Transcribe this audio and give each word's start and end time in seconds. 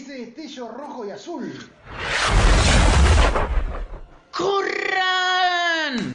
ese 0.00 0.24
destello 0.24 0.68
rojo 0.68 1.06
y 1.06 1.10
azul. 1.10 1.70
¡Corran! 4.30 6.14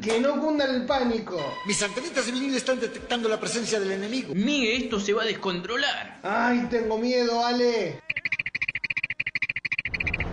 Que 0.00 0.20
no 0.20 0.40
cunda 0.40 0.64
el 0.64 0.84
pánico. 0.84 1.38
Mis 1.66 1.82
antenitas 1.82 2.26
de 2.26 2.32
vinil 2.32 2.54
están 2.56 2.80
detectando 2.80 3.28
la 3.28 3.38
presencia 3.38 3.78
del 3.80 3.92
enemigo. 3.92 4.34
Mire, 4.34 4.76
esto 4.76 5.00
se 5.00 5.12
va 5.12 5.22
a 5.22 5.26
descontrolar. 5.26 6.20
Ay, 6.22 6.66
tengo 6.68 6.98
miedo, 6.98 7.44
Ale. 7.44 8.00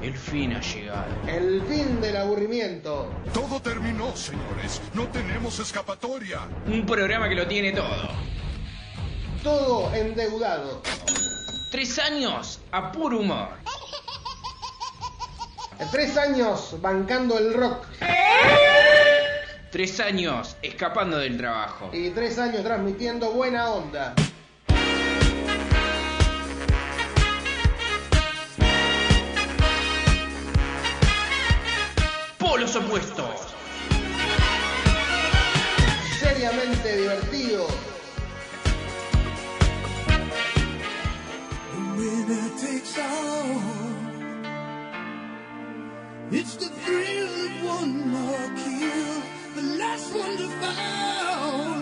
El 0.02 0.18
fin 0.18 0.54
ha 0.54 0.62
llegado. 0.62 1.14
El 1.28 1.62
fin 1.64 2.02
del 2.02 2.18
aburrimiento. 2.18 3.14
Todo 3.34 3.62
terminó, 3.62 4.16
señores. 4.16 4.82
No 4.94 5.08
tenemos 5.08 5.60
escapatoria. 5.60 6.42
Un 6.66 6.86
programa 6.86 7.30
que 7.30 7.36
lo 7.36 7.48
tiene 7.48 7.71
todo. 7.74 8.10
Todo 9.44 9.93
endeudado. 9.93 10.82
Tres 11.71 12.00
años 12.00 12.59
a 12.71 12.91
puro 12.91 13.19
humor. 13.19 13.50
Tres 15.91 16.18
años 16.18 16.75
bancando 16.82 17.37
el 17.37 17.54
rock. 17.54 17.86
Tres 19.71 20.00
años 20.00 20.57
escapando 20.63 21.19
del 21.19 21.37
trabajo. 21.37 21.91
Y 21.93 22.10
tres 22.10 22.39
años 22.39 22.63
transmitiendo 22.63 23.32
buena 23.33 23.69
onda. 23.69 24.15
Polos 32.39 32.75
opuestos. 32.75 33.53
Seriamente 36.19 36.97
divertido. 36.97 37.67
All. 43.00 43.61
It's 46.31 46.55
the 46.55 46.69
thrill 46.69 47.33
of 47.45 47.64
one 47.66 48.09
more 48.09 48.47
kill, 48.64 49.22
the 49.56 49.64
last 49.80 50.14
one 50.14 50.38
to 50.38 50.47
fall. 50.61 51.73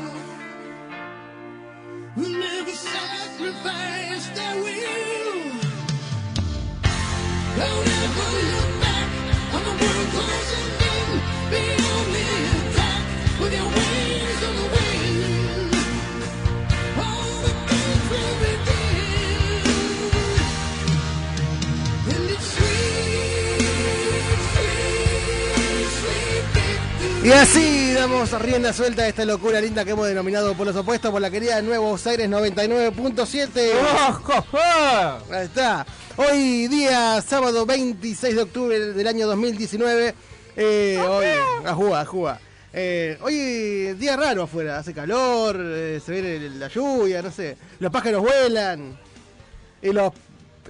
Who 2.15 2.39
never 2.39 2.71
sacrifice 2.71 4.27
their 4.37 4.55
will. 4.55 5.51
Don't 7.57 7.87
ever 8.03 8.29
look 8.53 8.71
back 8.81 9.09
on 9.55 9.61
the 9.67 9.75
world 9.81 10.09
closing 10.15 10.69
in. 10.91 11.09
Be 11.51 11.63
on 11.93 12.05
the 12.15 12.25
attack 12.69 13.03
with 13.41 13.53
your 13.53 13.86
Y 27.27 27.31
así 27.33 27.91
damos 27.91 28.31
rienda 28.41 28.71
suelta 28.71 29.01
a 29.03 29.09
esta 29.09 29.25
locura 29.25 29.59
linda 29.59 29.83
que 29.83 29.91
hemos 29.91 30.07
denominado 30.07 30.53
por 30.53 30.65
los 30.65 30.77
opuestos 30.77 31.11
por 31.11 31.19
la 31.21 31.29
querida 31.29 31.61
Nuevos 31.61 32.07
Aires 32.07 32.29
99.7. 32.29 33.71
Ahí 35.29 35.45
está. 35.45 35.85
Hoy 36.15 36.69
día 36.69 37.21
sábado 37.21 37.65
26 37.65 38.33
de 38.33 38.41
octubre 38.41 38.79
del 38.79 39.05
año 39.05 39.27
2019. 39.27 40.15
Eh, 40.55 41.03
hoy, 41.05 41.25
ajúa, 41.65 41.99
ajúa. 41.99 42.39
Eh, 42.71 43.17
hoy 43.19 43.91
día 43.95 44.15
raro 44.15 44.43
afuera, 44.43 44.77
hace 44.77 44.93
calor, 44.93 45.57
eh, 45.59 45.99
se 46.05 46.13
ve 46.13 46.49
la 46.51 46.69
lluvia, 46.69 47.21
no 47.21 47.29
sé. 47.29 47.57
Los 47.79 47.91
pájaros 47.91 48.21
vuelan. 48.21 48.97
Y 49.81 49.91
los, 49.91 50.13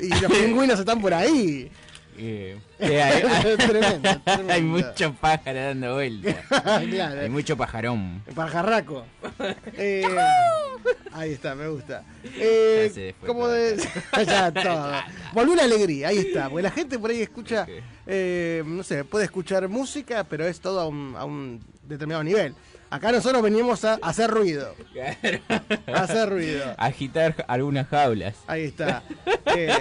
y 0.01 0.09
los 0.09 0.31
pingüinos 0.31 0.79
están 0.79 0.99
por 1.01 1.13
ahí. 1.13 1.69
Eh, 2.17 2.57
hay, 2.79 2.93
hay- 2.95 3.57
Tremendo, 3.57 4.21
tremendo. 4.23 4.53
hay 4.53 4.61
mucho 4.61 5.13
pájaro 5.13 5.59
dando 5.59 5.93
vueltas. 5.95 6.35
Claro. 6.89 7.21
Hay 7.21 7.29
mucho 7.29 7.57
pajarón. 7.57 8.21
Pajarraco. 8.35 9.05
Eh, 9.73 10.03
ahí 11.11 11.31
está, 11.33 11.55
me 11.55 11.67
gusta. 11.67 12.03
Eh, 12.35 13.13
como 13.25 13.47
de. 13.47 13.77
ya 14.25 14.51
todo. 14.51 14.91
Volvió 15.33 15.55
la 15.55 15.63
alegría, 15.63 16.09
ahí 16.09 16.19
está. 16.19 16.49
Porque 16.49 16.63
la 16.63 16.71
gente 16.71 16.97
por 16.99 17.09
ahí 17.11 17.21
escucha. 17.21 17.67
Eh, 18.05 18.63
no 18.65 18.83
sé, 18.83 19.03
puede 19.03 19.25
escuchar 19.25 19.67
música, 19.67 20.23
pero 20.23 20.45
es 20.45 20.59
todo 20.59 20.79
a 20.79 20.87
un, 20.87 21.15
a 21.17 21.25
un 21.25 21.59
determinado 21.83 22.23
nivel. 22.23 22.53
Acá 22.89 23.11
nosotros 23.11 23.41
venimos 23.41 23.83
a 23.83 23.95
hacer 24.01 24.29
ruido. 24.29 24.73
A 25.87 25.99
hacer 25.99 26.29
ruido. 26.29 26.73
Agitar 26.77 27.45
algunas 27.47 27.87
jaulas. 27.87 28.35
Ahí 28.47 28.65
está. 28.65 29.03
Eh, 29.55 29.73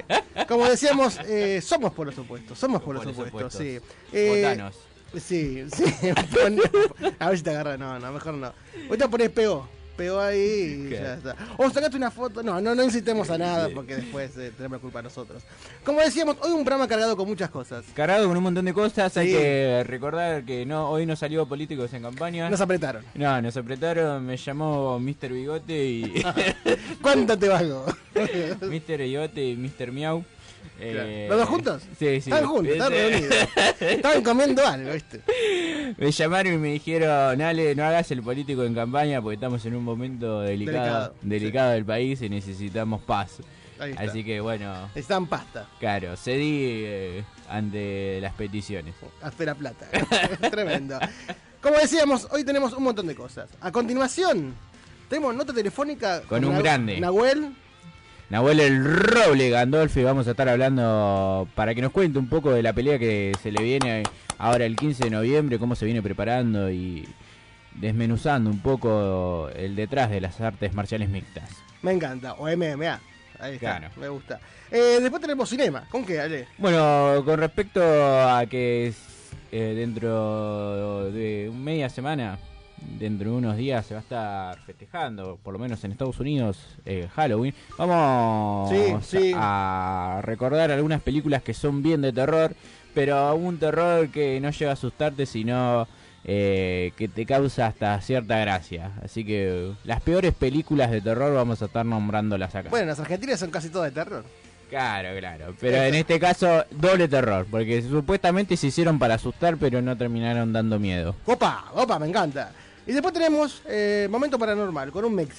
como 0.49 0.69
decíamos, 0.69 1.19
eh, 1.27 1.61
somos 1.61 1.93
por 1.93 2.07
los 2.07 2.19
opuestos. 2.19 2.59
Somos 2.59 2.83
por 2.83 2.95
los 2.95 3.05
Por 3.05 3.17
los 3.17 3.29
opuestos, 3.29 3.55
sí. 3.55 3.79
Eh, 4.13 4.43
Botanos. 4.43 4.75
Sí, 5.21 5.65
sí. 5.73 5.85
A 7.19 7.29
ver 7.29 7.39
si 7.39 7.45
te 7.45 7.51
agarra. 7.51 7.77
No, 7.77 7.99
no, 7.99 8.13
mejor 8.13 8.35
no. 8.35 8.53
Ahorita 8.89 9.09
pones 9.09 9.31
pegó. 9.31 9.69
Pegó 9.97 10.21
ahí 10.21 10.85
y 10.87 10.89
¿Qué? 10.91 10.95
ya 10.97 11.15
está. 11.15 11.37
O 11.57 11.71
sacate 11.71 11.97
una 11.97 12.11
foto. 12.11 12.43
No, 12.43 12.61
no, 12.61 12.75
no 12.75 12.85
incitemos 12.85 13.31
a 13.31 13.39
nada 13.39 13.69
porque 13.75 13.97
después 13.97 14.37
eh, 14.37 14.53
tenemos 14.57 14.77
la 14.79 14.83
culpa 14.83 15.03
nosotros. 15.03 15.43
Como 15.85 16.01
decíamos, 16.01 16.37
hoy 16.43 16.51
un 16.53 16.65
programa 16.65 16.87
cargado 16.87 17.17
con 17.17 17.27
muchas 17.29 17.51
cosas. 17.51 17.85
Cargado 17.95 18.29
con 18.29 18.37
un 18.37 18.43
montón 18.43 18.65
de 18.65 18.75
cosas. 18.75 19.17
Hay 19.17 19.29
Sí. 19.29 19.33
que 19.33 19.85
recordar 19.87 20.45
que 20.45 20.67
no 20.67 20.91
hoy 20.91 21.07
no 21.07 21.17
salió 21.17 21.47
políticos 21.47 21.93
en 21.95 22.03
campaña. 22.03 22.51
Nos 22.51 22.61
apretaron. 22.61 23.05
No, 23.15 23.41
nos 23.41 23.57
apretaron. 23.57 24.25
Me 24.27 24.37
llamó 24.37 24.99
Mr. 25.01 25.33
Bigote 25.33 25.85
y. 25.85 26.25
¿Cuánto 27.03 27.39
te 27.39 27.49
valgo? 27.49 27.87
Mr. 28.15 28.99
Bigote 28.99 29.45
y 29.45 29.57
Mr. 29.57 29.93
Miau. 29.93 30.25
Eh, 30.79 31.27
¿Los 31.29 31.39
dos 31.39 31.49
juntos? 31.49 31.83
Sí, 31.99 32.21
sí. 32.21 32.31
Están 32.31 32.45
juntos, 32.47 32.73
están 32.75 32.93
reunidos. 32.93 33.35
Estaban 33.81 34.23
comiendo 34.23 34.67
algo, 34.67 34.93
¿viste? 34.93 35.21
Me 35.99 36.11
llamaron 36.11 36.55
y 36.55 36.59
me 36.59 36.73
dijeron, 36.73 37.41
Ale, 37.41 37.75
no 37.75 37.85
hagas 37.85 38.11
el 38.11 38.23
político 38.23 38.65
en 38.65 38.75
campaña 38.75 39.21
porque 39.23 39.35
estamos 39.35 39.65
en 39.67 39.75
un 39.77 39.85
momento 39.85 40.41
delicado, 40.41 40.79
Delicado, 40.83 41.15
delicado, 41.23 41.71
del 41.73 41.85
país 41.85 42.21
y 42.23 42.29
necesitamos 42.29 43.03
paz. 43.03 43.39
Así 43.99 44.25
que 44.25 44.41
bueno, 44.41 44.89
Están 44.95 45.27
pasta. 45.27 45.67
claro, 45.79 46.17
cedí 46.17 46.63
eh, 46.85 47.25
ante 47.49 48.21
las 48.23 48.33
peticiones. 48.33 48.95
Hasta 49.21 49.45
la 49.45 49.55
plata. 49.55 49.87
Tremendo. 50.51 50.99
Como 51.61 51.77
decíamos, 51.77 52.27
hoy 52.31 52.43
tenemos 52.45 52.73
un 52.73 52.85
montón 52.85 53.07
de 53.07 53.15
cosas. 53.15 53.51
A 53.61 53.71
continuación, 53.73 54.55
tenemos 55.11 55.35
nota 55.35 55.53
telefónica 55.53 56.23
Con 56.23 56.45
un 56.45 56.59
grande. 56.59 56.99
Nahuel. 57.01 57.55
Nahuel 58.31 58.59
el 58.61 58.85
Roble 58.85 59.51
Gandolfi, 59.51 60.03
vamos 60.03 60.27
a 60.27 60.33
estar 60.33 60.49
hablando 60.49 61.47
para 61.55 61.75
que 61.75 61.83
nos 61.83 61.93
cuente 61.93 62.19
un 62.19 62.29
poco 62.29 62.51
de 62.53 62.63
la 62.63 62.73
pelea 62.73 62.99
que 62.99 63.33
se 63.43 63.53
le 63.53 63.63
viene 63.63 64.03
ahora 64.39 64.65
el 64.67 64.77
15 64.77 65.05
de 65.05 65.11
noviembre, 65.11 65.59
cómo 65.59 65.75
se 65.75 65.85
viene 65.85 66.03
preparando 66.03 66.71
y 66.71 67.07
desmenuzando 67.75 68.51
un 68.51 68.61
poco 68.61 69.49
el 69.55 69.77
detrás 69.77 70.11
de 70.11 70.21
las 70.21 70.41
artes 70.41 70.75
marciales 70.75 71.09
mixtas. 71.09 71.51
Me 71.83 71.93
encanta. 71.93 72.35
O 72.35 72.47
MMA. 72.49 73.01
Ahí 73.39 73.55
está. 73.55 73.79
Claro. 73.79 73.91
Me 73.97 74.09
gusta. 74.09 74.41
Eh, 74.71 74.99
después 75.01 75.21
tenemos 75.21 75.49
cinema. 75.49 75.85
¿Con 75.91 76.05
qué, 76.05 76.21
Ale? 76.21 76.49
Bueno, 76.59 77.23
con 77.25 77.39
respecto 77.39 77.81
a 77.83 78.45
que 78.47 78.89
es, 78.89 78.97
eh, 79.53 79.75
dentro 79.77 81.11
de 81.13 81.53
media 81.55 81.89
semana, 81.91 82.39
dentro 82.99 83.31
de 83.31 83.37
unos 83.37 83.57
días 83.57 83.85
se 83.85 83.95
va 83.95 84.01
a 84.01 84.03
estar 84.03 84.59
festejando, 84.65 85.39
por 85.43 85.53
lo 85.53 85.59
menos 85.59 85.85
en 85.85 85.93
Estados 85.93 86.19
Unidos, 86.19 86.59
eh, 86.87 87.09
Halloween, 87.15 87.55
vamos 87.79 88.71
Sí, 88.71 88.95
sí. 89.03 89.33
a 89.37 90.21
recordar 90.23 90.71
algunas 90.71 91.03
películas 91.03 91.43
que 91.43 91.53
son 91.55 91.83
bien 91.83 92.01
de 92.03 92.13
terror, 92.13 92.55
pero 92.97 93.35
un 93.37 93.59
terror 93.59 94.09
que 94.09 94.41
no 94.41 94.51
llega 94.51 94.71
a 94.71 94.73
asustarte, 94.73 95.27
sino 95.27 95.87
eh, 96.25 96.93
que 96.97 97.09
te 97.09 97.27
causa 97.27 97.67
hasta 97.67 98.01
cierta 98.01 98.39
gracia. 98.39 98.93
Así 99.05 99.23
que 99.23 99.75
las 99.85 100.01
peores 100.01 100.33
películas 100.33 100.91
de 100.91 101.03
terror 101.03 101.35
vamos 101.35 101.61
a 101.61 101.67
estar 101.67 101.85
nombrándolas 101.85 102.55
acá. 102.55 102.71
Bueno, 102.71 102.87
las 102.87 102.99
argentinas 102.99 103.39
son 103.39 103.51
casi 103.51 103.69
todas 103.69 103.93
de 103.93 104.03
terror. 104.03 104.25
Claro, 104.71 105.11
claro. 105.19 105.55
Pero 105.61 105.77
en 105.83 105.95
este 105.95 106.19
caso, 106.19 106.65
doble 106.71 107.07
terror. 107.07 107.47
Porque 107.51 107.83
supuestamente 107.83 108.57
se 108.57 108.69
hicieron 108.69 108.99
para 108.99 109.17
asustar, 109.17 109.59
pero 109.59 109.83
no 109.83 109.95
terminaron 109.95 110.55
dando 110.55 110.79
miedo. 110.79 111.15
Opa, 111.27 111.67
opa, 111.75 111.99
me 111.99 112.09
encanta. 112.09 112.51
Y 112.87 112.93
después 112.93 113.13
tenemos 113.13 113.61
eh, 113.69 114.09
Momento 114.11 114.39
Paranormal, 114.39 114.91
con 114.91 115.05
un 115.05 115.15
mix. 115.15 115.35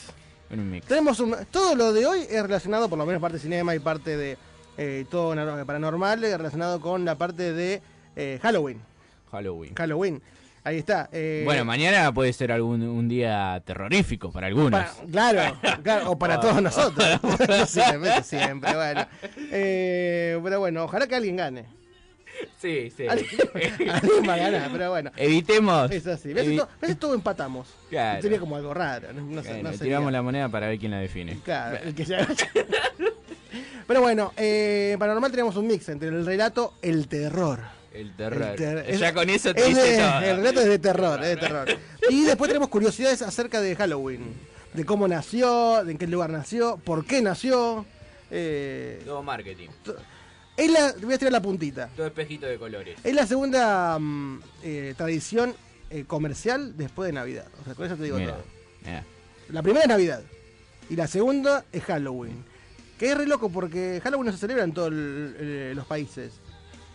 Un 0.52 0.70
mix. 0.70 0.86
Tenemos 0.86 1.20
un, 1.20 1.36
todo 1.50 1.74
lo 1.74 1.92
de 1.92 2.06
hoy 2.06 2.20
es 2.30 2.40
relacionado, 2.44 2.88
por 2.88 3.00
lo 3.00 3.06
menos 3.08 3.20
parte 3.20 3.38
de 3.38 3.42
cinema 3.42 3.74
y 3.74 3.80
parte 3.80 4.16
de 4.16 4.38
eh, 4.78 5.06
todo 5.10 5.36
paranormal, 5.66 6.22
relacionado 6.22 6.80
con 6.82 7.06
la 7.06 7.16
parte 7.16 7.54
de 7.54 7.82
eh, 8.16 8.40
Halloween. 8.42 8.80
Halloween. 9.32 9.76
Halloween. 9.76 10.22
Ahí 10.64 10.78
está. 10.80 11.08
eh, 11.14 11.44
Bueno, 11.46 11.64
mañana 11.64 12.12
puede 12.14 12.34
ser 12.34 12.52
algún 12.52 12.82
un 12.84 13.08
día 13.08 13.62
terrorífico 13.66 14.32
para 14.32 14.48
algunos. 14.48 14.72
para- 14.72 14.92
claro, 15.10 15.58
claro, 15.82 16.12
o 16.12 16.20
para 16.20 16.40
todos 16.42 16.62
nosotros. 16.62 17.08
siempre, 17.70 18.22
siempre, 18.24 18.76
bueno. 18.76 19.06
Eh, 19.52 20.38
pero 20.44 20.60
bueno, 20.60 20.84
ojalá 20.84 21.08
que 21.08 21.16
alguien 21.16 21.38
gane. 21.38 21.66
Sí, 22.62 22.92
sí. 22.96 23.08
Alguien, 23.08 23.30
va 24.28 24.34
a 24.34 24.38
ganar, 24.38 24.70
pero 24.72 24.90
bueno. 24.92 25.12
Evitemos. 25.16 25.90
Es 25.90 26.06
así. 26.06 26.34
¿Ves? 26.34 26.46
evi- 26.48 26.58
Todo, 26.58 26.70
¿ves? 26.82 27.00
todo 27.00 27.14
empatamos. 27.16 27.68
Claro. 27.90 28.22
Sería 28.22 28.40
como 28.40 28.56
algo 28.58 28.74
raro. 28.74 29.12
No, 29.14 29.22
no 29.22 29.42
sería- 29.44 29.72
tiramos 29.72 30.12
la 30.12 30.22
moneda 30.22 30.50
para 30.50 30.68
ver 30.68 30.78
quién 30.78 30.92
la 30.92 31.00
define. 31.00 31.40
Claro, 31.46 31.78
el 31.84 31.96
que 31.96 32.06
se 32.06 32.16
haga- 32.18 32.36
Pero 33.88 34.02
bueno, 34.02 34.34
eh, 34.38 34.96
Paranormal 35.00 35.32
tenemos 35.32 35.56
un 35.56 35.68
mix 35.68 35.88
entre 35.90 36.10
el 36.10 36.26
relato, 36.26 36.74
el 36.82 37.08
terror. 37.08 37.60
El 37.94 38.16
terror. 38.16 38.42
El 38.44 38.56
ter- 38.56 38.98
ya 38.98 39.14
con 39.14 39.30
eso 39.30 39.54
te 39.54 39.62
es 39.62 39.68
dice 39.70 39.82
de- 39.94 39.98
todo. 39.98 40.20
El 40.22 40.38
relato 40.38 40.62
es 40.62 40.68
de 40.68 40.80
terror, 40.80 41.24
es 41.24 41.30
de 41.30 41.38
terror. 41.38 41.68
Y 42.10 42.24
después 42.26 42.48
tenemos 42.50 42.70
curiosidades 42.70 43.22
acerca 43.22 43.62
de 43.62 43.76
Halloween. 43.76 44.34
De 44.74 44.86
cómo 44.86 45.08
nació, 45.08 45.84
de 45.84 45.94
en 45.94 45.98
qué 45.98 46.06
lugar 46.06 46.30
nació, 46.30 46.78
por 46.78 47.06
qué 47.06 47.22
nació. 47.22 47.86
Eh, 48.30 49.02
Todo 49.06 49.24
marketing. 49.24 49.70
es 50.58 50.70
la, 50.72 50.94
te 50.94 51.06
voy 51.06 51.16
a 51.16 51.18
tirar 51.18 51.32
la 51.32 51.42
puntita. 51.42 51.90
Todo 51.96 52.06
espejito 52.08 52.46
de 52.46 52.58
colores. 52.58 53.00
Es 53.04 53.16
la 53.16 53.26
segunda 53.26 53.98
mm, 53.98 54.42
eh, 54.64 54.94
tradición 54.98 55.56
eh, 55.90 56.04
comercial 56.06 56.76
después 56.78 57.08
de 57.08 57.14
Navidad. 57.14 57.48
O 57.62 57.64
sea, 57.66 57.74
con 57.74 57.86
eso 57.86 57.96
te 57.96 58.04
digo 58.04 58.18
Mira, 58.18 58.34
todo. 58.34 58.44
mira. 58.86 59.04
La 59.50 59.64
primera 59.64 59.84
es 59.84 59.90
Navidad. 59.90 60.22
Y 60.90 60.96
la 60.98 61.08
segunda 61.08 61.64
es 61.72 61.82
Halloween. 61.84 62.44
Que 62.98 63.12
es 63.12 63.18
re 63.18 63.28
loco 63.28 63.50
porque 63.50 64.00
Halloween 64.04 64.26
no 64.28 64.32
se 64.32 64.38
celebra 64.40 64.64
en 64.64 64.74
todos 64.74 64.92
eh, 64.94 65.74
los 65.76 65.86
países. 65.86 66.34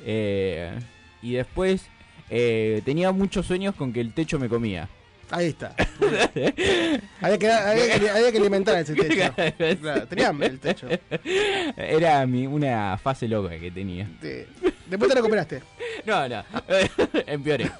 eh, 0.04 0.78
y 1.22 1.32
después 1.32 1.86
eh, 2.28 2.82
tenía 2.84 3.12
muchos 3.12 3.46
sueños 3.46 3.74
con 3.74 3.92
que 3.92 4.00
el 4.00 4.12
techo 4.12 4.38
me 4.38 4.48
comía. 4.48 4.88
Ahí 5.30 5.46
está. 5.48 5.74
había, 7.20 7.38
que, 7.38 7.50
había, 7.50 7.98
que, 7.98 8.10
había 8.10 8.32
que 8.32 8.38
alimentar 8.38 8.76
ese 8.78 8.94
techo. 8.94 9.32
Claro, 9.80 10.06
tenía 10.06 10.28
hambre 10.28 10.48
el 10.48 10.60
techo. 10.60 10.86
Era 11.76 12.24
mi, 12.26 12.46
una 12.46 12.96
fase 12.98 13.26
loca 13.26 13.58
que 13.58 13.70
tenía. 13.70 14.08
Sí. 14.22 14.44
Después 14.88 15.08
te 15.10 15.16
recuperaste. 15.16 15.62
No, 16.04 16.28
no, 16.28 16.44
empeoré. 17.26 17.70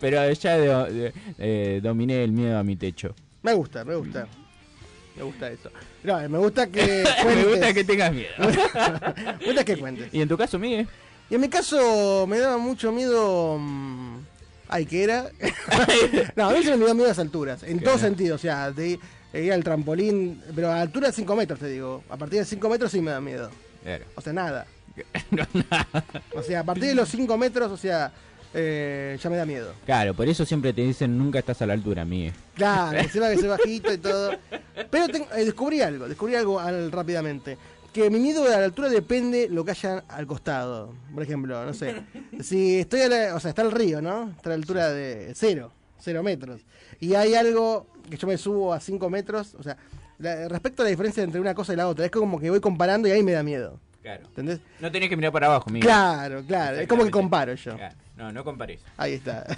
Pero 0.00 0.32
ya 0.32 0.58
de- 0.58 1.12
eh, 1.38 1.80
dominé 1.82 2.24
el 2.24 2.32
miedo 2.32 2.58
a 2.58 2.64
mi 2.64 2.74
techo. 2.76 3.14
Me 3.42 3.54
gusta, 3.54 3.84
me 3.84 3.94
gusta. 3.94 4.26
Me 5.16 5.22
gusta 5.22 5.48
eso. 5.50 5.70
No, 6.02 6.28
me 6.28 6.38
gusta 6.38 6.66
que 6.66 7.04
Me 7.24 7.44
gusta 7.44 7.72
que 7.72 7.84
tengas 7.84 8.12
miedo. 8.12 8.28
me 8.38 9.46
gusta 9.46 9.64
que 9.64 9.76
cuentes. 9.76 10.12
¿Y 10.12 10.20
en 10.20 10.28
tu 10.28 10.36
caso, 10.36 10.58
Miguel? 10.58 10.88
Y 11.30 11.36
en 11.36 11.40
mi 11.40 11.48
caso 11.48 12.26
me 12.28 12.38
daba 12.38 12.58
mucho 12.58 12.90
miedo. 12.92 13.56
mm, 13.58 14.18
Ay, 14.68 14.86
¿qué 14.86 15.04
era? 15.04 15.30
no, 16.36 16.48
a 16.48 16.52
mí 16.52 16.62
se 16.62 16.76
me 16.76 16.84
dio 16.84 16.94
miedo 16.94 17.06
a 17.06 17.08
las 17.10 17.18
alturas. 17.18 17.62
En 17.62 17.80
todo 17.80 17.98
sentido. 17.98 18.34
O 18.34 18.38
sea, 18.38 18.70
de 18.72 18.98
ir 19.34 19.52
al 19.52 19.62
trampolín. 19.64 20.42
Pero 20.54 20.70
a 20.70 20.80
altura 20.80 21.08
de 21.08 21.12
5 21.12 21.36
metros, 21.36 21.58
te 21.60 21.68
digo. 21.68 22.02
A 22.08 22.16
partir 22.16 22.38
de 22.40 22.44
5 22.44 22.68
metros 22.68 22.90
sí 22.90 23.00
me 23.00 23.10
da 23.10 23.20
miedo. 23.20 23.50
Claro. 23.82 24.04
O 24.14 24.20
sea, 24.20 24.32
nada. 24.32 24.66
No, 25.30 25.46
nada. 25.70 26.04
O 26.34 26.42
sea, 26.42 26.60
a 26.60 26.64
partir 26.64 26.84
de 26.84 26.94
los 26.94 27.08
5 27.10 27.36
metros, 27.36 27.70
o 27.70 27.76
sea, 27.76 28.10
eh, 28.54 29.18
ya 29.22 29.28
me 29.28 29.36
da 29.36 29.44
miedo. 29.44 29.74
Claro, 29.84 30.14
por 30.14 30.26
eso 30.28 30.46
siempre 30.46 30.72
te 30.72 30.80
dicen 30.82 31.18
nunca 31.18 31.38
estás 31.38 31.60
a 31.62 31.66
la 31.66 31.74
altura, 31.74 32.04
Miguel. 32.06 32.32
Claro, 32.54 32.96
encima 32.98 33.28
que 33.28 33.36
soy 33.36 33.48
bajito 33.48 33.92
y 33.92 33.98
todo. 33.98 34.32
Pero 34.90 35.08
tengo- 35.08 35.28
eh, 35.36 35.44
descubrí 35.44 35.82
algo, 35.82 36.08
descubrí 36.08 36.34
algo 36.34 36.58
al- 36.58 36.90
rápidamente. 36.90 37.58
Que 37.96 38.10
mi 38.10 38.20
miedo 38.20 38.44
a 38.44 38.58
la 38.58 38.64
altura 38.66 38.90
depende 38.90 39.48
lo 39.48 39.64
que 39.64 39.70
haya 39.70 40.04
al 40.08 40.26
costado. 40.26 40.92
Por 41.14 41.22
ejemplo, 41.22 41.64
no 41.64 41.72
sé. 41.72 41.94
Si 42.42 42.78
estoy 42.80 43.00
a 43.00 43.08
la, 43.08 43.34
o 43.34 43.40
sea, 43.40 43.48
está 43.48 43.62
el 43.62 43.72
río, 43.72 44.02
¿no? 44.02 44.28
Está 44.36 44.50
a 44.50 44.52
la 44.52 44.54
altura 44.56 44.92
de 44.92 45.32
cero, 45.34 45.72
cero 45.98 46.22
metros. 46.22 46.60
Y 47.00 47.14
hay 47.14 47.34
algo 47.34 47.86
que 48.10 48.18
yo 48.18 48.26
me 48.26 48.36
subo 48.36 48.74
a 48.74 48.80
5 48.80 49.08
metros. 49.08 49.54
O 49.58 49.62
sea, 49.62 49.78
la- 50.18 50.46
respecto 50.48 50.82
a 50.82 50.84
la 50.84 50.90
diferencia 50.90 51.22
entre 51.22 51.40
una 51.40 51.54
cosa 51.54 51.72
y 51.72 51.76
la 51.76 51.88
otra, 51.88 52.04
es 52.04 52.10
como 52.10 52.38
que 52.38 52.50
voy 52.50 52.60
comparando 52.60 53.08
y 53.08 53.12
ahí 53.12 53.22
me 53.22 53.32
da 53.32 53.42
miedo. 53.42 53.80
Claro. 54.02 54.24
¿Entendés? 54.28 54.60
No 54.78 54.92
tenés 54.92 55.08
que 55.08 55.16
mirar 55.16 55.32
para 55.32 55.46
abajo, 55.46 55.70
Miguel. 55.70 55.88
Claro, 55.88 56.42
claro. 56.46 56.76
Es 56.78 56.86
como 56.86 57.02
que 57.02 57.10
comparo 57.10 57.54
yo. 57.54 57.76
Claro. 57.76 57.94
No, 58.16 58.30
no 58.30 58.44
compares. 58.44 58.80
Ahí 58.98 59.14
está. 59.14 59.46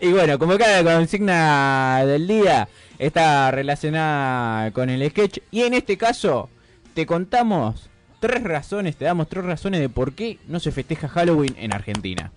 Y 0.00 0.10
bueno, 0.12 0.38
como 0.38 0.56
cada 0.58 0.82
consigna 0.84 2.04
del 2.06 2.26
día 2.26 2.68
está 2.98 3.50
relacionada 3.50 4.70
con 4.70 4.90
el 4.90 5.08
sketch. 5.10 5.38
Y 5.50 5.62
en 5.62 5.74
este 5.74 5.96
caso, 5.96 6.48
te 6.96 7.04
contamos 7.04 7.90
tres 8.20 8.42
razones, 8.42 8.96
te 8.96 9.04
damos 9.04 9.28
tres 9.28 9.44
razones 9.44 9.80
de 9.80 9.90
por 9.90 10.14
qué 10.14 10.38
no 10.48 10.60
se 10.60 10.72
festeja 10.72 11.08
Halloween 11.08 11.54
en 11.58 11.74
Argentina. 11.74 12.32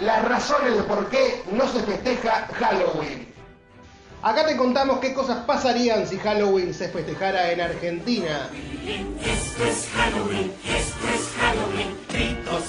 las 0.00 0.28
razones 0.28 0.76
de 0.76 0.82
por 0.84 1.08
qué 1.08 1.42
no 1.52 1.68
se 1.68 1.82
festeja 1.82 2.48
Halloween. 2.58 3.28
Acá 4.22 4.46
te 4.46 4.56
contamos 4.56 4.98
qué 4.98 5.14
cosas 5.14 5.44
pasarían 5.44 6.06
si 6.06 6.18
Halloween 6.18 6.74
se 6.74 6.88
festejara 6.88 7.52
en 7.52 7.60
Argentina. 7.60 8.48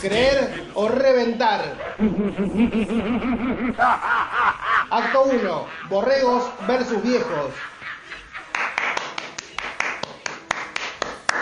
Creer 0.01 0.67
o 0.75 0.88
reventar. 0.88 1.96
Acto 4.91 5.24
1. 5.24 5.67
Borregos 5.89 6.50
versus 6.67 7.01
viejos. 7.03 7.53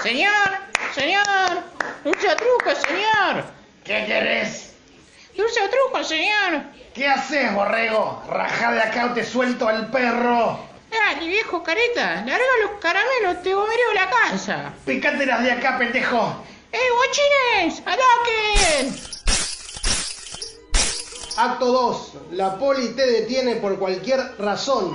Señor, 0.03 0.31
señor, 0.93 1.23
dulce 2.03 2.35
truco, 2.35 2.75
señor. 2.75 3.45
¿Qué 3.85 4.05
querés? 4.05 4.75
Dulce 5.35 5.61
truco, 5.69 6.03
señor. 6.03 6.61
¿Qué 6.93 7.07
haces, 7.07 7.53
borrego? 7.53 8.21
Rajá 8.29 8.73
de 8.73 8.81
acá 8.81 9.05
o 9.05 9.13
te 9.13 9.23
suelto 9.23 9.67
al 9.67 9.89
perro. 9.91 10.59
Dale, 10.91 11.27
viejo 11.27 11.63
careta, 11.63 12.23
larga 12.25 12.45
los 12.63 12.79
caramelos, 12.81 13.43
te 13.43 13.53
bombeo 13.53 13.93
la 13.93 14.09
casa. 14.09 14.73
Picátelas 14.85 15.43
de 15.43 15.51
acá, 15.51 15.77
pendejo. 15.77 16.43
¡Eh, 16.71 16.79
guachines! 16.97 17.81
¡Ataquen! 17.85 19.16
Acto 21.37 21.67
2. 21.67 22.11
La 22.31 22.57
poli 22.57 22.89
te 22.95 23.05
detiene 23.05 23.57
por 23.57 23.77
cualquier 23.77 24.19
razón. 24.39 24.91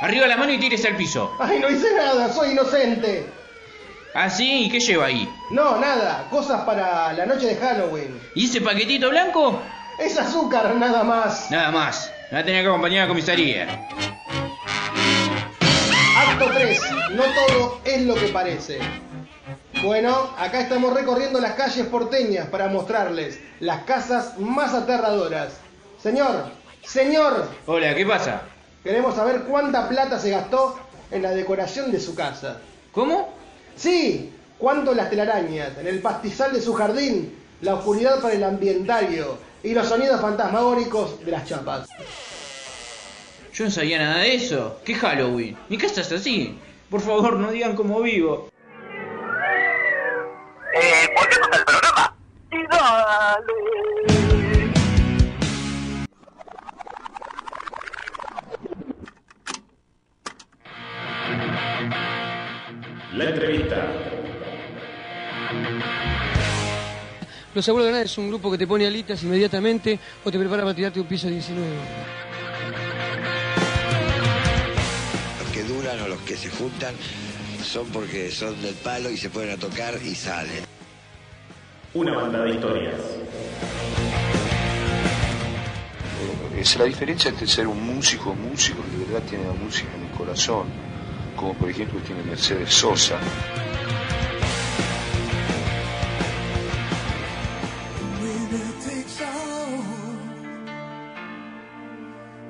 Arriba 0.00 0.26
la 0.26 0.38
mano 0.38 0.50
y 0.52 0.58
tírese 0.58 0.88
al 0.88 0.96
piso. 0.96 1.30
Ay, 1.38 1.58
no 1.58 1.68
hice 1.68 1.94
nada, 1.94 2.32
soy 2.32 2.52
inocente. 2.52 3.26
¿Ah, 4.14 4.30
sí? 4.30 4.64
¿Y 4.64 4.70
qué 4.70 4.80
lleva 4.80 5.06
ahí? 5.06 5.28
No, 5.50 5.76
nada, 5.78 6.26
cosas 6.30 6.62
para 6.62 7.12
la 7.12 7.26
noche 7.26 7.48
de 7.48 7.56
Halloween. 7.56 8.18
¿Y 8.34 8.46
ese 8.46 8.62
paquetito 8.62 9.10
blanco? 9.10 9.60
Es 9.98 10.18
azúcar, 10.18 10.74
nada 10.76 11.04
más. 11.04 11.50
Nada 11.50 11.70
más. 11.70 12.10
Me 12.30 12.36
va 12.36 12.40
a 12.40 12.44
tener 12.46 12.62
que 12.62 12.68
acompañar 12.68 13.00
a 13.00 13.02
la 13.04 13.08
comisaría. 13.08 13.88
Acto 16.16 16.50
3. 16.50 16.80
no 17.12 17.22
todo 17.24 17.80
es 17.84 18.02
lo 18.06 18.14
que 18.14 18.28
parece. 18.28 18.78
Bueno, 19.82 20.30
acá 20.36 20.60
estamos 20.60 20.92
recorriendo 20.92 21.40
las 21.40 21.52
calles 21.52 21.86
porteñas 21.86 22.48
para 22.48 22.68
mostrarles 22.68 23.38
las 23.60 23.84
casas 23.84 24.38
más 24.38 24.74
aterradoras. 24.74 25.52
Señor, 26.02 26.46
señor, 26.84 27.48
Hola, 27.66 27.94
¿qué 27.94 28.04
pasa? 28.04 28.42
queremos 28.82 29.14
saber 29.14 29.42
cuánta 29.42 29.88
plata 29.88 30.18
se 30.18 30.30
gastó 30.30 30.78
en 31.10 31.22
la 31.22 31.30
decoración 31.30 31.92
de 31.92 32.00
su 32.00 32.14
casa. 32.14 32.58
¿Cómo? 32.92 33.32
Sí, 33.76 34.32
cuánto 34.58 34.94
las 34.94 35.10
telarañas, 35.10 35.78
en 35.78 35.86
el 35.86 36.00
pastizal 36.00 36.52
de 36.52 36.60
su 36.60 36.74
jardín, 36.74 37.34
la 37.60 37.74
oscuridad 37.74 38.20
para 38.20 38.34
el 38.34 38.42
ambientario 38.44 39.38
y 39.62 39.74
los 39.74 39.86
sonidos 39.86 40.20
fantasmagóricos 40.20 41.24
de 41.24 41.30
las 41.30 41.44
chapas. 41.46 41.88
Yo 43.54 43.64
no 43.64 43.70
sabía 43.70 43.98
nada 43.98 44.18
de 44.18 44.34
eso. 44.34 44.80
¿Qué 44.84 44.94
Halloween? 44.94 45.56
Mi 45.68 45.78
casa 45.78 46.00
es 46.00 46.12
así. 46.12 46.58
Por 46.90 47.00
favor, 47.00 47.34
no 47.36 47.50
digan 47.50 47.74
cómo 47.76 48.00
vivo. 48.00 48.50
Eh, 50.74 51.08
volvemos 51.14 51.48
al 51.52 51.64
programa. 51.64 52.16
Y 52.50 52.66
dale. 52.66 53.52
La 63.14 63.24
entrevista. 63.24 63.86
Los 67.54 67.68
Abuelos 67.68 67.86
de 67.86 67.90
Granada 67.90 68.04
es 68.04 68.18
un 68.18 68.28
grupo 68.28 68.50
que 68.52 68.58
te 68.58 68.66
pone 68.66 68.86
alitas 68.86 69.22
inmediatamente 69.24 69.98
o 70.24 70.30
te 70.30 70.38
prepara 70.38 70.62
para 70.62 70.74
tirarte 70.74 71.00
un 71.00 71.06
piso 71.06 71.28
19. 71.28 71.66
Los 75.40 75.50
que 75.50 75.64
duran 75.64 76.00
o 76.02 76.08
los 76.08 76.20
que 76.20 76.36
se 76.36 76.50
juntan 76.50 76.94
son 77.68 77.86
porque 77.88 78.30
son 78.30 78.60
del 78.62 78.74
palo 78.74 79.10
y 79.10 79.16
se 79.16 79.28
ponen 79.28 79.50
a 79.50 79.56
tocar 79.58 79.94
y 80.02 80.14
salen. 80.14 80.64
Una 81.94 82.16
banda 82.16 82.42
de 82.44 82.50
historias. 82.54 83.00
Es 86.56 86.76
la 86.76 86.86
diferencia 86.86 87.28
entre 87.28 87.46
ser 87.46 87.66
un 87.66 87.80
músico, 87.82 88.34
músico 88.34 88.82
que 88.82 88.96
de 88.96 89.04
verdad 89.04 89.28
tiene 89.28 89.44
la 89.44 89.52
música 89.52 89.94
en 89.94 90.06
el 90.06 90.10
corazón, 90.12 90.66
como 91.36 91.54
por 91.54 91.70
ejemplo 91.70 92.00
tiene 92.00 92.22
Mercedes 92.22 92.72
Sosa. 92.72 93.18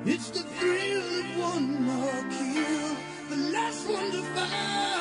It's 0.05 0.31
the 0.31 0.39
thrill 0.39 1.19
of 1.19 1.53
one 1.53 1.85
more 1.85 2.23
kill, 2.31 2.95
the 3.29 3.51
last 3.51 3.87
one 3.87 4.11
to 4.11 4.23
fall. 4.33 4.98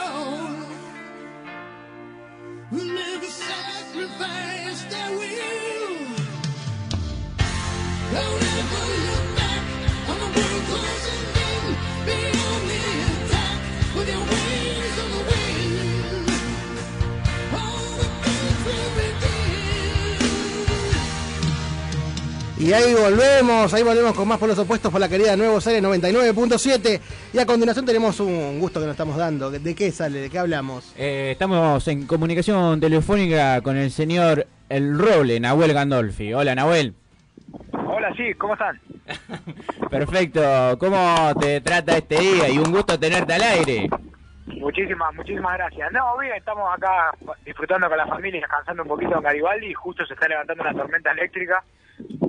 Never 2.71 3.25
sacrifice 3.25 4.85
their 4.91 5.11
will. 5.13 5.97
Don't 8.13 8.43
ever 8.43 8.85
look 9.07 9.37
back 9.37 9.65
on 10.11 10.19
the 10.19 10.41
world 10.41 10.65
closing 10.67 12.33
in. 12.35 12.38
Y 22.61 22.73
ahí 22.73 22.93
volvemos, 22.93 23.73
ahí 23.73 23.85
volvemos 23.85 24.15
con 24.15 24.27
más 24.27 24.37
por 24.37 24.49
los 24.49 24.59
opuestos 24.59 24.91
por 24.91 25.01
la 25.01 25.09
querida 25.09 25.37
Nuevo 25.37 25.59
Aires 25.65 25.81
99.7. 25.81 27.01
Y 27.33 27.39
a 27.39 27.47
continuación 27.47 27.87
tenemos 27.87 28.19
un 28.19 28.59
gusto 28.59 28.81
que 28.81 28.87
nos 28.87 28.95
estamos 28.95 29.17
dando. 29.17 29.49
¿De 29.53 29.75
qué 29.77 29.93
sale? 29.93 30.19
¿De 30.19 30.29
qué 30.29 30.41
hablamos? 30.41 30.93
Eh, 30.99 31.31
estamos 31.31 31.87
en 31.87 32.05
comunicación 32.07 32.81
telefónica 32.81 33.61
con 33.63 33.77
el 33.77 33.93
señor 33.93 34.45
El 34.69 34.99
Roble, 34.99 35.39
Nahuel 35.39 35.73
Gandolfi. 35.73 36.35
Hola, 36.35 36.57
Nahuel. 36.57 36.95
Hola, 37.73 38.13
sí, 38.17 38.35
¿cómo 38.35 38.55
están? 38.55 38.81
Perfecto. 39.91 40.77
¿Cómo 40.81 41.33
te 41.41 41.61
trata 41.61 41.97
este 41.97 42.19
día? 42.19 42.49
Y 42.49 42.59
un 42.59 42.73
gusto 42.73 42.99
tenerte 42.99 43.35
al 43.35 43.43
aire. 43.43 43.89
Muchísimas, 44.47 45.15
muchísimas 45.15 45.57
gracias. 45.59 45.93
No, 45.93 46.19
bien, 46.19 46.33
estamos 46.35 46.69
acá 46.75 47.13
disfrutando 47.45 47.89
con 47.89 47.99
la 47.99 48.07
familia, 48.07 48.41
descansando 48.41 48.83
un 48.83 48.89
poquito 48.89 49.15
en 49.15 49.23
Garibaldi. 49.23 49.73
Justo 49.75 50.05
se 50.07 50.15
está 50.15 50.27
levantando 50.27 50.65
una 50.65 50.75
tormenta 50.75 51.13
eléctrica, 51.13 51.63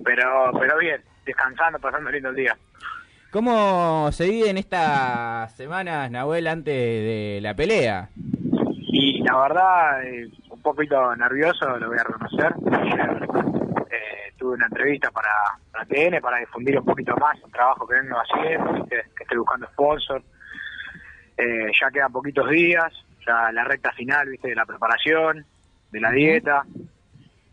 pero 0.04 0.52
pero 0.60 0.78
bien, 0.78 1.02
descansando, 1.26 1.80
pasando 1.80 2.12
lindo 2.12 2.30
el 2.30 2.36
día. 2.36 2.58
¿Cómo 3.32 4.12
se 4.12 4.28
vive 4.28 4.50
en 4.50 4.58
estas 4.58 5.56
semanas, 5.56 6.10
Nahuel, 6.10 6.48
antes 6.48 6.74
de 6.74 7.40
la 7.42 7.54
pelea? 7.54 8.10
Y 8.92 9.22
la 9.22 9.38
verdad, 9.38 10.04
eh, 10.04 10.28
un 10.50 10.62
poquito 10.64 11.16
nervioso, 11.16 11.78
lo 11.78 11.90
voy 11.90 11.98
a 12.00 12.04
reconocer. 12.04 12.54
Eh, 13.92 14.34
tuve 14.36 14.56
una 14.56 14.66
entrevista 14.66 15.12
para, 15.12 15.30
para 15.72 15.86
TN 15.86 16.20
para 16.22 16.40
difundir 16.40 16.80
un 16.80 16.86
poquito 16.86 17.16
más 17.18 17.38
el 17.46 17.52
trabajo 17.52 17.88
que 17.88 17.96
vengo 17.96 18.18
haciendo, 18.18 18.74
¿viste? 18.74 19.04
que 19.16 19.24
estoy 19.24 19.38
buscando 19.38 19.68
sponsor. 19.68 20.24
Eh, 21.38 21.72
ya 21.80 21.92
quedan 21.92 22.12
poquitos 22.12 22.50
días, 22.50 22.92
ya 23.26 23.52
la 23.52 23.64
recta 23.64 23.92
final, 23.94 24.28
viste, 24.28 24.50
de 24.50 24.56
la 24.56 24.66
preparación, 24.66 25.46
de 25.92 26.00
la 26.02 26.12
dieta. 26.12 26.66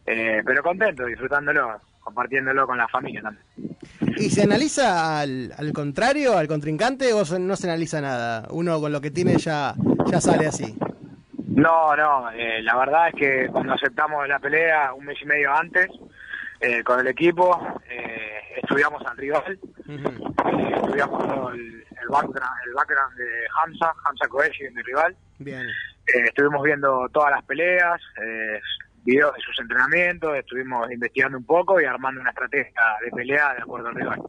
Eh, 0.06 0.42
pero 0.44 0.62
contento, 0.62 1.04
disfrutándolo, 1.04 1.80
compartiéndolo 2.06 2.66
con 2.66 2.78
la 2.78 2.86
familia 2.86 3.20
también. 3.20 3.44
¿Y 4.16 4.30
se 4.30 4.44
analiza 4.44 5.20
al, 5.20 5.52
al 5.58 5.72
contrario, 5.72 6.38
al 6.38 6.46
contrincante, 6.46 7.12
o 7.12 7.24
no 7.38 7.56
se 7.56 7.66
analiza 7.68 8.00
nada? 8.00 8.46
Uno 8.50 8.80
con 8.80 8.92
lo 8.92 9.00
que 9.00 9.10
tiene 9.10 9.36
ya, 9.38 9.74
ya 10.06 10.20
sale 10.20 10.46
así. 10.46 10.78
No, 11.48 11.96
no, 11.96 12.30
eh, 12.30 12.62
la 12.62 12.76
verdad 12.76 13.08
es 13.08 13.14
que 13.14 13.48
cuando 13.50 13.74
aceptamos 13.74 14.26
la 14.28 14.38
pelea 14.38 14.92
un 14.94 15.04
mes 15.04 15.18
y 15.20 15.26
medio 15.26 15.52
antes, 15.52 15.88
eh, 16.60 16.82
con 16.84 17.00
el 17.00 17.08
equipo, 17.08 17.80
eh, 17.90 18.60
estudiamos 18.62 19.04
al 19.04 19.16
rival, 19.16 19.58
estudiamos 20.76 21.28
todo 21.28 21.50
el, 21.50 21.84
el 22.02 22.08
background, 22.08 22.56
el 22.66 22.74
background 22.74 23.16
de 23.16 23.46
Hamza, 23.58 23.92
Hamza 24.04 24.28
Koeshi, 24.28 24.70
mi 24.74 24.82
rival. 24.82 25.16
Bien. 25.38 25.66
Estuvimos 26.06 26.62
viendo 26.62 27.08
todas 27.12 27.32
las 27.32 27.42
peleas, 27.44 28.00
videos 29.06 29.34
de 29.34 29.40
sus 29.40 29.58
entrenamientos, 29.60 30.36
estuvimos 30.36 30.90
investigando 30.90 31.38
un 31.38 31.44
poco 31.46 31.80
y 31.80 31.84
armando 31.84 32.20
una 32.20 32.30
estrategia 32.30 32.82
de 33.04 33.10
pelea 33.12 33.54
de 33.54 33.62
acuerdo 33.62 33.88
al 33.88 33.94
rival. 33.94 34.22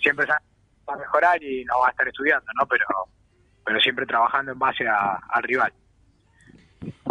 Siempre 0.00 0.26
se 0.26 0.32
va 0.32 0.94
a 0.94 0.96
mejorar 0.96 1.42
y 1.42 1.64
no 1.64 1.78
va 1.80 1.88
a 1.88 1.90
estar 1.90 2.06
estudiando, 2.08 2.46
¿no? 2.60 2.66
Pero, 2.66 2.84
pero 3.64 3.80
siempre 3.80 4.06
trabajando 4.06 4.52
en 4.52 4.58
base 4.58 4.86
a- 4.86 5.18
al 5.30 5.42
rival. 5.44 5.72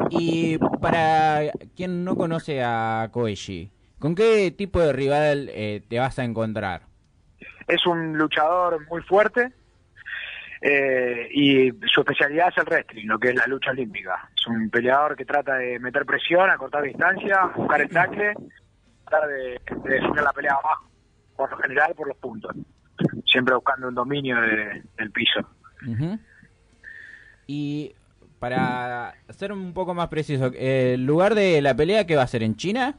Y 0.10 0.58
para 0.82 1.42
quien 1.76 2.04
no 2.04 2.16
conoce 2.16 2.64
a 2.64 3.10
Koeshi, 3.12 3.72
¿con 4.00 4.16
qué 4.16 4.52
tipo 4.52 4.80
de 4.80 4.94
rival 4.94 5.50
eh, 5.52 5.82
te 5.90 6.00
vas 6.00 6.18
a 6.20 6.24
encontrar? 6.24 6.84
Es 7.68 7.86
un 7.86 8.18
luchador 8.18 8.86
muy 8.88 9.02
fuerte 9.02 9.52
eh, 10.62 11.28
y 11.32 11.70
su 11.88 12.02
especialidad 12.02 12.50
es 12.50 12.58
el 12.58 12.66
wrestling, 12.66 13.06
lo 13.08 13.20
que 13.20 13.30
es 13.30 13.36
la 13.36 13.48
lucha 13.48 13.72
olímpica. 13.72 14.30
Es 14.36 14.48
un 14.48 14.70
peleador 14.70 15.16
que 15.16 15.26
trata 15.26 15.56
de 15.56 15.80
meter 15.80 16.06
presión, 16.06 16.50
a 16.50 16.58
cortar 16.58 16.84
distancia, 16.84 17.52
buscar 17.56 17.82
el 17.82 17.90
tackle, 17.90 18.34
tratar 19.08 19.30
de, 19.30 19.62
de 19.84 19.90
definir 19.90 20.22
la 20.22 20.34
pelea 20.34 20.54
abajo, 20.54 20.90
por 21.36 21.52
lo 21.52 21.58
general 21.58 21.94
por 21.96 22.08
los 22.08 22.18
puntos. 22.18 22.56
Siempre 23.26 23.54
buscando 23.56 23.88
un 23.90 23.96
dominio 23.96 24.40
de- 24.42 24.84
del 24.98 25.12
piso. 25.12 25.48
Y 27.46 27.94
para 28.40 29.14
ser 29.30 29.52
un 29.52 29.74
poco 29.74 29.94
más 29.94 30.08
preciso, 30.10 30.52
¿el 30.56 31.06
lugar 31.06 31.36
de 31.36 31.62
la 31.62 31.76
pelea 31.76 32.06
que 32.06 32.16
va 32.16 32.24
a 32.24 32.28
ser 32.28 32.44
en 32.44 32.56
China? 32.56 32.96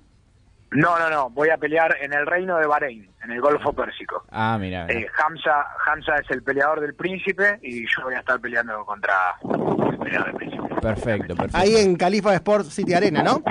No, 0.70 0.98
no, 0.98 1.08
no, 1.08 1.30
voy 1.30 1.48
a 1.48 1.56
pelear 1.56 1.96
en 2.00 2.12
el 2.12 2.26
reino 2.26 2.58
de 2.58 2.66
Bahrein, 2.66 3.08
en 3.24 3.30
el 3.30 3.40
Golfo 3.40 3.72
Pérsico. 3.72 4.24
Ah, 4.30 4.58
mira. 4.60 4.84
mira. 4.84 5.00
Eh, 5.00 5.06
Hamza, 5.18 5.66
Hamza 5.86 6.16
es 6.16 6.30
el 6.30 6.42
peleador 6.42 6.80
del 6.80 6.94
príncipe 6.94 7.58
y 7.62 7.82
yo 7.82 8.04
voy 8.04 8.14
a 8.14 8.18
estar 8.18 8.38
peleando 8.38 8.84
contra 8.84 9.14
el 9.42 9.98
peleador 9.98 10.26
del 10.26 10.36
príncipe. 10.36 10.74
Perfecto, 10.80 11.34
perfecto. 11.34 11.56
Ahí 11.58 11.76
en 11.76 11.96
Califa 11.96 12.34
Sports 12.34 12.74
City 12.74 12.92
Arena, 12.94 13.22
¿no? 13.22 13.42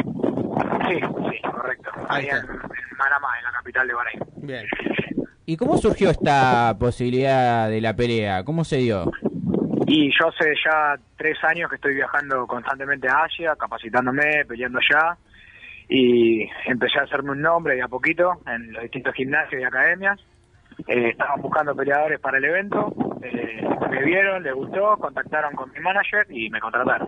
Sí, 0.88 1.00
sí, 1.00 1.42
correcto. 1.52 1.90
Ahí 2.08 2.28
en, 2.28 2.38
en 2.38 2.98
Manamá, 2.98 3.38
en 3.40 3.44
la 3.46 3.52
capital 3.52 3.88
de 3.88 3.94
Bahrein. 3.94 4.20
Bien. 4.38 4.66
¿Y 5.46 5.58
cómo 5.58 5.78
surgió 5.78 6.10
esta 6.10 6.76
posibilidad 6.78 7.70
de 7.70 7.82
la 7.82 7.96
pelea? 7.96 8.44
¿Cómo 8.44 8.64
se 8.64 8.78
dio? 8.78 9.12
Y 9.88 10.12
yo 10.20 10.28
hace 10.28 10.54
ya 10.66 10.98
tres 11.16 11.38
años 11.46 11.70
que 11.70 11.78
estoy 11.78 11.96
viajando 11.96 12.46
constantemente 12.46 13.08
a 13.08 13.24
Asia, 13.24 13.56
capacitándome, 13.58 14.44
peleando 14.46 14.80
allá. 14.80 15.18
Y 15.90 16.50
empecé 16.66 17.00
a 17.00 17.04
hacerme 17.04 17.32
un 17.32 17.42
nombre 17.42 17.76
de 17.76 17.82
a 17.82 17.88
poquito 17.88 18.42
en 18.46 18.74
los 18.74 18.84
distintos 18.84 19.14
gimnasios 19.16 19.62
y 19.62 19.64
academias. 19.64 20.20
Eh, 20.88 21.10
estaban 21.10 21.42
buscando 21.42 21.76
peleadores 21.76 22.20
para 22.20 22.38
el 22.38 22.46
evento. 22.46 22.94
eh, 23.22 23.68
me 23.90 24.04
vieron, 24.04 24.44
les 24.44 24.54
gustó, 24.54 24.98
contactaron 24.98 25.54
con 25.56 25.72
mi 25.72 25.80
manager 25.80 26.28
y 26.30 26.50
me 26.50 26.60
contrataron. 26.60 27.08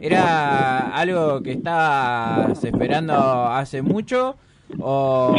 ¿Era 0.00 0.90
algo 0.94 1.42
que 1.42 1.52
estabas 1.52 2.62
esperando 2.62 3.14
hace 3.46 3.82
mucho? 3.82 4.36
¿O 4.80 5.34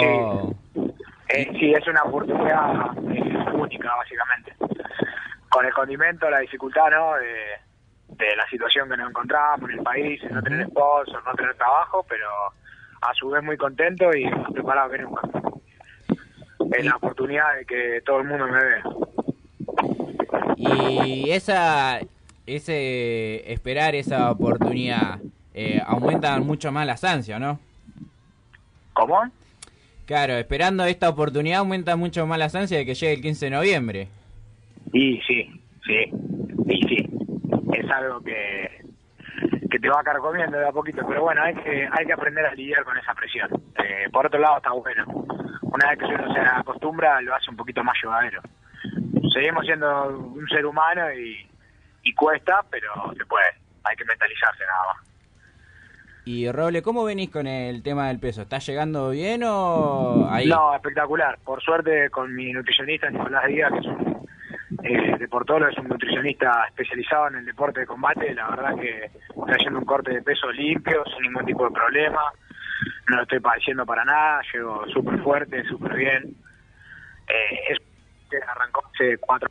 Eh, 1.29 1.47
sí, 1.59 1.71
es 1.71 1.87
una 1.87 2.03
oportunidad 2.03 2.91
eh, 3.13 3.53
única, 3.53 3.95
básicamente. 3.95 4.53
con 5.49 5.65
el 5.65 5.73
condimento, 5.73 6.29
la 6.29 6.39
dificultad, 6.39 6.89
¿no? 6.91 7.13
De, 7.15 7.68
de 8.19 8.35
la 8.35 8.47
situación 8.49 8.89
que 8.89 8.97
nos 8.97 9.09
encontramos 9.09 9.69
en 9.69 9.79
el 9.79 9.83
país, 9.83 10.21
en 10.23 10.35
no 10.35 10.43
tener 10.43 10.67
sponsor, 10.67 11.23
no 11.25 11.33
tener 11.33 11.55
trabajo, 11.55 12.05
pero 12.07 12.27
a 13.01 13.13
su 13.13 13.29
vez 13.29 13.41
muy 13.43 13.57
contento 13.57 14.13
y 14.15 14.25
más 14.25 14.51
preparado 14.51 14.91
que 14.91 14.97
nunca. 14.99 15.21
Es 16.77 16.85
la 16.85 16.95
oportunidad 16.97 17.55
de 17.57 17.65
que 17.65 18.01
todo 18.05 18.19
el 18.19 18.27
mundo 18.27 18.45
me 18.47 18.63
vea. 18.63 18.83
Y 20.57 21.31
esa, 21.31 21.99
ese 22.45 23.51
esperar 23.51 23.95
esa 23.95 24.29
oportunidad 24.29 25.19
eh, 25.53 25.81
aumenta 25.85 26.37
mucho 26.39 26.71
más 26.71 26.85
las 26.85 27.03
ansias, 27.03 27.39
¿no? 27.39 27.59
¿Cómo? 28.93 29.31
Claro, 30.05 30.33
esperando 30.33 30.83
esta 30.85 31.07
oportunidad 31.07 31.59
aumenta 31.59 31.95
mucho 31.95 32.27
más 32.27 32.37
las 32.37 32.53
ansias 32.55 32.79
de 32.79 32.85
que 32.85 32.95
llegue 32.95 33.13
el 33.13 33.21
15 33.21 33.45
de 33.45 33.51
noviembre. 33.51 34.07
Y 34.91 35.21
sí, 35.21 35.61
sí, 35.85 36.11
y 36.67 36.87
sí. 36.87 36.98
Es 37.79 37.89
algo 37.89 38.21
que, 38.21 38.83
que 39.69 39.79
te 39.79 39.89
va 39.89 40.03
carcomiendo 40.03 40.57
de 40.57 40.67
a 40.67 40.71
poquito, 40.71 41.05
pero 41.07 41.21
bueno, 41.21 41.41
hay 41.41 41.55
que, 41.55 41.87
hay 41.91 42.05
que 42.05 42.13
aprender 42.13 42.45
a 42.45 42.53
lidiar 42.53 42.83
con 42.83 42.97
esa 42.97 43.13
presión. 43.13 43.49
Eh, 43.77 44.07
por 44.11 44.25
otro 44.25 44.39
lado, 44.39 44.57
está 44.57 44.71
bueno. 44.71 45.05
Una 45.61 45.89
vez 45.89 45.99
que 45.99 46.05
uno 46.05 46.33
se 46.33 46.39
acostumbra, 46.39 47.21
lo 47.21 47.35
hace 47.35 47.49
un 47.49 47.57
poquito 47.57 47.83
más 47.83 47.95
llevadero. 48.01 48.41
Seguimos 49.33 49.65
siendo 49.65 50.09
un 50.09 50.47
ser 50.47 50.65
humano 50.65 51.11
y, 51.13 51.47
y 52.03 52.13
cuesta, 52.13 52.63
pero 52.69 53.13
se 53.17 53.25
puede. 53.25 53.47
Hay 53.83 53.95
que 53.95 54.05
mentalizarse 54.05 54.63
nada 54.65 54.93
más. 54.93 55.09
Y 56.25 56.51
Roble, 56.51 56.81
¿cómo 56.81 57.03
venís 57.03 57.29
con 57.29 57.47
el 57.47 57.81
tema 57.81 58.09
del 58.09 58.19
peso? 58.19 58.43
¿Estás 58.43 58.65
llegando 58.67 59.09
bien 59.11 59.41
o 59.43 60.27
ahí? 60.29 60.47
No, 60.47 60.75
espectacular. 60.75 61.39
Por 61.43 61.61
suerte 61.61 62.09
con 62.09 62.35
mi 62.35 62.51
nutricionista 62.51 63.09
Nicolás 63.09 63.47
Díaz, 63.47 63.71
que 63.71 63.79
es 63.79 63.85
un 63.85 64.27
eh, 64.83 65.17
deportólogo, 65.17 65.71
es 65.71 65.77
un 65.79 65.87
nutricionista 65.87 66.65
especializado 66.67 67.29
en 67.29 67.37
el 67.37 67.45
deporte 67.45 67.81
de 67.81 67.87
combate. 67.87 68.33
La 68.33 68.49
verdad 68.49 68.75
que 68.75 69.05
está 69.05 69.55
haciendo 69.55 69.79
un 69.79 69.85
corte 69.85 70.13
de 70.13 70.21
peso 70.21 70.51
limpio, 70.51 71.03
sin 71.05 71.23
ningún 71.23 71.45
tipo 71.45 71.65
de 71.65 71.71
problema. 71.71 72.21
No 73.09 73.17
lo 73.17 73.23
estoy 73.23 73.39
padeciendo 73.39 73.85
para 73.85 74.05
nada, 74.05 74.41
llego 74.53 74.85
súper 74.87 75.19
fuerte, 75.19 75.63
súper 75.65 75.95
bien. 75.95 76.35
Eh, 77.27 77.59
es 77.71 77.77
arrancó 78.47 78.83
hace 78.93 79.17
cuatro 79.17 79.49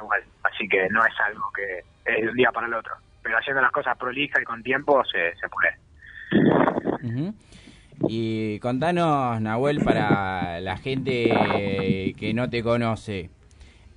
igual, 0.00 0.22
así 0.44 0.68
que 0.68 0.88
no 0.90 1.04
es 1.04 1.12
algo 1.26 1.50
que 1.52 1.80
es 2.04 2.22
de 2.22 2.28
un 2.28 2.36
día 2.36 2.52
para 2.52 2.68
el 2.68 2.74
otro. 2.74 2.94
Pero 3.20 3.38
haciendo 3.38 3.60
las 3.60 3.72
cosas 3.72 3.98
prolijas 3.98 4.40
y 4.40 4.44
con 4.44 4.62
tiempo 4.62 5.02
se, 5.04 5.34
se 5.36 5.48
puede. 5.48 5.76
Y 8.08 8.58
contanos, 8.60 9.40
Nahuel, 9.40 9.80
para 9.84 10.60
la 10.60 10.76
gente 10.76 12.14
que 12.16 12.32
no 12.32 12.48
te 12.48 12.62
conoce, 12.62 13.30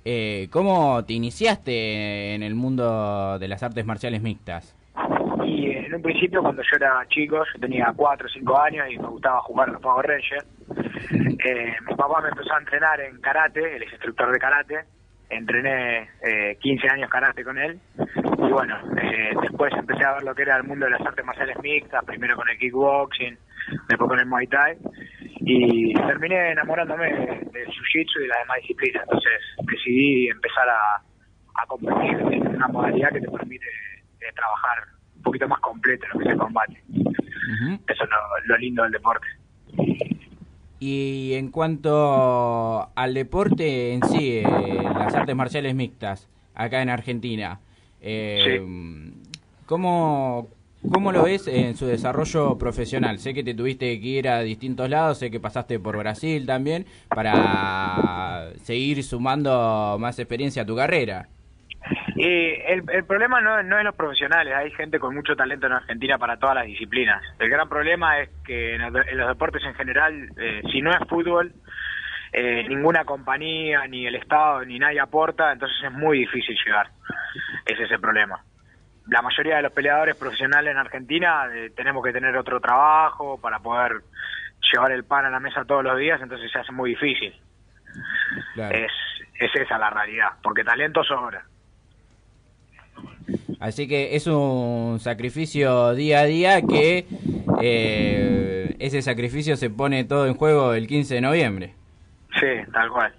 eh, 0.08 0.46
¿cómo 0.52 1.04
te 1.04 1.14
iniciaste 1.14 2.32
en 2.36 2.44
el 2.44 2.54
mundo 2.54 3.40
de 3.40 3.48
las 3.48 3.64
artes 3.64 3.84
marciales 3.84 4.22
mixtas? 4.22 4.76
Y 5.44 5.72
en 5.72 5.92
un 5.92 6.00
principio, 6.00 6.42
cuando 6.42 6.62
yo 6.62 6.76
era 6.76 7.04
chico, 7.08 7.42
yo 7.52 7.60
tenía 7.60 7.92
4 7.94 8.26
o 8.26 8.30
5 8.30 8.60
años 8.60 8.86
y 8.88 8.98
me 8.98 9.08
gustaba 9.08 9.40
jugar 9.40 9.68
a 9.68 9.72
los 9.72 9.82
Power 9.82 10.06
Rangers, 10.06 10.46
eh, 11.10 11.74
mi 11.88 11.94
papá 11.96 12.22
me 12.22 12.28
empezó 12.28 12.54
a 12.54 12.58
entrenar 12.58 13.00
en 13.00 13.20
karate, 13.20 13.76
él 13.76 13.82
es 13.82 13.92
instructor 13.92 14.32
de 14.32 14.38
karate, 14.38 14.84
entrené 15.28 16.08
eh, 16.22 16.56
15 16.60 16.88
años 16.88 17.10
karate 17.10 17.42
con 17.42 17.58
él, 17.58 17.80
y 17.98 18.52
bueno, 18.52 18.76
eh, 19.02 19.34
después 19.42 19.72
empecé 19.76 20.04
a 20.04 20.14
ver 20.14 20.22
lo 20.22 20.36
que 20.36 20.42
era 20.42 20.56
el 20.56 20.62
mundo 20.62 20.86
de 20.86 20.92
las 20.92 21.00
artes 21.00 21.24
marciales 21.24 21.58
mixtas, 21.60 22.04
primero 22.04 22.36
con 22.36 22.48
el 22.48 22.56
kickboxing, 22.58 23.36
después 23.88 24.08
con 24.08 24.18
el 24.18 24.26
muay 24.26 24.46
thai, 24.46 24.76
y 25.40 25.92
terminé 25.94 26.52
enamorándome 26.52 27.06
de- 27.12 27.26
del 27.52 27.66
jiu-jitsu 27.68 28.18
y 28.18 28.22
de 28.22 28.28
las 28.28 28.38
demás 28.40 28.56
disciplinas, 28.62 29.02
entonces 29.04 29.32
decidí 29.62 30.28
empezar 30.28 30.68
a, 30.68 31.62
a 31.62 31.66
competir 31.66 32.18
en 32.32 32.48
una 32.56 32.68
modalidad 32.68 33.10
que 33.12 33.20
te 33.20 33.30
permite 33.30 33.66
eh, 33.66 34.32
trabajar 34.34 34.78
un 35.16 35.22
poquito 35.22 35.48
más 35.48 35.60
completo 35.60 36.04
en 36.06 36.10
lo 36.12 36.18
que 36.18 36.24
es 36.24 36.32
el 36.32 36.38
combate. 36.38 36.82
Eso 37.88 38.04
es 38.04 38.10
lo, 38.10 38.16
lo 38.46 38.58
lindo 38.58 38.82
del 38.82 38.92
deporte. 38.92 39.26
Y 40.78 41.32
en 41.34 41.50
cuanto 41.50 42.90
al 42.94 43.14
deporte 43.14 43.94
en 43.94 44.02
sí, 44.04 44.38
eh, 44.38 44.44
las 44.82 45.14
artes 45.14 45.34
marciales 45.34 45.74
mixtas, 45.74 46.28
acá 46.54 46.82
en 46.82 46.90
Argentina, 46.90 47.60
eh, 48.02 48.60
¿cómo, 49.64 50.48
¿cómo 50.92 51.12
lo 51.12 51.24
ves 51.24 51.48
en 51.48 51.76
su 51.76 51.86
desarrollo 51.86 52.58
profesional? 52.58 53.18
Sé 53.18 53.34
que 53.34 53.42
te 53.42 53.54
tuviste 53.54 54.00
que 54.00 54.06
ir 54.06 54.28
a 54.28 54.40
distintos 54.40 54.88
lados, 54.88 55.18
sé 55.18 55.30
que 55.30 55.40
pasaste 55.40 55.78
por 55.78 55.96
Brasil 55.96 56.46
también, 56.46 56.86
para 57.08 58.50
seguir 58.62 59.02
sumando 59.02 59.96
más 59.98 60.18
experiencia 60.18 60.62
a 60.62 60.66
tu 60.66 60.76
carrera. 60.76 61.28
Y 62.16 62.26
el, 62.26 62.82
el 62.90 63.04
problema 63.04 63.40
no, 63.40 63.62
no 63.62 63.78
es 63.78 63.84
los 63.84 63.94
profesionales, 63.94 64.54
hay 64.54 64.70
gente 64.72 64.98
con 64.98 65.14
mucho 65.14 65.36
talento 65.36 65.66
en 65.66 65.74
Argentina 65.74 66.18
para 66.18 66.38
todas 66.38 66.56
las 66.56 66.66
disciplinas. 66.66 67.22
El 67.38 67.50
gran 67.50 67.68
problema 67.68 68.20
es 68.20 68.30
que 68.44 68.74
en 68.74 68.92
los 68.92 69.28
deportes 69.28 69.62
en 69.64 69.74
general, 69.74 70.30
eh, 70.38 70.62
si 70.72 70.80
no 70.80 70.90
es 70.90 70.98
fútbol, 71.08 71.52
eh, 72.32 72.64
ninguna 72.68 73.04
compañía, 73.04 73.86
ni 73.86 74.06
el 74.06 74.14
Estado, 74.14 74.64
ni 74.64 74.78
nadie 74.78 75.00
aporta, 75.00 75.52
entonces 75.52 75.76
es 75.84 75.92
muy 75.92 76.20
difícil 76.20 76.56
llegar. 76.64 76.88
Ese 77.64 77.84
es 77.84 77.90
el 77.90 78.00
problema. 78.00 78.42
La 79.08 79.22
mayoría 79.22 79.56
de 79.56 79.62
los 79.62 79.72
peleadores 79.72 80.16
profesionales 80.16 80.72
en 80.72 80.78
Argentina 80.78 81.48
eh, 81.54 81.70
tenemos 81.76 82.04
que 82.04 82.12
tener 82.12 82.36
otro 82.36 82.60
trabajo 82.60 83.38
para 83.40 83.60
poder 83.60 84.02
llevar 84.72 84.92
el 84.92 85.04
pan 85.04 85.26
a 85.26 85.30
la 85.30 85.40
mesa 85.40 85.64
todos 85.64 85.84
los 85.84 85.98
días, 85.98 86.20
entonces 86.20 86.50
se 86.50 86.58
hace 86.58 86.72
muy 86.72 86.90
difícil. 86.90 87.34
Es, 88.56 88.92
es 89.38 89.54
esa 89.54 89.78
la 89.78 89.90
realidad, 89.90 90.30
porque 90.42 90.64
talento 90.64 91.04
sobra. 91.04 91.44
Así 93.60 93.88
que 93.88 94.16
es 94.16 94.26
un 94.26 94.98
sacrificio 95.00 95.94
día 95.94 96.20
a 96.20 96.24
día 96.24 96.62
que 96.62 97.06
eh, 97.60 98.76
ese 98.78 99.02
sacrificio 99.02 99.56
se 99.56 99.70
pone 99.70 100.04
todo 100.04 100.26
en 100.26 100.34
juego 100.34 100.74
el 100.74 100.86
15 100.86 101.14
de 101.14 101.20
noviembre. 101.20 101.74
Sí, 102.38 102.70
tal 102.72 102.90
cual. 102.90 103.14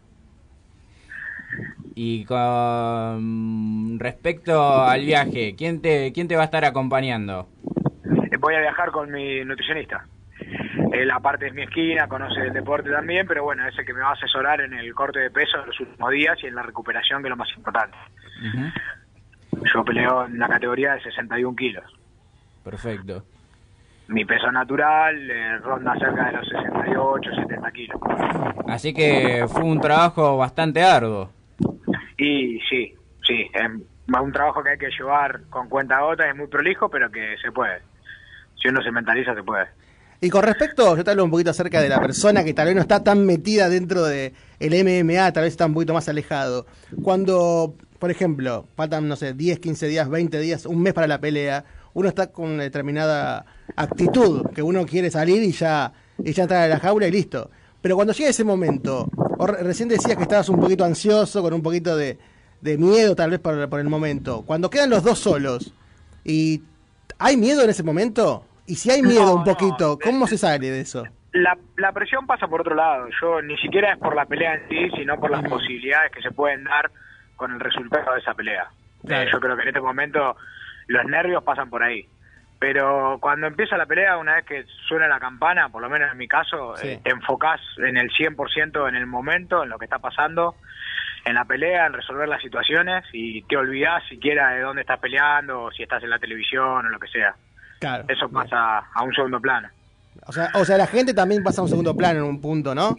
Y 1.99 2.25
con 2.25 3.97
respecto 3.97 4.83
al 4.83 5.03
viaje, 5.03 5.55
¿quién 5.57 5.81
te, 5.81 6.13
quién 6.13 6.27
te 6.27 6.35
va 6.35 6.43
a 6.43 6.45
estar 6.45 6.63
acompañando? 6.63 7.47
Voy 8.39 8.53
a 8.53 8.59
viajar 8.59 8.91
con 8.91 9.11
mi 9.11 9.43
nutricionista. 9.43 10.05
Él 10.93 11.09
aparte 11.09 11.47
es 11.47 11.55
mi 11.55 11.63
esquina, 11.63 12.07
conoce 12.07 12.39
el 12.41 12.53
deporte 12.53 12.91
también, 12.91 13.25
pero 13.25 13.45
bueno, 13.45 13.67
es 13.67 13.75
el 13.79 13.83
que 13.83 13.95
me 13.95 14.01
va 14.01 14.09
a 14.09 14.13
asesorar 14.13 14.61
en 14.61 14.75
el 14.75 14.93
corte 14.93 15.17
de 15.17 15.31
peso 15.31 15.59
en 15.59 15.65
los 15.65 15.79
últimos 15.79 16.11
días 16.11 16.37
y 16.43 16.45
en 16.45 16.53
la 16.53 16.61
recuperación, 16.61 17.23
que 17.23 17.29
es 17.29 17.31
lo 17.31 17.35
más 17.35 17.49
importante. 17.57 17.97
Yo 19.73 19.83
peleo 19.83 20.27
en 20.27 20.37
la 20.37 20.49
categoría 20.49 20.93
de 20.93 21.01
61 21.01 21.55
kilos. 21.55 21.91
Perfecto. 22.63 23.23
Mi 24.09 24.23
peso 24.23 24.51
natural 24.51 25.31
eh, 25.31 25.57
ronda 25.63 25.95
cerca 25.97 26.27
de 26.27 26.33
los 26.33 26.47
68, 26.47 27.31
70 27.41 27.71
kilos. 27.71 27.99
Así 28.67 28.93
que 28.93 29.45
fue 29.47 29.63
un 29.63 29.81
trabajo 29.81 30.37
bastante 30.37 30.83
arduo. 30.83 31.35
Y 32.17 32.59
sí, 32.69 32.93
sí, 33.25 33.49
es 33.53 34.21
un 34.21 34.31
trabajo 34.31 34.63
que 34.63 34.71
hay 34.71 34.77
que 34.77 34.89
llevar 34.89 35.41
con 35.49 35.69
cuenta 35.69 36.01
gota, 36.01 36.27
es 36.27 36.35
muy 36.35 36.47
prolijo, 36.47 36.89
pero 36.89 37.11
que 37.11 37.35
se 37.41 37.51
puede. 37.51 37.81
Si 38.61 38.67
uno 38.67 38.81
se 38.81 38.91
mentaliza, 38.91 39.35
se 39.35 39.43
puede. 39.43 39.67
Y 40.19 40.31
con 40.31 40.41
respecto, 40.41 40.97
yo 40.97 41.03
te 41.03 41.11
hablo 41.11 41.23
un 41.23 41.29
poquito 41.29 41.51
acerca 41.51 41.79
de 41.79 41.89
la 41.89 41.99
persona 41.99 42.43
que 42.43 42.53
tal 42.55 42.65
vez 42.65 42.75
no 42.75 42.81
está 42.81 43.03
tan 43.03 43.23
metida 43.23 43.69
dentro 43.69 44.03
de 44.03 44.33
el 44.59 44.73
MMA, 44.73 45.31
tal 45.31 45.43
vez 45.43 45.53
está 45.53 45.67
un 45.67 45.75
poquito 45.75 45.93
más 45.93 46.09
alejado. 46.09 46.65
Cuando, 47.03 47.75
por 47.99 48.09
ejemplo, 48.09 48.67
faltan, 48.75 49.07
no 49.07 49.15
sé, 49.15 49.33
10, 49.33 49.59
15 49.59 49.87
días, 49.87 50.09
20 50.09 50.39
días, 50.39 50.65
un 50.65 50.81
mes 50.81 50.93
para 50.93 51.05
la 51.05 51.19
pelea, 51.21 51.65
uno 51.93 52.09
está 52.09 52.31
con 52.31 52.49
una 52.49 52.63
determinada 52.63 53.45
actitud, 53.75 54.49
que 54.55 54.63
uno 54.63 54.87
quiere 54.87 55.11
salir 55.11 55.43
y 55.43 55.51
ya, 55.51 55.93
y 56.17 56.31
ya 56.31 56.43
entrar 56.43 56.63
a 56.63 56.67
la 56.67 56.79
jaula 56.79 57.07
y 57.07 57.11
listo. 57.11 57.51
Pero 57.81 57.95
cuando 57.95 58.13
llega 58.13 58.29
ese 58.29 58.43
momento, 58.43 59.07
recién 59.59 59.89
decías 59.89 60.15
que 60.17 60.23
estabas 60.23 60.49
un 60.49 60.59
poquito 60.59 60.83
ansioso, 60.83 61.41
con 61.41 61.53
un 61.53 61.61
poquito 61.61 61.95
de, 61.95 62.17
de 62.61 62.77
miedo 62.77 63.15
tal 63.15 63.31
vez 63.31 63.39
por, 63.39 63.69
por 63.69 63.79
el 63.79 63.89
momento. 63.89 64.43
Cuando 64.45 64.69
quedan 64.69 64.89
los 64.89 65.03
dos 65.03 65.19
solos, 65.19 65.73
y 66.23 66.61
¿hay 67.19 67.37
miedo 67.37 67.63
en 67.63 67.69
ese 67.69 67.83
momento? 67.83 68.43
Y 68.65 68.75
si 68.75 68.91
hay 68.91 69.01
miedo 69.01 69.33
un 69.33 69.43
poquito, 69.43 69.97
¿cómo 70.03 70.27
se 70.27 70.37
sale 70.37 70.69
de 70.69 70.81
eso? 70.81 71.05
La, 71.31 71.57
la 71.77 71.91
presión 71.93 72.25
pasa 72.25 72.47
por 72.47 72.61
otro 72.61 72.75
lado. 72.75 73.07
Yo 73.21 73.41
ni 73.41 73.55
siquiera 73.57 73.93
es 73.93 73.99
por 73.99 74.15
la 74.15 74.25
pelea 74.25 74.55
en 74.55 74.67
sí, 74.67 74.97
sino 74.97 75.19
por 75.19 75.31
las 75.31 75.43
posibilidades 75.47 76.11
que 76.11 76.21
se 76.21 76.31
pueden 76.31 76.63
dar 76.63 76.91
con 77.35 77.53
el 77.53 77.59
resultado 77.59 78.13
de 78.13 78.19
esa 78.19 78.33
pelea. 78.33 78.67
Claro. 79.05 79.23
Eh, 79.23 79.31
yo 79.31 79.39
creo 79.39 79.55
que 79.55 79.61
en 79.61 79.67
este 79.69 79.81
momento 79.81 80.35
los 80.87 81.05
nervios 81.05 81.43
pasan 81.43 81.69
por 81.69 81.83
ahí. 81.83 82.07
Pero 82.59 83.17
cuando 83.21 83.45
empieza 83.47 83.77
la 83.77 83.85
pelea, 83.85 84.17
una 84.17 84.35
vez 84.35 84.45
que 84.45 84.65
suena 84.87 85.07
la 85.07 85.19
campana, 85.19 85.69
por 85.69 85.81
lo 85.81 85.89
menos 85.89 86.11
en 86.11 86.17
mi 86.17 86.27
caso, 86.27 86.75
Sí. 86.77 86.87
eh, 86.87 87.01
te 87.03 87.11
enfocás 87.11 87.61
en 87.77 87.97
el 87.97 88.09
100% 88.11 88.87
en 88.87 88.95
el 88.95 89.05
momento, 89.05 89.63
en 89.63 89.69
lo 89.69 89.77
que 89.77 89.85
está 89.85 89.99
pasando, 89.99 90.55
en 91.25 91.35
la 91.35 91.45
pelea, 91.45 91.85
en 91.85 91.93
resolver 91.93 92.27
las 92.27 92.41
situaciones 92.41 93.03
y 93.13 93.43
te 93.43 93.57
olvidás 93.57 94.03
siquiera 94.07 94.49
de 94.51 94.61
dónde 94.61 94.81
estás 94.81 94.99
peleando 94.99 95.63
o 95.63 95.71
si 95.71 95.83
estás 95.83 96.01
en 96.03 96.09
la 96.09 96.17
televisión 96.19 96.85
o 96.85 96.89
lo 96.89 96.99
que 96.99 97.07
sea. 97.09 97.35
Claro. 97.79 98.05
Eso 98.07 98.27
pasa 98.29 98.79
a 98.93 99.03
un 99.03 99.13
segundo 99.13 99.39
plano. 99.39 99.69
O 100.25 100.31
sea, 100.31 100.49
o 100.55 100.65
sea, 100.65 100.77
la 100.77 100.87
gente 100.87 101.13
también 101.13 101.43
pasa 101.43 101.61
a 101.61 101.65
un 101.65 101.69
segundo 101.69 101.95
plano 101.95 102.19
en 102.19 102.25
un 102.25 102.41
punto, 102.41 102.73
¿no? 102.73 102.95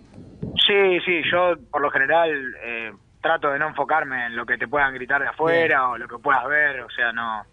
Sí, 0.66 1.00
sí, 1.04 1.20
yo 1.32 1.56
por 1.70 1.80
lo 1.82 1.90
general 1.90 2.30
eh, 2.62 2.92
trato 3.20 3.50
de 3.50 3.58
no 3.58 3.68
enfocarme 3.68 4.26
en 4.26 4.36
lo 4.36 4.46
que 4.46 4.56
te 4.56 4.68
puedan 4.68 4.94
gritar 4.94 5.20
de 5.20 5.26
afuera 5.28 5.88
o 5.88 5.98
lo 5.98 6.06
que 6.06 6.18
puedas 6.18 6.46
ver, 6.46 6.80
o 6.82 6.90
sea, 6.90 7.10
no. 7.12 7.44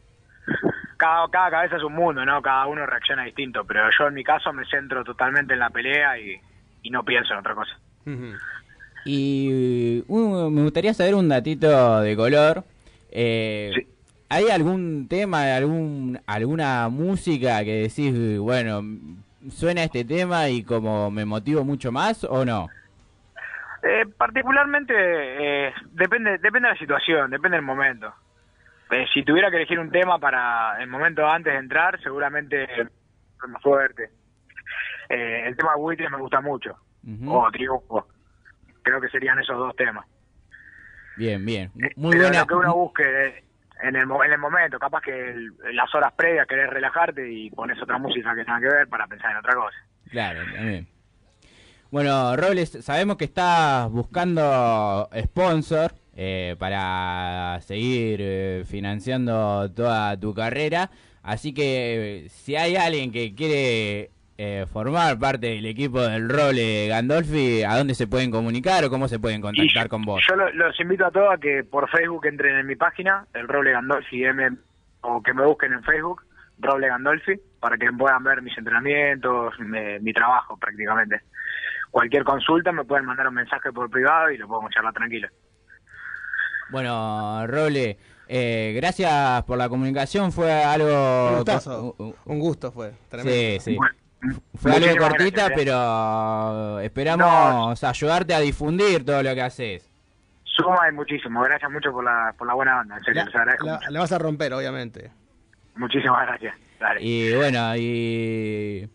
Cada, 0.97 1.27
cada 1.29 1.51
cabeza 1.51 1.77
es 1.77 1.83
un 1.83 1.93
mundo, 1.93 2.25
¿no? 2.25 2.41
Cada 2.41 2.67
uno 2.67 2.85
reacciona 2.85 3.23
distinto, 3.23 3.63
pero 3.65 3.89
yo 3.97 4.07
en 4.07 4.13
mi 4.13 4.23
caso 4.23 4.53
me 4.53 4.65
centro 4.65 5.03
totalmente 5.03 5.53
en 5.53 5.59
la 5.59 5.69
pelea 5.69 6.17
y, 6.19 6.39
y 6.83 6.89
no 6.89 7.03
pienso 7.03 7.33
en 7.33 7.39
otra 7.39 7.55
cosa. 7.55 7.77
Y 9.05 10.03
uh, 10.07 10.49
me 10.49 10.63
gustaría 10.63 10.93
saber 10.93 11.15
un 11.15 11.29
datito 11.29 12.01
de 12.01 12.15
color. 12.15 12.63
Eh, 13.11 13.87
¿Hay 14.29 14.49
algún 14.49 15.07
tema, 15.07 15.55
algún 15.55 16.19
alguna 16.25 16.89
música 16.89 17.63
que 17.63 17.83
decís, 17.83 18.39
bueno, 18.39 18.81
suena 19.49 19.83
este 19.83 20.03
tema 20.03 20.49
y 20.49 20.63
como 20.63 21.11
me 21.11 21.25
motivo 21.25 21.63
mucho 21.63 21.91
más 21.91 22.23
o 22.23 22.43
no? 22.43 22.67
Eh, 23.83 24.05
particularmente 24.17 24.93
eh, 24.97 25.73
depende 25.91 26.39
depende 26.39 26.67
de 26.67 26.73
la 26.73 26.79
situación, 26.79 27.29
depende 27.29 27.57
del 27.57 27.65
momento. 27.65 28.11
Eh, 28.95 29.05
si 29.13 29.23
tuviera 29.23 29.49
que 29.49 29.57
elegir 29.57 29.79
un 29.79 29.91
tema 29.91 30.19
para 30.19 30.81
el 30.81 30.87
momento 30.87 31.27
antes 31.27 31.51
de 31.53 31.59
entrar, 31.59 31.99
seguramente 32.01 32.63
el 32.81 32.89
más 33.49 33.61
fuerte. 33.61 34.09
Eh, 35.09 35.43
el 35.47 35.55
tema 35.57 35.75
buitres 35.75 36.09
me 36.09 36.17
gusta 36.17 36.39
mucho, 36.41 36.77
o 37.27 37.51
triunfo. 37.51 38.07
Creo 38.81 39.01
que 39.01 39.09
serían 39.09 39.39
esos 39.39 39.57
dos 39.57 39.75
temas. 39.75 40.05
Bien, 41.17 41.43
bien. 41.45 41.71
Muy 41.95 42.11
Pero 42.11 42.23
buena. 42.23 42.39
lo 42.41 42.47
que 42.47 42.53
uno 42.55 42.73
busque 42.75 43.03
eh, 43.03 43.43
en 43.81 43.95
el, 43.95 44.07
en 44.25 44.31
el 44.31 44.37
momento, 44.37 44.79
capaz 44.79 45.01
que 45.01 45.29
el- 45.31 45.53
las 45.73 45.93
horas 45.95 46.13
previas 46.13 46.47
querés 46.47 46.69
relajarte 46.69 47.29
y 47.31 47.49
pones 47.51 47.81
otra 47.81 47.97
música 47.97 48.33
que 48.35 48.43
tenga 48.45 48.59
que 48.59 48.67
ver 48.67 48.87
para 48.87 49.07
pensar 49.07 49.31
en 49.31 49.37
otra 49.37 49.53
cosa. 49.55 49.77
Claro, 50.09 50.39
también. 50.53 50.87
Bueno, 51.91 52.35
Robles, 52.35 52.71
sabemos 52.83 53.15
que 53.17 53.25
estás 53.25 53.89
buscando 53.91 55.07
sponsor 55.23 55.91
eh, 56.15 56.55
para 56.59 57.59
seguir 57.61 58.19
eh, 58.21 58.63
financiando 58.65 59.69
toda 59.71 60.19
tu 60.19 60.33
carrera. 60.33 60.89
Así 61.23 61.53
que 61.53 62.25
eh, 62.25 62.29
si 62.29 62.55
hay 62.55 62.75
alguien 62.75 63.11
que 63.11 63.33
quiere 63.33 64.11
eh, 64.37 64.65
formar 64.71 65.17
parte 65.17 65.47
del 65.47 65.65
equipo 65.65 66.01
del 66.01 66.29
Roble 66.29 66.87
Gandolfi, 66.87 67.63
¿a 67.63 67.77
dónde 67.77 67.95
se 67.95 68.05
pueden 68.07 68.31
comunicar 68.31 68.83
o 68.85 68.89
cómo 68.89 69.07
se 69.07 69.19
pueden 69.19 69.41
contactar 69.41 69.87
con 69.89 70.03
vos? 70.03 70.21
Yo 70.29 70.35
lo- 70.35 70.51
los 70.53 70.79
invito 70.79 71.05
a 71.05 71.11
todos 71.11 71.33
a 71.33 71.37
que 71.37 71.63
por 71.63 71.89
Facebook 71.89 72.25
entren 72.27 72.57
en 72.57 72.67
mi 72.67 72.75
página, 72.75 73.25
el 73.33 73.47
Roble 73.47 73.71
Gandolfi 73.71 74.23
M, 74.23 74.49
o 75.01 75.21
que 75.23 75.33
me 75.33 75.45
busquen 75.45 75.73
en 75.73 75.83
Facebook, 75.83 76.21
Roble 76.59 76.87
Gandolfi, 76.89 77.33
para 77.59 77.77
que 77.77 77.91
puedan 77.91 78.23
ver 78.23 78.41
mis 78.41 78.57
entrenamientos, 78.57 79.53
me- 79.59 79.99
mi 79.99 80.13
trabajo 80.13 80.57
prácticamente. 80.57 81.21
Cualquier 81.91 82.23
consulta 82.23 82.71
me 82.71 82.83
pueden 82.83 83.05
mandar 83.05 83.27
un 83.27 83.33
mensaje 83.35 83.71
por 83.71 83.89
privado 83.89 84.29
y 84.31 84.37
lo 84.37 84.47
podemos 84.47 84.71
charlar 84.71 84.93
tranquilo. 84.93 85.27
Bueno, 86.71 87.45
Roble, 87.47 87.97
eh, 88.27 88.73
gracias 88.75 89.43
por 89.43 89.57
la 89.57 89.69
comunicación. 89.69 90.31
Fue 90.31 90.51
algo... 90.51 91.29
Un 91.29 91.35
gustazo. 91.35 91.95
Un 92.25 92.39
gusto 92.39 92.71
fue. 92.71 92.91
Tremendo. 93.09 93.61
Sí, 93.61 93.73
sí. 93.73 93.77
Fue 94.55 94.71
algo 94.71 94.97
cortita, 94.97 95.49
gracias, 95.49 95.51
eh. 95.51 95.53
pero 95.55 96.79
esperamos 96.79 97.83
ayudarte 97.83 98.33
a 98.33 98.39
difundir 98.39 99.05
todo 99.05 99.21
lo 99.21 99.35
que 99.35 99.41
haces. 99.41 99.87
Suma 100.43 100.89
y 100.89 100.93
muchísimo, 100.93 101.41
gracias 101.43 101.69
mucho 101.69 101.91
por 101.91 102.03
la, 102.03 102.33
por 102.37 102.47
la 102.47 102.53
buena 102.53 102.75
banda, 102.75 102.97
en 102.97 103.03
serio, 103.03 103.19
La, 103.21 103.25
les 103.25 103.35
agradezco 103.35 103.65
la- 103.67 103.73
mucho. 103.75 103.91
la 103.91 103.99
vas 103.99 104.11
a 104.13 104.17
romper, 104.17 104.53
obviamente. 104.53 105.11
Muchísimas 105.75 106.25
gracias. 106.27 106.55
Dale. 106.79 107.03
Y 107.03 107.35
bueno, 107.35 107.75
y, 107.75 108.89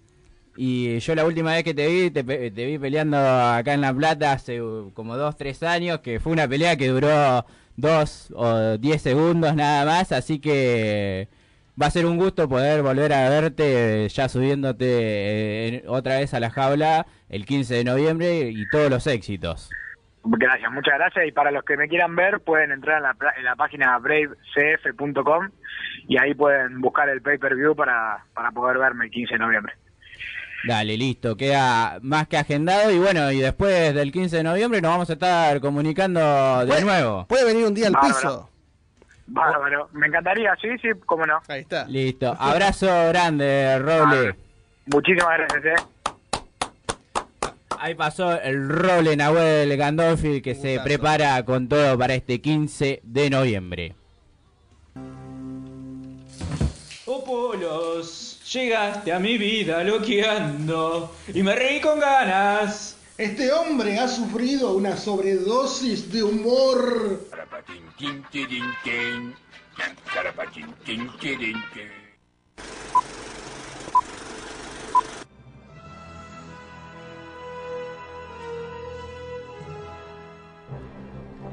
y 0.57 0.99
yo 0.99 1.15
la 1.15 1.25
última 1.27 1.53
vez 1.53 1.63
que 1.63 1.75
te 1.75 1.87
vi, 1.87 2.11
te, 2.11 2.25
pe- 2.25 2.51
te 2.51 2.67
vi 2.67 2.79
peleando 2.79 3.19
acá 3.19 3.75
en 3.75 3.83
La 3.83 3.93
Plata 3.95 4.33
hace 4.33 4.59
como 4.95 5.17
dos, 5.17 5.37
tres 5.37 5.63
años, 5.63 6.01
que 6.01 6.19
fue 6.19 6.33
una 6.33 6.49
pelea 6.49 6.77
que 6.77 6.89
duró 6.89 7.45
dos 7.81 8.33
o 8.37 8.79
diez 8.79 9.03
segundos 9.03 9.55
nada 9.55 9.85
más, 9.85 10.13
así 10.13 10.41
que 10.41 11.29
va 11.81 11.87
a 11.87 11.91
ser 11.91 12.07
un 12.07 12.17
gusto 12.17 12.49
poder 12.49 12.83
volver 12.83 13.13
a 13.13 13.29
verte 13.29 14.05
eh, 14.05 14.09
ya 14.09 14.29
subiéndote 14.29 14.87
eh, 14.87 15.85
otra 15.87 16.19
vez 16.19 16.35
a 16.35 16.41
la 16.41 16.51
jaula 16.51 17.07
el 17.29 17.47
15 17.47 17.75
de 17.75 17.85
noviembre 17.85 18.51
y 18.51 18.69
todos 18.69 18.91
los 18.91 19.07
éxitos. 19.07 19.71
Gracias, 20.23 20.71
muchas 20.71 20.95
gracias. 20.99 21.27
Y 21.27 21.33
para 21.33 21.51
los 21.51 21.65
que 21.65 21.77
me 21.77 21.89
quieran 21.89 22.15
ver, 22.15 22.41
pueden 22.41 22.73
entrar 22.73 22.99
en 22.99 23.05
la, 23.05 23.17
en 23.39 23.45
la 23.45 23.57
página 23.57 23.99
bravecf.com 23.99 25.49
y 26.09 26.19
ahí 26.19 26.35
pueden 26.35 26.81
buscar 26.81 27.09
el 27.09 27.23
pay-per-view 27.23 27.75
para, 27.75 28.25
para 28.35 28.51
poder 28.51 28.79
verme 28.79 29.07
el 29.07 29.11
15 29.11 29.35
de 29.35 29.39
noviembre. 29.39 29.73
Dale, 30.65 30.97
listo, 30.97 31.37
queda 31.37 31.99
más 32.03 32.29
que 32.29 32.37
agendado 32.37 32.91
y 32.91 32.99
bueno, 32.99 33.31
y 33.33 33.41
después 33.41 33.95
del 33.95 34.13
15 34.13 34.37
de 34.39 34.43
noviembre 34.43 34.81
nos 34.83 34.91
vamos 34.91 35.11
a 35.11 35.15
estar 35.15 35.61
comunicando 35.61 36.21
de 36.67 36.83
nuevo. 36.83 37.27
Puede 37.27 37.45
venir 37.47 37.67
un 37.67 37.75
día 37.75 37.87
al 37.87 37.95
Bárbaro. 37.95 38.15
piso. 38.15 38.51
Bárbaro, 39.27 39.89
me 39.93 40.09
encantaría, 40.09 40.55
sí, 40.61 40.69
sí, 40.83 40.89
cómo 41.07 41.25
no. 41.25 41.41
Ahí 41.49 41.61
está. 41.63 41.87
Listo, 41.87 42.37
abrazo 42.39 42.87
grande, 43.09 43.79
Roble. 43.79 44.35
Muchísimas 44.87 45.39
gracias, 45.39 45.65
eh. 45.65 45.85
Ahí 47.79 47.95
pasó 47.95 48.39
el 48.39 48.69
Roble 48.69 49.17
Nahuel 49.17 49.75
Gandolfi 49.75 50.43
que 50.43 50.55
se 50.55 50.81
prepara 50.81 51.43
con 51.47 51.67
todo 51.67 51.97
para 51.97 52.15
este 52.15 52.43
15 52.43 53.01
de 53.03 53.31
noviembre. 53.31 53.95
Oh 57.07 57.25
Polos, 57.25 58.30
llegaste 58.53 59.13
a 59.13 59.19
mi 59.19 59.39
vida 59.39 59.85
loqueando 59.85 61.15
y 61.33 61.43
me 61.43 61.55
reí 61.55 61.81
con 61.81 62.01
ganas. 62.01 62.97
Este 63.17 63.53
hombre 63.53 63.99
ha 63.99 64.09
sufrido 64.09 64.73
una 64.73 64.97
sobredosis 64.97 66.11
de 66.11 66.23
humor. 66.23 67.29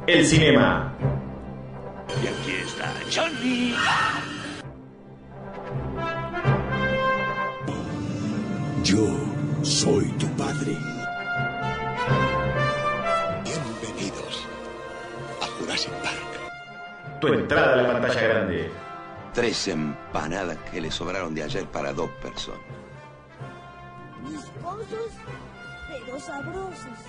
El 0.07 0.25
cinema. 0.25 0.95
Y 2.23 2.27
aquí 2.27 2.51
está 2.63 2.93
Johnny. 3.13 3.75
Yo 8.83 9.07
soy 9.63 10.05
tu 10.19 10.27
padre. 10.37 10.77
Bienvenidos 13.43 14.45
a 15.41 15.47
Jurassic 15.59 15.91
Park. 16.03 17.19
Tu 17.19 17.27
entrada 17.27 17.73
a 17.73 17.75
la 17.77 17.93
pantalla 17.93 18.21
grande. 18.21 18.71
Tres 19.33 19.67
empanadas 19.67 20.57
que 20.71 20.79
le 20.79 20.91
sobraron 20.91 21.33
de 21.33 21.43
ayer 21.43 21.65
para 21.65 21.91
dos 21.91 22.09
personas. 22.21 22.61
Viscosos, 24.23 25.11
pero 25.87 26.19
sabrosos. 26.19 26.99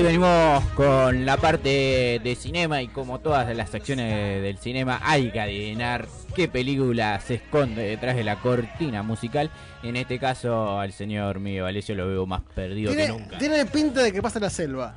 Ahí 0.00 0.06
venimos 0.06 0.64
con 0.74 1.26
la 1.26 1.36
parte 1.36 2.20
de 2.22 2.34
cinema 2.38 2.80
y 2.80 2.88
como 2.88 3.18
todas 3.20 3.54
las 3.54 3.68
secciones 3.70 4.42
del 4.42 4.56
cinema 4.58 4.98
hay 5.02 5.30
que 5.30 5.40
adivinar 5.40 6.06
qué 6.34 6.48
película 6.48 7.20
se 7.20 7.34
esconde 7.34 7.82
detrás 7.82 8.16
de 8.16 8.24
la 8.24 8.36
cortina 8.36 9.02
musical. 9.02 9.50
En 9.82 9.96
este 9.96 10.18
caso 10.18 10.78
al 10.80 10.92
señor 10.92 11.38
mío 11.40 11.66
Alessio 11.66 11.94
lo 11.94 12.06
veo 12.08 12.26
más 12.26 12.40
perdido 12.54 12.94
que 12.94 13.08
nunca. 13.08 13.38
tiene 13.38 13.66
pinta 13.66 14.02
de 14.02 14.12
que 14.12 14.22
pasa 14.22 14.38
en 14.38 14.44
la 14.44 14.50
selva. 14.50 14.94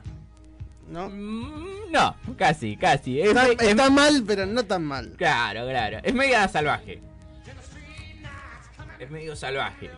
¿No? 0.90 1.10
No, 1.10 2.16
casi, 2.38 2.78
casi. 2.78 3.20
Es 3.20 3.30
Está, 3.30 3.44
me- 3.48 3.54
es- 3.54 3.62
está 3.62 3.90
mal, 3.90 4.24
pero 4.26 4.46
no 4.46 4.64
tan 4.64 4.84
mal. 4.86 5.14
Claro, 5.18 5.66
claro. 5.68 6.00
Es 6.04 6.14
media 6.14 6.48
salvaje. 6.48 7.00
Es 9.00 9.10
medio 9.12 9.36
salvaje. 9.36 9.90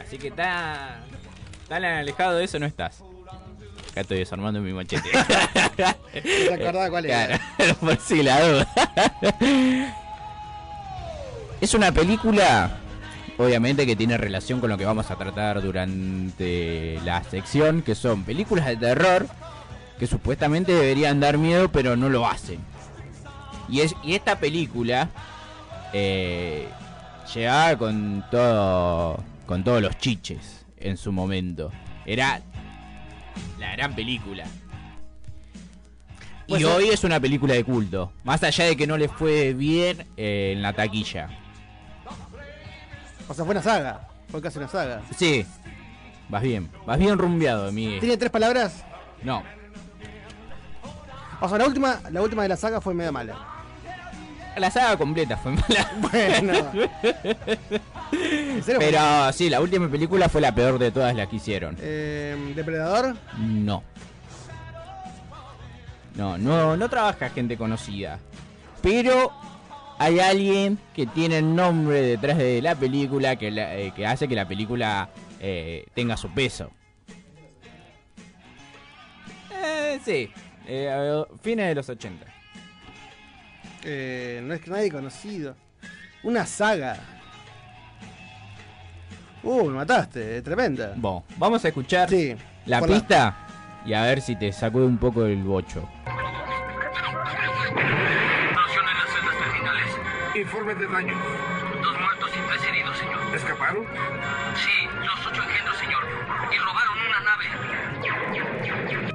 Así 0.00 0.18
que 0.18 0.30
tan, 0.30 1.00
tan 1.68 1.84
alejado 1.84 2.36
de 2.38 2.44
eso 2.44 2.58
no 2.58 2.66
estás. 2.66 3.02
Acá 3.92 4.00
estoy 4.00 4.18
desarmando 4.18 4.60
mi 4.60 4.72
machete. 4.72 5.10
te 6.12 6.54
acordaba 6.54 6.88
cuál 6.88 7.04
era. 7.04 7.38
Claro, 7.56 7.74
por 7.80 7.98
si 7.98 8.22
la 8.22 8.40
duda. 8.40 8.68
Es 11.60 11.74
una 11.74 11.92
película, 11.92 12.78
obviamente, 13.36 13.86
que 13.86 13.94
tiene 13.94 14.16
relación 14.16 14.60
con 14.60 14.70
lo 14.70 14.78
que 14.78 14.86
vamos 14.86 15.10
a 15.10 15.16
tratar 15.16 15.60
durante 15.60 16.98
la 17.04 17.22
sección, 17.24 17.82
que 17.82 17.94
son 17.94 18.24
películas 18.24 18.64
de 18.64 18.76
terror 18.78 19.28
que 19.98 20.06
supuestamente 20.06 20.72
deberían 20.72 21.20
dar 21.20 21.36
miedo, 21.36 21.70
pero 21.70 21.94
no 21.94 22.08
lo 22.08 22.26
hacen. 22.26 22.60
Y, 23.68 23.82
es, 23.82 23.94
y 24.02 24.14
esta 24.14 24.40
película 24.40 25.10
eh, 25.92 26.66
llegaba 27.32 27.76
con 27.76 28.24
todo 28.30 29.22
con 29.46 29.62
todos 29.64 29.82
los 29.82 29.98
chiches 29.98 30.64
en 30.78 30.96
su 30.96 31.12
momento. 31.12 31.70
Era 32.06 32.40
la 33.58 33.72
gran 33.72 33.94
película. 33.94 34.44
Y 36.46 36.50
Pues, 36.52 36.64
hoy 36.64 36.88
es 36.88 37.04
una 37.04 37.20
película 37.20 37.54
de 37.54 37.64
culto. 37.64 38.12
Más 38.24 38.42
allá 38.42 38.64
de 38.64 38.76
que 38.76 38.86
no 38.86 38.96
le 38.96 39.08
fue 39.08 39.54
bien 39.54 40.06
eh, 40.16 40.52
en 40.54 40.62
la 40.62 40.72
taquilla. 40.72 41.28
O 43.28 43.34
sea, 43.34 43.44
fue 43.44 43.52
una 43.52 43.62
saga. 43.62 44.08
Fue 44.28 44.42
casi 44.42 44.58
una 44.58 44.68
saga. 44.68 45.02
Sí. 45.16 45.46
Vas 46.28 46.42
bien. 46.42 46.70
Vas 46.86 46.98
bien 46.98 47.16
rumbeado, 47.18 47.70
Miguel. 47.72 48.00
¿Tiene 48.00 48.16
tres 48.16 48.30
palabras? 48.30 48.84
No. 49.22 49.42
O 51.40 51.48
sea, 51.48 51.58
la 51.58 51.66
última, 51.66 52.00
la 52.10 52.22
última 52.22 52.42
de 52.42 52.48
la 52.48 52.56
saga 52.56 52.80
fue 52.80 52.94
media 52.94 53.12
mala. 53.12 53.36
La 54.56 54.70
saga 54.70 54.96
completa 54.96 55.36
fue 55.36 55.52
mala. 55.52 55.90
Bueno. 56.10 56.52
Pero 58.78 59.32
sí, 59.32 59.48
la 59.48 59.60
última 59.60 59.88
película 59.88 60.28
fue 60.28 60.40
la 60.40 60.54
peor 60.54 60.78
de 60.78 60.90
todas 60.90 61.14
las 61.14 61.28
que 61.28 61.36
hicieron. 61.36 61.76
Eh, 61.80 62.52
¿Depredador? 62.54 63.16
No. 63.38 63.82
No, 66.14 66.36
no, 66.36 66.76
no 66.76 66.88
trabaja 66.90 67.30
gente 67.30 67.56
conocida. 67.56 68.18
Pero 68.82 69.32
hay 69.98 70.20
alguien 70.20 70.78
que 70.94 71.06
tiene 71.06 71.38
el 71.38 71.54
nombre 71.54 72.02
detrás 72.02 72.36
de 72.36 72.60
la 72.60 72.74
película 72.74 73.36
que, 73.36 73.50
la- 73.50 73.74
eh, 73.76 73.92
que 73.96 74.06
hace 74.06 74.28
que 74.28 74.34
la 74.34 74.46
película 74.46 75.08
eh, 75.40 75.86
tenga 75.94 76.16
su 76.18 76.28
peso. 76.30 76.70
Eh, 79.64 79.98
sí, 80.04 80.30
fines 81.42 81.68
de 81.68 81.74
los 81.74 81.88
80. 81.88 82.26
Eh, 83.84 84.40
no 84.44 84.54
es 84.54 84.60
que 84.60 84.70
nadie 84.70 84.90
conocido. 84.90 85.56
Una 86.22 86.46
saga. 86.46 86.96
Uh, 89.42 89.64
me 89.64 89.72
mataste, 89.72 90.36
eh, 90.36 90.42
tremenda. 90.42 90.92
Bueno, 90.96 91.24
vamos 91.36 91.64
a 91.64 91.68
escuchar 91.68 92.08
Sí, 92.08 92.36
la 92.66 92.80
pista 92.80 93.36
y 93.84 93.92
a 93.92 94.02
ver 94.02 94.20
si 94.20 94.36
te 94.36 94.52
sacude 94.52 94.84
un 94.86 94.98
poco 94.98 95.24
el 95.26 95.42
bocho. 95.42 95.88
Informe 100.34 100.74
de 100.74 100.86
daños. 100.86 101.16
Dos 101.82 102.00
muertos 102.00 102.30
y 102.30 102.48
tres 102.48 102.68
heridos, 102.70 102.96
señor. 102.96 103.34
¿Escaparon? 103.34 103.84
Sí, 104.54 104.88
los 105.04 105.26
ocho 105.26 105.42
engendros, 105.42 105.76
señor. 105.76 106.02
Y 106.52 106.58
robaron. 106.58 106.81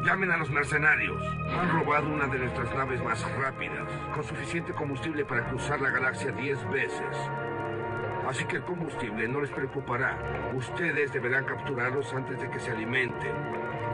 Llamen 0.08 0.32
a 0.32 0.38
los 0.38 0.50
mercenarios. 0.50 1.22
Han 1.52 1.70
robado 1.70 2.08
una 2.08 2.28
de 2.28 2.39
nuestras 2.39 2.74
naves 2.74 3.04
más 3.04 3.22
rápidas, 3.38 3.89
con 4.15 4.24
suficiente 4.24 4.72
combustible 4.72 5.26
para 5.26 5.46
cruzar 5.50 5.82
la 5.82 5.89
galaxia 5.89 6.32
diez 6.32 6.58
veces. 6.70 7.17
Así 8.26 8.46
que 8.46 8.56
el 8.56 8.63
combustible 8.63 9.28
no 9.28 9.41
les 9.41 9.50
preocupará. 9.50 10.17
Ustedes 10.56 11.12
deberán 11.12 11.43
capturarlos 11.43 12.13
antes 12.13 12.39
de 12.39 12.50
que 12.50 12.58
se 12.58 12.72
alimenten. 12.72 13.34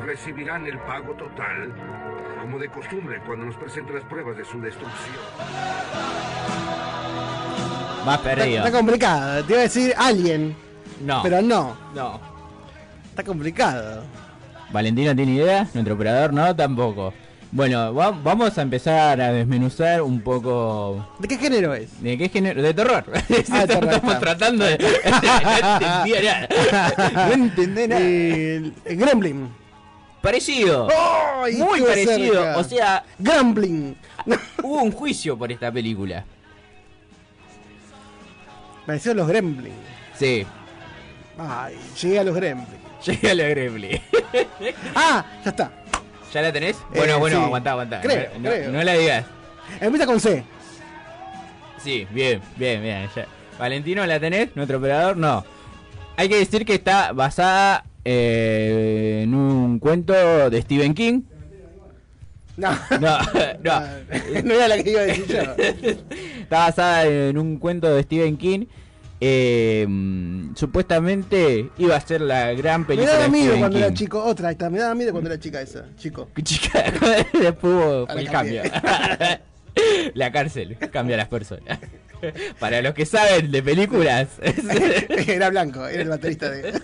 Recibirán 0.05 0.67
el 0.67 0.77
pago 0.81 1.15
total, 1.15 1.73
como 2.39 2.59
de 2.59 2.69
costumbre, 2.69 3.19
cuando 3.25 3.47
nos 3.47 3.55
presenten 3.55 3.95
las 3.95 4.05
pruebas 4.05 4.37
de 4.37 4.45
su 4.45 4.61
destrucción. 4.61 5.15
Más 8.05 8.17
Está, 8.19 8.35
perdido. 8.35 8.63
está 8.63 8.71
complicado. 8.77 9.43
Te 9.45 9.53
iba 9.53 9.59
a 9.61 9.63
decir 9.63 9.95
Alien. 9.97 10.55
No. 11.01 11.23
Pero 11.23 11.41
no. 11.41 11.75
No. 11.95 12.19
Está 13.09 13.23
complicado. 13.23 14.03
Valentino 14.73 15.15
tiene 15.15 15.33
idea, 15.35 15.67
nuestro 15.73 15.93
operador 15.95 16.33
no, 16.33 16.53
tampoco. 16.55 17.13
Bueno, 17.51 17.93
va- 17.93 18.09
vamos 18.09 18.57
a 18.57 18.63
empezar 18.63 19.21
a 19.21 19.31
desmenuzar 19.31 20.01
un 20.01 20.19
poco... 20.21 21.07
¿De 21.19 21.27
qué 21.27 21.37
género 21.37 21.75
es? 21.75 22.01
¿De 22.01 22.17
qué 22.17 22.27
género? 22.27 22.59
De 22.63 22.73
terror. 22.73 23.03
Ah, 23.51 23.67
terror, 23.67 23.93
Estamos 23.93 23.95
está. 24.15 24.19
tratando 24.19 24.65
de... 24.65 24.77
no 27.13 27.31
entendí 27.33 27.87
nada. 27.87 28.01
El, 28.01 28.73
el 28.85 28.97
Gremlin. 28.97 29.49
Parecido. 30.23 30.87
¡Ay, 31.43 31.57
Muy 31.57 31.81
parecido. 31.81 32.33
cerca! 32.43 32.57
O 32.57 32.63
sea, 32.63 33.03
Gremlin. 33.19 33.95
hubo 34.63 34.81
un 34.81 34.91
juicio 34.91 35.37
por 35.37 35.51
esta 35.51 35.71
película. 35.71 36.25
Parecieron 38.87 39.17
los 39.17 39.27
Gremlin. 39.27 39.73
Sí. 40.17 40.43
Ay, 41.37 41.75
llegué 42.01 42.19
a 42.19 42.23
los 42.23 42.35
Gremlin. 42.35 42.82
Llegué 43.11 43.29
a 43.31 43.35
la 43.35 43.43
Gremlin. 43.49 43.99
Ah, 44.95 45.25
ya 45.43 45.49
está. 45.49 45.71
¿Ya 46.33 46.41
la 46.41 46.51
tenés? 46.51 46.77
Bueno, 46.95 47.13
Eh, 47.13 47.19
bueno, 47.19 47.37
sí. 47.39 47.43
aguantá, 47.43 47.71
aguantá. 47.71 48.01
Creo, 48.01 48.29
no, 48.39 48.49
creo. 48.49 48.71
no 48.71 48.83
la 48.83 48.93
digas. 48.93 49.25
Empieza 49.79 50.05
con 50.05 50.19
C. 50.19 50.43
Sí, 51.77 52.07
bien, 52.11 52.41
bien, 52.55 52.81
bien. 52.81 53.09
ya. 53.15 53.27
Valentino, 53.59 54.05
¿la 54.05 54.19
tenés? 54.19 54.55
¿Nuestro 54.55 54.77
operador? 54.77 55.17
No. 55.17 55.45
Hay 56.17 56.29
que 56.29 56.37
decir 56.37 56.65
que 56.65 56.75
está 56.75 57.11
basada 57.11 57.85
eh, 58.05 59.21
en 59.23 59.33
un 59.35 59.79
cuento 59.79 60.49
de 60.49 60.61
Stephen 60.61 60.93
King. 60.93 61.21
No. 62.55 62.69
No, 62.99 63.17
no. 63.63 63.81
no 64.43 64.53
era 64.53 64.67
la 64.67 64.81
que 64.83 64.91
iba 64.91 65.01
a 65.01 65.05
decir 65.05 65.25
yo. 65.27 65.41
Está 66.41 66.57
basada 66.59 67.05
en 67.05 67.37
un 67.37 67.57
cuento 67.57 67.93
de 67.93 68.03
Stephen 68.03 68.37
King. 68.37 68.65
Eh, 69.25 69.87
supuestamente 70.55 71.69
iba 71.77 71.95
a 71.95 72.01
ser 72.01 72.19
la 72.19 72.51
gran 72.51 72.81
Me 72.81 72.87
película 72.87 73.13
daba 73.13 73.23
de 73.23 73.29
miedo 73.29 73.57
cuando 73.57 73.77
King. 73.77 73.83
era 73.85 73.93
chico. 73.93 74.21
Otra, 74.21 74.51
está. 74.51 74.69
Me 74.69 74.79
daba 74.79 74.95
miedo 74.95 75.13
cuando 75.13 75.29
era 75.29 75.39
chica 75.39 75.61
esa. 75.61 75.85
Chico. 75.95 76.27
Chica, 76.43 76.83
después 77.33 78.05
el 78.17 78.29
cambio. 78.29 78.63
la 80.13 80.29
cárcel 80.33 80.77
cambia 80.91 81.15
a 81.15 81.19
las 81.19 81.29
personas. 81.29 81.79
Para 82.59 82.81
los 82.81 82.93
que 82.93 83.05
saben 83.05 83.49
de 83.49 83.63
películas, 83.63 84.27
era 85.27 85.49
blanco, 85.49 85.87
era 85.87 86.01
el 86.01 86.09
baterista 86.09 86.49
de. 86.49 86.81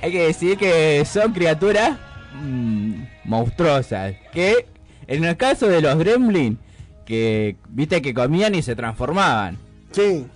hay 0.00 0.12
que 0.12 0.26
decir 0.28 0.58
que 0.58 1.04
son 1.04 1.32
criaturas 1.32 1.98
mm, 2.34 3.02
monstruosas. 3.24 4.14
Que 4.32 4.66
en 5.08 5.24
el 5.24 5.36
caso 5.36 5.66
de 5.66 5.80
los 5.80 5.98
gremlin, 5.98 6.56
que 7.04 7.56
viste 7.68 8.00
que 8.00 8.14
comían 8.14 8.54
y 8.54 8.62
se 8.62 8.76
transformaban. 8.76 9.58
Sí. 9.90 10.26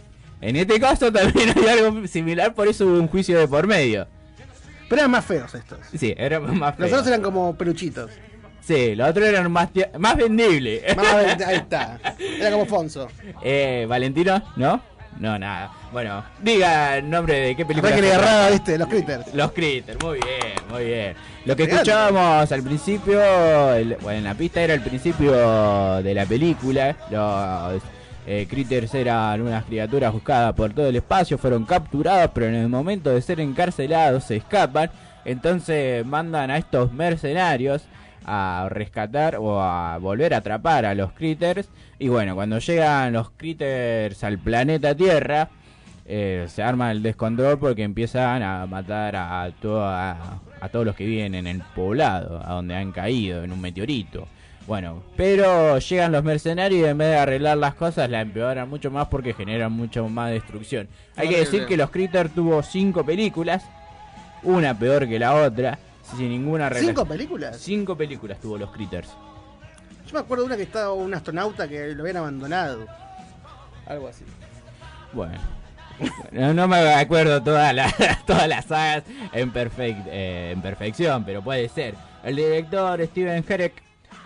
En 0.43 0.57
este 0.57 0.79
caso 0.79 1.11
también 1.13 1.55
hay 1.57 1.69
algo 1.79 2.07
similar, 2.07 2.53
por 2.55 2.69
eso 2.69 2.85
hubo 2.87 2.99
un 2.99 3.09
juicio 3.09 3.39
de 3.39 3.49
por 3.49 3.67
medio. 3.67 4.07
Pero 4.89 5.01
eran 5.03 5.11
más 5.11 5.25
feos 5.25 5.55
estos. 5.55 5.79
Sí, 5.97 6.15
era 6.19 6.39
más 6.41 6.79
Los 6.79 6.91
feo. 6.91 6.99
otros 6.99 7.07
eran 7.07 7.23
como 7.23 7.55
peluchitos. 7.57 8.11
Sí, 8.61 8.95
los 8.95 9.09
otros 9.09 9.27
eran 9.27 9.51
más, 9.51 9.69
más 9.99 10.17
vendibles. 10.17 10.97
Más, 10.97 11.15
ahí 11.47 11.57
está. 11.57 11.99
Era 12.39 12.53
como 12.53 12.65
Fonso. 12.67 13.09
Eh, 13.43 13.87
Valentino, 13.89 14.41
¿no? 14.55 14.81
No, 15.19 15.37
nada. 15.39 15.73
Bueno, 15.93 16.25
diga 16.41 16.97
el 16.99 17.11
nombre 17.11 17.35
de 17.41 17.57
qué 17.57 17.67
película. 17.67 17.89
Arranque 17.93 18.07
le 18.09 18.15
agarraba, 18.15 18.51
viste, 18.51 18.79
los 18.79 18.89
critters. 18.89 19.35
Los 19.35 19.53
Critters, 19.53 20.01
muy 20.03 20.15
bien, 20.21 20.55
muy 20.71 20.85
bien. 20.85 21.15
Lo 21.45 21.57
que 21.57 21.65
escuchábamos 21.65 22.51
al 22.53 22.63
principio, 22.63 23.73
el- 23.75 23.97
bueno, 24.01 24.19
en 24.19 24.25
la 24.25 24.35
pista 24.35 24.61
era 24.63 24.75
el 24.75 24.81
principio 24.81 25.33
de 26.03 26.15
la 26.15 26.25
película. 26.27 26.97
Los 27.11 27.83
eh, 28.27 28.47
Critters 28.49 28.95
eran 28.95 29.41
unas 29.43 29.65
criaturas 29.65 30.13
buscadas 30.13 30.53
por 30.55 30.73
todo 30.73 30.87
el 30.89 30.97
espacio, 30.97 31.39
fueron 31.39 31.65
capturados, 31.65 32.31
pero 32.35 32.47
en 32.47 32.55
el 32.55 32.69
momento 32.69 33.11
de 33.11 33.21
ser 33.23 33.41
encarcelados 33.41 34.25
se 34.25 34.37
escapan. 34.37 34.91
Entonces 35.25 36.05
mandan 36.05 36.51
a 36.51 36.57
estos 36.59 36.93
mercenarios 36.93 37.83
a 38.25 38.69
rescatar 38.71 39.37
o 39.37 39.61
a 39.63 39.99
volver 39.99 40.35
a 40.35 40.39
atrapar 40.39 40.85
a 40.85 40.95
los 40.95 41.13
Critters. 41.13 41.69
Y 41.99 42.09
bueno, 42.09 42.35
cuando 42.35 42.59
llegan 42.59 43.13
los 43.13 43.31
Critters 43.31 44.23
al 44.25 44.39
planeta 44.39 44.95
Tierra, 44.95 45.49
eh, 46.07 46.47
se 46.49 46.63
arma 46.63 46.91
el 46.91 47.03
descontrol 47.03 47.59
porque 47.59 47.83
empiezan 47.85 48.43
a 48.43 48.67
matar 48.67 49.15
a, 49.17 49.49
toda- 49.61 50.41
a 50.61 50.69
todos 50.69 50.85
los 50.85 50.97
que 50.97 51.07
viven 51.07 51.35
en 51.37 51.47
el 51.47 51.63
poblado, 51.75 52.41
a 52.45 52.55
donde 52.55 52.75
han 52.77 52.91
caído 52.93 53.43
en 53.45 53.53
un 53.53 53.61
meteorito. 53.61 54.27
Bueno, 54.67 55.03
pero 55.17 55.79
llegan 55.79 56.13
los 56.13 56.23
mercenarios 56.23 56.81
y 56.81 56.85
en 56.89 56.97
vez 56.97 57.09
de 57.09 57.17
arreglar 57.17 57.57
las 57.59 57.75
cosas 57.75 58.09
la 58.09 58.21
empeoran 58.21 58.69
mucho 58.71 58.91
más 58.91 59.09
porque 59.09 59.35
generan 59.35 59.73
mucho 59.73 60.09
más 60.09 60.31
destrucción. 60.31 60.89
Hay 61.17 61.29
que 61.29 61.39
decir 61.39 61.67
que 61.67 61.77
los 61.77 61.91
Critters 61.91 62.33
tuvo 62.33 62.63
cinco 62.63 63.05
películas, 63.05 63.65
una 64.45 64.79
peor 64.79 65.09
que 65.09 65.19
la 65.19 65.35
otra, 65.35 65.79
sin 66.17 66.29
ninguna 66.29 66.69
relación. 66.69 66.95
¿Cinco 66.95 67.07
películas? 67.07 67.57
Cinco 67.59 67.97
películas 67.97 68.39
tuvo 68.41 68.57
los 68.57 68.71
Critters. 68.71 69.09
Yo 70.07 70.13
me 70.15 70.21
acuerdo 70.21 70.45
de 70.45 70.47
una 70.47 70.57
que 70.57 70.63
estaba 70.63 70.93
un 70.93 71.13
astronauta 71.13 71.67
que 71.69 71.89
lo 71.95 72.03
habían 72.03 72.19
abandonado. 72.19 72.87
Algo 73.87 74.09
así. 74.09 74.25
Bueno. 75.13 75.39
No, 76.31 76.55
no 76.55 76.69
me 76.69 76.95
acuerdo 76.95 77.43
todas 77.43 77.75
las 77.75 77.95
todas 78.27 78.49
las 78.49 78.65
sagas 78.65 79.03
en, 79.33 79.53
perfec- 79.53 80.05
eh, 80.07 80.53
en 80.53 80.63
perfección, 80.63 81.25
pero 81.25 81.43
puede 81.43 81.69
ser. 81.69 81.95
El 82.25 82.37
director 82.37 83.05
Steven 83.07 83.45
Herek 83.47 83.83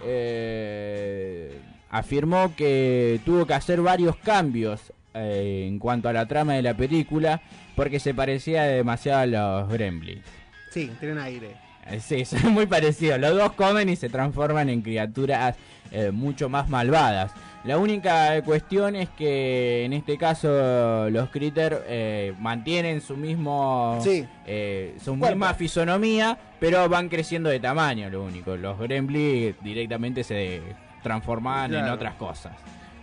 eh, 0.07 1.59
afirmó 1.91 2.55
que 2.57 3.21
tuvo 3.25 3.47
que 3.47 3.55
hacer 3.55 3.81
varios 3.83 4.17
cambios 4.17 4.93
eh, 5.15 5.65
en 5.67 5.79
cuanto 5.79 6.09
a 6.09 6.13
la 6.13 6.27
trama 6.27 6.55
de 6.55 6.63
la 6.63 6.75
película 6.75 7.43
porque 7.75 8.01
se 8.01 8.15
parecía 8.15 8.65
demasiado 8.65 9.21
a 9.21 9.27
los 9.27 9.69
Gremlins. 9.69 10.25
Sí, 10.71 10.91
tienen 11.01 11.19
aire. 11.19 11.57
Eh, 11.87 12.01
Sí, 12.01 12.25
son 12.25 12.53
muy 12.53 12.67
parecidos. 12.67 13.19
Los 13.19 13.37
dos 13.37 13.53
comen 13.53 13.89
y 13.89 13.97
se 13.97 14.09
transforman 14.09 14.69
en 14.69 14.83
criaturas 14.83 15.57
eh, 15.91 16.11
mucho 16.11 16.49
más 16.49 16.69
malvadas. 16.69 17.33
La 17.67 17.79
única 17.79 18.41
cuestión 18.45 18.95
es 18.95 19.09
que 19.11 19.85
en 19.85 19.93
este 19.93 20.17
caso 20.17 21.11
los 21.11 21.31
critters 21.31 21.79
eh, 21.89 22.33
mantienen 22.39 23.01
su 23.01 23.17
mismo 23.17 23.99
Sí. 24.03 24.25
eh, 24.47 24.95
su 25.03 25.19
Cuerpo. 25.19 25.35
misma 25.37 25.55
fisonomía, 25.55 26.39
pero 26.61 26.89
van 26.89 27.09
creciendo 27.09 27.51
de 27.51 27.59
tamaño, 27.59 28.09
lo 28.09 28.23
único. 28.23 28.57
Los 28.57 28.79
gremlins 28.79 29.57
directamente 29.63 30.23
se 30.23 30.63
transforman 31.03 31.75
en 31.75 31.89
otras 31.89 32.15
cosas. 32.15 32.53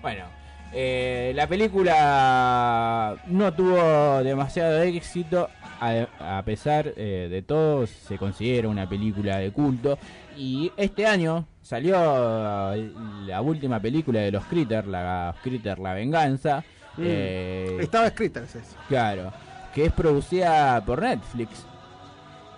Bueno, 0.01 0.23
eh, 0.71 1.33
la 1.35 1.45
película 1.47 3.15
no 3.27 3.53
tuvo 3.53 4.23
demasiado 4.23 4.81
éxito, 4.81 5.49
a, 5.81 6.37
a 6.37 6.41
pesar 6.43 6.93
eh, 6.95 7.27
de 7.29 7.41
todo, 7.41 7.85
se 7.85 8.17
considera 8.17 8.69
una 8.69 8.87
película 8.87 9.37
de 9.39 9.51
culto. 9.51 9.97
Y 10.37 10.71
este 10.77 11.05
año 11.05 11.45
salió 11.61 12.73
eh, 12.73 12.91
la 13.25 13.41
última 13.41 13.79
película 13.79 14.21
de 14.21 14.31
los 14.31 14.45
Critters, 14.45 14.87
la 14.87 15.35
Critter 15.43 15.79
La 15.79 15.93
Venganza. 15.93 16.63
Mm. 16.97 17.03
eh, 17.05 17.77
Estaba 17.81 18.07
escrita 18.07 18.41
ese. 18.43 18.61
Claro, 18.87 19.31
que 19.73 19.85
es 19.85 19.91
producida 19.93 20.83
por 20.85 21.01
Netflix. 21.01 21.65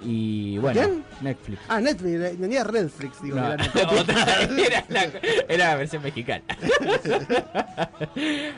Y 0.02 0.58
bueno, 0.58 0.82
¿Quién? 0.82 1.04
Netflix. 1.22 1.62
Ah, 1.70 1.80
Netflix, 1.80 2.38
venía 2.38 2.66
Redflix, 2.66 3.22
digo. 3.24 3.38
No, 3.38 3.54
era 3.54 3.58
Netflix. 3.74 4.84
la, 4.90 5.04
era 5.48 5.68
la 5.70 5.76
versión 5.76 6.04
mexicana. 6.04 6.44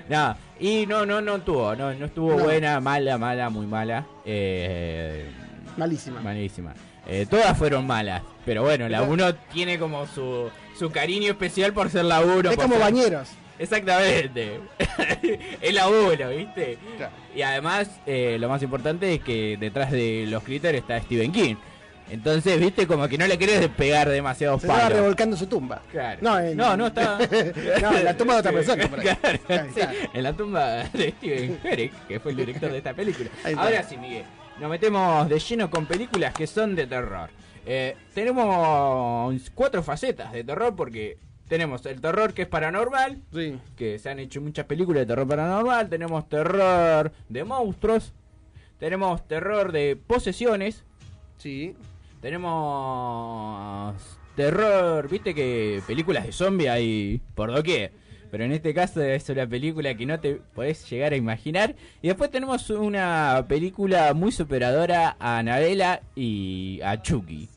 no, 0.10 0.36
y 0.60 0.86
no, 0.88 1.06
no, 1.06 1.22
no 1.22 1.40
tuvo, 1.42 1.76
no, 1.76 1.94
no 1.94 2.06
estuvo 2.06 2.36
No. 2.36 2.44
buena, 2.44 2.80
mala, 2.80 3.18
mala, 3.18 3.50
muy 3.50 3.68
mala. 3.68 4.06
Eh, 4.26 5.30
Malísima. 5.78 6.22
malísima. 6.22 6.74
Eh, 7.08 7.26
todas 7.30 7.58
fueron 7.58 7.88
malas, 7.88 8.22
pero 8.46 8.64
bueno, 8.64 8.90
la 8.90 9.02
uno 9.02 9.34
tiene 9.36 9.80
como 9.80 10.06
su, 10.08 10.50
su 10.78 10.92
cariño 10.92 11.32
especial 11.32 11.72
por 11.74 11.90
ser 11.90 12.06
la 12.06 12.20
uno. 12.22 12.50
Es 12.50 12.56
por 12.56 12.66
como 12.66 12.76
ser- 12.76 12.84
bañeros. 12.84 13.30
Exactamente. 13.60 14.60
es 15.62 15.74
la 15.74 15.88
uno, 15.88 16.30
¿viste? 16.30 16.78
Y 17.36 17.42
además, 17.42 17.90
eh, 18.06 18.38
lo 18.40 18.50
más 18.50 18.62
importante 18.62 19.14
es 19.16 19.22
que 19.22 19.58
detrás 19.60 19.92
de 19.92 20.26
los 20.28 20.44
critters 20.44 20.78
está 20.78 21.00
Stephen 21.02 21.32
King. 21.32 21.56
Entonces, 22.10 22.60
¿viste? 22.60 22.88
Como 22.88 23.08
que 23.10 23.18
no 23.18 23.28
le 23.28 23.38
querés 23.38 23.68
pegar 23.70 24.08
demasiados 24.10 24.62
Se 24.62 24.68
estaba 24.68 24.88
revolcando 24.90 25.36
su 25.36 25.48
tumba. 25.48 25.82
Claro. 25.92 26.20
No, 26.22 26.40
en- 26.40 26.56
No, 26.56 26.78
no 26.78 26.88
está. 26.88 27.18
no, 27.82 27.98
en 27.98 28.06
la 28.06 28.16
tumba 28.16 28.34
de 28.36 28.40
otra 28.42 28.52
persona. 28.52 28.88
por 28.88 29.00
ahí. 29.00 29.06
Claro, 29.08 29.40
Ahí 29.50 29.60
sí, 29.74 29.80
está. 29.80 29.94
en 30.14 30.24
la 30.24 30.34
tumba 30.34 30.68
de 30.94 31.12
Steven 31.18 31.60
Herrick, 31.64 32.08
que 32.08 32.20
fue 32.20 32.32
el 32.32 32.38
director 32.38 32.72
de 32.72 32.78
esta 32.78 32.94
película. 32.94 33.30
Ahora 33.58 33.84
sí, 33.84 33.98
Miguel, 33.98 34.24
nos 34.60 34.70
metemos 34.70 35.30
de 35.30 35.40
lleno 35.40 35.70
con 35.70 35.86
películas 35.86 36.34
que 36.34 36.48
son 36.48 36.76
de 36.76 36.88
terror. 36.88 37.30
Eh, 37.66 37.96
tenemos 38.14 39.52
cuatro 39.54 39.84
facetas 39.84 40.32
de 40.32 40.44
terror 40.44 40.76
porque 40.76 41.18
tenemos 41.48 41.86
el 41.86 42.02
terror 42.02 42.34
que 42.34 42.44
es 42.44 42.48
paranormal, 42.48 43.22
que 43.76 44.00
se 44.00 44.10
han 44.10 44.20
hecho 44.20 44.42
muchas 44.42 44.66
películas 44.66 45.02
de 45.02 45.06
terror 45.06 45.28
paranormal, 45.28 45.90
tenemos 45.90 46.28
terror 46.28 47.12
de 47.30 47.44
monstruos, 47.44 48.14
tenemos 48.80 49.28
terror 49.28 49.72
de 49.72 49.96
posesiones, 49.96 50.84
sí. 51.38 51.76
tenemos 52.22 53.96
terror, 54.36 55.08
viste 55.10 55.34
que 55.34 55.82
películas 55.88 56.26
de 56.26 56.32
zombie 56.32 56.70
hay 56.70 57.22
por 57.36 57.52
doquier. 57.52 57.92
Pero 58.30 58.44
en 58.44 58.52
este 58.52 58.74
caso 58.74 59.02
es 59.02 59.30
una 59.30 59.48
película 59.48 59.94
que 59.96 60.06
no 60.06 60.20
te 60.20 60.36
podés 60.54 60.90
llegar 60.90 61.14
a 61.14 61.16
imaginar. 61.16 61.76
Y 62.02 62.08
después 62.08 62.30
tenemos 62.30 62.70
una 62.70 63.46
película 63.48 64.14
muy 64.14 64.32
superadora 64.32 65.16
a 65.20 65.38
Anabela 65.38 66.02
y 66.16 66.80
a 66.84 67.02
Chucky. 67.02 67.48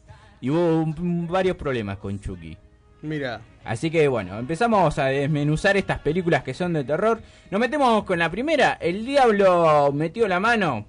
Y 0.40 0.50
hubo 0.50 0.82
un- 0.82 1.26
varios 1.28 1.56
problemas 1.56 1.98
con 1.98 2.18
Chucky. 2.20 2.56
Mira. 3.02 3.40
Así 3.64 3.90
que 3.90 4.08
bueno, 4.08 4.38
empezamos 4.38 4.98
a 4.98 5.06
desmenuzar 5.06 5.76
estas 5.76 5.98
películas 5.98 6.42
que 6.42 6.54
son 6.54 6.72
de 6.72 6.84
terror. 6.84 7.20
Nos 7.50 7.60
metemos 7.60 8.04
con 8.04 8.18
la 8.18 8.30
primera. 8.30 8.74
El 8.80 9.04
diablo 9.04 9.90
metió 9.92 10.28
la 10.28 10.40
mano. 10.40 10.86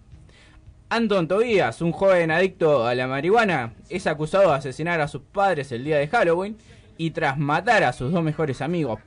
Anton 0.90 1.28
Tobías, 1.28 1.82
un 1.82 1.92
joven 1.94 2.32
adicto 2.32 2.86
a 2.86 2.94
la 2.96 3.08
marihuana, 3.08 3.74
es 3.90 4.08
acusado 4.08 4.50
de 4.52 4.58
asesinar 4.58 5.00
a 5.00 5.08
sus 5.08 5.22
padres 5.22 5.72
el 5.72 5.86
día 5.86 5.98
de 5.98 6.08
Halloween 6.08 6.58
y 6.98 7.12
tras 7.12 7.38
matar 7.38 7.84
a 7.86 7.94
sus 7.94 8.12
dos 8.12 8.22
mejores 8.24 8.62
amigos, 8.62 9.00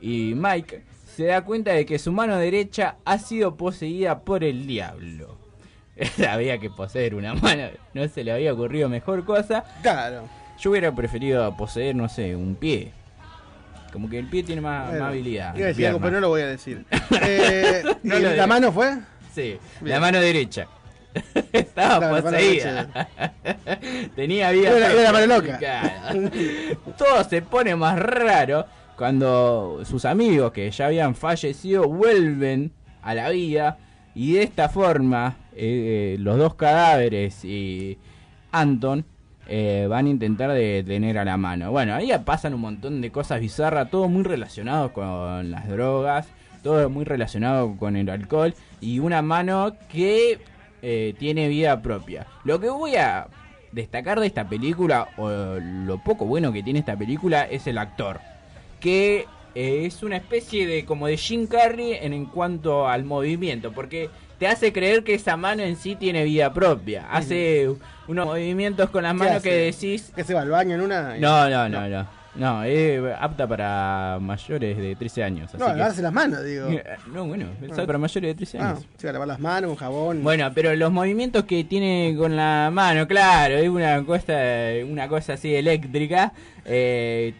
Y 0.00 0.34
Mike, 0.34 0.82
se 1.16 1.24
da 1.26 1.42
cuenta 1.44 1.72
de 1.72 1.84
que 1.84 1.98
su 1.98 2.12
mano 2.12 2.36
derecha 2.36 2.96
ha 3.04 3.18
sido 3.18 3.56
poseída 3.56 4.20
por 4.20 4.44
el 4.44 4.66
diablo. 4.66 5.36
había 6.30 6.58
que 6.58 6.70
poseer 6.70 7.14
una 7.14 7.34
mano, 7.34 7.64
no 7.92 8.06
se 8.08 8.22
le 8.22 8.32
había 8.32 8.52
ocurrido 8.52 8.88
mejor 8.88 9.24
cosa. 9.24 9.64
Claro. 9.82 10.28
Yo 10.60 10.70
hubiera 10.70 10.92
preferido 10.94 11.56
poseer, 11.56 11.94
no 11.96 12.08
sé, 12.08 12.34
un 12.36 12.54
pie. 12.54 12.92
Como 13.92 14.08
que 14.08 14.18
el 14.18 14.26
pie 14.26 14.42
tiene 14.42 14.60
más, 14.60 14.88
Bueno, 14.88 15.04
más 15.04 15.12
habilidad. 15.12 15.54
Iba 15.56 15.64
a 15.64 15.68
decir 15.68 15.86
algo, 15.86 15.98
pero 16.00 16.12
no 16.12 16.20
lo 16.20 16.28
voy 16.28 16.42
a 16.42 16.46
decir. 16.46 16.84
Eh, 17.22 17.82
No 18.02 18.18
¿y 18.18 18.22
lo 18.22 18.34
¿La 18.34 18.46
mano 18.46 18.70
fue? 18.72 18.98
Sí, 19.34 19.58
Bien. 19.80 19.94
la 19.94 20.00
mano 20.00 20.20
derecha. 20.20 20.66
Estaba 21.52 21.98
Claro, 22.08 22.22
poseída. 22.22 23.08
Tenía 24.14 24.50
vida. 24.50 24.70
Era- 24.76 24.92
era 24.92 25.02
la 25.02 25.12
mano 25.12 25.26
loca. 25.26 25.58
Todo 26.96 27.24
se 27.24 27.42
pone 27.42 27.74
más 27.74 27.98
raro 27.98 28.66
cuando 28.98 29.82
sus 29.84 30.04
amigos 30.04 30.50
que 30.50 30.68
ya 30.72 30.86
habían 30.86 31.14
fallecido 31.14 31.88
vuelven 31.88 32.72
a 33.00 33.14
la 33.14 33.30
vida 33.30 33.78
y 34.12 34.32
de 34.32 34.42
esta 34.42 34.68
forma 34.68 35.36
eh, 35.54 36.16
los 36.18 36.36
dos 36.36 36.56
cadáveres 36.56 37.44
y 37.44 37.96
Anton 38.50 39.04
eh, 39.46 39.86
van 39.88 40.06
a 40.06 40.08
intentar 40.08 40.50
detener 40.50 41.16
a 41.16 41.24
la 41.24 41.36
mano. 41.36 41.70
Bueno, 41.70 41.94
ahí 41.94 42.10
pasan 42.24 42.54
un 42.54 42.60
montón 42.60 43.00
de 43.00 43.12
cosas 43.12 43.40
bizarras, 43.40 43.88
todo 43.88 44.08
muy 44.08 44.24
relacionado 44.24 44.92
con 44.92 45.52
las 45.52 45.68
drogas, 45.68 46.26
todo 46.64 46.90
muy 46.90 47.04
relacionado 47.04 47.76
con 47.76 47.94
el 47.94 48.10
alcohol 48.10 48.52
y 48.80 48.98
una 48.98 49.22
mano 49.22 49.76
que 49.88 50.40
eh, 50.82 51.14
tiene 51.20 51.46
vida 51.46 51.80
propia. 51.82 52.26
Lo 52.42 52.58
que 52.58 52.68
voy 52.68 52.96
a 52.96 53.28
destacar 53.70 54.18
de 54.18 54.26
esta 54.26 54.48
película, 54.48 55.08
o 55.16 55.30
lo 55.30 56.02
poco 56.02 56.24
bueno 56.26 56.52
que 56.52 56.64
tiene 56.64 56.80
esta 56.80 56.96
película, 56.96 57.44
es 57.44 57.68
el 57.68 57.78
actor. 57.78 58.20
Que 58.80 59.26
eh, 59.54 59.82
es 59.86 60.02
una 60.02 60.16
especie 60.16 60.66
de 60.66 60.84
como 60.84 61.06
de 61.06 61.16
Jim 61.16 61.46
Carrey 61.46 61.94
en, 62.00 62.12
en 62.12 62.26
cuanto 62.26 62.86
al 62.88 63.04
movimiento, 63.04 63.72
porque 63.72 64.08
te 64.38 64.46
hace 64.46 64.72
creer 64.72 65.02
que 65.04 65.14
esa 65.14 65.36
mano 65.36 65.62
en 65.62 65.76
sí 65.76 65.96
tiene 65.96 66.22
vida 66.24 66.52
propia. 66.52 67.06
Hace 67.10 67.68
unos 68.06 68.26
movimientos 68.26 68.88
con 68.90 69.02
las 69.02 69.12
¿Qué 69.12 69.18
manos 69.18 69.42
que 69.42 69.52
decís... 69.54 70.12
Que 70.14 70.22
se 70.22 70.32
va 70.34 70.42
al 70.42 70.50
baño 70.50 70.76
en 70.76 70.80
una. 70.82 71.16
y- 71.16 71.20
No, 71.20 71.48
no, 71.50 71.68
no, 71.68 71.88
no. 71.88 72.18
No, 72.34 72.62
es 72.62 73.00
apta 73.18 73.48
para 73.48 74.18
mayores 74.20 74.76
de 74.76 74.94
13 74.94 75.24
años. 75.24 75.52
No, 75.54 75.66
que- 75.66 75.72
lavarse 75.74 76.02
las 76.02 76.12
manos, 76.12 76.44
digo. 76.44 76.68
No, 77.12 77.24
bueno, 77.26 77.46
es 77.60 77.76
Ah. 77.76 77.84
para 77.84 77.98
mayores 77.98 78.28
de 78.30 78.34
13 78.36 78.58
Ah, 78.60 78.70
años. 78.70 78.86
se 78.96 79.06
va 79.08 79.10
a 79.10 79.12
lavar 79.14 79.26
las 79.28 79.40
manos, 79.40 79.70
un 79.70 79.76
jabón. 79.76 80.22
Bueno, 80.22 80.52
pero 80.54 80.72
los 80.76 80.92
movimientos 80.92 81.42
que 81.44 81.64
tiene 81.64 82.14
con 82.16 82.36
la 82.36 82.70
mano, 82.72 83.08
claro, 83.08 83.56
es 83.56 83.68
una 83.68 84.04
cosa, 84.04 84.34
una 84.88 85.08
cosa 85.08 85.32
así 85.32 85.52
eléctrica, 85.52 86.32
eh, 86.64 87.34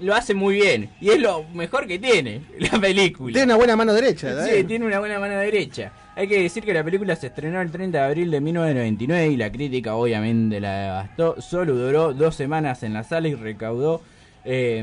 lo 0.00 0.14
hace 0.14 0.34
muy 0.34 0.56
bien. 0.56 0.90
Y 1.00 1.10
es 1.10 1.20
lo 1.20 1.44
mejor 1.54 1.86
que 1.86 1.98
tiene 1.98 2.42
la 2.58 2.78
película. 2.78 3.32
Tiene 3.32 3.46
una 3.46 3.56
buena 3.56 3.76
mano 3.76 3.92
derecha. 3.92 4.44
Sí, 4.44 4.64
tiene 4.64 4.86
una 4.86 4.98
buena 4.98 5.18
mano 5.18 5.36
derecha. 5.38 5.92
Hay 6.16 6.28
que 6.28 6.42
decir 6.42 6.64
que 6.64 6.72
la 6.72 6.84
película 6.84 7.16
se 7.16 7.28
estrenó 7.28 7.60
el 7.60 7.70
30 7.70 7.98
de 7.98 8.04
abril 8.04 8.30
de 8.30 8.40
1999 8.40 9.28
y 9.28 9.36
la 9.36 9.50
crítica 9.50 9.94
obviamente 9.94 10.60
la 10.60 10.78
devastó. 10.78 11.40
Solo 11.40 11.74
duró 11.74 12.12
dos 12.12 12.34
semanas 12.34 12.82
en 12.82 12.92
la 12.92 13.02
sala 13.02 13.28
y 13.28 13.34
recaudó 13.34 14.00
eh, 14.44 14.82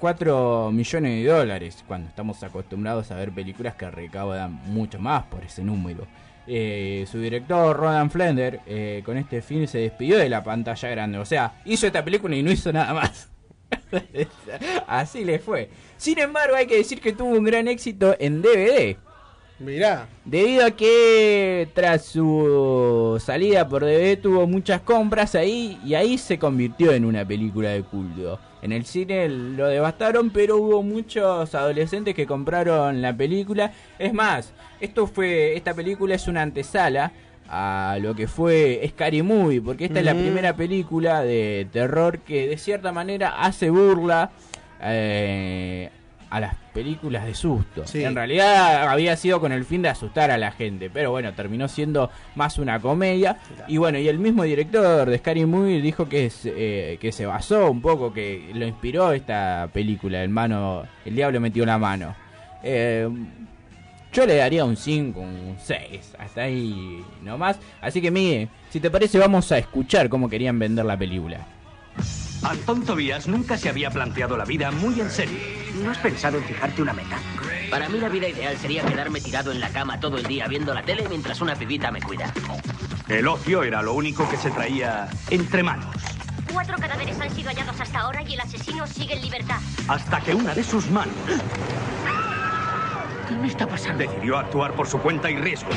4 0.00 0.70
millones 0.72 1.24
de 1.24 1.30
dólares, 1.30 1.84
cuando 1.86 2.08
estamos 2.08 2.42
acostumbrados 2.42 3.10
a 3.10 3.16
ver 3.16 3.32
películas 3.32 3.74
que 3.74 3.90
recaudan 3.90 4.60
mucho 4.66 4.98
más 4.98 5.24
por 5.24 5.44
ese 5.44 5.62
número. 5.62 6.06
Eh, 6.46 7.06
su 7.10 7.20
director, 7.20 7.76
Rodan 7.76 8.10
Flender, 8.10 8.60
eh, 8.66 9.02
con 9.04 9.18
este 9.18 9.42
film 9.42 9.66
se 9.66 9.78
despidió 9.78 10.18
de 10.18 10.28
la 10.28 10.42
pantalla 10.42 10.88
grande. 10.88 11.18
O 11.18 11.24
sea, 11.24 11.60
hizo 11.64 11.86
esta 11.86 12.04
película 12.04 12.34
y 12.34 12.42
no 12.42 12.50
hizo 12.50 12.72
nada 12.72 12.94
más. 12.94 13.29
Así 14.86 15.24
le 15.24 15.38
fue. 15.38 15.70
Sin 15.96 16.18
embargo, 16.18 16.56
hay 16.56 16.66
que 16.66 16.76
decir 16.76 17.00
que 17.00 17.12
tuvo 17.12 17.30
un 17.30 17.44
gran 17.44 17.68
éxito 17.68 18.14
en 18.18 18.42
DVD. 18.42 18.96
Mirá. 19.60 20.08
Debido 20.24 20.64
a 20.64 20.70
que 20.70 21.68
tras 21.74 22.06
su 22.06 23.22
salida 23.22 23.68
por 23.68 23.84
DVD 23.84 24.16
tuvo 24.16 24.46
muchas 24.46 24.80
compras 24.80 25.34
ahí 25.34 25.78
y 25.84 25.92
ahí 25.92 26.16
se 26.16 26.38
convirtió 26.38 26.92
en 26.92 27.04
una 27.04 27.26
película 27.26 27.68
de 27.68 27.82
culto. 27.82 28.40
En 28.62 28.72
el 28.72 28.86
cine 28.86 29.28
lo 29.28 29.66
devastaron, 29.68 30.30
pero 30.30 30.56
hubo 30.56 30.82
muchos 30.82 31.54
adolescentes 31.54 32.14
que 32.14 32.26
compraron 32.26 33.02
la 33.02 33.14
película. 33.14 33.72
Es 33.98 34.14
más, 34.14 34.54
esto 34.80 35.06
fue 35.06 35.54
esta 35.54 35.74
película 35.74 36.14
es 36.14 36.26
una 36.26 36.40
antesala 36.40 37.12
a 37.52 37.98
lo 38.00 38.14
que 38.14 38.28
fue 38.28 38.80
Scary 38.90 39.22
Movie, 39.22 39.60
porque 39.60 39.86
esta 39.86 39.98
es 39.98 40.04
la 40.04 40.14
primera 40.14 40.54
película 40.54 41.22
de 41.22 41.66
terror 41.72 42.20
que 42.20 42.46
de 42.46 42.56
cierta 42.56 42.92
manera 42.92 43.42
hace 43.42 43.70
burla 43.70 44.30
eh, 44.80 45.90
a 46.30 46.38
las 46.38 46.54
películas 46.72 47.26
de 47.26 47.34
susto. 47.34 47.82
En 47.92 48.14
realidad 48.14 48.88
había 48.88 49.16
sido 49.16 49.40
con 49.40 49.50
el 49.50 49.64
fin 49.64 49.82
de 49.82 49.88
asustar 49.88 50.30
a 50.30 50.38
la 50.38 50.52
gente, 50.52 50.90
pero 50.90 51.10
bueno, 51.10 51.32
terminó 51.34 51.66
siendo 51.66 52.08
más 52.36 52.56
una 52.58 52.78
comedia. 52.78 53.38
Y 53.66 53.78
bueno, 53.78 53.98
y 53.98 54.06
el 54.06 54.20
mismo 54.20 54.44
director 54.44 55.10
de 55.10 55.18
Scary 55.18 55.44
Movie 55.44 55.82
dijo 55.82 56.08
que, 56.08 56.26
es, 56.26 56.42
eh, 56.44 56.98
que 57.00 57.10
se 57.10 57.26
basó 57.26 57.68
un 57.68 57.80
poco, 57.80 58.12
que 58.12 58.52
lo 58.54 58.64
inspiró 58.64 59.10
esta 59.10 59.68
película, 59.72 60.22
El, 60.22 60.30
mano, 60.30 60.84
el 61.04 61.16
Diablo 61.16 61.40
metió 61.40 61.66
la 61.66 61.78
mano. 61.78 62.14
Eh, 62.62 63.08
yo 64.12 64.26
le 64.26 64.36
daría 64.36 64.64
un 64.64 64.76
5, 64.76 65.20
un 65.20 65.56
6, 65.64 66.14
hasta 66.18 66.42
ahí 66.42 67.04
nomás. 67.22 67.58
Así 67.80 68.00
que, 68.02 68.10
Miguel, 68.10 68.48
si 68.70 68.80
te 68.80 68.90
parece, 68.90 69.18
vamos 69.18 69.50
a 69.52 69.58
escuchar 69.58 70.08
cómo 70.08 70.28
querían 70.28 70.58
vender 70.58 70.84
la 70.84 70.96
película. 70.96 71.46
Antón 72.42 72.84
Tobías 72.84 73.28
nunca 73.28 73.56
se 73.56 73.68
había 73.68 73.90
planteado 73.90 74.36
la 74.36 74.44
vida 74.44 74.70
muy 74.70 75.00
en 75.00 75.10
serio. 75.10 75.38
¿No 75.82 75.90
has 75.90 75.98
pensado 75.98 76.38
en 76.38 76.44
fijarte 76.44 76.82
una 76.82 76.92
meta? 76.92 77.18
Para 77.70 77.88
mí 77.88 78.00
la 78.00 78.08
vida 78.08 78.28
ideal 78.28 78.56
sería 78.56 78.82
quedarme 78.82 79.20
tirado 79.20 79.52
en 79.52 79.60
la 79.60 79.68
cama 79.68 80.00
todo 80.00 80.16
el 80.16 80.24
día 80.24 80.48
viendo 80.48 80.74
la 80.74 80.82
tele 80.82 81.06
mientras 81.08 81.40
una 81.40 81.54
pibita 81.54 81.90
me 81.92 82.00
cuida. 82.00 82.32
El 83.08 83.28
ocio 83.28 83.62
era 83.62 83.82
lo 83.82 83.92
único 83.92 84.28
que 84.28 84.36
se 84.36 84.50
traía 84.50 85.08
entre 85.28 85.62
manos. 85.62 85.94
Cuatro 86.52 86.76
cadáveres 86.78 87.20
han 87.20 87.30
sido 87.30 87.50
hallados 87.50 87.80
hasta 87.80 88.00
ahora 88.00 88.22
y 88.22 88.34
el 88.34 88.40
asesino 88.40 88.86
sigue 88.86 89.14
en 89.14 89.22
libertad. 89.22 89.58
Hasta 89.86 90.20
que 90.20 90.34
una 90.34 90.54
de 90.54 90.64
sus 90.64 90.90
manos 90.90 91.14
¿Qué 93.30 93.36
me 93.36 93.46
está 93.46 93.64
pasando? 93.64 93.98
decidió 93.98 94.36
actuar 94.36 94.72
por 94.72 94.88
su 94.88 94.98
cuenta 94.98 95.30
y 95.30 95.36
riesgo. 95.36 95.70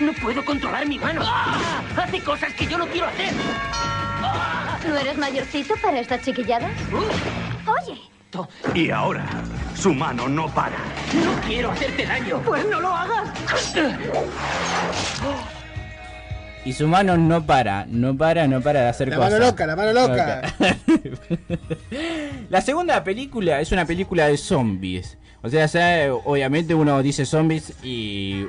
No 0.00 0.12
puedo 0.14 0.42
controlar 0.42 0.86
mi 0.86 0.98
mano. 0.98 1.20
Hace 1.98 2.20
cosas 2.20 2.54
que 2.54 2.66
yo 2.66 2.78
no 2.78 2.86
quiero 2.86 3.08
hacer. 3.08 3.34
¿No 4.88 4.96
eres 4.96 5.18
mayorcito 5.18 5.74
para 5.82 6.00
estas 6.00 6.22
chiquilladas? 6.22 6.72
Oye, 7.66 8.00
Y 8.74 8.90
ahora, 8.90 9.26
su 9.76 9.92
mano 9.92 10.26
no 10.26 10.48
para. 10.54 10.78
No 11.12 11.38
quiero 11.46 11.72
hacerte 11.72 12.06
daño. 12.06 12.38
Pues 12.38 12.66
no 12.70 12.80
lo 12.80 12.88
hagas. 12.88 13.28
Y 16.64 16.72
su 16.72 16.88
mano 16.88 17.16
no 17.16 17.44
para, 17.44 17.84
no 17.86 18.16
para, 18.16 18.48
no 18.48 18.60
para 18.62 18.80
de 18.82 18.88
hacer 18.88 19.08
La 19.08 19.16
cosas. 19.16 19.32
mano 19.32 19.44
loca, 19.46 19.66
la 19.66 19.76
mano 19.76 19.92
loca. 19.92 20.54
La 22.48 22.60
segunda 22.62 23.04
película 23.04 23.60
es 23.60 23.70
una 23.72 23.84
película 23.84 24.28
de 24.28 24.36
zombies. 24.38 25.18
O 25.42 25.50
sea, 25.50 25.66
ya, 25.66 26.14
obviamente 26.14 26.74
uno 26.74 27.02
dice 27.02 27.26
zombies 27.26 27.74
y 27.82 28.46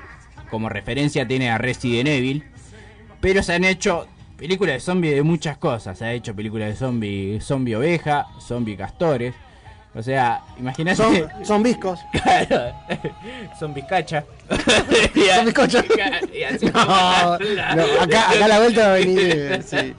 como 0.50 0.70
referencia 0.70 1.28
tiene 1.28 1.50
a 1.50 1.58
Resident 1.58 2.08
Evil. 2.08 2.46
Pero 3.20 3.44
se 3.44 3.54
han 3.54 3.66
hecho 3.66 4.08
películas 4.38 4.76
de 4.76 4.80
zombies 4.80 5.16
de 5.16 5.24
muchas 5.24 5.58
cosas. 5.58 5.98
Se 5.98 6.06
ha 6.06 6.14
hecho 6.14 6.34
películas 6.34 6.70
de 6.70 6.76
zombie, 6.76 7.40
zombie 7.42 7.76
oveja, 7.76 8.28
zombie 8.40 8.78
castores. 8.78 9.36
O 9.96 10.04
sea, 10.04 10.42
imagínate. 10.60 10.98
Son, 10.98 11.30
son 11.44 11.64
viscos. 11.64 12.00
Claro, 12.12 12.74
son 13.58 13.74
bizcacha. 13.74 14.24
Son 14.50 15.48
así- 16.48 16.66
No, 16.74 17.38
no, 17.76 18.02
acá, 18.02 18.30
acá 18.32 18.48
la 18.48 18.60
vuelta 18.60 18.88
va 18.88 18.94
a 18.94 18.98
venir. 18.98 19.64
sí. 19.66 19.94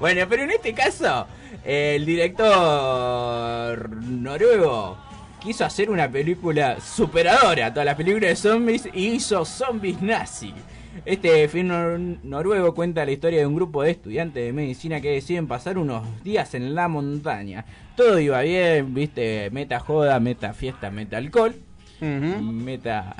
Bueno, 0.00 0.26
pero 0.28 0.42
en 0.42 0.50
este 0.50 0.74
caso, 0.74 1.26
el 1.64 2.04
director 2.04 3.90
noruego 4.02 4.98
quiso 5.40 5.64
hacer 5.64 5.90
una 5.90 6.08
película 6.08 6.78
superadora 6.80 7.66
a 7.66 7.70
todas 7.72 7.86
las 7.86 7.94
películas 7.96 8.30
de 8.30 8.36
zombies 8.36 8.88
y 8.92 9.08
hizo 9.08 9.44
Zombies 9.44 10.00
Nazi. 10.02 10.52
Este 11.06 11.46
film 11.48 11.68
nor- 11.68 12.18
noruego 12.22 12.74
cuenta 12.74 13.04
la 13.04 13.12
historia 13.12 13.40
de 13.40 13.46
un 13.46 13.54
grupo 13.54 13.82
de 13.82 13.90
estudiantes 13.90 14.44
de 14.44 14.52
medicina 14.52 15.00
que 15.00 15.10
deciden 15.12 15.46
pasar 15.46 15.76
unos 15.76 16.02
días 16.24 16.54
en 16.54 16.74
la 16.74 16.88
montaña. 16.88 17.64
Todo 17.96 18.18
iba 18.18 18.40
bien, 18.40 18.94
viste, 18.94 19.50
meta 19.50 19.78
joda, 19.80 20.18
meta 20.20 20.52
fiesta, 20.54 20.90
meta 20.90 21.16
alcohol. 21.18 21.54
Meta. 22.00 23.14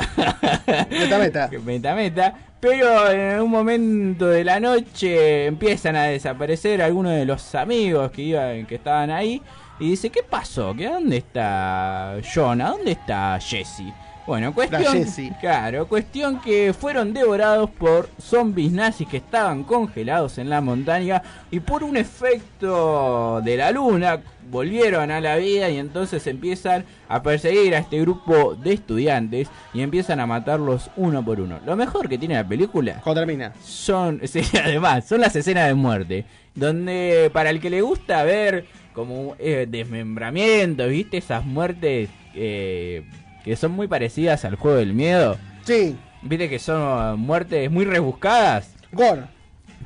Meta, 0.91 1.18
meta. 1.18 1.51
meta, 1.64 1.95
meta. 1.95 2.35
Pero 2.61 3.11
en 3.11 3.41
un 3.41 3.51
momento 3.51 4.26
de 4.26 4.43
la 4.45 4.59
noche 4.61 5.47
empiezan 5.47 5.97
a 5.97 6.05
desaparecer 6.05 6.82
algunos 6.82 7.12
de 7.12 7.24
los 7.24 7.55
amigos 7.55 8.11
que 8.11 8.22
iban, 8.22 8.66
que 8.66 8.74
estaban 8.74 9.11
ahí. 9.11 9.41
Y 9.78 9.91
dice, 9.91 10.11
¿qué 10.11 10.22
pasó? 10.22 10.74
¿Qué, 10.76 10.89
¿Dónde 10.89 11.18
está 11.18 12.16
John? 12.35 12.61
¿A 12.61 12.70
dónde 12.70 12.93
está 12.93 13.39
Jesse? 13.41 13.85
Bueno, 14.27 14.55
cuestión, 14.55 15.05
claro, 15.39 15.87
cuestión 15.87 16.41
que 16.41 16.72
fueron 16.72 17.12
devorados 17.12 17.68
por 17.68 18.09
zombies 18.18 18.72
nazis 18.72 19.07
que 19.07 19.18
estaban 19.18 19.64
congelados 19.64 20.39
en 20.39 20.49
la 20.49 20.62
montaña 20.62 21.22
y 21.51 21.61
por 21.61 21.85
un 21.85 21.99
efecto 21.99 23.43
de 23.45 23.59
la 23.59 23.70
luna 23.70 24.22
volvieron 24.51 25.11
a 25.11 25.20
la 25.20 25.37
vida 25.37 25.68
y 25.68 25.77
entonces 25.77 26.27
empiezan 26.27 26.87
a 27.07 27.22
perseguir 27.22 27.75
a 27.75 27.79
este 27.79 28.01
grupo 28.01 28.55
de 28.55 28.72
estudiantes 28.72 29.49
y 29.75 29.83
empiezan 29.83 30.20
a 30.20 30.27
matarlos 30.27 30.91
uno 30.97 31.22
por 31.22 31.39
uno. 31.39 31.61
Lo 31.66 31.77
mejor 31.77 32.09
que 32.09 32.16
tiene 32.16 32.35
la 32.35 32.49
película 32.49 33.03
termina. 33.05 33.53
son, 33.62 34.22
sí, 34.25 34.41
además, 34.55 35.07
son 35.07 35.20
las 35.20 35.37
escenas 35.37 35.68
de 35.68 35.75
muerte, 35.75 36.25
donde 36.55 37.31
para 37.31 37.51
el 37.51 37.61
que 37.61 37.68
le 37.68 37.83
gusta 37.83 38.22
ver 38.22 38.64
como 38.95 39.37
eh, 39.39 39.66
desmembramiento, 39.68 40.87
¿viste? 40.89 41.18
Esas 41.18 41.45
muertes 41.45 42.09
eh, 42.35 43.05
que 43.45 43.55
son 43.57 43.72
muy 43.72 43.86
parecidas 43.86 44.45
al 44.45 44.57
juego 44.57 44.78
del 44.78 44.95
miedo. 44.95 45.36
Sí. 45.64 45.97
¿Viste 46.22 46.49
que 46.49 46.59
son 46.59 47.20
muertes 47.20 47.70
muy 47.70 47.84
rebuscadas? 47.84 48.74
Gore. 48.92 49.22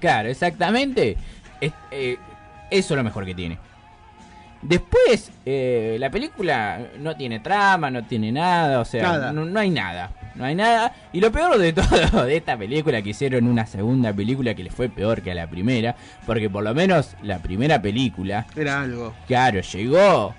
Claro, 0.00 0.28
exactamente. 0.28 1.16
Es- 1.60 1.72
eh, 1.90 2.16
eso 2.70 2.94
es 2.94 2.96
lo 2.98 3.02
mejor 3.04 3.24
que 3.26 3.34
tiene. 3.34 3.58
Después, 4.60 5.30
eh, 5.46 5.96
la 6.00 6.10
película 6.10 6.80
no 6.98 7.16
tiene 7.16 7.38
trama, 7.40 7.90
no 7.90 8.04
tiene 8.04 8.32
nada, 8.32 8.80
o 8.80 8.84
sea. 8.84 9.30
No, 9.32 9.44
no 9.44 9.60
hay 9.60 9.70
nada. 9.70 10.10
No 10.34 10.44
hay 10.44 10.54
nada. 10.54 10.92
Y 11.12 11.20
lo 11.20 11.30
peor 11.32 11.58
de 11.58 11.72
todo 11.74 12.24
de 12.24 12.36
esta 12.36 12.56
película 12.56 13.00
que 13.02 13.10
hicieron 13.10 13.46
una 13.46 13.66
segunda 13.66 14.12
película 14.12 14.54
que 14.54 14.64
le 14.64 14.70
fue 14.70 14.88
peor 14.88 15.22
que 15.22 15.30
a 15.30 15.34
la 15.34 15.48
primera, 15.48 15.94
porque 16.26 16.50
por 16.50 16.62
lo 16.64 16.74
menos 16.74 17.14
la 17.22 17.38
primera 17.38 17.80
película, 17.80 18.46
Era 18.56 18.80
algo. 18.82 19.14
claro, 19.26 19.60
llegó 19.60 20.34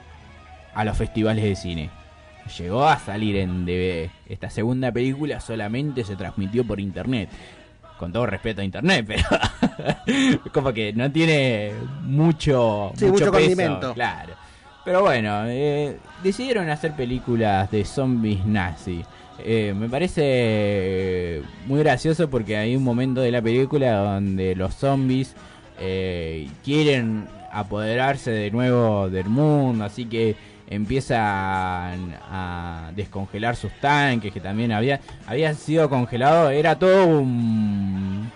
a 0.74 0.84
los 0.86 0.98
festivales 0.98 1.44
de 1.44 1.56
cine. 1.56 1.90
Llegó 2.58 2.86
a 2.86 3.00
salir 3.00 3.38
en 3.38 3.66
DVD. 3.66 4.10
Esta 4.28 4.50
segunda 4.50 4.92
película 4.92 5.40
solamente 5.40 6.04
se 6.04 6.16
transmitió 6.16 6.66
por 6.66 6.80
internet. 6.80 7.30
Con 7.98 8.14
todo 8.14 8.26
respeto 8.26 8.62
a 8.62 8.64
internet, 8.64 9.06
pero 9.08 10.42
como 10.54 10.72
que 10.72 10.94
no 10.94 11.12
tiene 11.12 11.74
mucho, 12.04 12.94
Sí, 12.96 13.06
mucho 13.06 13.26
peso, 13.26 13.32
condimento. 13.32 13.94
Claro. 13.94 14.34
Pero 14.86 15.02
bueno, 15.02 15.44
eh, 15.48 15.98
decidieron 16.24 16.70
hacer 16.70 16.94
películas 16.96 17.70
de 17.72 17.84
zombies 17.84 18.46
nazi. 18.46 19.04
Eh, 19.44 19.74
me 19.78 19.90
parece 19.90 21.42
muy 21.68 21.80
gracioso 21.80 22.30
porque 22.30 22.58
hay 22.58 22.76
un 22.76 22.84
momento 22.84 23.22
de 23.22 23.32
la 23.32 23.42
película 23.42 23.98
donde 23.98 24.56
los 24.56 24.76
zombies 24.76 25.36
eh, 25.80 26.48
quieren 26.64 27.28
apoderarse 27.52 28.32
de 28.32 28.52
nuevo 28.52 29.10
del 29.10 29.26
mundo, 29.26 29.86
así 29.86 30.06
que 30.06 30.36
empiezan 30.70 32.16
a 32.32 32.92
descongelar 32.96 33.56
sus 33.56 33.74
tanques 33.82 34.32
que 34.32 34.40
también 34.40 34.72
había 34.72 35.02
había 35.28 35.54
sido 35.56 35.90
congelado, 35.90 36.52
era 36.52 36.78
todo 36.78 37.08
un 37.08 38.32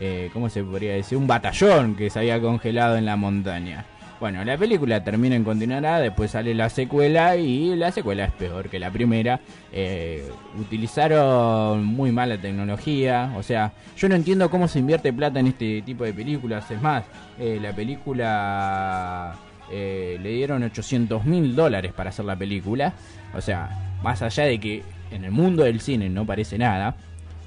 eh, 0.00 0.30
¿cómo 0.32 0.48
se 0.48 0.64
podría 0.64 0.94
decir? 0.94 1.16
un 1.18 1.26
batallón 1.26 1.94
que 1.94 2.10
se 2.10 2.18
había 2.18 2.40
congelado 2.40 2.96
en 2.96 3.06
la 3.06 3.16
montaña. 3.16 3.84
Bueno, 4.20 4.44
la 4.44 4.56
película 4.56 5.04
termina 5.04 5.36
en 5.36 5.44
continuará, 5.44 6.00
después 6.00 6.30
sale 6.30 6.54
la 6.54 6.70
secuela 6.70 7.36
y 7.36 7.76
la 7.76 7.92
secuela 7.92 8.24
es 8.24 8.32
peor 8.32 8.70
que 8.70 8.78
la 8.78 8.90
primera. 8.90 9.40
Eh, 9.72 10.26
utilizaron 10.58 11.84
muy 11.84 12.10
mala 12.10 12.38
tecnología, 12.38 13.34
o 13.36 13.42
sea, 13.42 13.72
yo 13.96 14.08
no 14.08 14.14
entiendo 14.14 14.48
cómo 14.50 14.66
se 14.68 14.78
invierte 14.78 15.12
plata 15.12 15.40
en 15.40 15.48
este 15.48 15.82
tipo 15.82 16.04
de 16.04 16.14
películas. 16.14 16.70
Es 16.70 16.80
más, 16.80 17.04
eh, 17.38 17.58
la 17.60 17.72
película 17.72 19.34
eh, 19.70 20.18
le 20.22 20.30
dieron 20.30 20.62
800 20.62 21.24
mil 21.24 21.54
dólares 21.56 21.92
para 21.92 22.10
hacer 22.10 22.24
la 22.24 22.36
película. 22.36 22.92
O 23.34 23.40
sea, 23.40 23.96
más 24.02 24.22
allá 24.22 24.44
de 24.44 24.58
que 24.60 24.82
en 25.10 25.24
el 25.24 25.30
mundo 25.30 25.64
del 25.64 25.80
cine 25.80 26.08
no 26.08 26.24
parece 26.26 26.58
nada. 26.58 26.96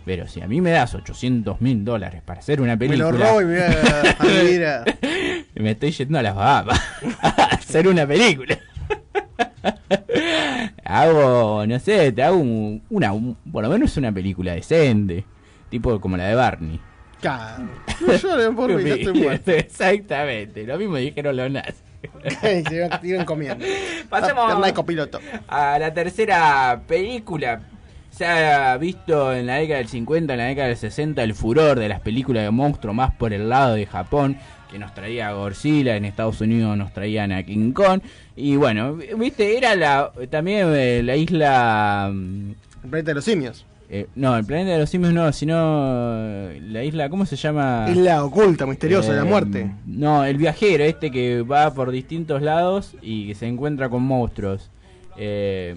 Pero 0.05 0.25
si 0.27 0.39
a 0.39 0.47
mí 0.47 0.61
me 0.61 0.71
das 0.71 0.95
800 0.95 1.59
mil 1.59 1.83
dólares 1.83 2.21
para 2.23 2.39
hacer 2.39 2.61
una 2.61 2.77
Me 2.77 2.87
película... 2.87 3.11
lo 3.11 3.17
robo 3.17 3.41
y 3.41 3.45
me 3.45 3.55
voy 3.55 3.61
a, 3.61 4.11
a 4.17 4.25
vivir 4.25 4.65
a- 4.65 4.85
Me 5.55 5.71
estoy 5.71 5.91
yendo 5.91 6.17
a 6.19 6.21
las 6.21 6.33
Bahamas 6.35 6.79
a 7.21 7.27
hacer 7.55 7.87
una 7.89 8.07
película. 8.07 8.57
hago, 10.83 11.65
no 11.67 11.79
sé, 11.79 12.11
te 12.11 12.23
hago 12.23 12.37
un- 12.37 12.81
una, 12.89 13.11
un- 13.13 13.35
por 13.51 13.63
lo 13.63 13.69
menos 13.69 13.95
una 13.97 14.11
película 14.11 14.53
decente. 14.53 15.25
Tipo 15.69 15.99
como 15.99 16.15
la 16.15 16.25
de 16.27 16.35
Barney. 16.35 16.79
Claro. 17.19 17.65
No 18.05 18.13
lloren 18.15 18.55
por 18.55 18.71
mí, 18.73 18.83
ya 18.89 18.95
estoy 18.95 19.13
muerto. 19.19 19.51
Exactamente, 19.51 20.65
lo 20.65 20.77
mismo 20.77 20.95
dijeron 20.97 21.35
los 21.35 21.51
nazis. 21.51 21.83
se 22.41 22.99
iban, 23.03 23.25
comiendo. 23.25 23.65
Pasemos 24.09 24.71
copiloto. 24.73 25.19
a 25.47 25.79
la 25.79 25.93
tercera 25.93 26.81
película. 26.87 27.61
se 28.09 28.25
ha 28.25 28.77
visto 28.77 29.33
en 29.33 29.45
la 29.47 29.55
década 29.55 29.79
del 29.79 29.87
50, 29.87 30.33
en 30.33 30.39
la 30.39 30.45
década 30.45 30.67
del 30.69 30.77
60, 30.77 31.23
el 31.23 31.33
furor 31.33 31.79
de 31.79 31.89
las 31.89 31.99
películas 32.01 32.43
de 32.43 32.51
monstruos 32.51 32.95
más 32.95 33.13
por 33.15 33.33
el 33.33 33.49
lado 33.49 33.75
de 33.75 33.85
Japón, 33.85 34.37
que 34.71 34.79
nos 34.79 34.93
traía 34.93 35.29
a 35.29 35.33
Godzilla, 35.33 35.95
en 35.95 36.05
Estados 36.05 36.41
Unidos 36.41 36.77
nos 36.77 36.93
traían 36.93 37.31
a 37.31 37.43
King 37.43 37.71
Kong. 37.71 38.01
Y 38.35 38.55
bueno, 38.55 38.95
viste, 38.95 39.57
era 39.57 39.75
la 39.75 40.11
también 40.29 40.67
eh, 40.75 41.01
la 41.03 41.15
isla... 41.15 42.09
mm, 42.13 42.51
El 42.83 42.89
planeta 42.89 43.11
de 43.11 43.15
los 43.15 43.25
simios. 43.25 43.65
Eh, 43.89 44.07
no, 44.15 44.35
el 44.35 44.43
planeta 44.45 44.71
de 44.71 44.79
los 44.79 44.89
simios 44.89 45.13
no, 45.13 45.31
sino 45.31 45.55
eh, 46.17 46.59
la 46.61 46.83
isla, 46.83 47.09
¿cómo 47.09 47.25
se 47.25 47.35
llama? 47.37 47.85
Isla 47.89 48.23
oculta, 48.23 48.65
misteriosa, 48.65 49.11
de 49.11 49.17
la 49.17 49.23
Eh, 49.23 49.29
muerte. 49.29 49.71
No, 49.85 50.25
el 50.25 50.37
viajero 50.37 50.83
este 50.83 51.09
que 51.11 51.41
va 51.41 51.73
por 51.73 51.91
distintos 51.91 52.41
lados 52.41 52.95
y 53.01 53.27
que 53.27 53.35
se 53.35 53.47
encuentra 53.47 53.89
con 53.89 54.03
monstruos. 54.03 54.69
Eh, 55.17 55.75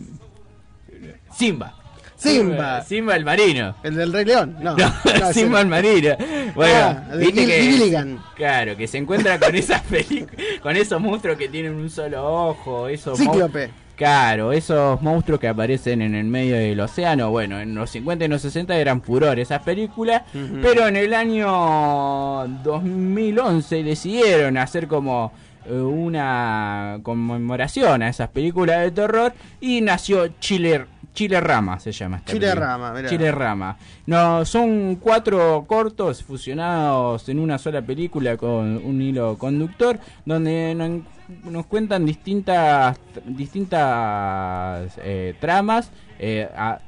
Simba. 1.32 1.74
Simba. 2.16 2.82
Simba 2.82 3.16
el 3.16 3.24
marino. 3.24 3.74
El 3.82 3.94
del 3.94 4.12
Rey 4.12 4.24
León. 4.26 4.56
No, 4.60 4.76
No, 4.76 4.92
no, 5.20 5.32
Simba 5.32 5.60
el 5.62 5.68
marino. 5.68 6.16
Bueno, 6.54 6.74
Ah, 7.10 7.16
viste 7.16 7.46
que 7.46 7.62
Gilligan. 7.62 8.22
claro, 8.36 8.76
que 8.76 8.86
se 8.86 8.98
encuentra 8.98 9.38
con 9.38 9.54
esas 9.54 9.80
películas, 9.82 10.34
con 10.62 10.76
esos 10.76 11.00
monstruos 11.00 11.38
que 11.38 11.48
tienen 11.48 11.74
un 11.74 11.88
solo 11.88 12.22
ojo, 12.48 12.88
esos 12.88 13.16
Cíclope. 13.18 13.70
Claro, 14.00 14.52
esos 14.52 15.02
monstruos 15.02 15.38
que 15.38 15.46
aparecen 15.46 16.00
en 16.00 16.14
el 16.14 16.24
medio 16.24 16.56
del 16.56 16.80
océano, 16.80 17.28
bueno, 17.28 17.60
en 17.60 17.74
los 17.74 17.90
50 17.90 18.24
y 18.24 18.28
en 18.28 18.30
los 18.30 18.40
60 18.40 18.74
eran 18.78 19.02
furor 19.02 19.38
esas 19.38 19.60
películas, 19.60 20.22
pero 20.62 20.88
en 20.88 20.96
el 20.96 21.12
año 21.12 22.48
2011 22.64 23.82
decidieron 23.82 24.56
hacer 24.56 24.88
como 24.88 25.32
una 25.68 26.98
conmemoración 27.02 28.02
a 28.02 28.08
esas 28.08 28.28
películas 28.30 28.80
de 28.80 28.90
terror 28.90 29.32
y 29.60 29.80
nació 29.80 30.28
Chile 30.40 30.86
Chile 31.12 31.40
Rama 31.40 31.80
se 31.80 31.90
llama 31.90 32.18
esta 32.18 32.32
Chile 32.32 32.46
película. 32.46 32.66
Rama, 32.66 32.92
mirá. 32.92 33.08
Chile 33.08 33.32
Rama. 33.32 33.76
No, 34.06 34.44
son 34.44 34.94
cuatro 34.96 35.64
cortos 35.66 36.22
fusionados 36.22 37.28
en 37.28 37.40
una 37.40 37.58
sola 37.58 37.82
película 37.82 38.36
con 38.36 38.80
un 38.84 39.02
hilo 39.02 39.36
conductor 39.36 39.98
donde 40.24 40.72
no- 40.76 41.02
nos 41.50 41.66
cuentan 41.66 42.06
distintas 42.06 42.96
distintas 43.24 44.92
eh, 45.02 45.34
tramas 45.40 45.90
eh, 46.18 46.48
a- 46.56 46.78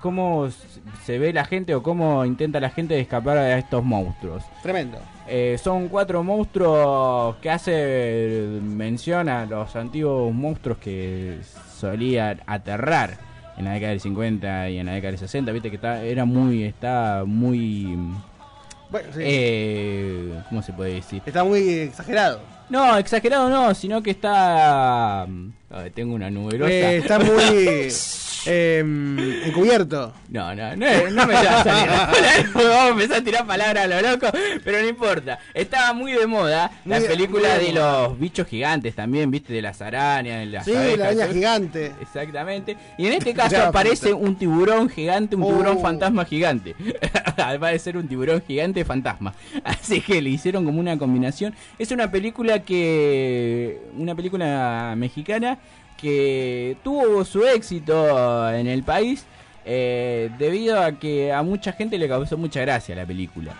cómo 0.00 0.48
se 1.04 1.18
ve 1.18 1.32
la 1.32 1.44
gente 1.44 1.74
o 1.74 1.82
cómo 1.82 2.24
intenta 2.24 2.58
la 2.60 2.70
gente 2.70 2.94
de 2.94 3.00
escapar 3.00 3.38
de 3.38 3.58
estos 3.58 3.84
monstruos. 3.84 4.42
Tremendo. 4.62 4.98
Eh, 5.34 5.56
son 5.56 5.88
cuatro 5.88 6.22
monstruos 6.22 7.36
que 7.36 7.48
hace 7.48 8.48
mención 8.62 9.30
a 9.30 9.46
los 9.46 9.74
antiguos 9.76 10.30
monstruos 10.34 10.76
que 10.76 11.38
solían 11.80 12.42
aterrar 12.46 13.16
en 13.56 13.64
la 13.64 13.72
década 13.72 13.92
del 13.92 14.00
50 14.00 14.68
y 14.68 14.76
en 14.78 14.84
la 14.84 14.92
década 14.92 15.12
del 15.12 15.18
60. 15.18 15.50
Viste 15.52 15.70
que 15.70 15.76
está, 15.76 16.02
era 16.04 16.26
muy, 16.26 16.64
está 16.64 17.22
muy, 17.26 17.96
Bueno, 18.90 19.08
sí. 19.14 19.20
eh, 19.22 20.38
¿cómo 20.50 20.60
se 20.60 20.74
puede 20.74 20.96
decir? 20.96 21.22
Está 21.24 21.44
muy 21.44 21.66
exagerado. 21.78 22.40
No, 22.68 22.98
exagerado 22.98 23.48
no, 23.48 23.74
sino 23.74 24.02
que 24.02 24.10
está, 24.10 25.22
Ay, 25.22 25.90
tengo 25.94 26.14
una 26.14 26.28
nuberosa. 26.30 26.70
Eh, 26.70 26.96
está 26.98 27.18
muy 27.18 27.88
em, 28.46 29.18
encubierto. 29.44 30.12
No, 30.28 30.54
no, 30.54 30.76
no, 30.76 30.86
no 31.10 31.26
me 31.26 31.34
va 31.34 31.60
a 31.60 31.64
salir. 31.64 31.90
Vamos 32.54 32.66
a 32.74 32.88
empezar 32.88 33.16
a 33.18 33.24
tirar 33.24 33.46
palabras 33.46 33.84
a 33.84 33.86
lo 33.88 34.10
loco, 34.10 34.26
pero 34.64 34.80
no 34.80 34.88
importa. 34.88 35.38
Estaba 35.54 35.92
muy 35.92 36.12
de 36.12 36.26
moda 36.26 36.70
la 36.84 36.98
Muy- 36.98 37.08
película 37.08 37.48
muy 37.56 37.66
de 37.66 37.72
los 37.72 38.18
bichos 38.18 38.46
gigantes 38.46 38.94
también, 38.94 39.30
viste, 39.30 39.52
de 39.52 39.62
las 39.62 39.80
arañas, 39.82 40.40
de 40.40 40.46
las 40.46 40.64
Sí, 40.64 40.74
abejas, 40.74 40.98
la 40.98 41.04
araña 41.06 41.26
gigante. 41.28 41.92
Exactamente. 42.00 42.76
Y 42.98 43.06
en 43.06 43.12
este 43.14 43.34
caso 43.34 43.62
aparece 43.62 44.12
un 44.12 44.36
tiburón 44.36 44.88
gigante, 44.88 45.36
un 45.36 45.42
tiburón 45.46 45.76
Oh. 45.78 45.80
fantasma 45.82 46.24
gigante. 46.24 46.74
Además 47.36 47.72
de 47.72 47.78
ser 47.78 47.96
un 47.96 48.06
tiburón 48.08 48.42
gigante 48.46 48.84
fantasma. 48.84 49.34
Así 49.64 50.00
que 50.00 50.20
le 50.22 50.30
hicieron 50.30 50.64
como 50.64 50.80
una 50.80 50.98
combinación. 50.98 51.54
Es 51.78 51.90
una 51.90 52.10
película 52.10 52.60
que. 52.64 53.80
Una 53.96 54.14
película 54.14 54.94
mexicana 54.96 55.58
que 56.02 56.76
tuvo 56.84 57.24
su 57.24 57.46
éxito 57.46 58.50
en 58.52 58.66
el 58.66 58.82
país. 58.82 59.24
eh, 59.64 60.28
debido 60.40 60.80
a 60.82 60.90
que 60.98 61.32
a 61.32 61.40
mucha 61.44 61.72
gente 61.72 61.96
le 61.96 62.08
causó 62.08 62.36
mucha 62.36 62.60
gracia 62.62 62.96
la 62.96 63.06
película. 63.06 63.52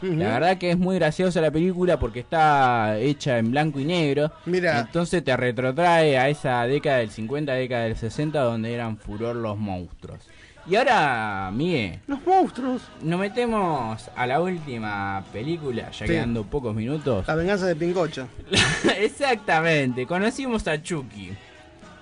La 0.00 0.30
verdad 0.32 0.56
que 0.58 0.70
es 0.70 0.78
muy 0.78 0.96
graciosa 0.96 1.40
la 1.42 1.50
película 1.52 1.96
porque 1.98 2.20
está 2.20 2.98
hecha 2.98 3.38
en 3.38 3.50
blanco 3.52 3.78
y 3.78 3.84
negro. 3.84 4.32
Mira. 4.46 4.80
Entonces 4.80 5.22
te 5.22 5.36
retrotrae 5.36 6.16
a 6.18 6.28
esa 6.30 6.66
década 6.66 6.96
del 6.98 7.10
50, 7.10 7.52
década 7.52 7.84
del 7.84 7.96
60 7.96 8.40
donde 8.40 8.72
eran 8.74 8.96
furor 8.96 9.36
los 9.36 9.56
monstruos. 9.58 10.20
Y 10.66 10.74
ahora, 10.76 11.50
Miguel, 11.52 11.98
Los 12.06 12.24
monstruos. 12.26 12.82
nos 13.02 13.20
metemos 13.20 14.08
a 14.16 14.26
la 14.26 14.40
última 14.40 15.22
película, 15.32 15.90
ya 15.90 16.06
Sí. 16.06 16.12
quedando 16.12 16.44
pocos 16.44 16.74
minutos. 16.74 17.26
La 17.28 17.34
venganza 17.34 17.66
de 17.66 17.76
Pincocho. 17.76 18.26
Exactamente, 18.98 20.06
conocimos 20.06 20.66
a 20.66 20.82
Chucky. 20.82 21.30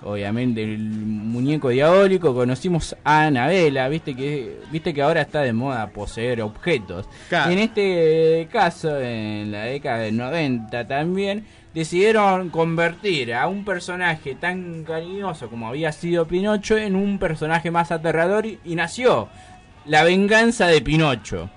Obviamente 0.03 0.63
el 0.63 0.79
muñeco 0.79 1.69
diabólico, 1.69 2.33
conocimos 2.33 2.95
a 3.03 3.25
Anabela, 3.25 3.87
viste 3.87 4.15
que 4.15 4.59
viste 4.71 4.93
que 4.93 5.01
ahora 5.03 5.21
está 5.21 5.41
de 5.41 5.53
moda 5.53 5.87
poseer 5.91 6.41
objetos. 6.41 7.07
Claro. 7.29 7.51
En 7.51 7.59
este 7.59 8.47
caso, 8.51 8.99
en 8.99 9.51
la 9.51 9.65
década 9.65 9.99
del 9.99 10.17
90 10.17 10.87
también, 10.87 11.45
decidieron 11.73 12.49
convertir 12.49 13.33
a 13.35 13.47
un 13.47 13.63
personaje 13.63 14.33
tan 14.33 14.83
cariñoso 14.83 15.49
como 15.49 15.67
había 15.67 15.91
sido 15.91 16.27
Pinocho 16.27 16.77
en 16.77 16.95
un 16.95 17.19
personaje 17.19 17.69
más 17.69 17.91
aterrador 17.91 18.47
y, 18.47 18.59
y 18.65 18.75
nació 18.75 19.29
la 19.85 20.03
venganza 20.03 20.65
de 20.67 20.81
Pinocho. 20.81 21.49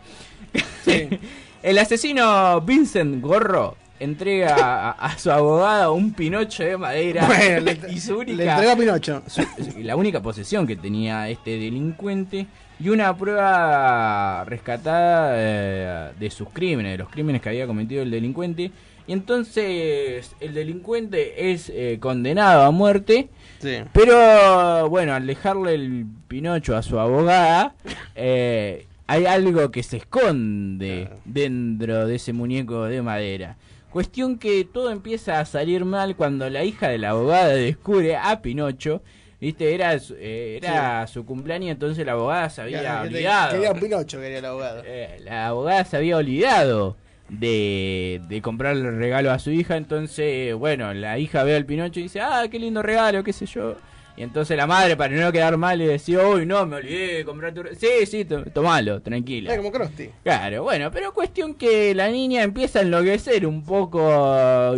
El 1.63 1.79
asesino 1.79 2.61
Vincent 2.61 3.23
Gorro 3.23 3.79
entrega 4.05 4.55
a, 4.57 4.91
a 4.93 5.19
su 5.19 5.31
abogado 5.31 5.93
un 5.95 6.13
Pinocho 6.13 6.63
de 6.63 6.77
madera 6.77 7.27
Bueno, 7.27 7.61
le, 7.61 7.79
y 7.93 7.99
su 8.01 8.19
única 8.19 8.37
le 8.37 8.51
entregó 8.51 8.73
a 8.73 8.77
Pinocho. 8.77 9.23
su- 9.27 9.43
la 9.83 9.97
única 9.97 10.23
posesión 10.23 10.67
que 10.67 10.77
tenía 10.77 11.29
este 11.29 11.59
delincuente 11.59 12.47
y 12.81 12.89
una 12.89 13.17
prueba 13.17 14.45
rescatada 14.45 15.33
eh, 15.37 16.11
de 16.19 16.31
sus 16.31 16.49
crímenes, 16.51 16.93
de 16.93 16.99
los 16.99 17.09
crímenes 17.09 17.41
que 17.43 17.49
había 17.49 17.67
cometido 17.67 18.03
el 18.03 18.11
delincuente. 18.11 18.71
Y 19.07 19.13
entonces 19.13 20.35
el 20.41 20.55
delincuente 20.55 21.53
es 21.53 21.71
eh, 21.75 21.99
condenado 22.01 22.63
a 22.63 22.71
muerte. 22.71 23.29
Sí. 23.61 23.77
Pero 23.93 24.89
bueno, 24.89 25.15
al 25.15 25.27
dejarle 25.27 25.75
el 25.75 26.07
Pinocho 26.27 26.77
a 26.77 26.83
su 26.83 26.99
abogada, 26.99 27.75
eh, 28.15 28.87
hay 29.07 29.27
algo 29.27 29.71
que 29.71 29.83
se 29.83 29.99
esconde 29.99 31.11
dentro 31.27 32.07
de 32.07 32.15
ese 32.17 32.33
muñeco 32.33 32.85
de 32.85 33.03
madera. 33.03 33.57
Cuestión 33.95 34.41
que 34.41 34.65
todo 34.65 34.91
empieza 34.91 35.39
a 35.39 35.45
salir 35.45 35.85
mal 35.85 36.17
cuando 36.17 36.51
la 36.51 36.65
hija 36.65 36.89
de 36.89 36.99
la 36.99 37.11
abogada 37.11 37.47
descubre 37.55 38.17
a 38.17 38.43
Pinocho. 38.43 39.03
Viste, 39.41 39.73
era, 39.73 39.97
su- 40.01 40.17
eh, 40.19 40.59
era 40.61 41.07
su 41.07 41.25
cumpleaños, 41.25 41.71
entonces 41.71 42.05
la 42.05 42.11
abogada 42.13 42.51
se 42.51 42.63
había 42.63 42.81
olvidado. 43.03 43.53
Quería 43.55 43.71
un 43.73 43.79
Pinocho, 43.79 44.21
quería 44.21 44.39
el 44.41 44.45
abogado. 44.47 44.83
Eh, 44.85 45.21
la 45.23 45.47
abogada 45.47 45.85
se 45.85 45.97
había 45.97 46.17
olvidado 46.17 46.97
de, 47.29 48.21
de 48.29 48.43
comprarle 48.43 48.89
el 48.89 48.97
regalo 48.97 49.31
a 49.31 49.39
su 49.39 49.53
hija, 49.53 49.77
entonces, 49.77 50.55
bueno, 50.57 50.93
la 50.93 51.17
hija 51.21 51.45
ve 51.45 51.55
al 51.55 51.65
Pinocho 51.65 52.01
y 52.01 52.05
dice, 52.05 52.21
ah, 52.21 52.47
qué 52.51 52.59
lindo 52.59 52.83
regalo, 52.83 53.23
qué 53.23 53.33
sé 53.33 53.47
yo. 53.47 53.77
Y 54.17 54.23
entonces 54.23 54.57
la 54.57 54.67
madre, 54.69 54.97
para 54.97 55.13
no 55.15 55.33
quedar 55.33 55.57
mal, 55.57 55.77
le 55.79 55.89
decía, 55.89 56.21
uy, 56.27 56.47
no, 56.47 56.65
me 56.67 56.77
olvidé 56.77 57.15
de 57.17 57.25
comprar 57.25 57.53
tu. 57.53 57.63
Sí, 57.77 58.07
sí, 58.07 58.25
to- 58.25 58.45
tomalo, 58.45 59.03
tranquila. 59.03 59.57
Como 59.57 59.73
Krusty. 59.73 60.09
Claro, 60.23 60.63
bueno, 60.63 60.91
pero 60.93 61.13
cuestión 61.13 61.55
que 61.55 61.93
la 61.97 62.09
niña 62.09 62.43
empieza 62.45 62.79
a 62.79 62.83
enloquecer 62.83 63.45
un 63.45 63.65
poco 63.65 64.01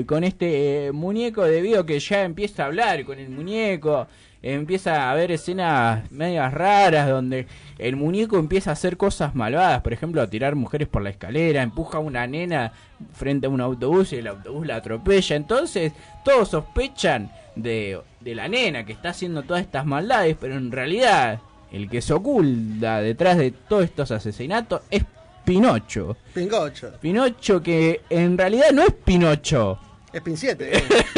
con 0.07 0.24
este 0.24 0.87
eh, 0.87 0.93
muñeco 0.93 1.45
debido 1.45 1.80
a 1.80 1.87
que 1.87 2.01
ya 2.01 2.24
empieza 2.24 2.62
a 2.62 2.66
hablar 2.66 3.05
con 3.05 3.18
el 3.18 3.28
muñeco, 3.28 4.07
empieza 4.43 5.03
a 5.03 5.11
haber 5.11 5.30
escenas 5.32 6.11
medias 6.11 6.55
raras 6.55 7.09
donde 7.09 7.47
el 7.78 7.97
muñeco 7.97 8.39
empieza 8.39 8.70
a 8.70 8.72
hacer 8.72 8.97
cosas 8.97 9.34
malvadas, 9.34 9.82
por 9.82 9.93
ejemplo, 9.93 10.22
a 10.22 10.30
tirar 10.30 10.55
mujeres 10.55 10.89
por 10.89 11.03
la 11.03 11.11
escalera, 11.11 11.62
empuja 11.62 11.99
a 11.99 12.01
una 12.01 12.26
nena 12.26 12.72
frente 13.12 13.49
a 13.49 13.51
un 13.51 13.61
autobús 13.61 14.12
y 14.12 14.16
el 14.16 14.28
autobús 14.28 14.66
la 14.66 14.76
atropella, 14.76 15.37
entonces 15.37 15.93
todos 16.24 16.49
sospechan 16.49 17.30
de, 17.57 17.99
de 18.27 18.35
la 18.35 18.49
nena 18.49 18.85
que 18.85 18.93
está 18.93 19.11
haciendo 19.11 19.45
todas 19.45 19.62
estas 19.62 19.87
maldades, 19.87 20.37
pero 20.41 20.57
en 20.57 20.72
realidad 20.72 21.41
el 21.70 21.89
que 21.89 22.03
se 22.03 22.12
oculta 22.12 23.01
detrás 23.01 23.39
de 23.39 23.53
todos 23.53 23.85
estos 23.85 24.11
asesinatos 24.11 24.81
es 24.91 25.05
Pinocho. 25.45 26.16
Pincocho. 26.35 26.91
Pinocho 27.01 27.62
que 27.62 28.01
en 28.11 28.37
realidad 28.37 28.72
no 28.72 28.83
es 28.83 28.93
Pinocho. 28.93 29.79
Es 30.12 30.20
Pin 30.22 30.37
7. 30.37 30.72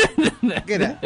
¿Qué 0.66 0.74
era? 0.74 1.00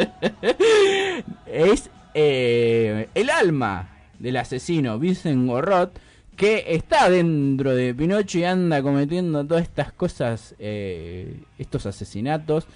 Es 1.45 1.89
eh, 2.13 3.07
el 3.15 3.29
alma 3.29 3.87
del 4.19 4.35
asesino 4.35 4.99
Vincent 4.99 5.47
Gorrot 5.47 5.97
que 6.35 6.65
está 6.67 7.09
dentro 7.09 7.73
de 7.73 7.93
Pinocho 7.93 8.39
y 8.39 8.43
anda 8.43 8.81
cometiendo 8.81 9.45
todas 9.45 9.63
estas 9.63 9.93
cosas, 9.93 10.53
eh, 10.59 11.43
estos 11.57 11.85
asesinatos. 11.85 12.67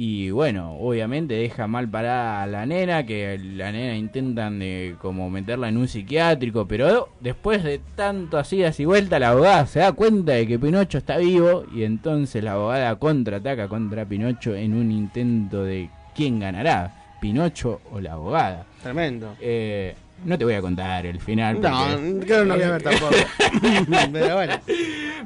Y 0.00 0.30
bueno, 0.30 0.76
obviamente 0.78 1.34
deja 1.34 1.66
mal 1.66 1.88
parada 1.88 2.44
a 2.44 2.46
la 2.46 2.64
nena, 2.66 3.04
que 3.04 3.36
la 3.36 3.72
nena 3.72 3.96
intentan 3.96 4.60
de 4.60 4.94
como 5.02 5.28
meterla 5.28 5.68
en 5.68 5.76
un 5.76 5.88
psiquiátrico, 5.88 6.68
pero 6.68 7.08
después 7.18 7.64
de 7.64 7.80
tanto 7.96 8.38
así 8.38 8.62
y 8.78 8.84
vuelta, 8.84 9.18
la 9.18 9.30
abogada 9.30 9.66
se 9.66 9.80
da 9.80 9.90
cuenta 9.90 10.34
de 10.34 10.46
que 10.46 10.56
Pinocho 10.56 10.98
está 10.98 11.16
vivo 11.16 11.64
y 11.74 11.82
entonces 11.82 12.44
la 12.44 12.52
abogada 12.52 12.94
contraataca 12.96 13.66
contra 13.66 14.04
Pinocho 14.04 14.54
en 14.54 14.74
un 14.74 14.92
intento 14.92 15.64
de 15.64 15.90
quién 16.14 16.38
ganará, 16.38 16.94
Pinocho 17.20 17.80
o 17.90 17.98
la 18.00 18.12
abogada. 18.12 18.66
Tremendo. 18.80 19.34
Eh, 19.40 19.96
no 20.24 20.38
te 20.38 20.44
voy 20.44 20.54
a 20.54 20.60
contar 20.60 21.06
el 21.06 21.18
final. 21.18 21.60
No, 21.60 21.70
porque- 21.76 22.24
creo 22.24 22.42
que 22.42 22.48
no 22.48 22.54
voy 22.54 22.62
a 22.62 22.70
ver 22.70 22.82
tampoco. 22.84 23.14
Pero 24.12 24.34
bueno. 24.36 24.52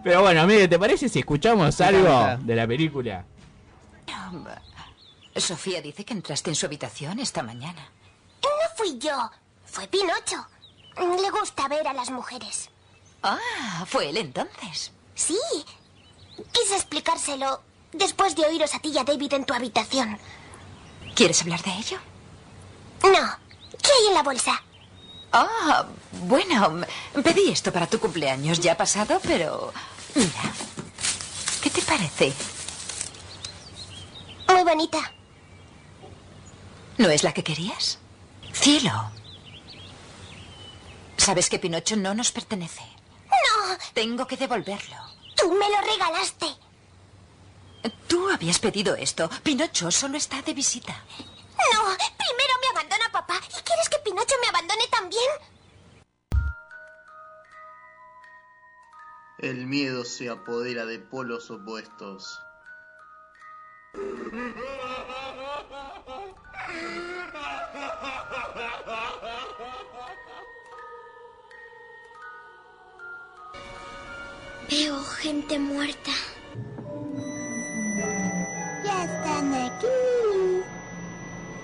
Pero 0.02 0.22
bueno, 0.22 0.40
amigo, 0.40 0.66
¿te 0.66 0.78
parece 0.78 1.10
si 1.10 1.18
escuchamos 1.18 1.78
algo 1.82 2.38
de 2.42 2.56
la 2.56 2.66
película? 2.66 3.24
Sofía 5.36 5.80
dice 5.80 6.04
que 6.04 6.12
entraste 6.12 6.50
en 6.50 6.56
su 6.56 6.66
habitación 6.66 7.18
esta 7.18 7.42
mañana. 7.42 7.90
No 8.42 8.76
fui 8.76 8.98
yo, 8.98 9.30
fue 9.64 9.88
Pinocho. 9.88 10.46
Le 10.96 11.30
gusta 11.30 11.68
ver 11.68 11.88
a 11.88 11.92
las 11.92 12.10
mujeres. 12.10 12.68
Ah, 13.22 13.84
fue 13.86 14.10
él 14.10 14.16
entonces. 14.18 14.92
Sí. 15.14 15.38
Quise 16.52 16.74
explicárselo 16.74 17.62
después 17.92 18.34
de 18.36 18.44
oíros 18.44 18.74
a 18.74 18.78
ti 18.78 18.90
y 18.90 18.98
a 18.98 19.04
David 19.04 19.32
en 19.34 19.44
tu 19.44 19.54
habitación. 19.54 20.18
¿Quieres 21.14 21.40
hablar 21.42 21.62
de 21.62 21.72
ello? 21.72 21.98
No. 23.02 23.38
¿Qué 23.82 23.90
hay 24.00 24.08
en 24.08 24.14
la 24.14 24.22
bolsa? 24.22 24.62
Ah, 25.32 25.86
bueno, 26.24 26.82
pedí 27.24 27.50
esto 27.50 27.72
para 27.72 27.86
tu 27.86 27.98
cumpleaños. 27.98 28.60
Ya 28.60 28.72
ha 28.72 28.76
pasado, 28.76 29.20
pero... 29.22 29.72
Mira. 30.14 30.52
¿Qué 31.62 31.70
te 31.70 31.82
parece? 31.82 32.32
Muy 34.52 34.64
bonita. 34.64 35.12
¿No 36.98 37.08
es 37.08 37.22
la 37.22 37.32
que 37.32 37.42
querías? 37.42 37.98
Cielo. 38.52 38.92
Sabes 41.16 41.48
que 41.48 41.58
Pinocho 41.58 41.96
no 41.96 42.14
nos 42.14 42.32
pertenece. 42.32 42.82
No. 43.30 43.78
Tengo 43.94 44.26
que 44.26 44.36
devolverlo. 44.36 44.96
Tú 45.36 45.52
me 45.54 45.68
lo 45.70 45.80
regalaste. 45.80 46.46
Tú 48.06 48.28
habías 48.28 48.58
pedido 48.58 48.94
esto. 48.94 49.30
Pinocho 49.42 49.90
solo 49.90 50.18
está 50.18 50.42
de 50.42 50.52
visita. 50.52 50.92
No. 51.72 51.82
Primero 51.94 52.54
me 52.60 52.68
abandona 52.72 53.10
papá. 53.10 53.40
¿Y 53.48 53.62
quieres 53.62 53.88
que 53.88 53.98
Pinocho 54.04 54.34
me 54.42 54.48
abandone 54.48 54.86
también? 54.90 55.30
El 59.38 59.66
miedo 59.66 60.04
se 60.04 60.28
apodera 60.28 60.84
de 60.84 60.98
polos 60.98 61.50
opuestos. 61.50 62.38
Veo 74.70 74.98
gente 75.20 75.58
muerta. 75.58 76.10
Ya 78.84 79.04
están 79.04 79.54
aquí. 79.54 79.86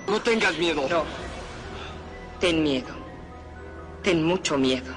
No 0.06 0.20
tengas 0.20 0.58
miedo. 0.58 0.86
No. 0.90 1.04
Ten 2.40 2.62
miedo. 2.62 2.94
Ten 4.02 4.22
mucho 4.22 4.58
miedo. 4.58 4.94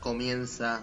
Comienza 0.00 0.82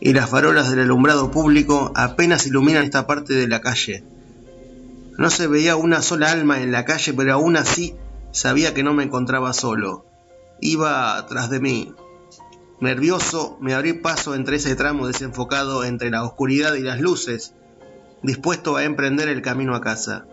y 0.00 0.12
las 0.12 0.30
farolas 0.30 0.70
del 0.70 0.80
alumbrado 0.80 1.30
público 1.30 1.92
apenas 1.94 2.46
iluminan 2.46 2.84
esta 2.84 3.06
parte 3.06 3.34
de 3.34 3.48
la 3.48 3.60
calle. 3.60 4.04
No 5.18 5.30
se 5.30 5.46
veía 5.46 5.76
una 5.76 6.02
sola 6.02 6.30
alma 6.30 6.60
en 6.60 6.72
la 6.72 6.84
calle, 6.84 7.12
pero 7.12 7.34
aún 7.34 7.56
así 7.56 7.94
sabía 8.30 8.74
que 8.74 8.82
no 8.82 8.94
me 8.94 9.04
encontraba 9.04 9.52
solo. 9.52 10.06
Iba 10.60 11.26
tras 11.28 11.50
de 11.50 11.60
mí. 11.60 11.94
Nervioso, 12.80 13.58
me 13.60 13.74
abrí 13.74 13.92
paso 13.92 14.34
entre 14.34 14.56
ese 14.56 14.74
tramo 14.76 15.06
desenfocado 15.06 15.84
entre 15.84 16.10
la 16.10 16.24
oscuridad 16.24 16.74
y 16.74 16.80
las 16.80 17.00
luces, 17.00 17.54
dispuesto 18.22 18.76
a 18.76 18.84
emprender 18.84 19.28
el 19.28 19.42
camino 19.42 19.74
a 19.74 19.80
casa. 19.80 20.26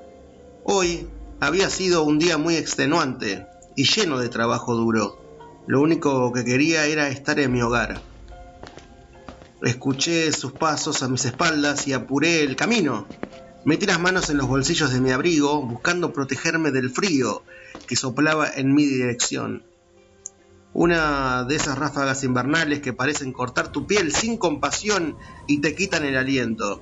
Hoy 0.64 1.08
había 1.40 1.70
sido 1.70 2.04
un 2.04 2.20
día 2.20 2.38
muy 2.38 2.56
extenuante 2.56 3.48
y 3.76 3.86
lleno 3.86 4.20
de 4.20 4.30
trabajo 4.30 4.76
duro. 4.76 5.20
Lo 5.68 5.82
único 5.82 6.32
que 6.34 6.44
quería 6.44 6.86
era 6.86 7.10
estar 7.10 7.40
en 7.40 7.52
mi 7.52 7.62
hogar. 7.62 8.02
Escuché 9.62 10.32
sus 10.32 10.54
pasos 10.54 11.04
a 11.04 11.10
mis 11.10 11.26
espaldas 11.26 11.88
y 11.88 11.94
apuré 11.94 12.44
el 12.44 12.56
camino. 12.56 13.08
Metí 13.66 13.86
las 13.86 14.00
manos 14.00 14.30
en 14.30 14.38
los 14.38 14.48
bolsillos 14.48 14.94
de 14.94 15.02
mi 15.02 15.12
abrigo, 15.12 15.62
buscando 15.62 16.14
protegerme 16.14 16.72
del 16.72 16.90
frío 16.90 17.44
que 17.86 17.98
soplaba 17.98 18.48
en 18.56 18.74
mi 18.74 18.86
dirección. 18.86 19.64
Una 20.74 21.44
de 21.44 21.56
esas 21.56 21.78
ráfagas 21.78 22.24
invernales 22.24 22.80
que 22.80 22.94
parecen 22.94 23.34
cortar 23.34 23.72
tu 23.72 23.86
piel 23.86 24.14
sin 24.14 24.38
compasión 24.38 25.18
y 25.48 25.60
te 25.60 25.76
quitan 25.76 26.06
el 26.06 26.16
aliento. 26.16 26.82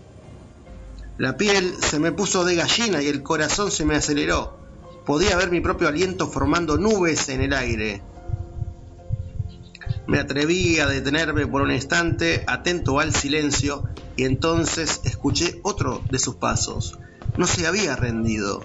La 1.18 1.36
piel 1.36 1.74
se 1.82 2.00
me 2.00 2.12
puso 2.12 2.46
de 2.46 2.56
gallina 2.56 3.02
y 3.02 3.08
el 3.08 3.24
corazón 3.24 3.72
se 3.72 3.86
me 3.86 3.96
aceleró. 3.96 4.60
Podía 5.04 5.36
ver 5.36 5.50
mi 5.50 5.62
propio 5.62 5.88
aliento 5.88 6.28
formando 6.28 6.78
nubes 6.78 7.30
en 7.30 7.42
el 7.42 7.54
aire. 7.54 8.04
Me 10.08 10.20
atreví 10.20 10.80
a 10.80 10.88
detenerme 10.88 11.48
por 11.48 11.62
un 11.62 11.72
instante, 11.72 12.44
atento 12.48 13.02
al 13.02 13.14
silencio, 13.14 13.84
y 14.16 14.24
entonces 14.24 15.02
escuché 15.04 15.60
otro 15.64 16.02
de 16.10 16.18
sus 16.18 16.36
pasos. 16.36 16.98
No 17.36 17.46
se 17.46 17.68
había 17.68 17.96
rendido. 17.98 18.64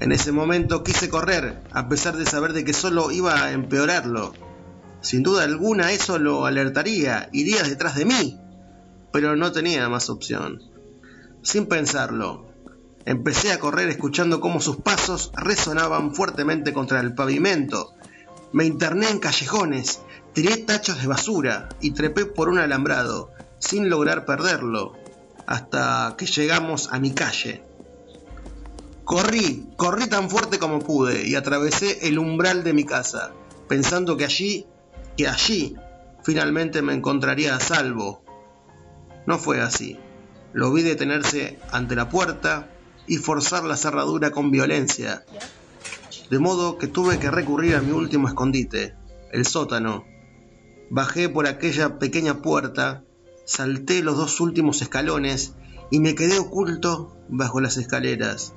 En 0.00 0.10
ese 0.10 0.32
momento 0.32 0.82
quise 0.82 1.10
correr, 1.10 1.60
a 1.72 1.88
pesar 1.88 2.16
de 2.16 2.24
saber 2.24 2.54
de 2.54 2.64
que 2.64 2.72
solo 2.72 3.10
iba 3.10 3.44
a 3.44 3.52
empeorarlo. 3.52 4.32
Sin 5.02 5.22
duda 5.22 5.44
alguna 5.44 5.92
eso 5.92 6.18
lo 6.18 6.46
alertaría, 6.46 7.28
iría 7.32 7.62
detrás 7.62 7.96
de 7.96 8.06
mí, 8.06 8.40
pero 9.12 9.36
no 9.36 9.52
tenía 9.52 9.88
más 9.88 10.08
opción. 10.08 10.62
Sin 11.42 11.66
pensarlo, 11.66 12.48
empecé 13.04 13.52
a 13.52 13.60
correr 13.60 13.88
escuchando 13.90 14.40
cómo 14.40 14.60
sus 14.60 14.76
pasos 14.76 15.30
resonaban 15.36 16.14
fuertemente 16.14 16.72
contra 16.72 17.00
el 17.00 17.14
pavimento. 17.14 17.92
Me 18.52 18.64
interné 18.64 19.10
en 19.10 19.18
callejones, 19.18 20.00
tiré 20.40 20.58
tachos 20.58 21.00
de 21.00 21.08
basura 21.08 21.68
y 21.80 21.90
trepé 21.90 22.24
por 22.24 22.48
un 22.48 22.58
alambrado, 22.58 23.32
sin 23.58 23.90
lograr 23.90 24.24
perderlo, 24.24 24.92
hasta 25.48 26.14
que 26.16 26.26
llegamos 26.26 26.90
a 26.92 27.00
mi 27.00 27.12
calle. 27.12 27.64
Corrí, 29.02 29.66
corrí 29.76 30.06
tan 30.06 30.30
fuerte 30.30 30.60
como 30.60 30.78
pude 30.78 31.26
y 31.26 31.34
atravesé 31.34 32.06
el 32.06 32.20
umbral 32.20 32.62
de 32.62 32.72
mi 32.72 32.84
casa, 32.84 33.32
pensando 33.66 34.16
que 34.16 34.26
allí, 34.26 34.64
que 35.16 35.26
allí, 35.26 35.74
finalmente 36.22 36.82
me 36.82 36.94
encontraría 36.94 37.56
a 37.56 37.60
salvo. 37.60 38.22
No 39.26 39.38
fue 39.38 39.60
así. 39.60 39.98
Lo 40.52 40.72
vi 40.72 40.82
detenerse 40.82 41.58
ante 41.72 41.96
la 41.96 42.08
puerta 42.08 42.68
y 43.08 43.16
forzar 43.16 43.64
la 43.64 43.76
cerradura 43.76 44.30
con 44.30 44.52
violencia, 44.52 45.24
de 46.30 46.38
modo 46.38 46.78
que 46.78 46.86
tuve 46.86 47.18
que 47.18 47.28
recurrir 47.28 47.74
a 47.74 47.80
mi 47.80 47.90
último 47.90 48.28
escondite, 48.28 48.94
el 49.32 49.44
sótano. 49.44 50.04
Bajé 50.90 51.28
por 51.28 51.46
aquella 51.46 51.98
pequeña 51.98 52.42
puerta, 52.42 53.04
salté 53.44 54.02
los 54.02 54.16
dos 54.16 54.40
últimos 54.40 54.82
escalones 54.82 55.54
y 55.90 56.00
me 56.00 56.14
quedé 56.14 56.38
oculto 56.38 57.16
bajo 57.28 57.60
las 57.60 57.76
escaleras, 57.76 58.54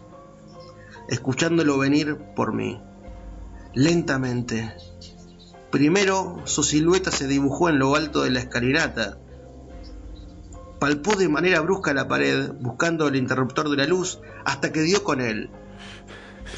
escuchándolo 1.09 1.77
venir 1.77 2.17
por 2.35 2.53
mí. 2.53 2.81
Lentamente, 3.73 4.73
Primero 5.71 6.41
su 6.43 6.63
silueta 6.63 7.11
se 7.11 7.27
dibujó 7.27 7.69
en 7.69 7.79
lo 7.79 7.95
alto 7.95 8.23
de 8.23 8.29
la 8.29 8.41
escalinata. 8.41 9.17
Palpó 10.79 11.15
de 11.15 11.29
manera 11.29 11.61
brusca 11.61 11.93
la 11.93 12.09
pared, 12.09 12.51
buscando 12.59 13.07
el 13.07 13.15
interruptor 13.15 13.69
de 13.69 13.77
la 13.77 13.85
luz, 13.85 14.19
hasta 14.43 14.73
que 14.73 14.81
dio 14.81 15.01
con 15.05 15.21
él. 15.21 15.49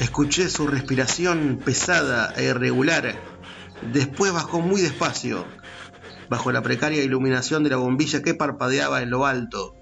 Escuché 0.00 0.48
su 0.48 0.66
respiración 0.66 1.60
pesada 1.64 2.34
e 2.36 2.46
irregular. 2.46 3.14
Después 3.92 4.32
bajó 4.32 4.60
muy 4.60 4.80
despacio, 4.80 5.44
bajo 6.28 6.52
la 6.52 6.62
precaria 6.62 7.02
iluminación 7.02 7.64
de 7.64 7.70
la 7.70 7.76
bombilla 7.76 8.22
que 8.22 8.34
parpadeaba 8.34 9.02
en 9.02 9.10
lo 9.10 9.26
alto. 9.26 9.74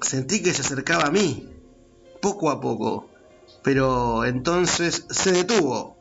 Sentí 0.00 0.42
que 0.42 0.52
se 0.52 0.62
acercaba 0.62 1.04
a 1.04 1.10
mí, 1.10 1.48
poco 2.20 2.50
a 2.50 2.60
poco, 2.60 3.08
pero 3.62 4.24
entonces 4.24 5.06
se 5.10 5.32
detuvo. 5.32 5.96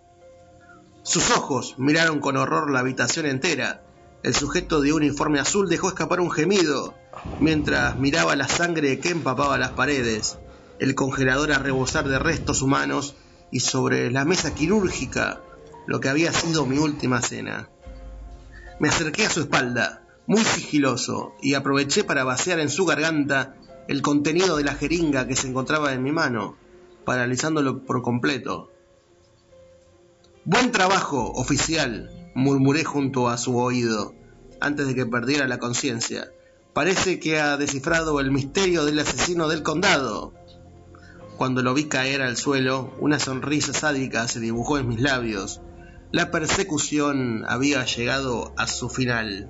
Sus 1.04 1.32
ojos 1.32 1.76
miraron 1.78 2.20
con 2.20 2.38
horror 2.38 2.72
la 2.72 2.80
habitación 2.80 3.26
entera. 3.26 3.84
El 4.24 4.36
sujeto 4.36 4.82
de 4.82 4.93
uniforme 4.93 5.39
azul 5.39 5.68
dejó 5.68 5.89
escapar 5.89 6.20
un 6.20 6.30
gemido 6.30 6.93
mientras 7.39 7.97
miraba 7.97 8.36
la 8.36 8.47
sangre 8.47 8.99
que 8.99 9.10
empapaba 9.10 9.58
las 9.58 9.72
paredes, 9.72 10.38
el 10.80 10.93
congelador 10.93 11.52
a 11.52 11.60
rebosar 11.60 12.08
de 12.08 12.20
restos 12.20 12.62
humanos 12.62 13.16
y 13.52 13.62
sobre 13.62 14.12
la 14.12 14.26
mesa 14.26 14.54
quirúrgica 14.54 15.41
lo 15.88 15.99
que 15.99 16.10
había 16.10 16.32
sido 16.32 16.66
mi 16.66 16.78
última 16.78 17.22
cena. 17.22 17.70
Me 18.82 18.89
acerqué 18.89 19.27
a 19.27 19.29
su 19.29 19.41
espalda, 19.41 20.01
muy 20.25 20.43
sigiloso, 20.43 21.36
y 21.39 21.53
aproveché 21.53 22.03
para 22.03 22.23
vaciar 22.23 22.59
en 22.59 22.71
su 22.71 22.84
garganta 22.84 23.55
el 23.88 24.01
contenido 24.01 24.57
de 24.57 24.63
la 24.63 24.73
jeringa 24.73 25.27
que 25.27 25.36
se 25.36 25.47
encontraba 25.47 25.93
en 25.93 26.01
mi 26.01 26.11
mano, 26.11 26.55
paralizándolo 27.05 27.86
por 27.86 28.01
completo. 28.01 28.71
Buen 30.45 30.71
trabajo, 30.71 31.32
oficial, 31.32 32.09
murmuré 32.34 32.84
junto 32.84 33.29
a 33.29 33.38
su 33.38 33.55
oído, 33.55 34.15
antes 34.59 34.88
de 34.88 34.95
que 34.95 35.05
perdiera 35.05 35.47
la 35.47 35.59
conciencia. 35.59 36.32
Parece 36.73 37.19
que 37.19 37.39
ha 37.39 37.57
descifrado 37.57 38.19
el 38.19 38.32
misterio 38.32 38.84
del 38.84 38.97
asesino 38.97 39.47
del 39.47 39.61
condado. 39.61 40.34
Cuando 41.38 41.61
lo 41.61 41.75
vi 41.75 41.84
caer 41.84 42.23
al 42.23 42.36
suelo, 42.36 42.95
una 42.99 43.19
sonrisa 43.19 43.73
sádica 43.73 44.27
se 44.27 44.39
dibujó 44.39 44.79
en 44.79 44.88
mis 44.88 45.01
labios. 45.01 45.61
La 46.14 46.30
persecución 46.30 47.45
había 47.47 47.86
llegado 47.86 48.53
a 48.57 48.68
su 48.68 48.89
final. 48.89 49.49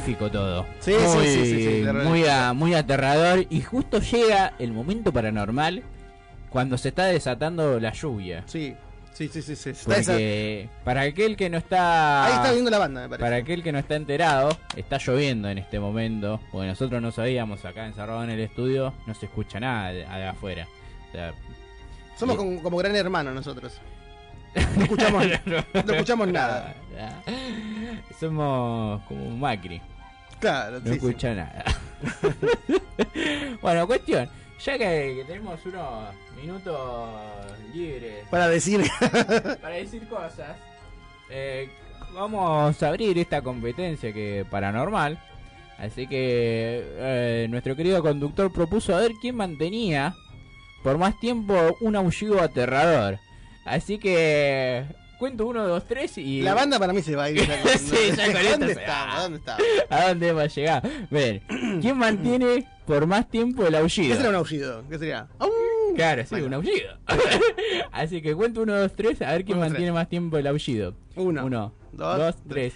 Terrorífico 0.00 0.30
todo. 0.30 0.66
Sí, 0.80 0.92
muy, 0.92 1.26
sí, 1.26 1.32
sí, 1.34 1.44
sí, 1.44 1.58
sí, 1.58 1.82
terrorífico. 1.84 2.08
muy, 2.08 2.24
a- 2.26 2.52
muy 2.52 2.74
aterrador. 2.74 3.46
Y 3.50 3.60
justo 3.62 3.98
llega 4.00 4.54
el 4.58 4.72
momento 4.72 5.12
paranormal 5.12 5.82
cuando 6.50 6.78
se 6.78 6.88
está 6.88 7.04
desatando 7.06 7.78
la 7.80 7.92
lluvia. 7.92 8.42
Sí, 8.46 8.74
sí, 9.12 9.28
sí, 9.28 9.42
sí. 9.42 9.72
Porque 9.84 10.68
para 10.84 11.02
aquel 11.02 11.36
que 11.36 11.48
no 11.50 11.58
está. 11.58 12.24
Ahí 12.26 12.32
está 12.34 12.52
viendo 12.52 12.70
la 12.70 12.78
banda, 12.78 13.02
me 13.02 13.08
parece. 13.08 13.22
Para 13.24 13.36
aquel 13.36 13.62
que 13.62 13.72
no 13.72 13.78
está 13.78 13.94
enterado, 13.96 14.56
está 14.76 14.98
lloviendo 14.98 15.48
en 15.48 15.58
este 15.58 15.78
momento. 15.78 16.40
Porque 16.50 16.66
nosotros 16.68 17.00
no 17.02 17.12
sabíamos 17.12 17.64
acá 17.64 17.86
encerrado 17.86 18.24
en 18.24 18.30
el 18.30 18.40
estudio, 18.40 18.94
no 19.06 19.14
se 19.14 19.26
escucha 19.26 19.60
nada 19.60 19.88
de, 19.92 19.98
de 20.06 20.26
afuera. 20.26 20.66
O 21.08 21.12
sea, 21.12 21.34
Somos 22.18 22.36
como, 22.36 22.62
como 22.62 22.76
gran 22.78 22.96
hermano 22.96 23.32
nosotros. 23.32 23.74
No 24.76 24.82
escuchamos, 24.84 25.24
no 25.46 25.92
escuchamos 25.92 26.28
nada. 26.28 26.74
Somos 28.20 29.02
como 29.02 29.26
un 29.26 29.40
Macri. 29.40 29.80
Claro, 30.40 30.80
No 30.80 30.80
sí, 30.80 30.88
sí. 30.88 30.94
escucha 30.94 31.34
nada. 31.34 31.64
bueno, 33.62 33.86
cuestión. 33.86 34.28
Ya 34.64 34.78
que, 34.78 35.14
que 35.18 35.24
tenemos 35.26 35.58
unos 35.66 36.14
minutos 36.40 36.78
libres 37.74 38.26
Para 38.30 38.48
decir. 38.48 38.80
para 39.60 39.74
decir 39.74 40.06
cosas, 40.08 40.56
eh, 41.30 41.68
vamos 42.14 42.80
a 42.82 42.88
abrir 42.88 43.18
esta 43.18 43.42
competencia 43.42 44.12
que 44.12 44.44
paranormal. 44.50 45.18
Así 45.78 46.06
que 46.06 46.84
eh, 46.84 47.46
nuestro 47.50 47.74
querido 47.74 48.02
conductor 48.02 48.52
propuso 48.52 48.94
a 48.94 49.00
ver 49.00 49.12
quién 49.20 49.34
mantenía 49.36 50.14
por 50.84 50.96
más 50.98 51.18
tiempo 51.18 51.54
un 51.80 51.96
aullido 51.96 52.40
aterrador. 52.40 53.18
Así 53.64 53.98
que 53.98 54.84
cuento 55.22 55.46
uno, 55.46 55.64
dos, 55.68 55.84
tres 55.86 56.18
y 56.18 56.42
La 56.42 56.52
banda 56.52 56.80
para 56.80 56.92
mí 56.92 57.00
se 57.00 57.14
va 57.14 57.24
a 57.24 57.30
ir. 57.30 57.46
ya 57.46 57.62
con- 57.62 57.70
Sí, 57.78 57.96
ya 58.16 58.26
con 58.26 58.36
esto 58.38 58.50
¿Dónde 58.58 58.74
se 58.74 58.80
estamos? 58.80 59.14
va. 59.16 59.22
¿Dónde 59.22 59.38
estamos? 59.38 59.62
¿A 59.88 60.08
dónde 60.08 60.28
hemos 60.28 60.42
a 60.42 60.46
llegar? 60.48 60.90
Ver, 61.12 61.42
¿quién 61.80 61.96
mantiene 61.96 62.66
por 62.86 63.06
más 63.06 63.28
tiempo 63.30 63.64
el 63.64 63.76
aullido? 63.76 64.08
¿Qué 64.08 64.16
será 64.16 64.30
un 64.30 64.34
aullido? 64.34 64.82
¿Qué 64.90 64.98
sería? 64.98 65.28
Claro, 65.94 66.24
sí, 66.28 66.34
un 66.36 66.54
aullido. 66.54 66.98
Así 67.92 68.20
que 68.20 68.34
cuento 68.34 68.62
uno, 68.62 68.74
dos, 68.76 68.92
tres, 68.96 69.22
a 69.22 69.30
ver 69.30 69.44
quién 69.44 69.58
Uno, 69.58 69.68
mantiene 69.68 69.92
más 69.92 70.08
tiempo 70.08 70.38
el 70.38 70.46
aullido. 70.48 70.94
Uno, 71.14 71.44
Uno, 71.44 71.72
dos, 71.92 72.18
dos, 72.18 72.34
tres. 72.48 72.72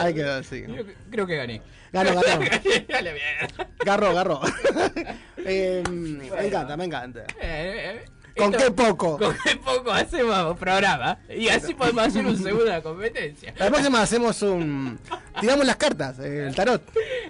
Ahí 0.00 0.14
quedó, 0.14 0.42
sí. 0.42 0.62
Creo, 0.62 0.86
que- 0.86 0.94
creo 1.10 1.26
que 1.26 1.36
gané. 1.36 1.62
Ganó, 1.92 2.10
ganó. 2.20 2.44
Dale, 2.88 3.12
bien. 3.12 3.68
Garro, 3.84 4.14
garro. 4.14 4.40
Eh, 5.50 5.82
Me 5.88 6.46
encanta, 6.46 6.76
me 6.76 6.84
encanta. 6.84 7.20
Eh, 7.40 8.02
eh, 8.02 8.04
¿Con 8.36 8.52
esto- 8.52 8.64
qué 8.66 8.70
poco? 8.70 9.18
Con 9.18 9.34
qué 9.44 9.56
poco 9.56 9.90
hacemos 9.90 10.58
programa. 10.58 11.18
Y 11.34 11.48
así 11.48 11.72
podemos 11.74 12.06
hacer 12.06 12.26
una 12.26 12.36
segunda 12.36 12.82
competencia. 12.82 13.54
La 13.58 13.68
próxima 13.68 14.02
hacemos 14.02 14.42
un. 14.42 14.98
Tiramos 15.40 15.64
las 15.66 15.76
cartas, 15.76 16.18
eh, 16.18 16.48
el 16.48 16.54
tarot. 16.54 16.82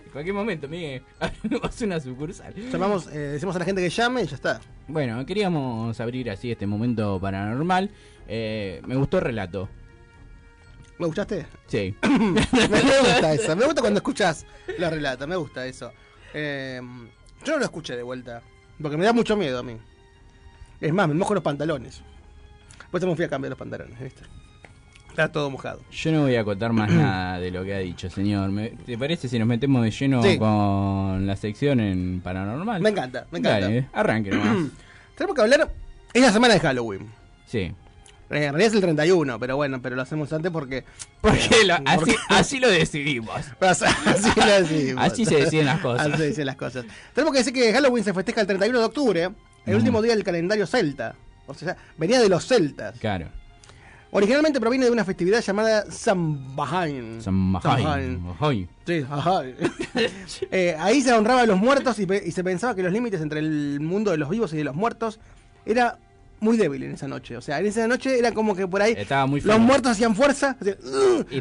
En 0.04 0.10
cualquier 0.10 0.34
momento, 0.34 0.66
Miguel, 0.68 1.02
abrimos 1.20 1.80
una 1.80 2.00
sucursal. 2.00 2.52
Llamamos, 2.54 3.06
eh, 3.08 3.18
decimos 3.18 3.54
a 3.56 3.60
la 3.60 3.64
gente 3.66 3.82
que 3.82 3.88
llame 3.90 4.22
y 4.22 4.26
ya 4.26 4.34
está. 4.34 4.60
Bueno, 4.88 5.24
queríamos 5.24 5.98
abrir 6.00 6.28
así 6.30 6.50
este 6.50 6.66
momento 6.66 7.20
paranormal. 7.20 7.90
Eh, 8.26 8.82
me 8.86 8.96
gustó 8.96 9.18
el 9.18 9.24
relato. 9.24 9.68
¿Me 10.98 11.06
escuchaste? 11.06 11.46
Sí. 11.66 11.94
me, 12.02 12.40
gusta 12.40 13.32
eso, 13.34 13.54
me 13.56 13.64
gusta 13.64 13.80
cuando 13.80 13.98
escuchas 13.98 14.44
la 14.78 14.90
relata, 14.90 15.26
me 15.26 15.36
gusta 15.36 15.64
eso. 15.66 15.92
Eh, 16.34 16.80
yo 17.44 17.52
no 17.52 17.58
lo 17.58 17.64
escuché 17.64 17.96
de 17.96 18.02
vuelta, 18.02 18.42
porque 18.82 18.96
me 18.96 19.04
da 19.04 19.12
mucho 19.12 19.36
miedo 19.36 19.60
a 19.60 19.62
mí. 19.62 19.76
Es 20.80 20.92
más, 20.92 21.08
me 21.08 21.14
mojo 21.14 21.34
los 21.34 21.42
pantalones. 21.42 22.02
Pues 22.90 23.04
me 23.04 23.14
fui 23.14 23.24
a 23.24 23.28
cambiar 23.28 23.50
los 23.50 23.58
pantalones, 23.58 23.98
¿viste? 24.00 24.22
Está 25.10 25.30
todo 25.30 25.50
mojado. 25.50 25.80
Yo 25.90 26.12
no 26.12 26.22
voy 26.22 26.36
a 26.36 26.44
contar 26.44 26.72
más 26.72 26.90
nada 26.92 27.38
de 27.38 27.50
lo 27.50 27.64
que 27.64 27.74
ha 27.74 27.78
dicho, 27.78 28.08
señor. 28.10 28.50
Me- 28.50 28.70
¿Te 28.70 28.96
parece 28.98 29.28
si 29.28 29.38
nos 29.38 29.46
metemos 29.48 29.82
de 29.84 29.90
lleno 29.90 30.22
Sí. 30.22 30.38
con 30.38 31.26
la 31.26 31.36
sección 31.36 31.80
en 31.80 32.20
paranormal? 32.22 32.80
Me 32.82 32.90
encanta, 32.90 33.26
me 33.30 33.38
encanta. 33.38 33.60
Dale, 33.60 33.88
arranque 33.92 34.30
nomás. 34.30 34.70
Tenemos 35.16 35.34
que 35.36 35.42
hablar. 35.42 35.72
Es 36.14 36.22
la 36.22 36.32
semana 36.32 36.54
de 36.54 36.60
Halloween. 36.60 37.10
Sí. 37.46 37.72
Eh, 38.30 38.44
En 38.44 38.52
realidad 38.52 38.66
es 38.68 38.74
el 38.74 38.80
31, 38.80 39.38
pero 39.38 39.56
bueno, 39.56 39.80
pero 39.80 39.96
lo 39.96 40.02
hacemos 40.02 40.32
antes 40.32 40.50
porque. 40.50 40.84
Porque 41.20 41.64
lo- 41.64 41.74
así, 41.86 41.96
Porque- 41.96 42.16
así 42.28 42.58
lo 42.60 42.68
decidimos. 42.68 43.34
Así 43.60 43.84
lo 44.40 44.46
decimos. 44.46 45.04
Así 45.04 45.24
se 45.24 45.36
deciden 45.36 45.66
las 45.66 45.80
cosas. 45.80 46.06
Así 46.06 46.16
se 46.16 46.22
deciden 46.24 46.46
las 46.46 46.56
cosas. 46.56 46.84
Tenemos 47.14 47.32
que 47.32 47.38
decir 47.38 47.52
que 47.54 47.72
Halloween 47.72 48.04
se 48.04 48.12
festeja 48.14 48.40
el 48.42 48.46
31 48.46 48.78
de 48.78 48.84
octubre, 48.84 49.30
el 49.66 49.74
último 49.76 50.02
día 50.02 50.14
del 50.14 50.24
calendario 50.24 50.66
celta. 50.66 51.14
O 51.46 51.54
sea, 51.54 51.76
venía 51.96 52.20
de 52.20 52.28
los 52.28 52.46
celtas. 52.46 52.98
Claro. 52.98 53.28
Originalmente 54.10 54.58
proviene 54.58 54.86
de 54.86 54.90
una 54.90 55.04
festividad 55.04 55.40
llamada. 55.42 55.84
Samhain. 55.90 57.20
Samhain. 57.22 58.68
Sí, 58.86 59.02
Samhain. 59.02 59.54
Eh, 60.50 60.76
ahí 60.78 61.02
se 61.02 61.12
honraba 61.12 61.42
a 61.42 61.46
los 61.46 61.58
muertos 61.58 61.98
y 61.98 62.30
se 62.32 62.44
pensaba 62.44 62.74
que 62.74 62.82
los 62.82 62.92
límites 62.92 63.20
entre 63.20 63.40
el 63.40 63.80
mundo 63.80 64.10
de 64.10 64.16
los 64.18 64.28
vivos 64.30 64.52
y 64.52 64.56
de 64.56 64.64
los 64.64 64.74
muertos 64.74 65.18
era 65.66 65.98
muy 66.40 66.56
débil 66.56 66.82
en 66.84 66.92
esa 66.92 67.08
noche. 67.08 67.36
O 67.36 67.40
sea, 67.40 67.58
en 67.60 67.66
esa 67.66 67.86
noche 67.88 68.18
era 68.18 68.32
como 68.32 68.54
que 68.54 68.66
por 68.68 68.80
ahí 68.82 68.94
Estaba 68.96 69.26
muy 69.26 69.40
los 69.40 69.58
muertos 69.58 69.92
hacían 69.92 70.14
fuerza, 70.14 70.56
hacían, 70.60 70.76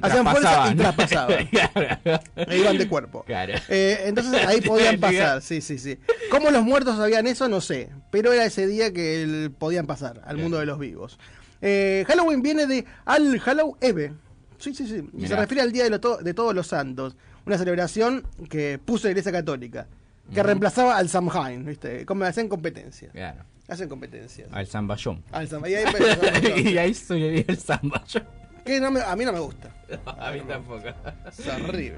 hacían 0.02 0.26
fuerza 0.28 0.72
y 0.72 0.76
traspasaban. 0.76 1.50
E 2.36 2.58
iban 2.58 2.78
de 2.78 2.88
cuerpo. 2.88 3.24
Claro. 3.26 3.54
Eh, 3.70 4.04
entonces 4.06 4.46
ahí 4.46 4.62
podían 4.62 5.00
pasar, 5.00 5.42
sí, 5.42 5.62
sí, 5.62 5.78
sí. 5.78 5.98
¿Cómo 6.32 6.50
los 6.52 6.64
muertos 6.64 6.98
sabían 6.98 7.28
eso? 7.28 7.48
No 7.50 7.62
sé. 7.62 7.90
Pero 8.12 8.32
era 8.34 8.46
ese 8.46 8.68
día 8.68 8.92
que 8.94 9.24
el- 9.24 9.52
podían 9.58 9.86
pasar 9.88 10.22
al 10.26 10.38
mundo 10.38 10.60
de 10.60 10.66
los 10.66 10.80
vivos. 10.80 11.18
Eh, 11.62 12.06
Halloween 12.08 12.42
viene 12.42 12.68
de 12.68 12.86
Al 13.06 13.42
Hallow 13.46 13.78
Eve. 13.82 14.14
Sí, 14.60 14.74
sí, 14.74 14.88
sí. 14.88 15.08
Y 15.18 15.28
se 15.28 15.36
refiere 15.36 15.62
al 15.62 15.72
Día 15.72 15.84
de, 15.84 15.90
lo 15.92 16.00
to- 16.00 16.18
de 16.18 16.34
Todos 16.34 16.54
los 16.56 16.68
Santos. 16.68 17.16
Una 17.46 17.58
celebración 17.58 18.26
que 18.50 18.80
puso 18.84 19.08
la 19.08 19.12
Iglesia 19.12 19.32
Católica. 19.32 19.88
que 20.34 20.44
reemplazaba 20.44 20.98
al 20.98 21.08
Samhain, 21.10 21.64
¿viste? 21.66 22.06
Como 22.06 22.24
hacen 22.26 22.50
competencia. 22.50 23.10
Claro. 23.12 23.44
Hacen 23.68 23.90
competencias. 23.90 24.48
Al 24.52 24.66
zamballón. 24.68 25.24
Al 25.32 25.48
y 25.70 25.76
ahí 25.76 25.84
empezó 25.86 26.22
el 26.48 26.68
y 26.68 26.78
ahí 26.78 27.46
el 27.48 27.58
zamballón. 27.58 28.24
Que 28.66 28.80
no 28.80 28.92
me- 28.92 29.02
a 29.02 29.16
mí 29.16 29.26
no 29.26 29.34
me 29.34 29.40
gusta. 29.40 29.70
A 30.20 30.32
mí 30.32 30.42
tampoco. 30.48 30.84
Es 31.28 31.48
horrible. 31.48 31.98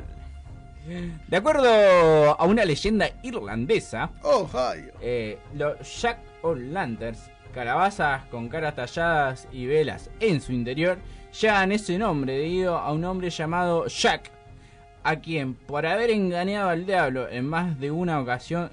De 1.28 1.38
acuerdo 1.38 1.68
a 2.40 2.44
una 2.46 2.66
leyenda 2.66 3.10
irlandesa, 3.22 4.10
Oh, 4.24 4.50
ay. 4.54 4.88
eh, 5.02 5.38
los 5.54 6.02
Jack 6.02 6.18
o' 6.42 6.56
Lanterns, 6.56 7.30
calabazas 7.54 8.26
con 8.26 8.48
caras 8.50 8.76
talladas 8.76 9.48
y 9.52 9.66
velas 9.68 10.10
en 10.20 10.42
su 10.42 10.52
interior, 10.52 10.98
llevan 11.40 11.72
ese 11.72 11.98
nombre 12.00 12.34
debido 12.34 12.78
a 12.78 12.92
un 12.92 13.04
hombre 13.06 13.30
llamado 13.30 13.86
Jack, 13.88 14.32
a 15.04 15.18
quien 15.18 15.54
por 15.54 15.86
haber 15.86 16.10
engañado 16.10 16.70
al 16.70 16.86
diablo 16.86 17.30
en 17.30 17.46
más 17.46 17.80
de 17.80 17.92
una 17.92 18.20
ocasión 18.20 18.72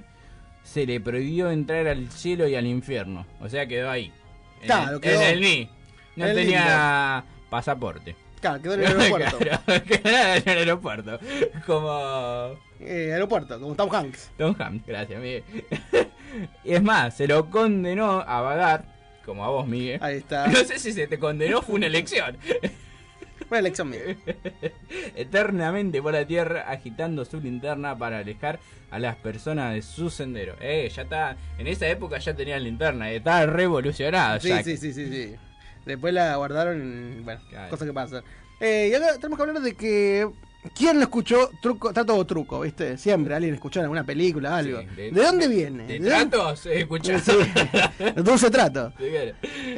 se 0.67 0.85
le 0.85 1.01
prohibió 1.01 1.51
entrar 1.51 1.87
al 1.87 2.11
cielo 2.11 2.47
y 2.49 2.55
al 2.57 2.67
infierno. 2.67 3.27
O 3.41 3.49
sea, 3.49 3.67
quedó 3.67 3.89
ahí. 3.91 4.13
Claro, 4.65 5.01
quedó 5.01 5.21
en 5.23 5.29
el 5.29 5.41
NI. 5.41 5.71
No 6.17 6.27
el 6.27 6.35
tenía 6.35 7.25
pasaporte. 7.49 8.17
Claro, 8.41 8.61
quedó 8.63 8.75
en 8.75 8.81
el 8.83 8.87
aeropuerto. 9.01 9.39
Claro, 9.39 9.85
quedó 9.85 10.09
en 10.35 10.49
el 10.49 10.59
aeropuerto. 10.59 11.21
Como 11.67 12.59
Eh, 12.81 13.11
aeropuerto, 13.13 13.61
como 13.61 13.75
Tom 13.75 13.95
Hanks. 13.95 14.31
Tom 14.37 14.55
Hanks, 14.59 14.87
gracias, 14.87 15.21
Miguel. 15.21 15.45
y 16.65 16.73
es 16.75 16.83
más, 16.83 17.17
se 17.17 17.27
lo 17.29 17.49
condenó 17.49 18.21
a 18.21 18.41
vagar, 18.41 18.85
como 19.25 19.45
a 19.45 19.49
vos, 19.49 19.67
Miguel. 19.67 19.99
Ahí 20.03 20.17
está. 20.19 20.47
No 20.49 20.59
sé 20.65 20.79
si 20.79 20.93
se 20.93 21.07
te 21.07 21.19
condenó, 21.19 21.63
fue 21.63 21.77
una 21.77 21.87
elección. 21.87 22.37
Una 23.51 23.59
elección 23.59 23.91
mía. 23.91 24.01
Eternamente 25.15 26.03
por 26.03 26.13
la 26.13 26.27
tierra, 26.27 26.71
agitando 26.71 27.25
su 27.25 27.41
linterna 27.41 27.97
para 27.97 28.19
alejar 28.19 28.59
a 28.91 28.99
las 28.99 29.17
personas 29.17 29.75
de 29.75 29.83
su 29.83 30.11
sendero. 30.11 30.57
Eh, 30.61 30.91
ya 30.95 31.03
está. 31.03 31.37
En 31.59 31.67
esa 31.67 31.87
época 31.89 32.19
ya 32.19 32.35
tenía 32.35 32.59
linterna, 32.59 33.11
eh, 33.11 33.17
estaba 33.17 33.47
revolucionado. 33.47 34.41
Sí, 34.41 34.49
Jack. 34.49 34.65
sí, 34.65 34.77
sí, 34.77 34.93
sí, 34.93 35.09
sí. 35.11 35.37
Después 35.85 36.13
la 36.13 36.35
guardaron, 36.37 37.23
bueno, 37.25 37.41
cosas 37.71 37.87
que 37.87 37.93
pasan. 37.93 38.25
Eh, 38.61 38.89
y 38.91 38.95
ahora 38.95 39.15
tenemos 39.15 39.37
que 39.37 39.43
hablar 39.43 39.63
de 39.63 39.75
que... 39.75 40.29
¿Quién 40.75 40.97
lo 40.97 41.03
escuchó? 41.03 41.51
Truco, 41.61 41.93
trato 41.93 42.17
o 42.17 42.25
truco, 42.25 42.61
¿viste? 42.61 42.97
Siempre 42.99 43.35
alguien 43.35 43.55
escuchó 43.55 43.81
en 43.81 43.85
alguna 43.85 44.05
película, 44.05 44.57
algo. 44.57 44.81
Sí, 44.81 44.87
de, 44.97 45.11
de- 45.11 45.23
dónde 45.23 45.49
viene? 45.49 45.87
¿De 45.87 45.95
dónde- 45.99 46.09
tratos? 46.11 46.67
Eh, 46.67 46.81
escuchá. 46.81 47.19
Sí. 47.19 47.33
Dulce 48.17 48.51
trato. 48.51 48.93
Sí. 48.99 49.05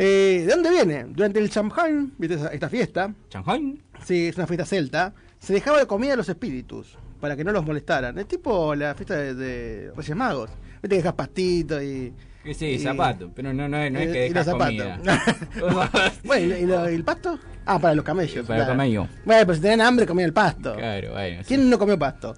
Eh, 0.01 0.45
¿De 0.47 0.53
dónde 0.53 0.70
viene? 0.70 1.05
Durante 1.09 1.39
el 1.41 1.51
Samhain, 1.51 2.12
¿viste 2.18 2.39
esta 2.53 2.68
fiesta? 2.68 3.12
¿Samhain? 3.30 3.82
Sí, 4.05 4.28
es 4.28 4.36
una 4.36 4.47
fiesta 4.47 4.64
celta. 4.64 5.12
Se 5.39 5.53
dejaba 5.53 5.78
de 5.78 5.86
comida 5.86 6.12
a 6.14 6.16
los 6.16 6.28
espíritus 6.28 6.97
para 7.20 7.36
que 7.36 7.43
no 7.45 7.53
los 7.53 7.64
molestaran. 7.64 8.16
Es 8.18 8.26
tipo 8.28 8.74
la 8.74 8.95
fiesta 8.95 9.16
de, 9.16 9.34
de 9.34 9.93
Reyes 9.97 10.16
Magos. 10.16 10.51
Viste 10.82 10.89
que 10.89 10.97
dejas 10.97 11.14
pastito 11.14 11.82
y. 11.82 12.12
Sí, 12.55 12.66
y- 12.66 12.78
zapato. 12.78 13.30
Pero 13.34 13.53
no, 13.53 13.68
no, 13.68 13.91
no 13.91 13.99
es 13.99 14.12
que 14.12 14.26
y 14.26 14.32
dejas 14.32 14.49
comida. 14.49 15.01
bueno, 16.24 16.57
¿y, 16.57 16.66
lo- 16.66 16.91
y 16.91 16.95
el 16.95 17.05
pasto? 17.05 17.39
Ah, 17.71 17.79
para 17.79 17.95
los 17.95 18.05
camellos. 18.05 18.47
Para 18.47 18.61
los 18.61 18.69
camellos. 18.69 19.07
Bueno, 19.27 19.43
pero 19.43 19.55
si 19.55 19.61
tenían 19.61 19.83
hambre, 19.83 20.07
comían 20.07 20.29
el 20.29 20.33
pasto. 20.33 20.75
Claro, 20.75 21.12
bueno. 21.12 21.43
sí. 21.43 21.49
¿Quién 21.49 21.69
no 21.69 21.79
comió 21.79 21.99
pasto? 21.99 22.35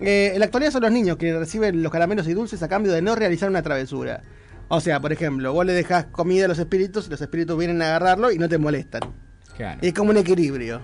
Eh, 0.00 0.32
en 0.34 0.38
la 0.40 0.46
actualidad 0.46 0.72
son 0.72 0.82
los 0.82 0.90
niños 0.90 1.16
que 1.16 1.32
reciben 1.38 1.80
los 1.80 1.92
caramelos 1.92 2.26
y 2.26 2.34
dulces 2.34 2.60
a 2.62 2.68
cambio 2.68 2.92
de 2.92 3.00
no 3.00 3.14
realizar 3.14 3.48
una 3.48 3.62
travesura. 3.62 4.22
O 4.66 4.80
sea, 4.80 4.98
por 4.98 5.12
ejemplo, 5.12 5.52
vos 5.52 5.64
le 5.64 5.74
dejas 5.74 6.06
comida 6.06 6.46
a 6.46 6.48
los 6.48 6.58
espíritus 6.58 7.06
y 7.06 7.10
los 7.10 7.20
espíritus 7.20 7.56
vienen 7.56 7.80
a 7.82 7.86
agarrarlo 7.86 8.32
y 8.32 8.38
no 8.38 8.48
te 8.48 8.58
molestan. 8.58 9.02
Claro. 9.56 9.78
Es 9.80 9.92
como 9.94 10.10
un 10.10 10.16
equilibrio. 10.16 10.80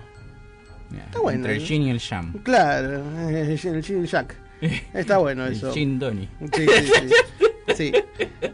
Está 1.05 1.19
bueno. 1.19 1.37
Entre 1.37 1.55
el 1.55 1.61
gin 1.61 1.81
y 1.83 1.89
el 1.89 1.99
jam. 1.99 2.33
Claro, 2.43 3.03
el 3.29 3.57
Gin 3.83 4.05
Jack. 4.05 4.35
Está 4.93 5.17
bueno 5.17 5.45
El 5.47 5.53
eso. 5.53 5.73
gin 5.73 5.97
Donny. 5.99 6.29
Sí, 6.53 6.65
sí, 6.67 6.91
sí. 6.95 7.13
Sí. 7.75 7.93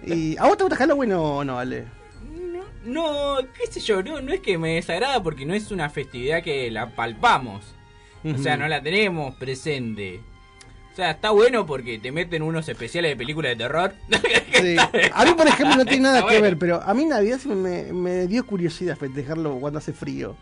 ¿Y 0.06 0.38
a 0.38 0.46
vos 0.46 0.58
te 0.58 0.64
gusta 0.64 0.78
Halloween 0.78 1.12
o 1.14 1.44
no, 1.44 1.60
Ale? 1.60 1.86
No, 2.88 3.38
qué 3.58 3.72
sé 3.72 3.80
yo, 3.80 4.02
no, 4.02 4.22
no 4.22 4.34
es 4.34 4.40
que 4.40 4.58
me 4.58 4.76
desagrada 4.76 5.22
porque 5.22 5.46
no 5.46 5.54
es 5.54 5.72
una 5.72 5.90
festividad 5.90 6.42
que 6.44 6.72
la 6.72 6.90
palpamos. 6.96 7.74
O 8.24 8.38
sea, 8.40 8.58
no 8.58 8.68
la 8.68 8.82
tenemos 8.82 9.36
presente. 9.36 10.20
O 10.92 10.96
sea, 10.96 11.12
está 11.12 11.30
bueno 11.30 11.66
porque 11.66 12.00
te 12.00 12.12
meten 12.12 12.42
unos 12.42 12.68
especiales 12.68 13.12
de 13.12 13.16
películas 13.16 13.52
de 13.52 13.56
terror. 13.58 13.94
Sí. 14.58 14.76
A 15.14 15.24
mí, 15.24 15.34
por 15.38 15.46
ejemplo, 15.48 15.76
no 15.78 15.86
tiene 15.86 16.04
nada 16.04 16.18
Está 16.20 16.30
que 16.32 16.40
bueno. 16.40 16.50
ver, 16.50 16.58
pero 16.58 16.82
a 16.82 16.92
mí 16.96 17.06
Navidad 17.06 17.40
me, 17.44 17.94
me 17.94 18.26
dio 18.26 18.44
curiosidad 18.44 18.98
festejarlo 18.98 19.60
cuando 19.60 19.78
hace 19.78 19.94
frío 19.94 20.36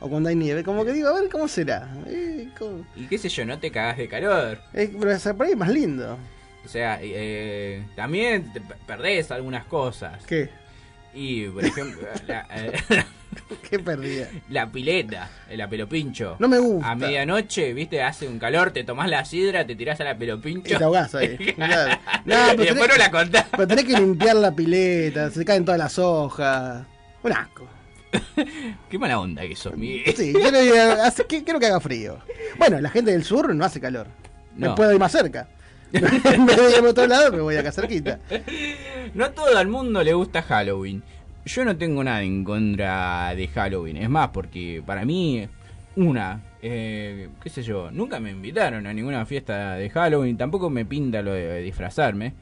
o 0.00 0.08
cuando 0.08 0.30
hay 0.30 0.34
nieve. 0.36 0.64
Como 0.64 0.82
que 0.86 0.92
digo, 0.92 1.08
a 1.10 1.20
ver 1.20 1.28
cómo 1.28 1.46
será. 1.46 1.92
Eh, 2.06 2.48
¿cómo? 2.58 2.86
Y 2.96 3.04
qué 3.06 3.18
sé 3.18 3.28
yo, 3.28 3.44
no 3.44 3.58
te 3.58 3.70
cagas 3.70 3.98
de 3.98 4.08
calor. 4.08 4.58
Eh, 4.72 4.90
pero 4.98 5.18
sea, 5.18 5.34
por 5.34 5.44
ahí 5.44 5.52
es 5.52 5.58
más 5.58 5.68
lindo. 5.68 6.16
O 6.64 6.68
sea, 6.68 6.98
eh, 7.02 7.84
también 7.96 8.50
te 8.50 8.62
pe- 8.62 8.76
perdés 8.86 9.30
algunas 9.30 9.66
cosas. 9.66 10.24
¿Qué? 10.24 10.48
Y, 11.14 11.46
por 11.48 11.64
ejemplo, 11.64 12.06
la, 12.28 12.46
eh, 12.54 12.72
¿Qué 13.68 13.78
perdida? 13.78 14.28
la 14.48 14.70
pileta, 14.70 15.28
el 15.48 15.60
apelopincho. 15.60 16.36
No 16.38 16.48
me 16.48 16.58
gusta. 16.58 16.90
A 16.90 16.94
medianoche, 16.94 17.72
viste, 17.72 18.02
hace 18.02 18.28
un 18.28 18.38
calor, 18.38 18.70
te 18.72 18.84
tomás 18.84 19.08
la 19.08 19.24
sidra, 19.24 19.66
te 19.66 19.74
tirás 19.76 20.00
al 20.00 20.08
apelopincho. 20.08 20.74
Y 20.74 20.78
te 20.78 20.84
ahogás 20.84 21.14
ahí. 21.14 21.36
Claro. 21.56 22.00
No, 22.24 22.34
y 22.52 22.56
pero 22.56 22.64
después 22.74 22.88
no 22.90 22.96
la 22.96 23.10
contás. 23.10 23.46
Pero 23.50 23.66
tenés 23.68 23.84
que 23.84 23.94
limpiar 23.98 24.36
la 24.36 24.52
pileta, 24.52 25.30
se 25.30 25.44
caen 25.44 25.64
todas 25.64 25.78
las 25.78 25.98
hojas. 25.98 26.84
Un 27.22 27.32
asco. 27.32 27.66
Qué 28.90 28.98
mala 28.98 29.20
onda 29.20 29.42
que 29.42 29.54
sos, 29.54 29.76
Miguel. 29.76 30.14
Sí, 30.16 30.32
digo, 30.32 30.40
hace- 31.02 31.24
que- 31.26 31.44
quiero 31.44 31.60
que 31.60 31.66
haga 31.66 31.80
frío. 31.80 32.18
Bueno, 32.58 32.80
la 32.80 32.90
gente 32.90 33.12
del 33.12 33.24
sur 33.24 33.54
no 33.54 33.64
hace 33.64 33.80
calor. 33.80 34.08
Me 34.56 34.66
No. 34.68 34.74
puedo 34.74 34.92
ir 34.92 34.98
más 34.98 35.12
cerca. 35.12 35.48
en 36.34 36.46
vez 36.46 36.56
de 36.56 36.76
irme 36.76 36.88
a 36.88 36.90
otro 36.90 37.06
lado, 37.06 37.32
me 37.32 37.40
voy 37.40 37.56
acá 37.56 37.72
cerquita. 37.72 38.18
No 39.14 39.24
a 39.24 39.32
todo 39.32 39.58
el 39.60 39.68
mundo 39.68 40.02
le 40.02 40.12
gusta 40.12 40.42
Halloween. 40.42 41.02
Yo 41.44 41.64
no 41.64 41.76
tengo 41.76 42.04
nada 42.04 42.22
en 42.22 42.44
contra 42.44 43.34
de 43.34 43.48
Halloween. 43.48 43.96
Es 43.96 44.08
más, 44.10 44.28
porque 44.28 44.82
para 44.86 45.04
mí, 45.04 45.46
una, 45.96 46.42
eh, 46.62 47.28
qué 47.42 47.48
sé 47.50 47.62
yo, 47.62 47.90
nunca 47.90 48.20
me 48.20 48.30
invitaron 48.30 48.86
a 48.86 48.92
ninguna 48.94 49.26
fiesta 49.26 49.74
de 49.74 49.90
Halloween. 49.90 50.36
Tampoco 50.36 50.70
me 50.70 50.84
pinta 50.84 51.22
lo 51.22 51.32
de 51.32 51.60
disfrazarme. 51.62 52.34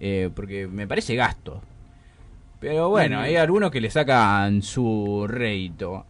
eh, 0.00 0.30
porque 0.34 0.66
me 0.66 0.86
parece 0.86 1.14
gasto. 1.14 1.62
Pero 2.58 2.90
bueno, 2.90 3.20
hay 3.20 3.36
algunos 3.36 3.70
que 3.70 3.80
le 3.80 3.90
sacan 3.90 4.60
su 4.62 5.26
rédito. 5.28 6.04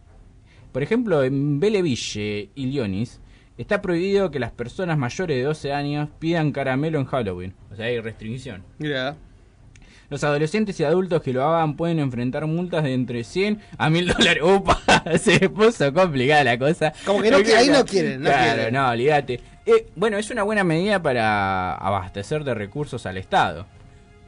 Por 0.71 0.83
ejemplo, 0.83 1.23
en 1.23 1.59
Belleville 1.59 2.49
y 2.55 2.65
Lionis 2.65 3.20
está 3.61 3.81
prohibido 3.81 4.31
que 4.31 4.39
las 4.39 4.51
personas 4.51 4.97
mayores 4.97 5.37
de 5.37 5.43
12 5.43 5.73
años 5.73 6.09
pidan 6.19 6.51
caramelo 6.51 6.99
en 6.99 7.05
Halloween. 7.05 7.53
O 7.71 7.75
sea, 7.75 7.85
hay 7.85 7.99
restricción. 7.99 8.63
Mira. 8.77 9.15
Los 10.09 10.25
adolescentes 10.25 10.77
y 10.79 10.83
adultos 10.83 11.21
que 11.21 11.31
lo 11.31 11.41
hagan 11.45 11.77
pueden 11.77 11.99
enfrentar 11.99 12.45
multas 12.45 12.83
de 12.83 12.93
entre 12.93 13.23
100 13.23 13.61
a 13.77 13.89
1000 13.89 14.07
dólares. 14.09 14.43
¡Upa! 14.43 14.81
Se 15.17 15.49
puso 15.49 15.93
complicada 15.93 16.43
la 16.43 16.59
cosa. 16.59 16.91
Como 17.05 17.21
que 17.21 17.31
no 17.31 17.39
qui- 17.39 17.55
ahí 17.55 17.69
no 17.69 17.85
quieren, 17.85 18.21
no 18.21 18.29
claro, 18.29 18.53
quieren. 18.55 18.73
no, 18.73 18.89
olvídate. 18.89 19.39
Eh, 19.65 19.87
bueno, 19.95 20.17
es 20.17 20.29
una 20.29 20.43
buena 20.43 20.65
medida 20.65 21.01
para 21.01 21.75
abastecer 21.75 22.43
de 22.43 22.53
recursos 22.53 23.05
al 23.05 23.17
Estado. 23.17 23.65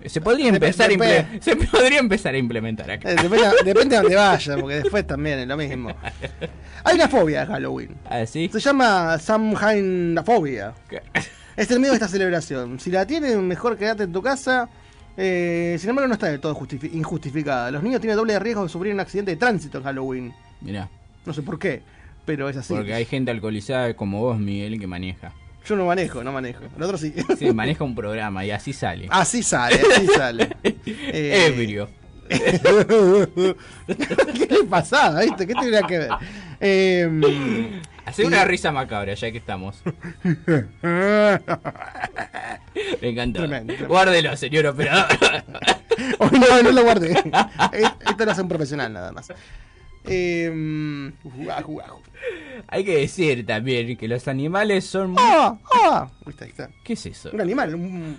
Se 0.06 0.22
podría 0.22 0.49
empezar, 0.49 0.89
a 0.89 0.93
dep- 0.93 1.39
se 1.41 1.56
podría 1.56 1.99
empezar 1.99 2.34
a 2.34 2.38
implementar 2.38 2.89
acá. 2.91 3.12
Eh, 3.12 3.16
depende, 3.16 3.47
depende 3.64 3.95
de 3.95 4.01
dónde 4.01 4.16
vaya, 4.16 4.58
porque 4.58 4.76
después 4.76 5.08
también 5.08 5.39
es 5.39 5.47
lo 5.47 5.56
mismo. 5.58 5.89
Hay 6.84 6.95
una 6.95 7.08
fobia 7.08 7.41
de 7.41 7.45
Halloween. 7.47 7.95
¿Ah, 8.10 8.26
sí? 8.26 8.49
Se 8.51 8.60
llama 8.60 9.18
Samhainafobia. 9.18 10.74
Es 11.56 11.70
el 11.72 11.80
miedo 11.80 11.93
a 11.93 11.95
esta 11.95 12.08
celebración. 12.08 12.80
Si 12.80 12.89
la 12.91 13.06
tienes, 13.06 13.38
mejor 13.38 13.78
quedarte 13.78 14.04
en 14.04 14.12
tu 14.12 14.22
casa. 14.22 14.68
Eh, 15.16 15.78
sin 15.80 15.91
embargo, 15.91 16.08
no 16.08 16.16
está 16.16 16.28
del 16.28 16.39
todo 16.39 16.56
justifi- 16.56 16.91
injustificada. 16.93 17.70
Los 17.72 17.84
niños 17.84 18.01
tienen 18.01 18.18
doble 18.18 18.38
riesgo 18.39 18.64
de 18.64 18.70
sufrir 18.70 18.93
un 18.93 18.99
accidente 18.99 19.32
de 19.32 19.38
tránsito 19.38 19.78
en 19.78 19.84
Halloween. 19.84 20.34
Mirá, 20.62 20.89
No 21.26 21.34
sé 21.34 21.41
por 21.43 21.60
qué, 21.60 21.82
pero 22.26 22.49
es 22.49 22.58
así. 22.58 22.74
porque 22.74 22.93
hay 22.93 23.06
gente 23.06 23.30
alcoholizada 23.32 23.93
como 23.95 24.22
vos, 24.22 24.39
Miguel, 24.39 24.80
que 24.80 24.88
maneja. 24.88 25.32
Yo 25.66 25.76
no 25.76 25.86
manejo, 25.86 26.24
no 26.24 26.32
manejo. 26.32 26.64
El 26.76 26.84
otro 26.84 26.97
sí. 26.97 27.14
Sí, 27.38 27.51
maneja 27.53 27.84
un 27.84 27.95
programa 27.95 28.45
y 28.45 28.51
así 28.51 28.74
sale. 28.74 29.07
Así 29.09 29.43
sale, 29.43 29.80
así 29.95 30.07
sale. 30.07 30.49
Eh, 30.64 31.47
Ebrio. 31.53 31.89
¿Qué 32.30 34.47
le 34.49 34.64
pasaba, 34.70 35.22
viste? 35.22 35.45
¿Qué 35.45 35.53
tendría 35.53 35.84
que 35.84 35.97
ver? 35.99 36.09
Eh, 36.59 37.82
Hace 38.05 38.26
una 38.26 38.43
risa 38.43 38.72
macabra, 38.72 39.14
ya 39.14 39.32
que 39.32 39.38
estamos. 39.38 39.82
Me 43.01 43.09
encantó. 43.09 43.39
Tremendo. 43.39 43.74
Guárdelo, 43.88 44.36
señor 44.36 44.66
operador. 44.68 45.05
No, 46.32 46.64
no 46.64 46.72
lo 46.72 46.84
guardé. 46.84 47.11
Esto 48.09 48.26
lo 48.26 48.32
hace 48.32 48.41
un 48.41 48.49
profesional 48.49 48.91
nada 48.91 49.11
más. 49.11 49.32
Eh, 50.10 51.12
guau. 51.24 52.01
Hay 52.68 52.84
que 52.84 52.97
decir 52.97 53.45
también 53.45 53.95
que 53.97 54.08
los 54.08 54.28
animales 54.28 54.86
son 54.86 55.12
muy... 55.12 55.22
¡Ah! 55.22 55.58
¡Ah! 55.74 56.10
Viste, 56.26 56.43
ahí 56.45 56.49
está. 56.51 56.70
¿Qué 56.84 56.93
es 56.93 57.06
eso? 57.06 57.30
Un 57.34 57.41
animal. 57.41 57.76
Un, 57.76 58.18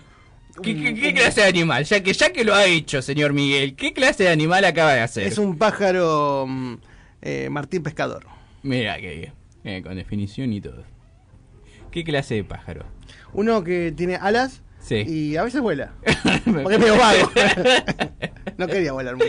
¿Qué, 0.63 0.75
qué- 0.77 0.95
qué 0.95 1.15
clase 1.15 1.41
de 1.43 1.49
animal? 1.49 1.85
Ya 1.85 2.03
que, 2.03 2.13
ya 2.13 2.33
que 2.33 2.45
lo 2.45 2.55
ha 2.55 2.67
hecho, 2.67 3.03
señor 3.03 3.33
Miguel, 3.33 3.75
¿qué 3.77 3.93
clase 3.93 4.25
de 4.25 4.31
animal 4.31 4.65
acaba 4.65 4.93
de 4.95 5.01
hacer? 5.01 5.27
es 5.27 5.39
un 5.39 5.59
pájaro 5.59 6.47
mm, 6.49 6.75
eh, 7.23 7.49
Martín 7.51 7.83
Pescador. 7.83 8.27
Mira 8.63 8.99
que 9.01 9.15
bien. 9.17 9.33
Eh, 9.65 9.83
con 9.83 9.97
definición 9.97 10.53
y 10.53 10.61
todo. 10.61 10.85
¿Qué 11.91 12.05
clase 12.05 12.35
de 12.37 12.45
pájaro? 12.45 12.85
Uno 13.33 13.63
que 13.65 13.93
tiene 13.93 14.17
alas 14.17 14.63
Sí. 14.85 14.97
Y 14.97 15.37
a 15.37 15.45
veces 15.45 15.63
vuela. 15.63 15.93
Porque 16.45 16.75
es 16.75 16.79
medio 16.79 16.99
vago. 16.99 17.31
no 18.59 18.67
quería 18.67 18.93
volar 18.93 19.15
mucho. 19.15 19.27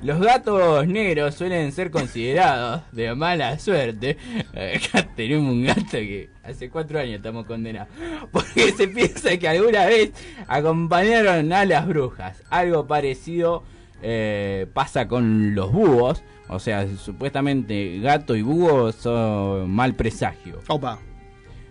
Los 0.00 0.20
gatos 0.20 0.86
negros 0.86 1.34
suelen 1.34 1.72
ser 1.72 1.90
considerados 1.90 2.82
de 2.92 3.12
mala 3.16 3.58
suerte. 3.58 4.16
Acá 4.50 5.08
tenemos 5.16 5.52
un 5.52 5.64
gato 5.64 5.90
que 5.90 6.30
hace 6.44 6.70
cuatro 6.70 7.00
años 7.00 7.16
estamos 7.16 7.46
condenados. 7.46 7.88
Porque 8.30 8.70
se 8.72 8.86
piensa 8.86 9.36
que 9.36 9.48
alguna 9.48 9.86
vez 9.86 10.12
acompañaron 10.46 11.52
a 11.52 11.64
las 11.64 11.84
brujas. 11.88 12.40
Algo 12.48 12.86
parecido 12.86 13.64
eh, 14.02 14.68
pasa 14.72 15.08
con 15.08 15.56
los 15.56 15.72
búhos. 15.72 16.22
O 16.48 16.60
sea, 16.60 16.86
supuestamente 16.96 17.98
gato 17.98 18.36
y 18.36 18.42
búho 18.42 18.92
son 18.92 19.68
mal 19.68 19.94
presagio. 19.96 20.60
Opa. 20.68 21.00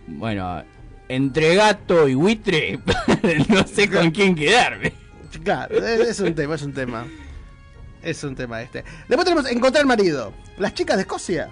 Bueno, 0.07 0.63
entre 1.15 1.55
gato 1.55 2.07
y 2.07 2.15
buitre, 2.15 2.79
no 3.49 3.67
sé 3.67 3.89
con 3.89 4.11
quién 4.11 4.33
quedarme. 4.33 4.93
Claro, 5.43 5.75
es, 5.85 6.19
un 6.21 6.33
tema, 6.33 6.55
es 6.55 6.61
un 6.61 6.73
tema. 6.73 7.05
Es 8.01 8.23
un 8.23 8.35
tema 8.35 8.61
este. 8.61 8.83
Después 9.07 9.25
tenemos 9.25 9.51
encontrar 9.51 9.85
marido. 9.85 10.33
Las 10.57 10.73
chicas 10.73 10.95
de 10.95 11.01
Escocia 11.01 11.49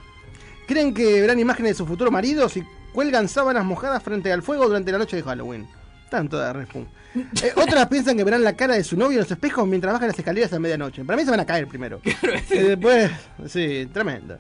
creen 0.66 0.94
que 0.94 1.22
verán 1.22 1.40
imágenes 1.40 1.72
de 1.72 1.76
sus 1.76 1.88
futuros 1.88 2.12
maridos 2.12 2.56
y 2.56 2.64
cuelgan 2.94 3.28
sábanas 3.28 3.66
mojadas 3.66 4.02
frente 4.02 4.32
al 4.32 4.44
fuego 4.44 4.66
durante 4.66 4.92
la 4.92 4.98
noche 4.98 5.18
de 5.18 5.24
Halloween. 5.24 5.68
Están 6.06 6.30
todas 6.30 6.56
respun. 6.56 6.88
Eh, 7.42 7.52
otras 7.56 7.88
piensan 7.88 8.16
que 8.16 8.24
verán 8.24 8.44
la 8.44 8.54
cara 8.56 8.76
de 8.76 8.84
su 8.84 8.96
novio 8.96 9.18
en 9.18 9.24
los 9.24 9.32
espejos 9.32 9.68
mientras 9.68 9.92
bajan 9.94 10.10
las 10.10 10.20
escaleras 10.20 10.54
a 10.54 10.60
medianoche. 10.60 11.04
Para 11.04 11.18
mí 11.18 11.26
se 11.26 11.32
van 11.32 11.40
a 11.40 11.46
caer 11.46 11.68
primero. 11.68 12.00
Y 12.04 12.58
después, 12.60 13.10
sí, 13.48 13.90
tremendo. 13.92 14.38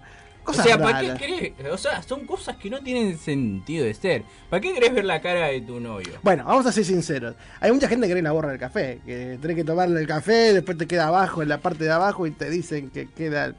Cosas 0.49 0.65
o 0.65 0.67
sea, 0.69 0.77
¿para 0.79 1.01
qué 1.01 1.13
querés? 1.13 1.71
O 1.71 1.77
sea, 1.77 2.01
son 2.01 2.25
cosas 2.25 2.57
que 2.57 2.71
no 2.71 2.79
tienen 2.79 3.17
sentido 3.19 3.85
de 3.85 3.93
ser. 3.93 4.23
¿Para 4.49 4.59
qué 4.61 4.73
querés 4.73 4.91
ver 4.91 5.05
la 5.05 5.21
cara 5.21 5.47
de 5.47 5.61
tu 5.61 5.79
novio? 5.79 6.13
Bueno, 6.23 6.43
vamos 6.45 6.65
a 6.65 6.71
ser 6.71 6.85
sinceros. 6.85 7.35
Hay 7.59 7.71
mucha 7.71 7.87
gente 7.87 8.07
que 8.07 8.13
cree 8.13 8.19
en 8.19 8.25
la 8.25 8.31
borra 8.31 8.49
del 8.49 8.57
café. 8.57 8.99
Que 9.05 9.37
tenés 9.39 9.55
que 9.55 9.63
tomarle 9.63 10.01
el 10.01 10.07
café, 10.07 10.53
después 10.53 10.75
te 10.75 10.87
queda 10.87 11.07
abajo, 11.07 11.43
en 11.43 11.49
la 11.49 11.59
parte 11.59 11.83
de 11.83 11.91
abajo, 11.91 12.25
y 12.25 12.31
te 12.31 12.49
dicen 12.49 12.89
que 12.89 13.07
queda. 13.07 13.53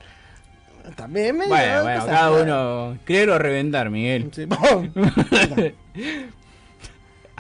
También 0.97 1.36
medio. 1.36 1.51
Bueno, 1.51 1.82
bueno, 1.82 2.01
cosas 2.01 2.16
cada 2.16 2.30
raras. 2.30 2.43
uno. 2.43 2.99
Creer 3.05 3.30
o 3.30 3.38
reventar, 3.38 3.91
Miguel. 3.91 4.30
Sí. 4.32 4.47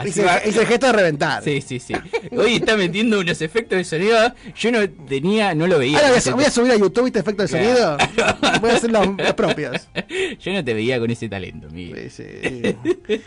Hice, 0.06 0.22
el 0.44 0.66
gesto 0.66 0.86
de 0.86 0.92
reventar. 0.92 1.42
Sí, 1.42 1.60
sí, 1.60 1.78
sí. 1.80 1.94
Hoy 2.32 2.56
está 2.56 2.76
metiendo 2.76 3.20
unos 3.20 3.40
efectos 3.40 3.78
de 3.78 3.84
sonido. 3.84 4.34
Yo 4.56 4.72
no 4.72 4.88
tenía, 4.88 5.54
no 5.54 5.66
lo 5.66 5.78
veía. 5.78 5.98
Ahora 5.98 6.10
voy 6.10 6.32
voy 6.32 6.44
a 6.44 6.50
subir 6.50 6.72
a 6.72 6.76
YouTube 6.76 7.06
este 7.06 7.18
efecto 7.20 7.42
de 7.42 7.48
sonido. 7.48 7.96
Claro. 8.14 8.38
Voy 8.60 8.70
a 8.70 8.74
hacer 8.74 8.90
los, 8.90 9.06
los 9.16 9.34
propios. 9.34 9.88
Yo 10.40 10.52
no 10.52 10.64
te 10.64 10.74
veía 10.74 10.98
con 10.98 11.10
ese 11.10 11.28
talento, 11.28 11.68
Miguel. 11.70 12.10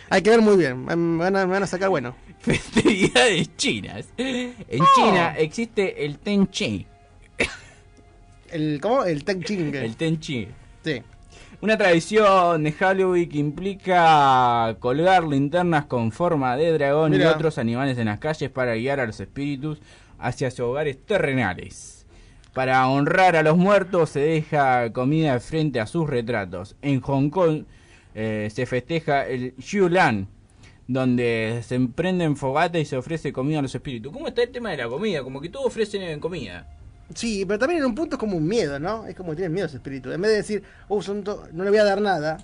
Hay 0.09 0.21
que 0.21 0.29
ver 0.29 0.41
muy 0.41 0.57
bien. 0.57 0.85
Me 0.85 0.95
van 0.95 1.35
a, 1.35 1.45
me 1.45 1.53
van 1.53 1.63
a 1.63 1.67
sacar 1.67 1.89
bueno. 1.89 2.15
Festividades 2.39 3.55
chinas. 3.57 4.05
En 4.17 4.53
Oh. 4.81 4.85
China 4.95 5.35
existe 5.37 6.05
el 6.05 6.17
Tenchi. 6.19 6.85
El, 8.51 8.79
¿Cómo? 8.81 9.03
El 9.03 9.23
Tenching. 9.23 9.73
El 9.75 9.95
Tenchi. 9.95 10.47
Sí. 10.83 11.01
Una 11.63 11.77
tradición 11.77 12.61
de 12.61 12.73
Halloween 12.73 13.29
que 13.29 13.37
implica 13.37 14.75
colgar 14.81 15.23
linternas 15.23 15.85
con 15.85 16.11
forma 16.11 16.57
de 16.57 16.73
dragón 16.73 17.13
y 17.13 17.23
otros 17.23 17.57
animales 17.57 17.97
en 17.97 18.07
las 18.07 18.19
calles 18.19 18.49
para 18.49 18.75
guiar 18.75 18.99
a 18.99 19.05
los 19.05 19.21
espíritus 19.21 19.79
hacia 20.19 20.51
sus 20.51 20.59
hogares 20.59 20.97
terrenales. 21.05 22.05
Para 22.53 22.85
honrar 22.89 23.37
a 23.37 23.43
los 23.43 23.55
muertos 23.55 24.09
se 24.09 24.19
deja 24.19 24.91
comida 24.91 25.39
frente 25.39 25.79
a 25.79 25.87
sus 25.87 26.09
retratos. 26.09 26.75
En 26.81 26.99
Hong 26.99 27.29
Kong 27.29 27.63
eh, 28.13 28.49
se 28.53 28.65
festeja 28.65 29.25
el 29.25 29.55
Yulan, 29.55 30.27
donde 30.89 31.61
se 31.63 31.75
emprenden 31.75 32.35
fogatas 32.35 32.81
y 32.81 32.85
se 32.85 32.97
ofrece 32.97 33.31
comida 33.31 33.59
a 33.59 33.61
los 33.61 33.73
espíritus. 33.73 34.11
¿Cómo 34.11 34.27
está 34.27 34.43
el 34.43 34.51
tema 34.51 34.71
de 34.71 34.77
la 34.79 34.89
comida? 34.89 35.23
Como 35.23 35.39
que 35.39 35.47
todos 35.47 35.67
ofrecen 35.67 36.19
comida. 36.19 36.67
Sí, 37.13 37.45
pero 37.45 37.59
también 37.59 37.79
en 37.81 37.85
un 37.85 37.95
punto 37.95 38.15
es 38.15 38.19
como 38.19 38.37
un 38.37 38.47
miedo, 38.47 38.79
¿no? 38.79 39.05
Es 39.05 39.15
como 39.15 39.31
que 39.31 39.37
tienen 39.37 39.53
miedo 39.53 39.67
ese 39.67 39.77
espíritu. 39.77 40.11
En 40.11 40.21
vez 40.21 40.31
de 40.31 40.37
decir, 40.37 40.63
uh, 40.87 41.01
son 41.01 41.23
no 41.51 41.63
le 41.63 41.69
voy 41.69 41.79
a 41.79 41.83
dar 41.83 42.01
nada, 42.01 42.37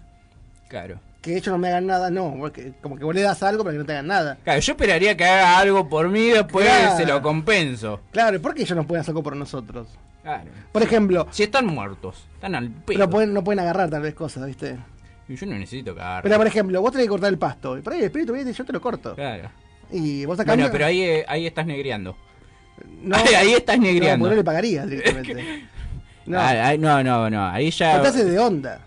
Claro. 0.67 0.99
que 1.21 1.33
ellos 1.35 1.47
no 1.47 1.57
me 1.57 1.69
hagan 1.69 1.87
nada, 1.87 2.09
no. 2.11 2.35
porque 2.37 2.73
como 2.81 2.95
que 2.97 3.03
vos 3.03 3.15
le 3.15 3.21
das 3.21 3.41
algo 3.43 3.63
para 3.63 3.73
que 3.73 3.79
no 3.79 3.85
te 3.85 3.93
hagan 3.93 4.07
nada. 4.07 4.37
Claro, 4.43 4.59
yo 4.59 4.73
esperaría 4.73 5.17
que 5.17 5.25
haga 5.25 5.57
algo 5.57 5.89
por 5.89 6.09
mí, 6.09 6.27
después 6.27 6.65
Claro. 6.65 6.97
se 6.97 7.05
lo 7.05 7.21
compenso. 7.21 8.01
Claro, 8.11 8.35
¿y 8.35 8.39
por 8.39 8.53
qué 8.53 8.61
ellos 8.63 8.75
no 8.75 8.85
pueden 8.85 9.01
hacer 9.01 9.11
algo 9.11 9.23
por 9.23 9.35
nosotros? 9.35 9.87
Claro. 10.21 10.49
Por 10.71 10.83
ejemplo, 10.83 11.27
Si 11.31 11.43
están 11.43 11.65
muertos, 11.65 12.25
están 12.35 12.53
al 12.55 12.69
pedo. 12.69 12.99
pero 12.99 13.09
pueden, 13.09 13.33
no 13.33 13.43
pueden 13.43 13.59
agarrar 13.61 13.89
tal 13.89 14.01
vez 14.03 14.13
cosas, 14.13 14.45
¿viste? 14.45 14.77
Y 15.27 15.35
Yo 15.35 15.45
no 15.45 15.53
necesito 15.57 15.95
cagar. 15.95 16.23
Pero 16.23 16.37
por 16.37 16.47
ejemplo, 16.47 16.81
vos 16.81 16.91
tenés 16.91 17.05
que 17.05 17.09
cortar 17.09 17.29
el 17.29 17.37
pasto. 17.39 17.77
Y 17.77 17.81
por 17.81 17.93
ahí 17.93 17.99
el 17.99 18.05
espíritu 18.05 18.33
viene 18.33 18.51
y 18.51 18.53
yo 18.53 18.65
te 18.65 18.73
lo 18.73 18.81
corto. 18.81 19.15
Claro. 19.15 19.49
Y 19.91 20.25
vos 20.25 20.39
acá 20.39 20.53
Bueno, 20.53 20.69
pero 20.71 20.85
ahí, 20.85 21.01
eh, 21.01 21.25
ahí 21.27 21.47
estás 21.47 21.65
negreando. 21.65 22.15
No, 23.01 23.15
ahí, 23.15 23.53
estás 23.53 23.77
No, 23.77 23.83
negreando. 23.83 24.23
porque 24.23 24.35
no 24.35 24.39
le 24.39 24.43
pagarías 24.43 24.89
directamente. 24.89 25.63
No, 26.25 26.37
Ah, 26.39 26.75
no, 26.77 27.03
no, 27.03 27.29
no, 27.29 27.47
ahí 27.47 27.71
ya... 27.71 27.97
no 27.97 28.11
te 28.11 28.23
de 28.25 28.37
onda. 28.39 28.79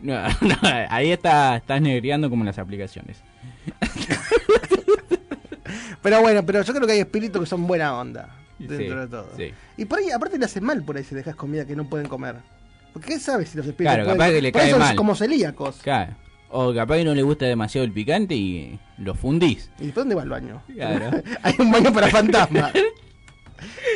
No, 0.00 0.20
no, 0.42 0.56
ahí 0.90 1.10
está, 1.12 1.56
estás 1.56 1.80
negreando 1.80 2.28
como 2.30 2.42
en 2.42 2.46
las 2.46 2.58
aplicaciones. 2.58 3.18
Pero 6.02 6.20
bueno, 6.20 6.44
pero 6.44 6.60
yo 6.62 6.74
creo 6.74 6.86
que 6.86 6.92
hay 6.92 7.00
espíritus 7.00 7.40
que 7.40 7.46
son 7.46 7.66
buena 7.66 7.98
onda. 7.98 8.28
Dentro 8.58 8.76
Sí, 8.78 8.84
de 8.84 9.06
todo. 9.08 9.30
sí. 9.36 9.50
Y 9.78 9.84
por 9.86 9.98
ahí, 9.98 10.10
aparte 10.10 10.38
le 10.38 10.44
hace 10.44 10.60
mal 10.60 10.82
por 10.84 10.96
ahí 10.96 11.04
si 11.04 11.14
dejas 11.14 11.34
comida 11.34 11.64
que 11.66 11.74
no 11.74 11.88
pueden 11.88 12.06
comer. 12.08 12.36
Porque 12.92 13.08
¿qué 13.14 13.18
sabes 13.18 13.48
si 13.48 13.56
los 13.56 13.66
espíritus 13.66 13.94
Claro, 13.94 14.04
pueden- 14.04 14.18
capaz 14.18 14.30
que 14.32 14.42
le 14.42 14.52
por 14.52 14.60
cae 14.60 14.70
son 14.70 14.80
mal. 14.80 14.96
como 14.96 15.14
celíacos. 15.14 15.76
Claro. 15.82 16.14
O 16.50 16.72
capaz 16.74 16.96
que 16.98 17.04
no 17.04 17.14
le 17.14 17.22
gusta 17.22 17.46
demasiado 17.46 17.84
el 17.86 17.92
picante 17.92 18.34
y 18.34 18.78
lo 18.98 19.14
fundís. 19.14 19.70
¿Y 19.80 19.86
después 19.86 19.94
dónde 20.02 20.14
va 20.14 20.22
el 20.22 20.28
baño? 20.28 20.62
Claro. 20.74 21.10
hay 21.42 21.54
un 21.58 21.72
baño 21.72 21.92
para 21.92 22.08
fantasmas. 22.08 22.72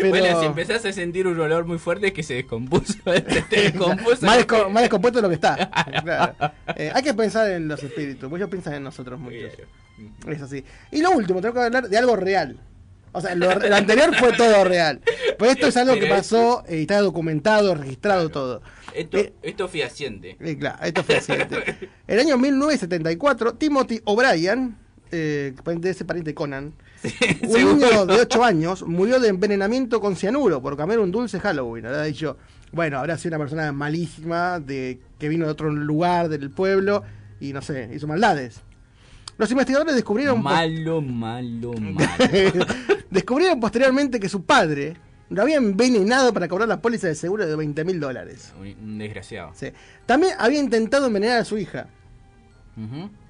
Pero... 0.01 0.11
Bueno, 0.11 0.41
si 0.41 0.47
empezás 0.47 0.85
a 0.85 0.93
sentir 0.93 1.27
un 1.27 1.39
olor 1.39 1.65
muy 1.65 1.79
fuerte 1.79 2.09
es 2.09 2.13
que 2.13 2.23
se 2.23 2.35
descompuso. 2.35 2.95
te 3.51 3.61
descompuso. 3.63 4.25
más, 4.27 4.39
desco- 4.39 4.71
más 4.71 4.83
descompuesto 4.83 5.19
de 5.19 5.23
lo 5.23 5.29
que 5.29 5.35
está. 5.35 5.71
Claro. 6.03 6.35
Eh, 6.77 6.91
hay 6.95 7.03
que 7.03 7.15
pensar 7.15 7.51
en 7.51 7.69
los 7.69 7.83
espíritus, 7.83 8.33
ellos 8.33 8.49
piensan 8.49 8.75
en 8.75 8.83
nosotros 8.85 9.19
muchos. 9.19 9.53
Es 10.27 10.43
así. 10.43 10.65
Y 10.93 11.03
lo 11.03 11.11
último, 11.11 11.41
tengo 11.41 11.55
que 11.55 11.61
hablar 11.61 11.89
de 11.89 11.99
algo 11.99 12.17
real. 12.17 12.59
O 13.13 13.21
sea, 13.21 13.35
lo, 13.35 13.53
lo 13.53 13.75
anterior 13.75 14.15
fue 14.15 14.33
todo 14.35 14.65
real. 14.65 15.01
Pues 15.39 15.53
esto 15.53 15.67
es 15.67 15.77
algo 15.77 15.95
que 15.95 16.01
Pero 16.03 16.15
pasó 16.17 16.65
eh, 16.69 16.79
y 16.79 16.81
está 16.83 17.01
documentado, 17.01 17.75
registrado 17.75 18.29
todo. 18.29 18.63
Esto, 18.95 19.19
esto 19.43 19.65
es 19.65 19.71
fehaciente. 19.71 20.37
Eh, 20.41 20.57
claro, 20.59 20.79
esto 20.85 21.03
fue 21.03 21.17
reciente. 21.17 21.89
El 22.07 22.21
año 22.21 22.37
1974, 22.39 23.55
Timothy 23.55 24.01
O'Brien, 24.05 24.77
eh, 25.11 25.55
de 25.65 25.91
ese 25.91 26.05
pariente 26.05 26.31
de 26.31 26.35
Conan, 26.35 26.75
un 27.43 27.51
seguro. 27.51 27.75
niño 27.77 28.07
de 28.07 28.21
8 28.21 28.45
años 28.45 28.83
murió 28.87 29.21
de 29.21 29.29
envenenamiento 29.29 30.01
con 30.01 30.17
cianuro 30.17 30.61
por 30.63 30.77
comer 30.77 30.99
un 30.99 31.11
dulce 31.13 31.39
Halloween. 31.41 31.87
Habrá 31.87 32.03
dicho, 32.05 32.37
bueno, 32.73 32.99
habrá 32.99 33.17
sido 33.19 33.37
una 33.37 33.45
persona 33.45 33.73
malísima 33.73 34.61
de 34.61 35.01
que 35.19 35.29
vino 35.29 35.47
de 35.47 35.53
otro 35.53 35.71
lugar 35.71 36.29
del 36.29 36.51
pueblo 36.51 37.03
y 37.41 37.53
no 37.53 37.63
sé, 37.63 37.91
hizo 37.95 38.07
maldades. 38.07 38.61
Los 39.37 39.51
investigadores 39.53 39.95
descubrieron 39.95 40.43
Malo, 40.43 41.01
malo, 41.01 41.73
malo. 41.81 42.67
descubrieron 43.11 43.61
posteriormente 43.61 44.19
que 44.19 44.29
su 44.29 44.43
padre 44.45 44.97
lo 45.31 45.43
había 45.43 45.57
envenenado 45.59 46.33
para 46.33 46.49
cobrar 46.49 46.67
la 46.69 46.81
póliza 46.81 47.07
de 47.07 47.15
seguro 47.15 47.47
de 47.47 47.55
20 47.55 47.85
mil 47.85 48.01
dólares. 48.01 48.53
Un 48.59 48.99
desgraciado. 48.99 49.53
Sí. 49.55 49.69
También 50.07 50.33
había 50.39 50.59
intentado 50.59 51.07
envenenar 51.07 51.39
a 51.39 51.45
su 51.45 51.57
hija. 51.59 51.87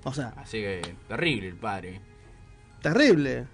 O 0.05 0.13
sea, 0.15 0.33
Así 0.37 0.59
que 0.59 0.81
terrible 1.09 1.49
el 1.49 1.57
padre. 1.57 2.01
terrible. 2.83 3.47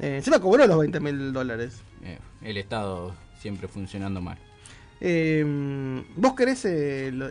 Eh, 0.00 0.16
encima 0.16 0.40
cobró 0.40 0.66
los 0.66 0.78
20 0.78 1.00
mil 1.00 1.32
dólares. 1.32 1.80
Eh, 2.02 2.18
el 2.42 2.56
Estado 2.56 3.14
siempre 3.38 3.68
funcionando 3.68 4.20
mal. 4.20 4.38
Eh, 5.00 6.02
¿Vos 6.16 6.34
querés, 6.34 6.64
eh, 6.64 7.10
lo- 7.12 7.28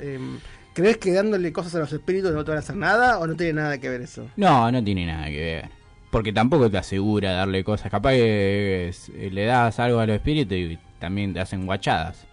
creés 0.74 0.98
que 0.98 1.12
dándole 1.14 1.52
cosas 1.52 1.76
a 1.76 1.80
los 1.80 1.92
espíritus 1.94 2.32
no 2.32 2.44
te 2.44 2.52
van 2.52 2.58
a 2.58 2.62
hacer 2.62 2.76
nada 2.76 3.20
o 3.20 3.28
no 3.28 3.36
tiene 3.36 3.54
nada 3.54 3.78
que 3.78 3.90
ver 3.90 4.02
eso? 4.02 4.28
No, 4.38 4.72
no 4.72 4.84
tiene 4.84 5.06
nada 5.06 5.26
que 5.28 5.40
ver. 5.40 5.70
Porque 6.12 6.34
tampoco 6.34 6.70
te 6.72 6.78
asegura 6.78 7.34
darle 7.34 7.64
cosas. 7.64 7.92
Capaz 7.92 8.12
que 8.14 8.92
le 9.32 9.46
das 9.46 9.80
algo 9.80 10.00
a 10.00 10.08
los 10.08 10.16
espíritus 10.16 10.58
y 10.58 10.80
también 11.00 11.34
te 11.34 11.40
hacen 11.40 11.66
guachadas. 11.66 12.26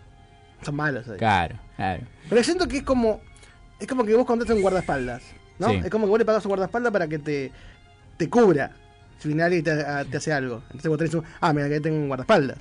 Son 0.63 0.75
malos. 0.75 1.07
ahí. 1.09 1.19
Claro, 1.19 1.57
claro. 1.77 2.03
Pero 2.29 2.43
siento 2.43 2.67
que 2.69 2.79
es 2.79 2.83
como 2.83 3.21
es 3.79 3.87
como 3.87 4.05
que 4.05 4.15
vos 4.15 4.25
contratas 4.25 4.57
un 4.57 4.63
guardaespaldas, 4.63 5.23
¿no? 5.59 5.69
Sí. 5.69 5.81
Es 5.85 5.91
como 5.91 6.07
que 6.07 6.11
vos 6.11 6.19
le 6.19 6.25
pagas 6.25 6.45
un 6.47 6.49
guardaespaldas 6.49 6.91
para 6.93 7.07
que 7.09 7.19
te, 7.19 7.53
te 8.17 8.31
cubra 8.31 8.73
alguien 9.25 9.53
y 9.61 9.63
te, 9.63 9.71
a- 9.71 10.05
te 10.05 10.17
hace 10.17 10.33
algo. 10.33 10.63
Entonces 10.67 10.89
vos 10.89 10.99
tenés 10.99 11.15
un, 11.15 11.25
ah, 11.41 11.53
mira, 11.53 11.69
que 11.69 11.81
tengo 11.81 11.97
un 11.97 12.09
guardaespaldas. 12.09 12.59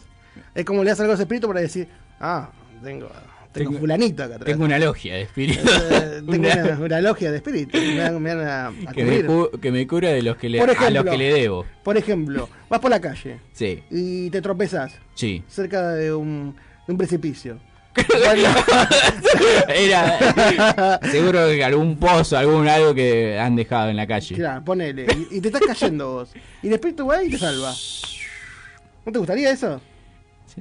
Es 0.54 0.66
como 0.66 0.84
le 0.84 0.90
das 0.90 1.00
algo 1.00 1.12
a 1.12 1.16
ese 1.16 1.24
espíritu 1.24 1.48
para 1.48 1.62
decir, 1.62 1.88
ah, 2.20 2.50
tengo, 2.84 3.08
tengo, 3.54 3.70
Tengo- 3.72 3.80
fulanito 3.80 4.24
acá 4.24 4.36
atrás. 4.36 4.48
Tengo 4.52 4.66
una 4.66 4.78
logia 4.80 5.14
de 5.16 5.22
espíritus. 5.22 5.64
Eh, 5.92 6.22
tengo 6.30 6.32
Una- 6.48 6.64
una, 6.76 6.80
una 6.86 7.02
logia 7.02 7.32
de 7.32 7.38
espíritus. 7.38 7.82
Me 7.82 8.00
van, 8.00 8.22
me 8.22 8.36
van 8.36 8.48
a, 8.48 8.68
a 8.68 8.94
que, 8.94 9.04
me 9.06 9.60
que 9.60 9.72
me 9.72 9.88
cura 9.88 10.10
de 10.10 10.22
los 10.22 10.36
que 10.38 10.50
le, 10.50 10.60
a 10.62 10.90
los 10.90 11.06
que 11.06 11.18
le 11.18 11.34
debo. 11.34 11.66
Por 11.84 11.98
ejemplo, 11.98 12.50
vas 12.70 12.80
por 12.80 12.90
la 12.92 13.00
calle 13.00 13.40
Sí, 13.54 13.82
y 13.90 14.30
te 14.30 14.42
tropezás 14.42 14.94
sí. 15.14 15.44
cerca 15.48 15.90
de 15.94 16.14
un, 16.14 16.56
de 16.86 16.92
un 16.92 16.98
precipicio. 16.98 17.58
Era 19.68 21.00
seguro 21.12 21.48
que 21.48 21.64
algún 21.64 21.98
pozo, 21.98 22.38
algún 22.38 22.68
algo 22.68 22.94
que 22.94 23.40
han 23.40 23.56
dejado 23.56 23.90
en 23.90 23.96
la 23.98 24.06
calle. 24.08 24.36
Claro, 24.36 24.64
ponele. 24.64 25.06
Y, 25.32 25.38
y 25.38 25.42
te 25.42 25.48
estás 25.50 25.62
cayendo 25.66 26.12
vos. 26.14 26.30
Y 26.62 26.68
el 26.68 26.74
espíritu 26.74 27.08
va 27.08 27.24
y 27.24 27.30
te 27.30 27.38
salva. 27.38 27.74
¿No 29.06 29.12
te 29.12 29.18
gustaría 29.20 29.52
eso? 29.52 29.80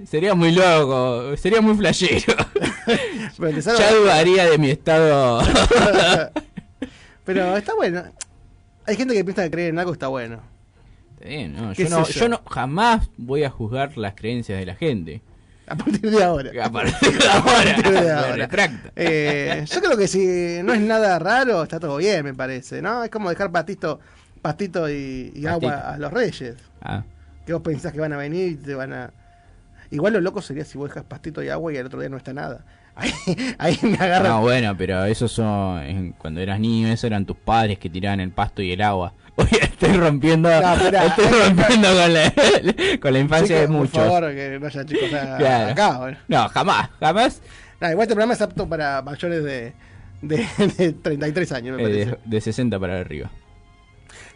Sería 0.07 0.35
muy 0.35 0.51
loco, 0.53 1.37
sería 1.37 1.61
muy 1.61 1.77
flashero. 1.77 2.35
Pero 3.39 3.53
te 3.55 3.63
salva- 3.63 3.79
Ya 3.79 3.93
dudaría 3.95 4.51
de 4.51 4.59
mi 4.59 4.71
estado. 4.71 5.41
Pero 7.25 7.57
está 7.57 7.75
bueno. 7.75 8.03
Hay 8.87 8.97
gente 8.97 9.15
que 9.15 9.25
piensa 9.25 9.45
que 9.45 9.51
creer 9.51 9.71
en 9.71 9.79
algo 9.79 9.93
está 9.93 10.09
bueno. 10.09 10.41
Está 11.15 11.29
bien, 11.29 11.55
¿no? 11.57 11.73
¿Qué 11.73 11.85
Yo, 11.85 11.91
no, 11.91 12.07
yo 12.07 12.29
no 12.29 12.43
jamás 12.51 13.09
voy 13.17 13.45
a 13.45 13.51
juzgar 13.51 13.97
las 13.97 14.15
creencias 14.15 14.59
de 14.59 14.67
la 14.67 14.75
gente. 14.75 15.23
A 15.69 15.77
partir 15.77 16.11
de 16.11 16.23
ahora. 16.23 16.51
A 16.65 16.71
partir 16.71 17.19
de 17.19 17.27
ahora. 17.29 17.39
A 17.39 17.45
partir 17.45 17.85
de 17.85 18.01
me 18.03 18.11
ahora. 18.11 18.37
retracto. 18.37 18.91
Eh, 18.97 19.65
yo 19.67 19.81
creo 19.81 19.97
que 19.97 20.09
si 20.09 20.63
no 20.63 20.75
es 20.75 20.81
nada 20.81 21.19
raro, 21.19 21.63
está 21.63 21.81
todo 21.81 21.97
bien, 21.97 22.25
me 22.25 22.35
parece, 22.35 22.83
¿no? 22.83 23.03
Es 23.05 23.11
como 23.11 23.31
dejar 23.31 23.51
pastito, 23.51 23.99
pastito 24.43 24.89
y, 24.91 25.33
y 25.35 25.47
agua 25.47 25.95
a 25.95 25.99
los 25.99 26.13
reyes. 26.13 26.57
Ah. 26.83 27.03
Que 27.47 27.53
vos 27.53 27.63
pensás 27.63 27.93
que 27.93 28.01
van 28.01 28.13
a 28.13 28.17
venir 28.17 28.53
y 28.53 28.55
te 28.57 28.75
van 28.75 28.93
a... 28.93 29.11
Igual 29.91 30.15
lo 30.15 30.21
loco 30.21 30.43
sería 30.43 30.65
si 30.65 30.77
vos 30.79 30.89
dejas 30.89 31.05
pastito 31.05 31.43
y 31.43 31.49
agua 31.49 31.73
y 31.73 31.77
al 31.77 31.87
otro 31.87 32.01
día 32.01 32.09
no 32.09 32.17
está 32.17 32.33
nada. 32.33 32.65
Ahí, 32.97 33.11
ahí 33.59 33.79
me 33.83 33.97
agarra... 33.97 34.29
No, 34.29 34.41
bueno, 34.43 34.77
pero 34.77 35.05
esos 35.05 35.33
son. 35.33 36.15
Cuando 36.19 36.41
eras 36.41 36.61
niño, 36.61 36.89
esos 36.89 37.05
eran 37.05 37.27
tus 37.27 37.37
padres 37.37 37.79
que 37.79 37.91
tiraban 37.91 38.21
el 38.21 38.31
pasto 38.31 38.63
y 38.63 38.71
el 38.73 38.81
agua. 38.83 39.13
Hoy 39.37 39.49
estoy 39.61 39.93
rompiendo. 39.95 40.49
No, 40.49 40.75
estoy 40.75 41.27
rompiendo 41.27 41.89
con 41.89 42.15
la, 42.15 42.33
con 43.01 43.13
la 43.13 43.19
infancia 43.19 43.61
de 43.61 43.67
muchos. 43.69 43.93
Por 43.95 44.05
favor, 44.07 44.33
que 44.35 44.59
no 44.61 44.67
haya 44.67 44.85
chicos 44.87 45.13
a- 45.13 45.37
Claro. 45.39 45.73
acá. 45.73 45.99
bueno. 45.99 46.19
No, 46.29 46.49
jamás, 46.51 46.91
jamás. 47.01 47.43
No, 47.81 47.91
igual 47.91 48.05
este 48.05 48.15
programa 48.15 48.35
es 48.35 48.41
apto 48.43 48.69
para 48.69 49.03
mayores 49.03 49.43
de, 49.43 49.73
de, 50.23 50.47
de 50.79 50.93
33 50.93 51.53
años, 51.53 51.77
me 51.77 51.83
Eh, 51.83 51.87
parece. 51.87 52.11
de, 52.11 52.19
de 52.25 52.41
60 52.41 52.79
para 52.79 53.01
arriba. 53.01 53.31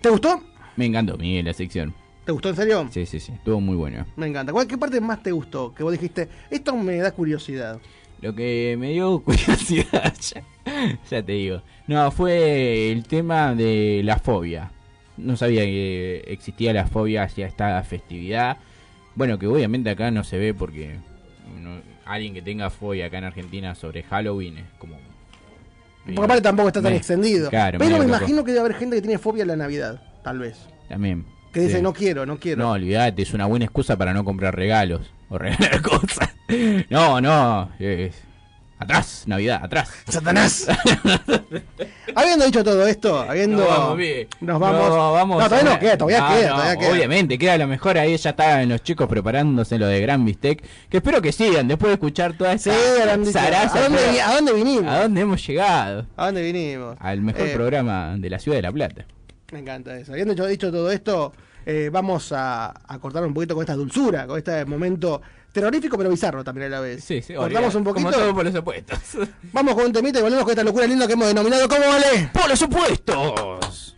¿Te 0.00 0.08
gustó? 0.10 0.42
Me 0.76 0.86
encantó, 0.86 1.16
Miguel, 1.16 1.44
la 1.46 1.52
sección. 1.54 1.94
¿Te 2.24 2.32
gustó 2.32 2.50
en 2.50 2.56
serio? 2.56 2.88
Sí, 2.92 3.06
sí, 3.06 3.20
sí. 3.20 3.32
Estuvo 3.32 3.60
muy 3.60 3.76
bueno. 3.76 4.04
Me 4.16 4.26
encanta. 4.26 4.52
¿Cuál, 4.52 4.66
¿Qué 4.66 4.76
parte 4.76 5.00
más 5.00 5.22
te 5.22 5.30
gustó? 5.32 5.72
Que 5.74 5.82
vos 5.82 5.92
dijiste, 5.92 6.28
esto 6.50 6.76
me 6.76 6.96
da 6.98 7.10
curiosidad. 7.12 7.78
Lo 8.20 8.34
que 8.34 8.76
me 8.78 8.90
dio 8.90 9.20
curiosidad, 9.24 10.12
ya, 10.20 10.42
ya 11.10 11.22
te 11.22 11.32
digo. 11.32 11.62
No, 11.86 12.10
fue 12.10 12.90
el 12.92 13.04
tema 13.04 13.54
de 13.54 14.02
la 14.04 14.18
fobia. 14.18 14.70
No 15.16 15.36
sabía 15.36 15.62
que 15.64 16.24
existía 16.28 16.72
la 16.72 16.86
fobia 16.86 17.22
hacia 17.24 17.46
esta 17.46 17.82
festividad. 17.82 18.58
Bueno, 19.14 19.38
que 19.38 19.46
obviamente 19.46 19.90
acá 19.90 20.10
no 20.10 20.22
se 20.24 20.38
ve 20.38 20.54
porque 20.54 20.96
no- 21.60 21.80
alguien 22.04 22.34
que 22.34 22.42
tenga 22.42 22.70
fobia 22.70 23.06
acá 23.06 23.18
en 23.18 23.24
Argentina 23.24 23.74
sobre 23.74 24.02
Halloween 24.02 24.58
es 24.58 24.64
como... 24.78 24.96
Porque 26.04 26.20
aparte 26.24 26.42
tampoco 26.42 26.68
está 26.68 26.80
tan 26.80 26.92
me- 26.92 26.96
extendido. 26.98 27.50
Claro, 27.50 27.78
Pero 27.78 27.98
me 27.98 28.04
imagino 28.04 28.42
que 28.44 28.52
debe 28.52 28.60
haber 28.66 28.74
gente 28.76 28.96
que 28.96 29.02
tiene 29.02 29.18
fobia 29.18 29.44
a 29.44 29.46
la 29.46 29.56
Navidad, 29.56 30.00
tal 30.24 30.38
vez. 30.38 30.56
También. 30.88 31.26
Que 31.52 31.60
dice, 31.60 31.76
Sí. 31.78 31.82
no 31.82 31.92
quiero, 31.92 32.24
no 32.26 32.38
quiero. 32.38 32.62
No, 32.62 32.70
olvídate, 32.72 33.22
es 33.22 33.34
una 33.34 33.46
buena 33.46 33.64
excusa 33.66 33.96
para 33.96 34.12
no 34.14 34.24
comprar 34.24 34.54
regalos 34.56 35.10
o 35.28 35.38
regalar 35.38 35.82
cosas. 35.82 36.30
No, 36.90 37.20
no. 37.20 37.70
Atrás, 38.80 39.24
Navidad, 39.26 39.60
atrás. 39.64 39.90
¡Satanás! 40.08 40.68
Habiendo 42.14 42.44
dicho 42.46 42.62
todo 42.62 42.86
esto, 42.86 43.18
habiendo. 43.20 43.58
Nos 43.58 43.68
vamos, 43.68 43.96
bien. 43.96 44.28
Nos 44.40 44.60
vamos. 44.60 44.88
No, 44.88 45.12
vamos 45.12 45.38
No, 45.42 45.48
todavía 45.48 45.70
a- 45.70 45.74
no 45.74 45.80
queda, 45.80 45.98
todavía 45.98 46.18
Ah, 46.28 46.34
queda, 46.36 46.48
no, 46.50 46.54
todavía 46.56 46.78
queda. 46.78 46.90
Obviamente, 46.92 47.38
queda 47.38 47.58
lo 47.58 47.66
mejor 47.66 47.98
ahí. 47.98 48.16
Ya 48.16 48.30
estaban 48.30 48.68
los 48.68 48.82
chicos 48.82 49.08
preparándose 49.08 49.78
lo 49.78 49.86
de 49.86 50.00
Gran 50.00 50.24
Bistec. 50.24 50.64
Que 50.88 50.98
espero 50.98 51.20
que 51.20 51.32
sigan 51.32 51.66
después 51.68 51.88
de 51.90 51.94
escuchar 51.94 52.34
toda 52.36 52.52
esta 52.52 52.72
Sí, 52.72 53.32
zaraza, 53.32 53.78
¿a 53.80 53.82
dónde 54.34 54.50
a 54.50 54.54
vinimos? 54.54 54.86
¿A 54.92 55.02
dónde 55.02 55.20
hemos 55.22 55.44
llegado? 55.46 56.06
¿A 56.16 56.26
dónde 56.26 56.42
vinimos? 56.42 56.96
Al 57.00 57.20
mejor 57.20 57.48
Eh, 57.48 57.54
programa 57.54 58.14
de 58.16 58.30
la 58.30 58.38
ciudad 58.38 58.58
de 58.58 58.62
La 58.62 58.72
Plata. 58.72 59.04
Me 59.52 59.58
encanta 59.58 59.96
eso. 59.98 60.12
Habiendo 60.12 60.46
dicho 60.46 60.70
todo 60.70 60.90
esto, 60.92 61.32
eh, 61.66 61.90
vamos 61.92 62.32
a, 62.32 62.74
a 62.86 62.98
cortar 62.98 63.24
un 63.24 63.34
poquito 63.34 63.54
con 63.54 63.62
esta 63.62 63.74
dulzura, 63.74 64.26
con 64.26 64.38
este 64.38 64.64
momento 64.64 65.20
terrorífico 65.52 65.96
pero 65.96 66.10
bizarro 66.10 66.44
también 66.44 66.66
a 66.68 66.76
la 66.76 66.80
vez. 66.80 67.04
Sí, 67.04 67.22
sí, 67.22 67.34
Cortamos 67.34 67.74
un 67.74 67.84
poquito. 67.84 68.10
Como 68.10 68.16
todo 68.16 68.34
por 68.34 68.44
los 68.44 68.54
opuestos. 68.54 68.98
Vamos 69.52 69.74
con 69.74 69.86
un 69.86 69.92
temita 69.92 70.18
y 70.18 70.22
volvemos 70.22 70.44
con 70.44 70.52
esta 70.52 70.64
locura 70.64 70.86
linda 70.86 71.06
que 71.06 71.14
hemos 71.14 71.28
denominado 71.28 71.68
¿Cómo 71.68 71.86
vale? 71.86 72.30
¡Por 72.32 72.48
los 72.48 72.62
opuestos! 72.62 73.96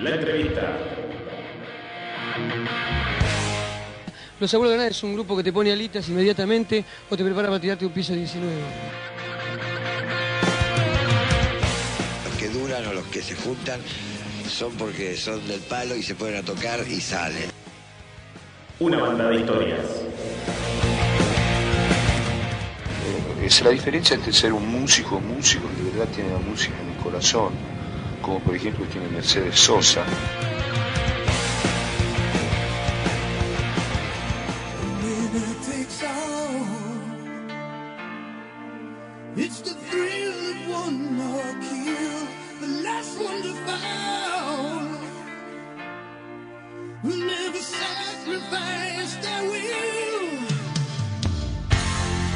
La 0.00 0.10
entrevista. 0.10 0.78
Los 4.40 4.52
abuelos 4.52 4.72
de 4.72 4.76
nada 4.78 4.90
es 4.90 5.02
un 5.02 5.14
grupo 5.14 5.36
que 5.36 5.44
te 5.44 5.52
pone 5.52 5.72
alitas 5.72 6.08
inmediatamente 6.08 6.84
o 7.08 7.16
te 7.16 7.24
prepara 7.24 7.48
para 7.48 7.60
tirarte 7.60 7.86
un 7.86 7.92
piso 7.92 8.12
19. 8.12 8.52
O 12.74 12.92
los 12.92 13.04
que 13.06 13.22
se 13.22 13.36
juntan 13.36 13.80
son 14.48 14.72
porque 14.72 15.16
son 15.16 15.46
del 15.46 15.60
palo 15.60 15.94
y 15.94 16.02
se 16.02 16.16
ponen 16.16 16.38
a 16.38 16.42
tocar 16.42 16.80
y 16.88 17.00
salen. 17.00 17.48
Una 18.80 18.98
banda 18.98 19.28
de 19.28 19.36
historias. 19.36 19.86
Es 23.40 23.62
la 23.62 23.70
diferencia 23.70 24.16
entre 24.16 24.32
ser 24.32 24.52
un 24.52 24.66
músico, 24.66 25.20
músico 25.20 25.68
que 25.68 25.84
de 25.84 25.90
verdad 25.90 26.12
tiene 26.12 26.32
la 26.32 26.40
música 26.40 26.74
en 26.80 26.90
el 26.90 26.96
corazón, 26.96 27.52
como 28.20 28.40
por 28.40 28.56
ejemplo 28.56 28.84
tiene 28.86 29.06
Mercedes 29.06 29.54
Sosa. 29.54 30.04
Sacrifice 48.24 49.16
their 49.16 49.42
will. 49.42 50.28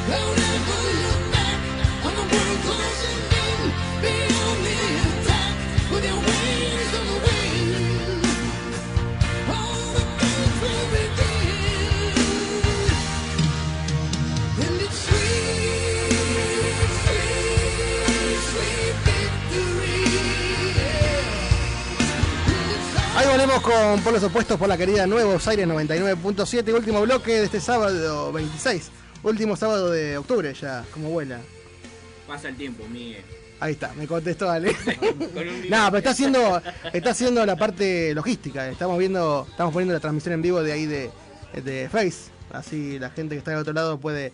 Don't 0.09 0.39
ever 0.39 0.81
look 1.03 1.33
back 1.33 1.61
on 2.05 2.13
the 2.15 2.27
world 2.35 2.61
closing 2.67 3.21
in. 3.45 3.61
Be 4.03 4.15
on 4.45 4.57
the 4.65 4.77
attack 5.09 5.91
with 5.91 6.05
your 6.05 6.38
Con 23.63 24.01
Polos 24.03 24.23
Opuestos 24.23 24.59
por 24.59 24.69
la 24.69 24.77
querida 24.77 25.07
Nuevos 25.07 25.47
Aires 25.49 25.67
99.7, 25.67 26.75
último 26.75 27.03
bloque 27.03 27.33
de 27.33 27.45
este 27.45 27.61
sábado 27.61 28.33
26, 28.33 28.91
último 29.23 29.57
sábado 29.57 29.91
de 29.91 30.17
octubre 30.17 30.55
ya, 30.55 30.85
como 30.93 31.11
vuela. 31.11 31.41
Pasa 32.27 32.49
el 32.49 32.57
tiempo, 32.57 32.87
Miguel. 32.89 33.25
Ahí 33.61 33.73
está, 33.73 33.93
me 33.95 34.07
contestó 34.07 34.51
Ale. 34.51 34.71
no, 35.69 35.87
pero 35.87 35.97
está 35.99 36.11
haciendo, 36.11 36.63
está 36.93 37.11
haciendo 37.11 37.45
la 37.45 37.57
parte 37.57 38.15
logística. 38.15 38.69
Estamos 38.69 38.99
viendo, 38.99 39.47
estamos 39.51 39.73
poniendo 39.73 39.95
la 39.95 40.01
transmisión 40.01 40.35
en 40.35 40.43
vivo 40.43 40.63
de 40.63 40.73
ahí 40.73 40.87
de, 40.87 41.11
de 41.63 41.89
Face. 41.89 42.31
Así 42.51 42.99
la 42.99 43.11
gente 43.11 43.35
que 43.35 43.39
está 43.39 43.51
del 43.51 43.61
otro 43.61 43.73
lado 43.73 43.99
puede, 43.99 44.33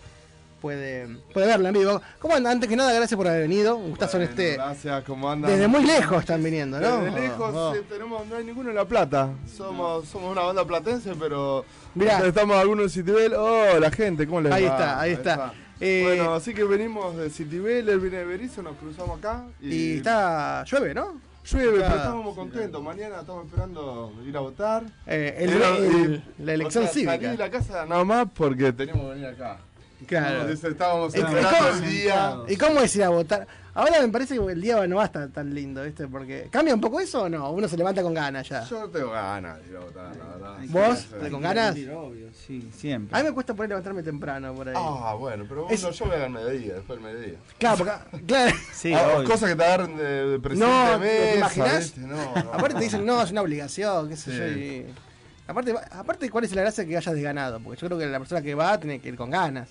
puede, 0.69 1.07
puede 1.35 1.47
verla 1.47 1.69
en 1.69 1.75
vivo. 1.75 2.01
¿Cómo 2.19 2.35
andan? 2.35 2.53
Antes 2.55 2.71
que 2.71 2.75
nada, 2.75 2.91
gracias 2.95 3.19
por 3.19 3.29
haber 3.29 3.43
venido. 3.43 3.77
Un 3.77 3.91
gustazo 3.91 4.17
en 4.17 4.23
este. 4.23 4.55
Gracias, 4.55 5.05
¿cómo 5.05 5.31
andan? 5.31 5.51
Desde 5.51 5.69
muy 5.69 5.85
lejos 5.85 6.21
están 6.21 6.43
viniendo, 6.43 6.81
¿no? 6.81 7.03
Desde 7.03 7.21
lejos 7.21 7.55
Oh, 7.55 7.69
oh. 7.69 7.75
sí, 7.75 7.81
tenemos, 7.87 8.27
no 8.27 8.37
hay 8.37 8.45
ninguno 8.45 8.71
en 8.71 8.77
La 8.77 8.87
Plata. 8.87 9.29
Somos, 9.55 10.09
somos 10.09 10.33
una 10.33 10.41
banda 10.41 10.65
platense, 10.67 11.13
pero 11.21 11.67
Mirá. 11.95 12.27
estamos 12.27 12.57
algunos 12.57 12.85
en 12.85 12.91
Citibel. 12.91 13.35
Oh, 13.35 13.79
la 13.79 13.91
gente, 13.91 14.27
¿cómo 14.27 14.41
les 14.41 14.53
Ahí 14.55 14.65
va? 14.65 14.71
está, 14.71 15.01
ahí 15.01 15.13
está. 15.13 15.53
Eh, 15.81 16.03
bueno, 16.17 16.33
así 16.35 16.55
que 16.55 16.65
venimos 16.65 17.15
de 17.15 17.29
Citibel, 17.29 17.87
él 17.87 18.01
viene 18.01 18.17
de 18.19 18.25
Berizo, 18.25 18.63
nos 18.63 18.75
cruzamos 18.77 19.19
acá. 19.19 19.45
Y, 19.61 19.75
Y 19.75 19.97
está. 19.99 20.65
llueve, 20.65 20.95
¿no? 20.95 21.21
llueve, 21.45 21.73
pero 21.73 21.83
Está- 21.85 21.97
estamos 21.97 22.25
muy 22.25 22.35
contentos. 22.35 22.83
Mañana 22.83 23.21
estamos 23.21 23.45
esperando 23.45 24.15
ir 24.27 24.35
a 24.35 24.41
votar. 24.41 24.83
Eh, 25.07 25.35
el- 25.41 25.51
Pero, 25.51 25.77
el- 25.77 26.23
y- 26.39 26.43
la 26.43 26.55
elección 26.55 26.85
o 26.85 26.87
sea, 26.87 26.95
cívica. 26.95 27.13
Salí 27.17 27.27
de 27.27 27.37
la 27.37 27.51
casa 27.51 27.85
nada 27.85 28.03
más 28.03 28.29
porque 28.35 28.73
teníamos 28.73 29.05
que 29.09 29.11
venir 29.11 29.27
acá. 29.27 29.59
Claro. 30.07 30.41
Entonces, 30.43 30.71
estábamos 30.71 31.15
¿Y 31.17 31.21
cómo- 31.21 31.37
esperando 31.37 31.69
el 31.85 31.91
día. 31.91 32.37
¿Y 32.49 32.57
cómo 32.57 32.81
es 32.81 32.97
ir 32.97 33.05
a 33.05 33.09
votar? 33.09 33.47
Ahora 33.77 34.01
me 34.03 34.09
parece 34.09 34.39
que 34.39 34.45
el 34.53 34.61
día 34.61 34.87
no 34.87 34.97
va 34.97 35.03
a 35.03 35.07
estar 35.07 35.29
tan 35.31 35.53
lindo, 35.53 35.83
¿viste? 35.83 36.07
Porque 36.07 36.47
¿cambia 36.49 36.73
un 36.75 36.81
poco 36.81 37.01
eso 37.01 37.23
o 37.25 37.29
no? 37.29 37.51
Uno 37.51 37.67
se 37.67 37.77
levanta 37.77 38.03
con 38.05 38.15
ganas 38.15 38.49
ya. 38.49 38.63
Yo 38.67 38.79
no 38.83 38.89
tengo 38.89 39.11
ganas 39.11 39.61
de 39.65 39.71
ir 39.71 39.77
a 39.77 39.81
votar, 39.81 40.17
la 40.17 40.25
verdad. 40.27 40.57
¿Vos? 40.69 40.99
Sí, 41.25 41.29
¿Con 41.31 41.43
ganas? 41.43 41.75
Obvio, 41.75 42.29
sí, 42.33 42.71
siempre. 42.73 43.19
A 43.19 43.21
mí 43.23 43.29
me 43.29 43.35
cuesta 43.35 43.53
poner 43.53 43.71
levantarme 43.71 44.05
temprano 44.05 44.55
por 44.55 44.69
ahí. 44.69 44.75
Ah, 44.79 45.15
bueno, 45.19 45.45
pero 45.49 45.69
Es- 45.71 45.83
bueno, 45.83 45.97
yo 45.97 46.05
voy 46.07 46.15
al 46.23 46.31
mediodía, 46.31 46.75
después 46.75 47.03
del 47.03 47.13
mediodía. 47.13 47.39
Claro, 47.59 47.77
porque, 47.79 47.93
claro. 48.27 48.57
Ah, 48.95 49.23
cosas 49.27 49.51
que 49.51 49.57
te 49.57 49.65
agarren 49.65 49.97
de, 49.97 50.05
de 50.29 50.39
presente 50.39 50.67
No, 50.69 51.01
¿te 51.01 51.37
imaginas? 51.39 51.97
No, 51.99 52.07
no, 52.17 52.31
Aparte 52.53 52.75
no. 52.75 52.79
te 52.79 52.85
dicen, 52.85 53.05
no, 53.05 53.23
es 53.23 53.33
una 53.33 53.43
obligación, 53.43 54.09
qué 54.09 54.17
sé 54.17 54.31
Sí. 54.31 54.39
yo. 54.39 54.47
y- 54.47 54.95
Aparte, 55.47 55.75
aparte, 55.91 56.31
¿cuál 56.31 56.45
es 56.45 56.55
la 56.55 56.63
gracia 56.63 56.87
que 56.87 56.97
hayas 56.97 57.15
desganado? 57.15 57.61
Porque 57.61 57.79
yo 57.81 57.87
creo 57.89 57.99
que 57.99 58.07
la 58.07 58.19
persona 58.19 58.41
que 58.41 58.55
va 58.55 58.79
tiene 58.81 58.99
que 58.99 59.11
ir 59.11 59.17
con 59.17 59.31
ganas. 59.31 59.69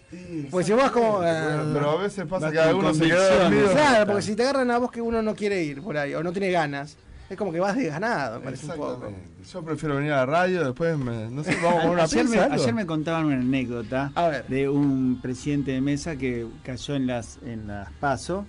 Porque 0.51 0.65
si 0.67 0.73
vos 0.73 0.91
como... 0.91 1.17
Bueno, 1.17 1.63
eh, 1.63 1.71
pero 1.73 1.89
a 1.99 2.01
veces 2.03 2.25
pasa 2.27 2.45
vas 2.45 2.51
que 2.51 2.57
con 2.59 2.67
algunos 2.67 2.97
se 2.97 3.03
convicciones. 3.09 3.39
dormidos. 3.39 3.71
Claro, 3.71 4.05
porque 4.05 4.21
si 4.21 4.35
te 4.35 4.43
agarran 4.43 4.69
a 4.71 4.77
vos 4.77 4.91
que 4.91 5.01
uno 5.01 5.21
no 5.23 5.33
quiere 5.33 5.63
ir 5.63 5.81
por 5.81 5.97
ahí, 5.97 6.13
o 6.13 6.21
no 6.21 6.31
tiene 6.31 6.51
ganas, 6.51 6.95
es 7.27 7.35
como 7.37 7.51
que 7.51 7.59
vas 7.59 7.75
desganado, 7.75 8.39
parece 8.41 8.67
un 8.67 8.75
poco. 8.75 9.11
Yo 9.51 9.63
prefiero 9.65 9.95
venir 9.95 10.11
a 10.11 10.17
la 10.17 10.25
radio, 10.27 10.63
después 10.63 10.95
me, 10.95 11.29
no 11.31 11.43
sé, 11.43 11.55
vamos 11.55 11.71
a 11.79 11.81
comer 11.81 11.89
una 11.89 12.03
ayer, 12.03 12.25
me, 12.25 12.31
pizza. 12.31 12.53
ayer 12.53 12.73
me 12.75 12.85
contaban 12.85 13.25
una 13.25 13.35
anécdota 13.37 14.11
de 14.47 14.69
un 14.69 15.19
presidente 15.23 15.71
de 15.71 15.81
mesa 15.81 16.15
que 16.17 16.45
cayó 16.63 16.93
en 16.95 17.07
las 17.07 17.39
en 17.43 17.65
las 17.67 17.91
PASO 17.93 18.45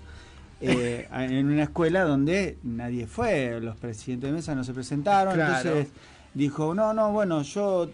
eh, 0.60 1.08
en 1.14 1.46
una 1.46 1.62
escuela 1.62 2.02
donde 2.04 2.58
nadie 2.62 3.06
fue, 3.06 3.58
los 3.62 3.76
presidentes 3.76 4.28
de 4.28 4.36
mesa 4.36 4.54
no 4.54 4.62
se 4.62 4.74
presentaron, 4.74 5.34
Claro. 5.34 5.56
entonces 5.70 5.92
dijo, 6.34 6.74
no, 6.74 6.92
no, 6.92 7.12
bueno, 7.12 7.42
yo 7.42 7.90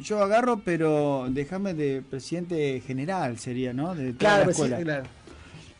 yo 0.00 0.22
agarro, 0.22 0.60
pero 0.64 1.26
déjame 1.30 1.72
de 1.74 2.02
presidente 2.02 2.82
general 2.86 3.38
sería, 3.38 3.72
¿no? 3.72 3.94
De 3.94 4.12
toda 4.12 4.18
Claro, 4.18 4.38
la 4.40 4.44
pues 4.44 4.56
sí, 4.56 4.62
escuela. 4.64 4.82
claro. 4.82 5.04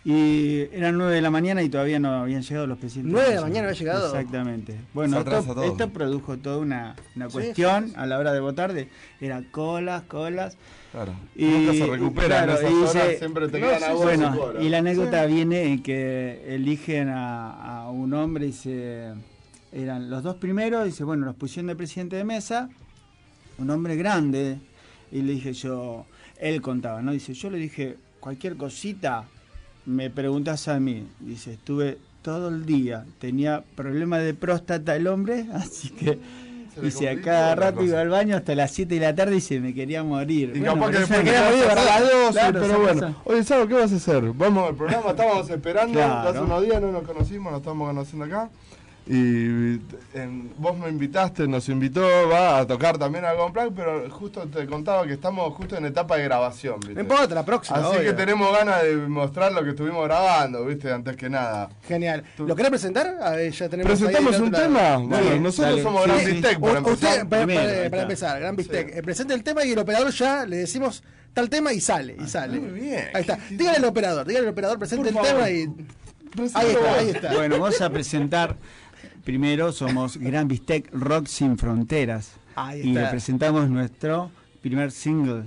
Y 0.05 0.63
eran 0.73 0.99
nueve 0.99 1.15
de 1.15 1.21
la 1.23 1.31
mañana 1.31 1.63
y 1.63 1.69
todavía 1.69 2.01
no 2.01 2.13
habían 2.23 2.43
llegado 2.43 2.67
los 2.67 2.79
presidentes. 2.79 3.13
¿Nueve 3.13 3.29
de 3.29 3.35
la 3.37 3.43
mañana 3.43 3.69
había 3.69 3.79
llegado? 3.79 4.07
Exactamente. 4.07 4.75
Bueno, 4.95 5.19
esto, 5.19 5.43
todo. 5.45 5.63
esto 5.63 5.91
produjo 5.91 6.39
toda 6.39 6.59
una, 6.59 6.97
una 7.15 7.29
cuestión 7.29 7.85
sí, 7.85 7.91
sí. 7.91 7.97
a 7.97 8.07
la 8.07 8.19
hora 8.19 8.33
de 8.33 8.41
votar. 8.41 8.73
De, 8.73 8.89
era 9.21 9.45
colas, 9.53 10.03
colas. 10.05 10.57
Claro. 10.91 11.13
Y, 11.37 11.45
Nunca 11.45 11.73
se 11.75 11.87
recuperan 11.87 12.29
claro, 12.47 12.53
esas 12.55 12.71
y 12.71 12.75
horas, 12.75 13.19
siempre 13.19 13.49
te 13.49 13.61
no, 13.61 13.67
quedan 13.67 13.79
sí, 13.79 13.85
a 13.85 13.93
vos 13.93 14.03
bueno, 14.03 14.53
y 14.61 14.69
la 14.71 14.79
anécdota 14.79 15.27
Sí. 15.27 15.35
viene 15.35 15.63
en 15.73 15.83
que 15.85 16.47
eligen 16.53 17.09
a, 17.09 17.83
a 17.83 17.91
un 17.91 18.13
hombre 18.15 18.47
y 18.47 18.53
se 18.53 19.13
eran 19.73 20.11
los 20.11 20.23
dos 20.23 20.37
primeros, 20.37 20.85
dice, 20.85 21.05
bueno, 21.05 21.27
los 21.27 21.35
pusieron 21.35 21.69
de 21.69 21.77
presidente 21.77 22.17
de 22.17 22.25
mesa, 22.25 22.69
un 23.59 23.71
hombre 23.71 23.97
grande, 23.97 24.59
y 25.11 25.23
le 25.23 25.33
dije 25.33 25.53
yo, 25.53 26.07
él 26.39 26.61
contaba, 26.63 27.03
¿no? 27.03 27.13
Dice, 27.13 27.35
yo 27.35 27.51
le 27.51 27.59
dije, 27.59 27.97
cualquier 28.21 28.57
cosita, 28.57 29.25
me 29.87 30.11
preguntas 30.11 30.69
a 30.69 30.79
mí. 30.79 31.07
Dice, 31.21 31.55
estuve 31.55 31.99
todo 32.23 32.49
el 32.49 32.67
día, 32.67 33.05
tenía 33.19 33.65
problemas 33.75 34.23
de 34.23 34.35
próstata 34.35 34.95
el 34.97 35.07
hombre, 35.07 35.47
así 35.55 35.91
que... 35.91 36.19
Dice, 36.81 37.07
a 37.11 37.21
cada 37.21 37.55
rato 37.55 37.83
iba 37.85 38.01
al 38.01 38.09
baño 38.09 38.35
hasta 38.35 38.55
las 38.55 38.71
7 38.71 38.95
de 38.95 39.01
la 39.03 39.15
tarde 39.15 39.37
y 39.37 39.41
se 39.43 39.61
me 39.61 39.75
quería 39.75 40.03
morir. 40.03 40.53
Y 40.55 40.61
Bueno, 40.61 40.77
capaz 40.77 40.91
que 40.91 40.99
después 41.01 41.19
me 41.19 41.25
quería 41.27 41.45
morir 41.45 41.65
hasta 41.65 41.85
las 42.01 42.01
12, 42.11 42.33
Claro, 42.33 42.61
pero 42.63 42.79
bueno. 42.81 42.95
cosa. 42.95 43.15
Oye, 43.27 43.45
Saro, 43.45 43.69
¿qué 43.69 43.75
vas 43.75 43.93
a 43.93 43.97
hacer? 43.97 44.33
Vamos 44.33 44.69
al 44.71 44.75
programa, 44.75 45.11
estábamos 45.11 45.51
esperando, 45.51 45.93
Claro. 45.93 46.31
hace 46.31 46.41
unos 46.41 46.63
días 46.63 46.81
no 46.81 46.91
nos 46.93 47.03
conocimos, 47.03 47.53
nos 47.53 47.61
estamos 47.61 47.89
conociendo 47.89 48.25
acá. 48.25 48.49
Y 49.05 49.81
en- 50.15 50.53
vos 50.59 50.79
me 50.79 50.89
invitaste, 50.89 51.49
nos 51.49 51.69
invitó, 51.69 52.03
va 52.29 52.61
a 52.61 52.67
tocar 52.67 52.99
también 52.99 53.25
algo 53.25 53.49
en 53.49 53.53
plan, 53.53 53.71
pero 53.75 54.09
justo 54.11 54.43
te 54.47 54.65
contaba 54.67 55.05
que 55.07 55.15
estamos 55.15 55.53
justo 55.55 55.77
en 55.77 55.87
etapa 55.87 56.17
de 56.17 56.23
grabación, 56.25 56.79
¿viste? 56.79 56.95
No 56.95 57.01
importa, 57.01 57.35
la 57.35 57.45
próxima. 57.45 57.79
Así 57.79 57.97
obvio. 57.97 58.03
que 58.11 58.13
tenemos 58.13 58.53
ganas 58.57 58.81
de 58.85 58.95
mostrar 58.97 59.53
lo 59.53 59.65
que 59.65 59.71
estuvimos 59.71 60.05
grabando, 60.05 60.65
¿viste? 60.67 60.93
Antes 60.93 61.17
que 61.17 61.29
nada. 61.29 61.69
Genial. 61.89 62.23
¿Lo 62.39 62.55
querés 62.55 62.71
presentar? 62.71 63.17
A 63.21 63.31
ver, 63.31 63.51
ya 63.51 63.69
tenemos 63.69 63.91
¿Presentamos 63.99 64.39
un 64.39 64.53
tema? 64.53 64.81
lado. 64.81 65.01
Bueno, 65.09 65.33
Sí, 65.33 65.41
nosotros 65.41 65.71
dale. 65.71 65.83
somos 65.83 66.05
Gran 66.07 66.25
Bistec, 66.25 66.61
para 66.61 66.73
U- 66.73 66.77
empezar. 66.77 67.11
usted, 67.11 67.29
para, 67.29 67.45
Primero, 67.45 67.61
para- 67.61 67.73
ahí 67.73 67.77
para 67.77 67.85
está. 67.87 68.03
empezar, 68.03 68.41
Gran 68.41 68.57
Bistec. 68.57 68.97
Eh, 68.97 69.03
presente 69.03 69.35
el 69.35 69.43
tema 69.43 69.65
y 69.65 69.73
el 69.73 69.79
operador 69.81 70.13
ya 70.13 70.47
le 70.47 70.57
decimos 70.59 71.03
tal 71.35 71.51
tema 71.51 71.73
y 71.73 71.81
sale, 71.81 72.17
y 72.23 72.29
sale. 72.29 72.61
muy 72.61 72.79
bien. 72.81 73.09
Ahí 73.15 73.23
está. 73.23 73.37
Dígale 73.51 73.79
al 73.79 73.85
operador, 73.85 74.27
dígale 74.29 74.47
al 74.47 74.53
operador, 74.53 74.79
presente 74.79 75.09
el 75.09 75.15
favor. 75.15 75.29
tema 75.29 75.51
y. 75.51 75.67
Ahí 76.55 76.67
está, 76.71 76.95
ahí 76.99 77.11
está. 77.11 77.33
Bueno, 77.35 77.59
vamos 77.59 77.79
a 77.83 77.91
presentar. 77.91 78.57
Primero 79.25 79.73
somos 79.73 80.17
Gran 80.17 80.49
Bistec 80.49 80.89
Rock 80.93 81.27
Sin 81.27 81.57
Fronteras. 81.57 82.33
Ahí 82.57 82.81
Y 82.83 82.89
está. 82.91 83.03
le 83.03 83.09
presentamos 83.09 83.69
nuestro 83.71 84.31
primer 84.61 84.91
single. 84.91 85.45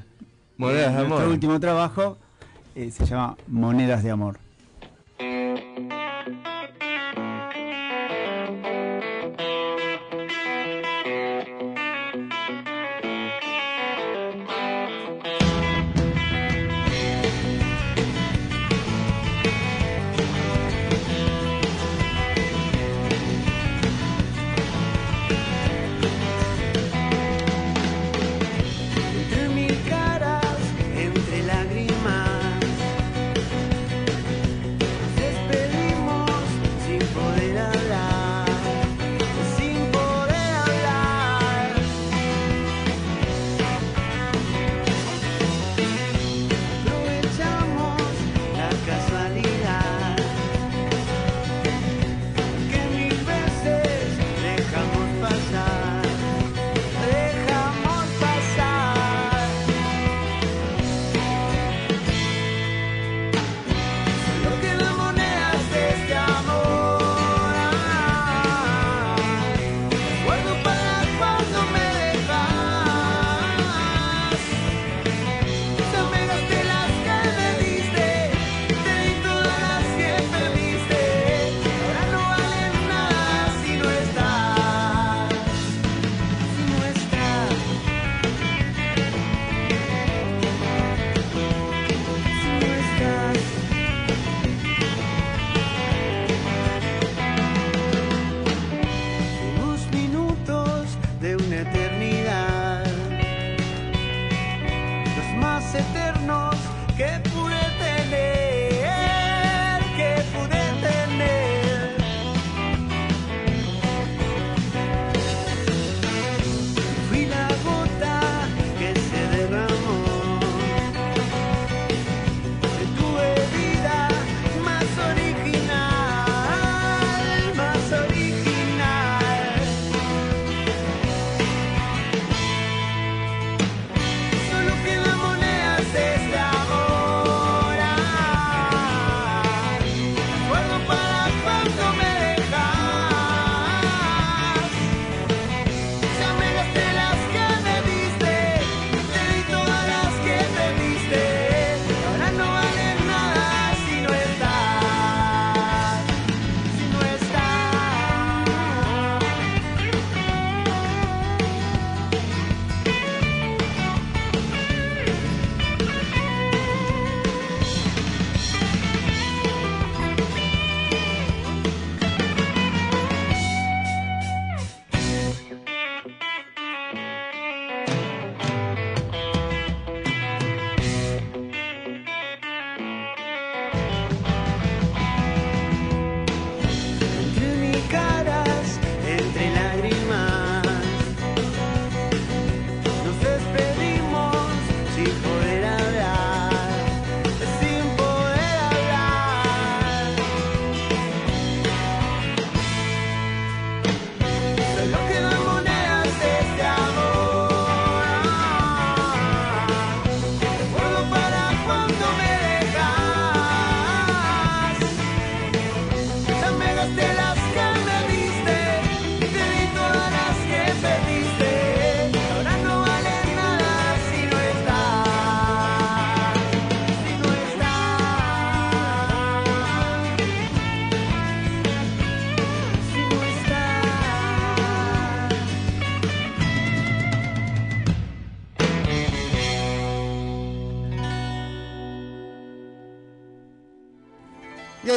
Monedas 0.58 0.94
de 0.94 1.00
Nuestro 1.00 1.18
Amor. 1.18 1.28
último 1.30 1.60
trabajo 1.60 2.18
eh, 2.76 2.90
se 2.92 3.06
llama 3.06 3.36
Monedas 3.48 4.04
de 4.04 4.12
Amor. 4.12 4.40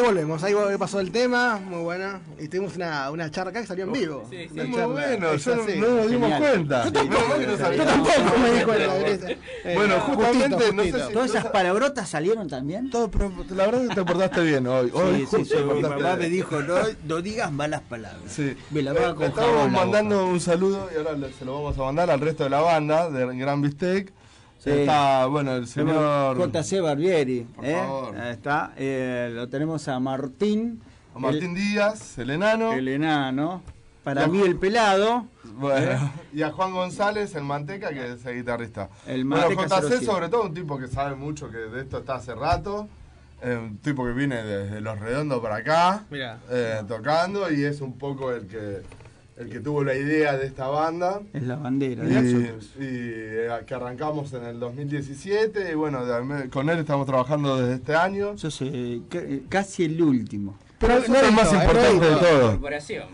Volvemos, 0.08 0.42
ahí 0.42 0.54
pasó 0.78 1.00
el 1.00 1.10
tema, 1.10 1.58
muy 1.58 1.82
buena. 1.82 2.20
Y 2.38 2.48
tuvimos 2.48 2.76
una, 2.76 3.10
una 3.10 3.30
charla 3.30 3.50
acá 3.50 3.60
que 3.60 3.66
salió 3.66 3.84
en 3.84 3.92
vivo. 3.92 4.26
sí. 4.30 4.48
Muy 4.50 4.70
charla, 4.72 4.86
bueno, 4.86 5.34
yo 5.36 5.56
no- 5.56 5.62
nos 5.62 6.10
dimos 6.10 6.30
Genial. 6.30 6.40
cuenta. 6.40 6.84
Yo 6.84 6.92
tampoco, 6.92 7.22
no 7.28 7.46
yo 7.46 8.38
me 8.42 8.50
di 8.58 8.64
cuenta. 8.64 8.94
Bueno. 8.94 9.38
Eh, 9.64 9.74
Bueno, 9.74 10.00
justamente, 10.00 10.48
justito, 10.48 10.72
no 10.72 10.82
sé 10.82 10.90
justito. 10.90 11.06
si- 11.08 11.12
¿Todas 11.12 11.30
esas 11.30 11.44
palabrotas 11.46 12.08
salieron 12.08 12.48
también? 12.48 12.90
Todo, 12.90 13.10
pero 13.10 13.32
la 13.50 13.66
verdad 13.66 13.82
es 13.82 13.88
que 13.90 13.94
te 13.94 14.04
portaste 14.04 14.40
bien 14.42 14.66
hoy. 14.66 14.90
hoy 14.94 15.26
Sí, 15.30 15.44
sí, 15.44 15.54
mi 15.56 15.80
mamá 15.82 16.16
me 16.16 16.28
dijo, 16.28 16.60
no, 16.62 16.74
no 17.04 17.22
digas 17.22 17.52
malas 17.52 17.82
palabras. 17.82 18.22
Sí. 18.28 18.56
Me 18.70 18.82
la 18.82 18.94
con 19.14 19.32
jabón 19.32 19.56
la 19.72 19.78
mandando 19.78 20.26
un 20.26 20.40
saludo 20.40 20.88
y 20.92 20.96
ahora 20.98 21.16
se 21.38 21.44
lo 21.44 21.54
vamos 21.54 21.78
a 21.78 21.82
mandar 21.82 22.10
al 22.10 22.20
resto 22.20 22.44
de 22.44 22.50
la 22.50 22.60
banda 22.60 23.10
de 23.10 23.36
Gran 23.36 23.60
Bistec. 23.62 24.12
Sí. 24.72 24.80
Está, 24.80 25.26
bueno, 25.26 25.54
el 25.56 25.66
señor. 25.66 26.36
JC 26.38 26.80
Barbieri. 26.82 27.42
Por 27.54 27.64
¿eh? 27.64 27.74
favor. 27.74 28.16
Ahí 28.18 28.32
está. 28.32 28.72
eh, 28.76 29.30
lo 29.34 29.48
tenemos 29.48 29.86
a 29.88 29.98
Martín. 30.00 30.80
A 31.14 31.18
Martín 31.18 31.54
Díaz, 31.54 32.18
el 32.18 32.30
enano. 32.30 32.72
El 32.72 32.88
enano. 32.88 33.62
Para 34.04 34.26
mí 34.26 34.40
el 34.40 34.56
pelado. 34.56 35.26
Bueno, 35.44 35.92
¿eh? 35.92 35.98
y 36.32 36.42
a 36.42 36.50
Juan 36.52 36.72
González, 36.72 37.34
el 37.34 37.44
Manteca, 37.44 37.90
que 37.90 38.12
es 38.12 38.24
el 38.24 38.36
guitarrista. 38.36 38.88
El 39.06 39.24
bueno, 39.24 39.50
Manteca 39.50 39.80
JC 39.80 39.88
07. 39.88 40.04
sobre 40.06 40.28
todo 40.28 40.42
un 40.44 40.54
tipo 40.54 40.78
que 40.78 40.86
sabe 40.88 41.14
mucho 41.16 41.50
que 41.50 41.58
de 41.58 41.80
esto 41.82 41.98
está 41.98 42.14
hace 42.16 42.34
rato. 42.34 42.88
eh, 43.42 43.56
un 43.60 43.78
tipo 43.78 44.04
que 44.04 44.12
viene 44.12 44.42
desde 44.42 44.80
Los 44.80 44.98
Redondos 44.98 45.40
para 45.40 45.56
acá, 45.56 46.04
Mirá. 46.10 46.38
eh, 46.50 46.82
tocando, 46.88 47.50
y 47.52 47.64
es 47.64 47.80
un 47.80 47.98
poco 47.98 48.32
el 48.32 48.46
que 48.46 48.82
el 49.38 49.48
que 49.48 49.60
tuvo 49.60 49.84
la 49.84 49.94
idea 49.94 50.36
de 50.36 50.46
esta 50.46 50.68
banda. 50.68 51.20
Es 51.32 51.42
la 51.44 51.56
bandera. 51.56 52.04
Y, 52.04 52.08
y, 52.08 52.10
nosotros. 52.32 52.70
eh, 52.80 53.48
que 53.66 53.74
arrancamos 53.74 54.32
en 54.32 54.44
el 54.44 54.58
2017 54.60 55.70
y 55.72 55.74
bueno, 55.74 56.00
con 56.50 56.68
él 56.70 56.78
estamos 56.78 57.06
trabajando 57.06 57.56
desde 57.58 57.74
este 57.74 57.94
año. 57.94 58.34
Yo 58.36 58.50
soy 58.50 59.02
ca- 59.08 59.22
casi 59.48 59.84
el 59.84 60.02
último. 60.02 60.56
Pero 60.78 60.94
No 61.08 61.16
es 61.16 61.22
lo 61.26 61.32
más 61.32 61.52
eh, 61.52 61.56
importante 61.56 62.06
de 62.08 62.16
todo. 62.16 62.60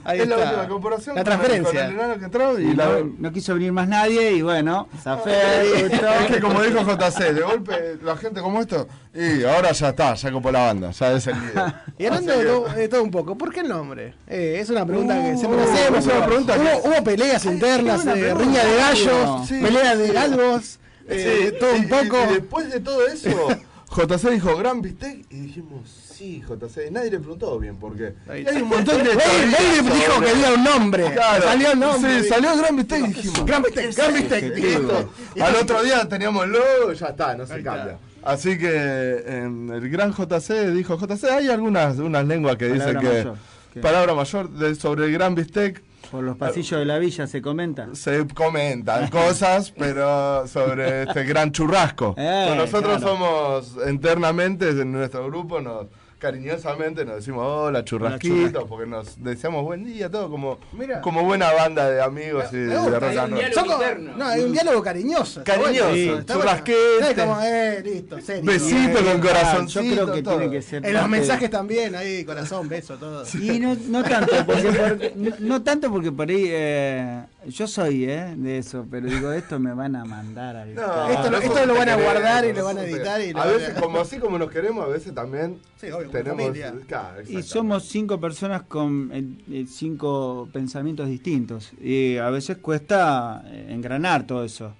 Ahí 0.04 0.20
es 0.20 0.28
la 0.28 0.36
última 0.36 0.68
corporación 0.68 1.16
La 1.16 1.24
transferencia. 1.24 1.86
Con 1.86 1.94
el 1.94 1.98
enano 1.98 2.18
que 2.18 2.24
entró 2.26 2.60
y 2.60 2.64
Y 2.70 2.74
la, 2.74 2.84
no, 2.86 3.12
no 3.18 3.32
quiso 3.32 3.54
venir 3.54 3.72
más 3.72 3.88
nadie 3.88 4.32
y 4.32 4.42
bueno, 4.42 4.86
zafé. 5.02 5.86
Es 5.86 6.00
que 6.30 6.40
como 6.40 6.60
dijo 6.62 6.80
JC, 6.84 7.32
de 7.32 7.40
golpe 7.40 7.98
la 8.02 8.16
gente 8.16 8.40
como 8.42 8.60
esto, 8.60 8.86
y 9.14 9.44
ahora 9.44 9.72
ya 9.72 9.88
está, 9.88 10.12
ya 10.14 10.30
copó 10.32 10.52
la 10.52 10.66
banda, 10.66 10.90
ya 10.90 11.12
es 11.12 11.26
el 11.26 11.40
líder. 11.40 11.74
Y 11.98 12.04
hablando 12.06 12.36
de 12.38 12.44
todo, 12.44 12.68
de 12.68 12.88
todo 12.88 13.02
un 13.02 13.10
poco, 13.10 13.38
¿por 13.38 13.50
qué 13.52 13.60
el 13.60 13.68
nombre? 13.68 14.14
Eh, 14.26 14.58
es 14.60 14.68
una 14.68 14.84
pregunta 14.84 15.14
que 15.22 15.36
siempre 15.38 15.60
Uh, 15.60 15.64
hacemos. 15.72 15.98
es 16.00 16.06
una 16.14 16.26
pregunta 16.26 16.56
hubo, 16.56 16.82
que- 16.82 16.88
hubo 16.88 17.04
peleas 17.04 17.44
internas, 17.46 18.04
eh, 18.06 18.34
riña 18.34 18.62
de 18.64 18.76
gallos. 18.76 19.48
Sí. 19.48 19.60
peleas 19.62 19.98
de 19.98 20.12
galgos, 20.12 20.78
eh, 21.08 21.48
Sí, 21.52 21.56
todo 21.58 21.74
y- 21.76 21.78
un 21.78 21.84
y- 21.84 21.86
poco. 21.86 22.16
Y, 22.30 22.34
después 22.34 22.70
de 22.70 22.80
todo 22.80 23.06
eso, 23.06 23.48
JC 23.96 24.30
dijo 24.32 24.56
Gran 24.56 24.82
Bistec 24.82 25.24
y 25.30 25.36
dijimos, 25.40 26.03
sí, 26.24 26.42
JC. 26.48 26.90
Nadie 26.90 27.10
le 27.10 27.18
preguntó 27.18 27.58
bien 27.58 27.76
por 27.76 27.96
qué. 27.96 28.14
Ahí 28.28 28.42
Y 28.42 28.48
hay 28.48 28.62
un 28.62 28.68
montón 28.68 28.98
de. 28.98 29.14
Nadie- 29.14 29.82
dijo 29.82 30.20
que 30.20 30.30
había 30.30 30.52
un 30.54 30.64
nombre. 30.64 31.12
Claro. 31.12 31.44
Salió 31.44 31.72
el 31.72 31.80
nombre. 31.80 32.22
Sí, 32.22 32.28
salió 32.28 32.56
Gran 32.56 32.76
Bistec 32.76 33.02
dijimos. 33.06 33.46
Gran 33.46 33.62
Bistec, 33.62 33.96
Gran 33.96 34.14
Bistec. 34.14 34.56
Listo. 34.56 35.10
Al 35.40 35.56
otro 35.56 35.82
día 35.82 36.08
teníamos 36.08 36.44
el 36.44 36.52
logo 36.52 36.92
y 36.92 36.96
ya 36.96 37.06
está, 37.08 37.34
no 37.36 37.46
se 37.46 37.62
cambia. 37.62 37.98
Así 38.22 38.56
que 38.56 39.22
em, 39.26 39.70
el 39.70 39.90
gran 39.90 40.12
JC 40.12 40.70
dijo, 40.72 40.98
JC, 40.98 41.24
hay 41.24 41.48
algunas 41.50 41.98
unas 41.98 42.24
lenguas 42.26 42.56
que 42.56 42.68
dicen 42.72 42.98
que... 42.98 43.80
Palabra 43.80 44.14
mayor 44.14 44.48
de- 44.50 44.74
sobre 44.76 45.06
el 45.06 45.12
gran 45.12 45.34
bistec. 45.34 45.82
Por 46.10 46.22
los 46.22 46.36
pasillos 46.36 46.78
de 46.78 46.84
la 46.84 46.98
villa 46.98 47.26
se 47.26 47.42
comenta. 47.42 47.88
Se 47.94 48.24
comentan 48.28 49.08
cosas, 49.10 49.72
pero 49.76 50.46
sobre 50.46 51.02
este 51.02 51.24
gran 51.24 51.50
churrasco. 51.50 52.14
Eh, 52.16 52.54
nosotros 52.56 52.98
claro. 52.98 53.16
somos 53.16 53.76
internamente, 53.90 54.68
en 54.70 54.92
nuestro 54.92 55.26
grupo, 55.26 55.60
nos 55.60 55.86
cariñosamente 56.18 57.04
nos 57.04 57.16
decimos 57.16 57.44
hola 57.46 57.84
churrasquito, 57.84 58.34
churrasco. 58.34 58.66
porque 58.66 58.86
nos 58.90 59.22
deseamos 59.22 59.62
buen 59.64 59.84
día, 59.84 60.10
todo 60.10 60.30
como, 60.30 60.58
Mira. 60.72 61.00
como 61.00 61.22
buena 61.24 61.52
banda 61.52 61.90
de 61.90 62.02
amigos 62.02 62.46
y 62.52 62.56
Me 62.56 62.74
de 62.74 62.98
rock 62.98 63.18
and 63.18 63.32
roll. 63.34 64.18
No, 64.18 64.26
hay 64.26 64.42
un 64.42 64.52
diálogo 64.52 64.82
cariñoso. 64.82 65.42
Cariñoso. 65.44 66.18
Es 66.18 67.14
como, 67.14 67.40
eh, 67.42 67.82
listo, 67.84 68.20
serio. 68.20 68.44
Besito 68.44 68.98
Eh, 69.00 69.04
con 69.04 69.20
corazoncito. 69.20 69.82
Yo 69.84 70.02
creo 70.04 70.12
que 70.14 70.22
todo. 70.22 70.38
tiene 70.38 70.52
que 70.52 70.62
ser. 70.62 70.84
En 70.86 70.94
los 70.94 71.08
mensajes 71.08 71.50
también, 71.50 71.94
ahí, 71.94 72.24
corazón, 72.24 72.68
beso, 72.68 72.96
todo. 72.96 73.24
Y 73.40 73.58
no, 73.58 73.76
no 73.88 74.02
tanto, 74.04 74.32
porque 74.46 74.62
por- 74.72 75.16
no, 75.16 75.30
no 75.40 75.62
tanto 75.62 75.90
porque 75.90 76.12
por 76.12 76.28
ahí 76.28 76.44
eh, 76.48 77.24
yo 77.48 77.66
soy 77.66 78.04
eh, 78.04 78.34
de 78.36 78.58
eso, 78.58 78.86
pero 78.90 79.08
digo, 79.08 79.32
esto 79.32 79.58
me 79.58 79.72
van 79.74 79.96
a 79.96 80.04
mandar 80.04 80.56
al 80.56 80.74
No, 80.74 81.08
Esto 81.08 81.30
lo- 81.30 81.38
esto 81.38 81.66
lo 81.66 81.74
van 81.74 81.88
a 81.88 81.96
guardar 81.96 82.44
y 82.44 82.52
lo 82.52 82.64
van 82.64 82.78
a 82.78 82.82
editar 82.84 83.20
y 83.20 83.32
lo 83.32 83.40
a 83.40 83.44
van 83.46 83.54
a- 83.54 83.56
veces, 83.58 83.74
como 83.80 84.00
así 84.00 84.18
como 84.18 84.38
nos 84.38 84.50
queremos, 84.50 84.84
a 84.84 84.88
veces 84.88 85.14
también 85.14 85.58
Sí, 85.80 85.90
obvio, 85.90 86.08
tenemos. 86.10 86.56
Claro, 86.86 87.22
Y 87.28 87.42
somos 87.42 87.84
cinco 87.84 88.18
personas 88.20 88.62
con 88.62 89.10
eh, 89.12 89.24
eh, 89.50 89.66
cinco 89.68 90.48
pensamientos 90.52 91.08
distintos. 91.08 91.72
Y 91.80 92.16
a 92.16 92.30
veces 92.30 92.56
cuesta 92.58 93.42
eh, 93.46 93.66
engranar 93.70 94.26
todo 94.26 94.44
eso. 94.44 94.72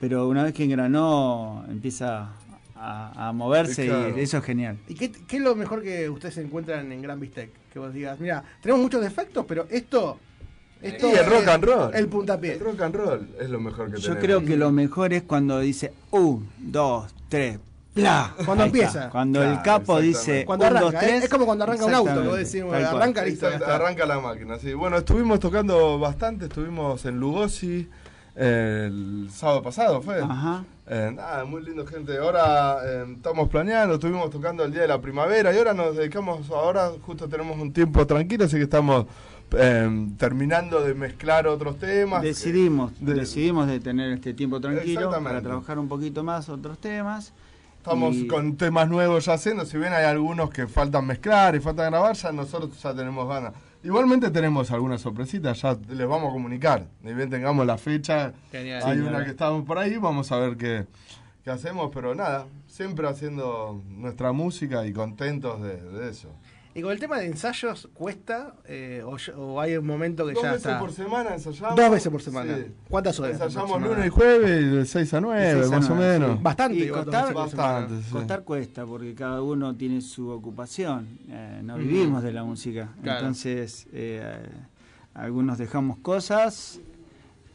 Pero 0.00 0.28
una 0.28 0.42
vez 0.42 0.52
que 0.52 0.64
engranó, 0.64 1.64
empieza 1.68 2.28
a, 2.76 3.28
a 3.28 3.32
moverse 3.32 3.86
Claro. 3.86 4.18
y 4.18 4.20
eso 4.20 4.38
es 4.38 4.44
genial. 4.44 4.76
¿Y 4.88 4.94
qué, 4.94 5.10
qué 5.10 5.36
es 5.36 5.42
lo 5.42 5.54
mejor 5.54 5.82
que 5.82 6.10
ustedes 6.10 6.36
encuentran 6.38 6.92
en 6.92 7.00
Gran 7.00 7.18
Bistec? 7.20 7.50
Que 7.72 7.78
vos 7.78 7.94
digas, 7.94 8.20
mira, 8.20 8.44
tenemos 8.60 8.82
muchos 8.82 9.00
defectos, 9.00 9.44
pero 9.48 9.66
esto. 9.70 10.18
Y 10.84 11.06
el 11.18 11.26
rock 11.26 11.48
and 11.48 11.64
roll. 11.64 11.94
El 11.94 12.08
puntapié. 12.08 12.52
El 12.54 12.60
rock 12.60 12.80
and 12.82 12.94
roll 12.94 13.28
es 13.40 13.50
lo 13.50 13.60
mejor 13.60 13.86
que 13.90 13.96
Yo 13.96 14.02
tenemos. 14.02 14.24
creo 14.24 14.44
que 14.44 14.56
lo 14.56 14.70
mejor 14.72 15.12
es 15.12 15.22
cuando 15.22 15.58
dice 15.60 15.92
un, 16.10 16.48
dos, 16.58 17.14
tres, 17.28 17.58
¡pla! 17.94 18.34
Cuando 18.44 18.64
Ahí 18.64 18.70
está. 18.70 18.78
empieza. 18.78 19.10
Cuando 19.10 19.40
Claro, 19.40 19.54
el 19.56 19.62
capo 19.62 20.00
dice 20.00 20.44
Cuando 20.44 20.64
un, 20.66 20.70
arranca, 20.76 20.90
dos, 20.90 21.00
tres. 21.00 21.12
es, 21.14 21.24
es 21.24 21.30
como 21.30 21.46
cuando 21.46 21.64
arranca 21.64 21.84
un 21.86 21.94
auto, 21.94 22.10
arranca 22.74 23.24
listo. 23.24 23.46
arranca 23.48 24.06
la 24.06 24.20
máquina, 24.20 24.58
sí. 24.58 24.74
Bueno, 24.74 24.98
estuvimos 24.98 25.40
tocando 25.40 25.98
bastante, 25.98 26.46
estuvimos 26.46 27.04
en 27.06 27.18
Lugosi 27.20 27.88
eh, 28.36 28.86
el 28.88 29.28
sábado 29.32 29.62
pasado, 29.62 30.02
¿fue? 30.02 30.20
Ajá. 30.20 30.64
Eh, 30.86 31.12
nada, 31.14 31.44
muy 31.46 31.62
lindo 31.62 31.86
gente. 31.86 32.18
Ahora 32.18 32.78
eh, 32.84 33.06
estamos 33.16 33.48
planeando, 33.48 33.94
estuvimos 33.94 34.28
tocando 34.28 34.64
el 34.64 34.72
día 34.72 34.82
de 34.82 34.88
la 34.88 35.00
primavera 35.00 35.54
y 35.54 35.56
ahora 35.56 35.72
nos 35.72 35.96
dedicamos, 35.96 36.50
ahora 36.50 36.90
justo 37.00 37.26
tenemos 37.28 37.56
un 37.58 37.72
tiempo 37.72 38.06
tranquilo, 38.06 38.44
así 38.44 38.56
que 38.56 38.64
estamos 38.64 39.06
eh, 39.58 40.08
terminando 40.18 40.80
de 40.82 40.94
mezclar 40.94 41.46
otros 41.46 41.78
temas. 41.78 42.22
Decidimos, 42.22 42.92
De- 43.00 43.14
decidimos 43.14 43.66
de 43.66 43.80
tener 43.80 44.12
este 44.12 44.34
tiempo 44.34 44.60
tranquilo 44.60 45.10
para 45.22 45.40
trabajar 45.42 45.78
un 45.78 45.88
poquito 45.88 46.22
más 46.22 46.48
otros 46.48 46.78
temas. 46.78 47.32
Estamos 47.78 48.16
Y- 48.16 48.26
con 48.26 48.56
temas 48.56 48.88
nuevos 48.88 49.26
ya 49.26 49.34
haciendo, 49.34 49.66
si 49.66 49.76
bien 49.76 49.92
hay 49.92 50.04
algunos 50.04 50.48
que 50.50 50.66
faltan 50.66 51.06
mezclar 51.06 51.54
y 51.54 51.60
faltan 51.60 51.90
grabar, 51.90 52.16
ya 52.16 52.32
nosotros 52.32 52.80
ya 52.82 52.94
tenemos 52.94 53.28
ganas. 53.28 53.52
Igualmente 53.82 54.30
tenemos 54.30 54.70
algunas 54.70 55.02
sorpresitas, 55.02 55.60
ya 55.60 55.76
les 55.90 56.08
vamos 56.08 56.30
a 56.30 56.32
comunicar. 56.32 56.86
Ni 57.02 57.12
bien 57.12 57.28
tengamos 57.28 57.66
la 57.66 57.76
fecha, 57.76 58.32
Genial. 58.50 58.82
hay 58.86 58.96
Sí, 58.96 59.02
una 59.04 59.22
que 59.24 59.30
estamos 59.32 59.64
por 59.66 59.76
ahí, 59.76 59.98
vamos 59.98 60.32
a 60.32 60.38
ver 60.38 60.56
qué, 60.56 60.86
qué 61.44 61.50
hacemos, 61.50 61.90
pero 61.92 62.14
nada, 62.14 62.46
siempre 62.66 63.06
haciendo 63.06 63.82
nuestra 63.90 64.32
música 64.32 64.86
y 64.86 64.92
contentos 64.94 65.60
de, 65.62 65.76
de 65.82 66.08
eso. 66.08 66.30
Y 66.76 66.82
con 66.82 66.90
el 66.90 66.98
tema 66.98 67.18
de 67.18 67.26
ensayos, 67.26 67.88
¿cuesta? 67.94 68.54
Eh, 68.66 69.04
o, 69.36 69.60
hay 69.60 69.76
un 69.76 69.86
momento 69.86 70.26
que 70.26 70.32
Dos 70.32 70.42
ya 70.42 70.52
veces 70.52 70.66
está? 70.66 70.80
por 70.80 70.90
semana 70.90 71.34
ensayamos. 71.34 71.76
Dos 71.76 71.90
veces 71.90 72.10
por 72.10 72.20
semana. 72.20 72.56
Sí. 72.56 72.66
¿Cuántas 72.90 73.20
horas? 73.20 73.40
Ensayamos 73.40 73.80
lunes 73.80 74.06
y 74.06 74.08
jueves, 74.08 74.72
de 74.72 74.84
6 74.84 75.14
a 75.14 75.20
9, 75.20 75.40
De 75.54 75.60
seis 75.62 75.72
a 75.72 75.76
más 75.76 75.90
o 75.90 75.94
menos. 75.94 76.36
sí. 76.36 76.38
Bastante, 76.42 76.78
Y 76.78 76.88
costar. 76.88 77.32
Bastante, 77.32 78.02
sí. 78.02 78.10
Costar 78.10 78.42
cuesta 78.42 78.84
porque 78.84 79.14
cada 79.14 79.40
uno 79.40 79.76
tiene 79.76 80.00
su 80.00 80.28
ocupación. 80.30 81.06
eh, 81.28 81.60
no 81.62 81.76
vivimos 81.76 82.24
de 82.24 82.32
la 82.32 82.42
música. 82.42 82.88
Claro. 83.02 83.20
Entonces, 83.20 83.86
eh, 83.92 84.36
algunos 85.14 85.58
dejamos 85.58 85.98
cosas, 85.98 86.80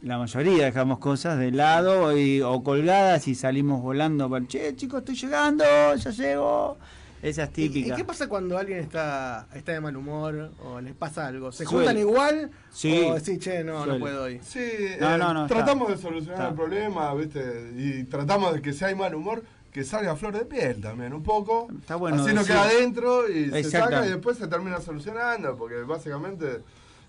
la 0.00 0.16
mayoría 0.16 0.64
dejamos 0.64 0.98
cosas 0.98 1.38
de 1.38 1.50
lado 1.50 2.16
y, 2.16 2.40
o 2.40 2.62
colgadas 2.64 3.28
y 3.28 3.34
salimos 3.34 3.82
volando. 3.82 4.30
Para, 4.30 4.46
che, 4.46 4.74
chicos, 4.76 5.00
estoy 5.00 5.14
llegando, 5.16 5.64
ya 5.94 6.10
llego. 6.10 6.78
Esa 7.22 7.44
es 7.44 7.50
¿Y, 7.58 7.64
y 7.64 7.68
típica. 7.68 7.96
qué 7.96 8.04
pasa 8.04 8.28
cuando 8.28 8.56
alguien 8.56 8.78
está, 8.78 9.46
está 9.54 9.72
de 9.72 9.80
mal 9.80 9.96
humor 9.96 10.50
o 10.64 10.80
les 10.80 10.94
pasa 10.94 11.26
algo? 11.26 11.52
¿Se 11.52 11.64
Suele. 11.64 11.86
juntan 11.86 11.98
igual? 11.98 12.50
Sí. 12.72 13.02
O 13.06 13.14
decís, 13.14 13.38
che, 13.38 13.62
no, 13.62 13.84
no 13.84 13.98
puedo 13.98 14.22
hoy? 14.24 14.40
Sí, 14.42 14.60
No, 15.00 15.14
eh, 15.14 15.18
no, 15.18 15.34
no, 15.34 15.46
tratamos 15.46 15.90
está. 15.90 15.96
de 15.96 16.02
solucionar 16.02 16.38
Está. 16.40 16.48
el 16.48 16.54
problema, 16.54 17.14
¿viste? 17.14 17.72
Y 17.76 18.04
tratamos 18.04 18.54
de 18.54 18.62
que 18.62 18.72
si 18.72 18.84
hay 18.84 18.94
mal 18.94 19.14
humor, 19.14 19.42
que 19.70 19.84
salga 19.84 20.12
a 20.12 20.16
flor 20.16 20.36
de 20.36 20.44
piel 20.46 20.80
también, 20.80 21.12
un 21.12 21.22
poco. 21.22 21.68
Está 21.78 21.96
bueno 21.96 22.22
Así 22.24 22.34
no 22.34 22.44
queda 22.44 22.62
adentro 22.62 23.28
y 23.28 23.50
se 23.50 23.64
saca 23.64 24.06
y 24.06 24.10
después 24.10 24.38
se 24.38 24.48
termina 24.48 24.80
solucionando, 24.80 25.56
porque 25.56 25.82
básicamente... 25.82 26.60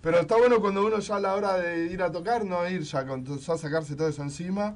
Pero 0.02 0.20
está 0.20 0.36
bueno 0.36 0.60
cuando 0.62 0.84
uno 0.86 0.98
ya 1.00 1.18
a 1.18 1.20
la 1.20 1.36
hora 1.36 1.58
de 1.58 1.86
ir 1.86 2.02
a 2.02 2.12
tocar, 2.12 2.44
no 2.44 2.68
ir 2.68 2.82
ya, 2.82 3.06
con, 3.06 3.24
ya 3.24 3.58
sacarse 3.58 3.96
todo 3.96 4.08
eso 4.08 4.24
encima 4.24 4.76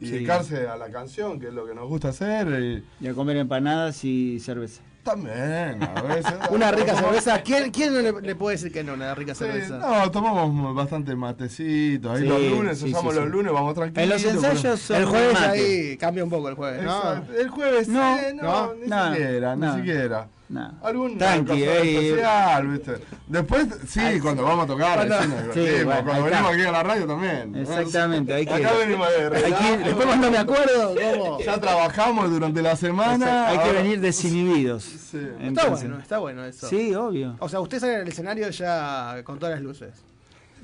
y 0.00 0.06
Sí. 0.06 0.12
dedicarse 0.12 0.66
a 0.66 0.76
la 0.76 0.88
canción, 0.90 1.38
que 1.38 1.48
es 1.48 1.52
lo 1.54 1.66
que 1.66 1.74
nos 1.74 1.88
gusta 1.88 2.08
hacer. 2.08 2.48
Y 2.62 3.04
Y 3.04 3.08
a 3.08 3.14
comer 3.14 3.36
empanadas 3.36 4.02
y 4.04 4.40
cerveza. 4.40 4.80
también, 5.02 5.82
a 5.82 6.02
veces... 6.02 6.32
Una 6.50 6.70
rica 6.72 6.92
tomamos- 6.92 7.00
cerveza. 7.22 7.42
¿Quién, 7.42 7.70
quién 7.70 7.92
no 7.94 8.00
le, 8.00 8.12
le 8.20 8.34
puede 8.34 8.56
decir 8.56 8.70
que 8.72 8.82
no, 8.84 8.94
una 8.94 9.14
rica 9.14 9.34
Sí, 9.34 9.44
cerveza? 9.44 9.78
no, 9.78 10.10
tomamos 10.10 10.74
bastante 10.74 11.14
matecito. 11.16 12.12
Ahí 12.12 12.22
Sí, 12.22 12.28
los 12.28 12.42
lunes, 12.42 12.78
sí, 12.78 12.90
los 12.90 13.14
sí. 13.14 13.20
lunes, 13.30 13.52
vamos 13.52 13.74
tranquilos. 13.74 14.02
En 14.04 14.08
los 14.10 14.24
ensayos 14.44 14.80
son 14.80 14.96
el 14.96 15.04
jueves 15.06 15.32
mate. 15.34 15.46
ahí 15.48 15.96
cambia 15.96 16.24
un 16.24 16.30
poco 16.30 16.48
el 16.48 16.54
jueves, 16.54 16.82
¿no? 16.82 17.24
El 17.38 17.48
jueves 17.48 17.88
No, 17.88 18.18
eh, 18.18 18.32
no, 18.34 18.42
no, 18.42 18.74
ni 18.74 18.86
no, 18.88 19.10
siquiera, 19.14 19.56
no. 19.56 19.74
ni 19.76 19.80
siquiera. 19.82 20.28
No. 20.50 20.74
Algún 20.82 21.16
Tranqui, 21.16 21.62
eh, 21.62 22.08
especial, 22.08 22.66
¿viste? 22.66 22.94
Después, 23.28 23.68
sí, 23.86 24.00
cuando 24.20 24.42
vamos 24.42 24.64
a 24.64 24.66
tocar, 24.66 24.96
Cuando- 25.06 25.22
sí, 25.22 25.28
nos 25.46 25.54
Sí, 25.54 25.84
bueno, 25.84 26.04
cuando 26.04 26.24
venimos 26.24 26.30
está. 26.40 26.48
aquí 26.48 26.62
a 26.62 26.72
la 26.72 26.82
radio 26.82 27.06
también. 27.06 27.54
Exactamente, 27.54 28.34
hay 28.34 28.46
que- 28.46 28.54
Acá 28.54 28.72
venimos 28.78 29.08
de 29.10 29.14
hay 29.14 29.30
que- 29.30 29.38
relax. 29.60 29.84
después 29.84 30.06
cuando 30.08 30.30
me 30.32 30.38
acuerdo, 30.38 30.94
¿cómo? 30.96 31.38
Ya 31.40 31.60
trabajamos 31.60 32.30
durante 32.30 32.62
la 32.62 32.74
semana. 32.74 33.46
hay 33.48 33.58
que 33.60 33.72
venir 33.72 34.00
desinhibidos. 34.00 34.88
Está 35.14 35.18
Entonces- 35.40 35.70
bueno, 35.82 35.98
está 36.00 36.18
bueno 36.18 36.44
eso. 36.44 36.68
Sí, 36.68 36.94
obvio. 36.96 37.36
O 37.38 37.48
sea, 37.48 37.60
usted 37.60 37.78
sale 37.78 37.96
al 37.96 38.08
escenario 38.08 38.50
ya 38.50 39.22
con 39.22 39.38
todas 39.38 39.54
las 39.54 39.62
luces. 39.62 39.90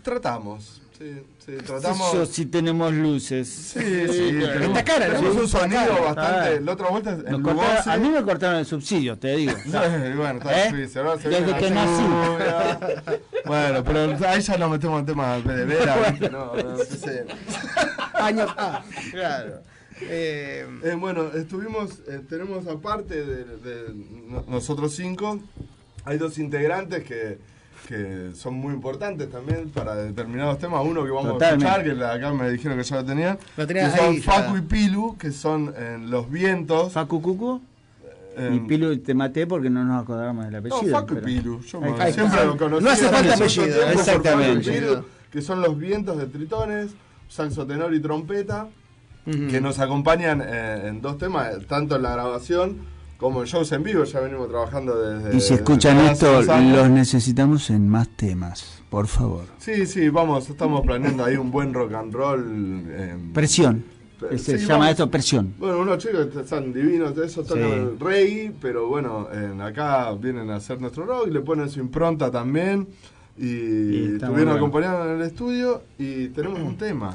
Tratamos, 0.03 0.83
sí, 0.99 1.23
sí, 1.45 1.53
Eso 1.53 1.65
tratamos. 1.65 2.29
sí 2.29 2.47
tenemos 2.47 2.93
luces. 2.93 3.49
Sí, 3.49 3.81
sí, 3.81 4.33
tenemos, 4.41 4.69
Esta 4.79 4.85
cara, 4.85 5.07
tenemos 5.07 5.35
¿no? 5.35 5.41
un 5.43 5.49
sonido 5.49 5.81
cara. 5.81 6.01
bastante. 6.15 6.61
La 6.61 6.73
otra 6.73 6.89
vuelta 6.89 7.11
en 7.13 7.43
cortaron- 7.43 7.89
a 7.89 7.97
mí 7.99 8.09
me 8.11 8.23
cortaron 8.23 8.57
el 8.61 8.67
subsidio, 8.67 9.19
te 9.19 9.37
digo. 9.37 9.53
Sí, 9.65 9.71
bueno, 10.17 10.39
está 10.39 10.67
¿Eh? 10.69 10.73
difícil. 10.73 10.99
ahora 11.03 11.21
se 11.21 11.29
Desde 11.29 11.57
que 11.57 11.71
nací. 11.71 12.03
Bueno, 13.47 13.85
pero 13.85 14.29
ahí 14.29 14.41
ya 14.41 14.57
nos 14.59 14.71
metemos 14.71 15.01
en 15.01 15.07
temas 15.07 15.45
de 15.45 15.65
veras, 15.65 16.11
¿viste? 16.13 16.31
No, 16.31 16.53
no, 16.57 16.79
sí, 16.79 16.99
sí. 17.01 17.11
Años. 18.15 18.51
Ah, 18.57 18.83
claro. 19.13 19.61
Eh, 20.01 20.67
Eh, 20.83 20.95
bueno, 20.99 21.31
estuvimos, 21.35 22.01
eh, 22.09 22.21
tenemos 22.29 22.67
aparte 22.67 23.25
de, 23.25 23.45
de 23.45 23.95
no- 23.95 24.45
nosotros 24.49 24.95
cinco, 24.95 25.39
hay 26.05 26.19
dos 26.19 26.39
integrantes 26.39 27.05
que, 27.05 27.39
que 27.87 28.31
son 28.35 28.55
muy 28.55 28.75
importantes 28.75 29.31
también 29.31 29.71
para 29.71 29.95
determinados 29.95 30.59
temas. 30.59 30.83
Uno 30.85 31.05
que 31.05 31.11
vamos 31.11 31.33
Totalmente. 31.35 31.65
a 31.67 31.69
escuchar, 31.77 31.85
que 31.85 31.95
la- 31.95 32.13
acá 32.15 32.33
me 32.33 32.51
dijeron 32.51 32.77
que 32.79 32.85
ya 32.85 32.97
lo 32.97 33.05
tenían, 33.05 33.39
Lo 33.57 33.67
que 33.67 33.91
son 33.91 34.17
ya. 34.17 34.23
Facu 34.23 34.57
y 34.57 34.61
Pilu, 34.63 35.17
que 35.19 35.31
son 35.31 35.73
en 35.79 36.11
Los 36.11 36.31
Vientos. 36.31 36.93
Facu 36.93 37.23
Cucu. 37.23 37.61
Eh, 38.39 38.51
y 38.55 38.61
Pilu 38.69 38.99
te 38.99 39.15
maté 39.15 39.47
porque 39.47 39.71
no 39.71 39.83
nos 39.85 40.03
acordamos 40.03 40.45
del 40.45 40.53
no, 40.53 40.59
apellido. 40.59 40.93
Facu 40.99 41.13
y 41.13 41.15
pero- 41.17 41.27
Pilu. 41.27 41.61
Yo 41.63 41.81
me- 41.81 42.13
siempre 42.13 42.45
lo 42.45 42.57
conocí. 42.59 42.85
No 42.85 42.91
hace 42.91 43.09
falta 43.09 43.35
apellido, 43.35 43.65
tiempo 43.67 43.83
por 43.83 43.93
exactamente. 44.01 44.65
Facu 44.65 44.77
y 44.77 44.81
Pilu, 44.81 45.05
Que 45.31 45.43
son 45.43 45.61
Los 45.63 45.79
Vientos 45.79 46.19
de 46.19 46.27
Tritones, 46.27 46.91
saxo 47.29 47.67
tenor 47.67 47.95
y 47.95 48.01
trompeta. 48.01 48.69
que 49.25 49.61
nos 49.61 49.81
acompañan 49.81 50.41
eh, 50.45 50.87
en 50.87 51.01
dos 51.01 51.19
temas, 51.19 51.53
eh, 51.53 51.59
tanto 51.69 51.97
en 51.97 52.03
la 52.03 52.13
grabación 52.13 52.77
como 53.19 53.41
en 53.41 53.47
shows 53.47 53.73
en 53.73 53.83
vivo. 53.83 54.05
Ya 54.05 54.21
venimos 54.21 54.49
trabajando 54.49 54.99
desde. 54.99 55.37
Y 55.37 55.41
si 55.41 55.55
escuchan 55.55 55.99
esto, 56.01 56.43
los 56.43 56.91
necesitamos 56.91 57.71
en 57.71 57.89
más 57.89 58.09
temas, 58.17 58.83
por 58.91 59.07
favor. 59.07 59.45
Sí, 59.59 59.87
sí, 59.87 60.09
vamos, 60.09 60.49
estamos 60.51 60.83
planeando 60.83 61.25
ahí 61.25 61.37
un 61.37 61.51
buen 61.51 61.73
rock 61.75 61.93
and 61.95 62.13
roll. 62.15 62.85
eh, 62.89 63.17
Presión. 63.33 63.85
Se 64.31 64.39
sí, 64.39 64.57
llama 64.65 64.79
vamos. 64.79 64.89
esto 64.93 65.11
presión. 65.11 65.55
Bueno, 65.59 65.79
unos 65.81 65.99
chicos 65.99 66.29
que 66.33 66.41
están 66.41 66.73
divinos, 66.73 67.15
de 67.15 67.27
esos 67.27 67.47
tocan 67.47 67.65
Sí. 67.65 67.71
el 67.73 68.01
reggae, 68.01 68.53
pero 68.63 68.89
bueno, 68.89 69.29
en 69.31 69.61
acá 69.61 70.11
vienen 70.15 70.49
a 70.51 70.57
hacer 70.57 70.81
nuestro 70.81 71.05
rock 71.05 71.27
y 71.29 71.31
le 71.33 71.41
ponen 71.41 71.69
su 71.69 71.81
impronta 71.81 72.31
también. 72.31 72.89
Y, 73.37 73.45
Y 73.45 74.05
estuvieron 74.15 74.33
bueno. 74.35 74.53
acompañando 74.53 75.05
en 75.11 75.21
el 75.21 75.27
estudio 75.27 75.83
y 75.99 76.29
tenemos 76.29 76.61
un 76.61 76.79
tema. 76.79 77.15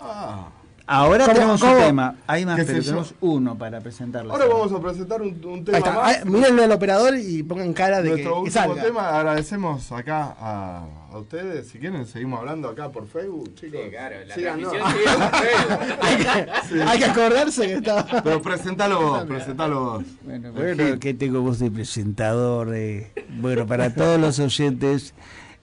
Ah. 0.00 0.48
Ahora 0.90 1.24
¿Cómo- 1.26 1.34
tenemos 1.34 1.60
cómo? 1.60 1.72
un 1.74 1.78
tema. 1.80 2.16
Hay 2.26 2.46
más, 2.46 2.56
¿Qué 2.56 2.64
pero 2.64 2.80
tenemos 2.82 3.14
uno 3.20 3.58
para 3.58 3.78
presentarlo. 3.80 4.32
Ahora 4.32 4.46
vamos 4.46 4.72
a 4.72 4.80
presentar 4.80 5.20
un, 5.20 5.28
un 5.44 5.62
tema 5.62 5.76
ahí 5.76 5.82
está. 5.84 5.94
más. 5.94 6.16
Ah, 6.16 6.24
mírenlo 6.24 6.62
al 6.64 6.72
operador 6.72 7.14
y 7.18 7.42
pongan 7.42 7.74
cara 7.74 7.98
de 7.98 8.04
que, 8.04 8.10
Nuestro 8.22 8.32
que 8.32 8.38
último 8.40 8.52
salga. 8.64 8.82
tema, 8.82 9.08
agradecemos 9.18 9.92
acá 9.92 10.34
a, 10.40 10.86
a 11.12 11.18
ustedes. 11.18 11.68
Si 11.68 11.78
quieren, 11.78 12.06
seguimos 12.06 12.40
hablando 12.40 12.70
acá 12.70 12.88
por 12.88 13.06
Facebook, 13.06 13.54
chicos. 13.54 13.80
Sí, 13.84 13.90
claro, 13.90 14.16
la 14.26 14.34
Síganos. 14.34 14.72
transmisión 14.72 15.02
sigue 15.04 15.26
por 15.28 15.40
Facebook. 15.40 15.98
hay, 16.02 16.16
que, 16.16 16.82
hay 16.82 16.98
que 17.00 17.04
acordarse 17.04 17.66
que 17.66 17.74
está. 17.74 18.22
Pero 18.24 18.40
presentalo 18.42 19.00
vos, 19.02 19.24
presentalo 19.26 19.80
vos. 19.84 20.04
Bueno, 20.22 20.52
bueno, 20.52 20.98
que 20.98 21.12
tengo 21.12 21.42
voz 21.42 21.58
de 21.58 21.70
presentador. 21.70 22.74
eh. 22.74 23.12
Bueno, 23.40 23.66
para 23.66 23.94
todos 23.94 24.18
los 24.18 24.38
oyentes, 24.38 25.12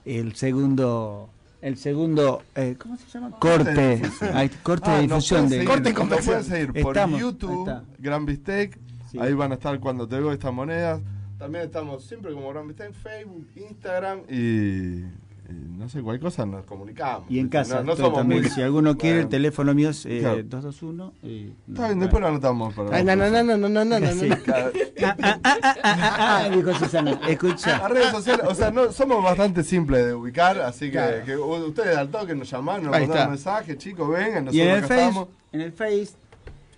el 0.04 0.36
segundo, 0.36 1.30
el 1.62 1.76
segundo, 1.76 2.42
eh, 2.54 2.76
¿cómo 2.78 2.96
se 2.96 3.06
llama? 3.08 3.30
Corte, 3.38 4.02
Hay 4.34 4.48
corte 4.62 4.90
Ah, 4.90 4.96
de 5.00 5.06
nos 5.06 5.24
difusión 5.24 5.48
de 5.48 5.56
seguir- 5.56 5.68
Corte 5.68 5.94
pueden 6.24 6.44
seguir 6.44 6.82
por 6.82 6.96
Estamos, 6.96 7.20
YouTube. 7.20 7.70
Gran 7.98 8.26
Bistec. 8.26 8.78
Sí. 9.10 9.18
Ahí 9.20 9.32
van 9.34 9.52
a 9.52 9.54
estar 9.54 9.78
cuando 9.80 10.06
te 10.08 10.16
veo 10.16 10.32
estas 10.32 10.52
monedas. 10.52 11.00
También 11.38 11.64
estamos 11.64 12.04
siempre 12.04 12.32
como 12.32 12.48
Gran 12.50 12.66
Bistec 12.68 12.88
en 12.88 12.94
Facebook, 12.94 13.46
Instagram 13.56 14.20
y 14.28 15.02
no 15.52 15.88
sé, 15.88 16.02
cualquier 16.02 16.22
cosa 16.22 16.44
nos 16.46 16.64
comunicamos. 16.64 17.30
Y 17.30 17.38
en 17.38 17.48
casa, 17.48 17.76
No, 17.76 17.82
no 17.84 17.92
estoy 17.92 18.04
somos 18.06 18.18
también, 18.20 18.42
muy- 18.42 18.50
si 18.50 18.62
alguno 18.62 18.96
quiere, 18.96 19.20
el 19.20 19.28
teléfono 19.28 19.74
mío 19.74 19.90
es 19.90 20.04
eh, 20.06 20.18
Claro. 20.20 20.42
221. 20.42 21.12
Y, 21.22 21.52
Está 21.68 21.86
bien, 21.88 22.00
después 22.00 22.20
lo 22.20 22.28
anotamos. 22.28 22.74
Para 22.74 22.96
Ay, 22.96 23.04
no, 23.04 23.14
no, 23.16 23.30
no, 23.30 23.42
no, 23.44 23.56
no, 23.56 23.68
no, 23.68 23.84
no, 23.84 24.00
no, 24.00 24.12
Sí. 24.12 24.28
no. 24.28 24.36
Claro. 24.38 24.70
Ah, 25.02 25.16
ah, 25.22 25.38
ah, 25.44 25.58
ah, 25.62 25.76
ah, 25.82 26.38
ah, 26.44 26.48
dijo 26.50 26.74
Susana. 26.74 27.20
Escucha. 27.28 27.78
Las 27.78 27.90
redes 27.90 28.10
sociales, 28.10 28.46
o 28.48 28.54
sea, 28.54 28.70
no, 28.70 28.90
somos 28.92 29.22
bastante 29.22 29.62
simples 29.62 30.06
de 30.06 30.14
ubicar, 30.14 30.58
así 30.60 30.86
que, 30.86 30.92
Claro. 30.92 31.24
que 31.24 31.36
ustedes 31.36 31.96
al 31.96 32.08
toque 32.08 32.34
nos 32.34 32.50
llaman, 32.50 32.82
nos 32.82 32.90
mandan 32.92 33.30
mensajes, 33.30 33.76
chicos, 33.78 34.08
vengan, 34.08 34.44
Y 34.52 34.58
nosotros 34.58 34.62
en 34.66 34.68
el 34.70 34.78
acá 34.78 34.86
Face, 34.88 35.00
estamos. 35.02 35.28
en 35.52 35.60
el 35.60 35.72
Face 35.72 36.08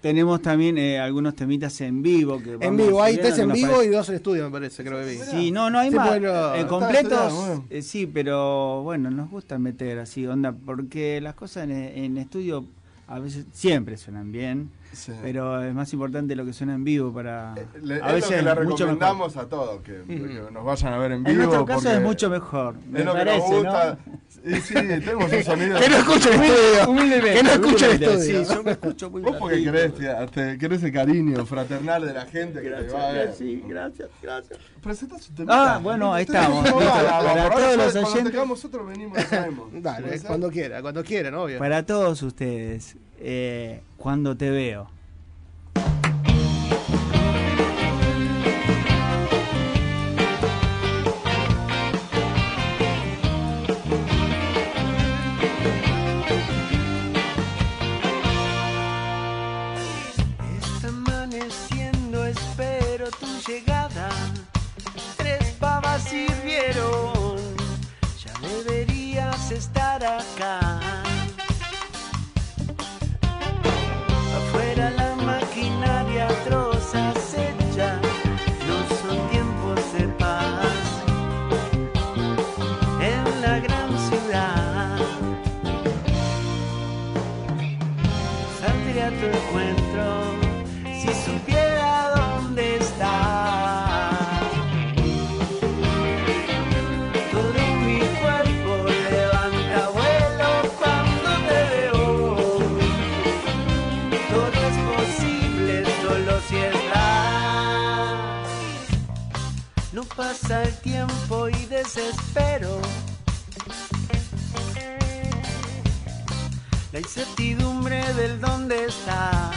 tenemos 0.00 0.40
también 0.42 0.78
eh, 0.78 0.98
algunos 0.98 1.34
temitas 1.34 1.80
en 1.80 2.02
vivo. 2.02 2.40
Que 2.42 2.56
En 2.60 2.76
vivo, 2.76 3.02
hay 3.02 3.16
tres 3.16 3.38
en 3.38 3.52
vivo 3.52 3.82
y 3.82 3.88
dos 3.88 4.08
en 4.08 4.14
estudio, 4.16 4.44
me 4.44 4.50
parece, 4.50 4.84
creo 4.84 4.98
que 5.00 5.06
vi. 5.10 5.16
Sí, 5.18 5.50
no, 5.50 5.70
no 5.70 5.78
hay 5.78 5.90
Sí, 5.90 5.96
más. 5.96 6.08
bueno, 6.08 6.54
Eh, 6.54 6.66
completos, 6.66 7.32
bueno. 7.34 7.64
eh, 7.70 7.82
sí, 7.82 8.06
pero 8.06 8.82
bueno, 8.82 9.10
nos 9.10 9.30
gusta 9.30 9.58
meter 9.58 9.98
así, 9.98 10.26
onda, 10.26 10.52
porque 10.52 11.20
las 11.20 11.34
cosas 11.34 11.64
en, 11.64 11.72
en 11.72 12.18
estudio 12.18 12.64
a 13.06 13.18
veces 13.18 13.46
siempre 13.52 13.96
suenan 13.96 14.30
bien, 14.32 14.70
Sí. 14.92 15.12
pero 15.22 15.62
es 15.62 15.74
más 15.74 15.92
importante 15.92 16.34
lo 16.34 16.44
que 16.44 16.52
suena 16.52 16.74
en 16.74 16.82
vivo 16.84 17.12
para... 17.12 17.54
Le- 17.82 17.94
a 17.94 17.96
es 17.96 18.02
lo 18.06 18.12
veces 18.14 18.30
que 18.30 18.42
le 18.42 18.54
mucho 18.54 18.56
mejor. 18.56 18.78
recomendamos 18.80 19.36
a 19.36 19.48
todos, 19.48 19.80
que, 19.82 20.02
que 20.06 20.42
nos 20.52 20.64
vayan 20.64 20.92
a 20.92 20.98
ver 20.98 21.12
en 21.12 21.24
vivo. 21.24 21.30
En 21.30 21.36
nuestro 21.38 21.64
caso 21.66 21.90
es 21.92 22.00
mucho 22.00 22.30
mejor, 22.30 22.74
me 22.90 23.00
Es 23.00 23.04
lo 23.04 23.14
que 23.14 23.24
nos 23.24 23.38
gusta. 23.42 23.98
¿no? 24.06 24.18
Y 24.44 24.60
sí, 24.60 24.74
tenemos 24.74 25.32
un 25.32 25.42
sonido. 25.44 25.78
Que 25.80 25.88
no 25.88 25.96
escuche 25.96 26.28
el 26.34 26.40
estudio. 26.42 26.90
Humildemente, 26.90 27.34
Que 27.34 27.42
no 27.42 27.50
escuche 27.50 27.86
el 27.86 27.90
humildemente, 27.92 28.04
estudio. 28.32 28.44
Sí, 28.44 28.54
yo 28.54 28.62
me 28.62 28.70
escucho 28.72 29.10
muy 29.10 29.22
Vos 29.22 29.36
porque 29.38 29.62
querés, 29.64 29.92
te- 30.32 30.58
querés 30.58 30.82
el 30.84 30.92
cariño 30.92 31.44
fraternal 31.46 32.06
de 32.06 32.12
la 32.14 32.26
gente 32.26 32.60
que 32.62 32.70
te 32.70 32.88
va 32.92 33.08
a 33.08 33.12
ver. 33.12 33.14
Gracias, 33.26 33.36
sí, 33.38 33.62
gracias, 33.66 34.08
gracias. 34.22 34.58
Presentá 34.82 35.18
su 35.18 35.32
temita. 35.34 35.74
Ah, 35.74 35.78
bueno, 35.78 36.14
ahí 36.14 36.24
estamos. 36.24 36.64
no 36.64 36.78
Para 36.78 37.50
todos 37.50 37.76
los 37.76 37.92
Cuando 37.92 38.08
oyentes. 38.10 38.24
tengamos 38.32 38.48
nosotros 38.58 38.86
venimos, 38.88 39.18
sabemos. 39.24 39.68
Dale, 39.82 40.20
cuando 40.20 40.50
quiera, 40.50 40.82
cuando 40.82 41.02
quieran, 41.04 41.34
obvio. 41.34 41.58
Para 41.58 41.84
todos 41.84 42.22
ustedes, 42.22 42.96
eh, 43.20 43.80
cuando 43.96 44.36
te 44.36 44.50
veo. 44.50 44.88
Está 60.60 60.88
amaneciendo, 60.88 62.24
el 110.50 110.74
tiempo 110.78 111.48
y 111.48 111.66
desespero. 111.66 112.80
la 116.90 117.00
incertidumbre 117.00 118.02
del 118.14 118.40
dónde 118.40 118.86
está. 118.86 119.50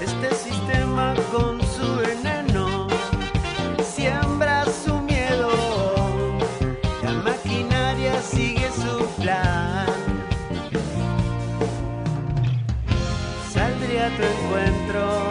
Este 0.00 0.34
sistema 0.34 1.14
con 1.30 1.60
su 1.60 1.96
veneno 1.96 2.88
siembra 3.82 4.64
su 4.84 4.98
miedo. 5.02 5.50
La 7.04 7.12
maquinaria 7.12 8.20
sigue 8.20 8.68
su 8.72 9.06
plan. 9.22 9.86
Saldré 13.52 14.02
a 14.02 14.16
tu 14.16 14.22
encuentro 14.22 15.25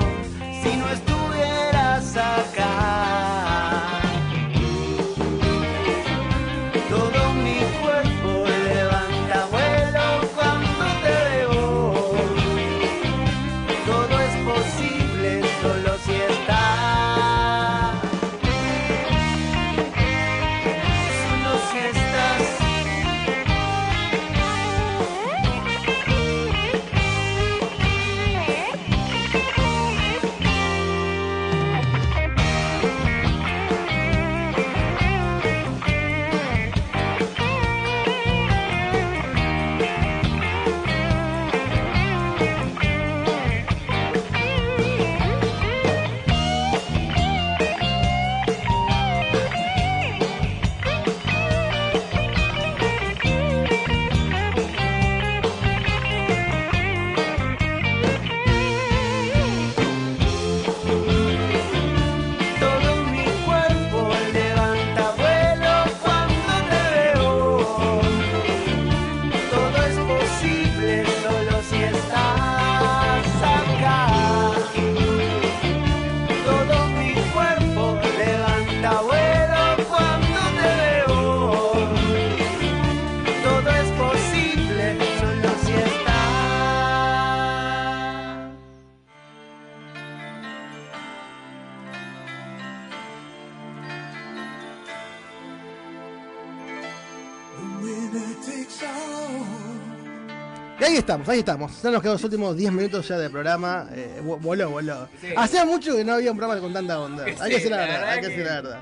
ahí 100.96 101.00
estamos, 101.00 101.30
ahí 101.30 101.40
estamos. 101.40 101.82
Ya 101.84 101.92
nos 101.92 102.02
quedan 102.02 102.14
los 102.14 102.24
últimos 102.24 102.56
10 102.58 102.72
minutos 102.72 103.08
ya 103.08 103.18
de 103.18 103.30
programa. 103.30 103.88
Eh, 103.94 104.22
vo- 104.24 104.40
voló, 104.40 104.70
voló. 104.70 105.08
Sí. 105.22 105.28
Hacía 105.36 105.66
mucho 105.66 105.96
que 105.96 106.04
no 106.04 106.14
había 106.14 106.32
un 106.32 106.38
programa 106.38 106.62
con 106.62 106.74
tanta 106.74 107.00
onda. 107.00 107.26
Hay 107.26 107.34
que 107.36 107.44
Sí, 107.44 107.50
decir 107.54 107.72
la 107.72 107.78
la 107.78 107.84
verdad, 107.84 108.00
verdad 108.00 108.14
hay 108.14 108.22
que 108.22 108.28
decir 108.30 108.46
la 108.46 108.54
verdad. 108.62 108.80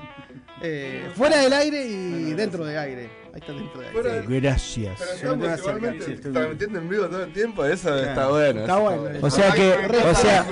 Eh, 0.62 1.10
fuera 1.16 1.38
del 1.38 1.52
aire 1.52 1.84
y 1.84 2.32
dentro 2.32 2.64
del 2.64 2.78
aire. 2.78 3.10
Ahí 3.34 3.40
está 3.40 3.52
dentro 3.52 3.80
del 3.80 3.96
aire. 3.96 4.10
del- 4.28 4.40
Gracias. 4.40 4.94
Pero 4.98 5.12
estamos 5.12 5.38
Gracias, 5.46 5.60
igualmente 5.66 6.16
transmitiendo 6.32 6.78
en 6.78 6.88
vivo 6.88 7.06
todo 7.06 7.24
el 7.24 7.32
tiempo, 7.32 7.64
eso 7.64 7.88
Claro. 7.88 8.02
está 8.04 8.28
bueno. 8.28 8.60
Está 8.60 8.72
eso 8.72 8.82
bueno. 9.00 9.18
O 9.26 9.30
sea 9.30 9.52
que, 9.52 9.68
o 10.10 10.14
sea, 10.14 10.44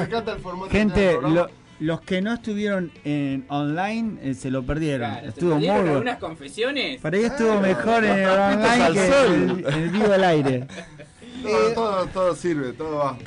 gente, 0.71 1.01
del 1.01 1.11
programa. 1.19 1.35
lo- 1.35 1.63
los 1.81 2.01
que 2.03 2.23
no 2.23 2.33
estuvieron 2.35 2.93
en 3.05 3.45
online 3.49 4.19
eh, 4.23 4.35
se 4.35 4.51
lo 4.51 4.65
perdieron. 4.65 5.09
Claro, 5.11 5.23
¿se 5.23 5.29
estuvo 5.31 5.55
muy 5.57 5.67
bueno. 5.67 5.91
algunas 5.93 6.19
confesiones? 6.19 7.01
Para 7.01 7.17
ahí 7.17 7.25
estuvo 7.25 7.59
mejor 7.61 8.05
en 8.05 8.19
el 8.19 8.29
online 8.29 8.93
que 8.93 9.07
en 9.07 9.51
el, 9.51 9.67
en 9.67 9.75
el 9.83 9.89
vivo 9.91 10.13
al 10.13 10.25
aire. 10.25 10.67
Todo, 11.43 11.75
todo, 11.75 12.07
todo 12.07 12.35
sirve, 12.35 12.73
todo 12.73 12.97
va. 12.97 13.19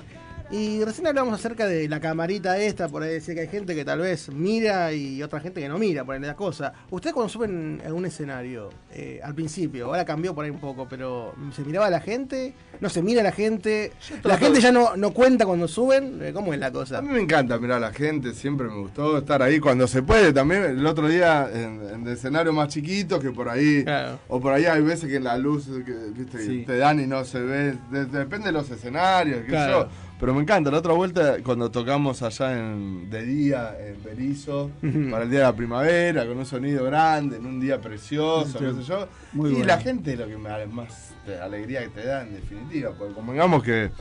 Y 0.52 0.84
recién 0.86 1.08
hablamos 1.08 1.34
acerca 1.34 1.66
de 1.66 1.90
la 1.90 2.00
camarita 2.00 2.58
esta, 2.60 2.88
por 2.88 3.02
ahí 3.02 3.14
decir 3.14 3.34
que 3.34 3.42
hay 3.42 3.48
gente 3.48 3.74
que 3.74 3.84
tal 3.84 4.00
vez 4.00 4.30
mira 4.30 4.94
y 4.94 5.24
otra 5.24 5.40
gente 5.40 5.60
que 5.60 5.68
no 5.68 5.80
mira, 5.80 6.06
por 6.06 6.14
ahí 6.16 6.22
la 6.22 6.36
cosa. 6.36 6.72
Ustedes 6.92 7.14
cuando 7.14 7.30
suben 7.30 7.82
en 7.84 7.92
un 7.92 8.06
escenario, 8.06 8.70
eh, 8.94 9.20
al 9.24 9.34
principio, 9.34 9.88
ahora 9.88 10.06
cambió 10.06 10.36
por 10.36 10.46
ahí 10.46 10.52
un 10.52 10.60
poco, 10.60 10.88
pero 10.88 11.34
¿se 11.56 11.64
miraba 11.64 11.90
la 11.90 12.00
gente? 12.00 12.54
¿No 12.80 12.90
se 12.90 13.02
mira 13.02 13.24
la 13.24 13.32
gente? 13.32 13.92
¿La 14.24 14.38
gente 14.38 14.62
ya 14.62 14.72
no, 14.72 14.96
no 14.96 15.12
cuenta 15.12 15.46
cuando 15.48 15.68
suben? 15.68 16.20
Eh, 16.22 16.32
¿Cómo 16.32 16.54
es 16.54 16.60
la 16.60 16.72
cosa? 16.72 17.00
A 17.00 17.02
mí 17.02 17.10
me 17.10 17.22
encanta 17.22 17.58
mirar 17.58 17.78
a 17.78 17.88
la 17.88 17.94
gente, 17.94 18.34
siempre 18.34 18.68
me 18.68 18.76
gustó 18.82 19.18
estar 19.18 19.42
ahí 19.42 19.60
cuando 19.60 19.88
se 19.88 20.04
puede. 20.04 20.32
También 20.32 20.64
el 20.64 20.86
otro 20.86 21.08
día 21.08 21.50
en, 21.52 21.82
en 21.92 22.08
escenarios 22.08 22.54
más 22.54 22.68
chiquitos 22.68 23.20
que 23.20 23.32
por 23.32 23.50
ahí, 23.50 23.84
o 24.28 24.40
por 24.40 24.54
ahí 24.54 24.66
hay 24.66 24.82
veces 24.84 25.10
que 25.10 25.20
la 25.20 25.38
luz 25.38 25.66
que, 25.86 25.94
viste, 26.16 26.36
Sí. 26.46 26.64
te 26.68 26.78
dan 26.78 27.00
y 27.00 27.08
no 27.08 27.26
se 27.26 27.40
ve. 27.40 27.74
De- 27.90 28.06
depende 28.06 28.48
de 28.48 28.52
los 28.52 28.70
escenarios, 28.70 29.38
qué 29.40 29.46
sé 29.46 29.50
Claro. 29.50 29.90
yo. 29.90 30.05
Pero 30.20 30.34
me 30.34 30.42
encanta. 30.42 30.72
La 30.72 30.78
otra 30.78 30.94
vuelta, 30.94 31.38
cuando 31.44 31.70
tocamos 31.70 32.22
allá 32.22 32.58
en, 32.58 33.10
de 33.10 33.24
día 33.26 33.76
en 33.80 34.02
Berizo, 34.04 34.72
para 35.12 35.24
el 35.24 35.30
día 35.30 35.40
de 35.40 35.46
la 35.46 35.56
primavera, 35.56 36.26
con 36.26 36.38
un 36.38 36.46
sonido 36.46 36.86
grande, 36.86 37.38
en 37.38 37.46
un 37.46 37.60
día 37.60 37.82
precioso, 37.82 38.58
Sí. 38.58 38.64
qué 38.66 38.74
sé 38.74 38.84
yo. 38.84 39.08
Muy 39.34 39.50
y 39.50 39.54
bueno. 39.54 39.68
la 39.68 39.78
gente 39.80 40.14
es 40.14 40.20
lo 40.20 40.28
que 40.28 40.38
me 40.38 40.50
da 40.50 40.66
más 40.68 41.12
alegría 41.44 41.82
que 41.84 41.90
te 41.90 42.06
da, 42.06 42.24
en 42.24 42.34
definitiva. 42.34 42.92
Porque 42.98 43.14
convengamos 43.14 43.62
que 43.62 43.92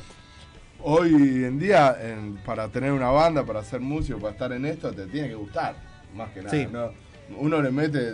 hoy 0.82 1.44
en 1.44 1.58
día, 1.58 1.96
en- 2.00 2.36
para 2.44 2.68
tener 2.68 2.92
una 2.92 3.10
banda, 3.10 3.44
para 3.44 3.60
hacer 3.60 3.80
músico, 3.80 4.18
para 4.20 4.32
estar 4.32 4.52
en 4.52 4.66
esto, 4.66 4.92
te 4.92 5.06
tiene 5.06 5.28
que 5.28 5.34
gustar, 5.34 5.74
más 6.14 6.30
que 6.30 6.42
nada. 6.42 6.50
Sí. 6.50 6.66
¿no? 6.70 6.90
Uno 7.38 7.60
le 7.60 7.70
mete 7.72 8.12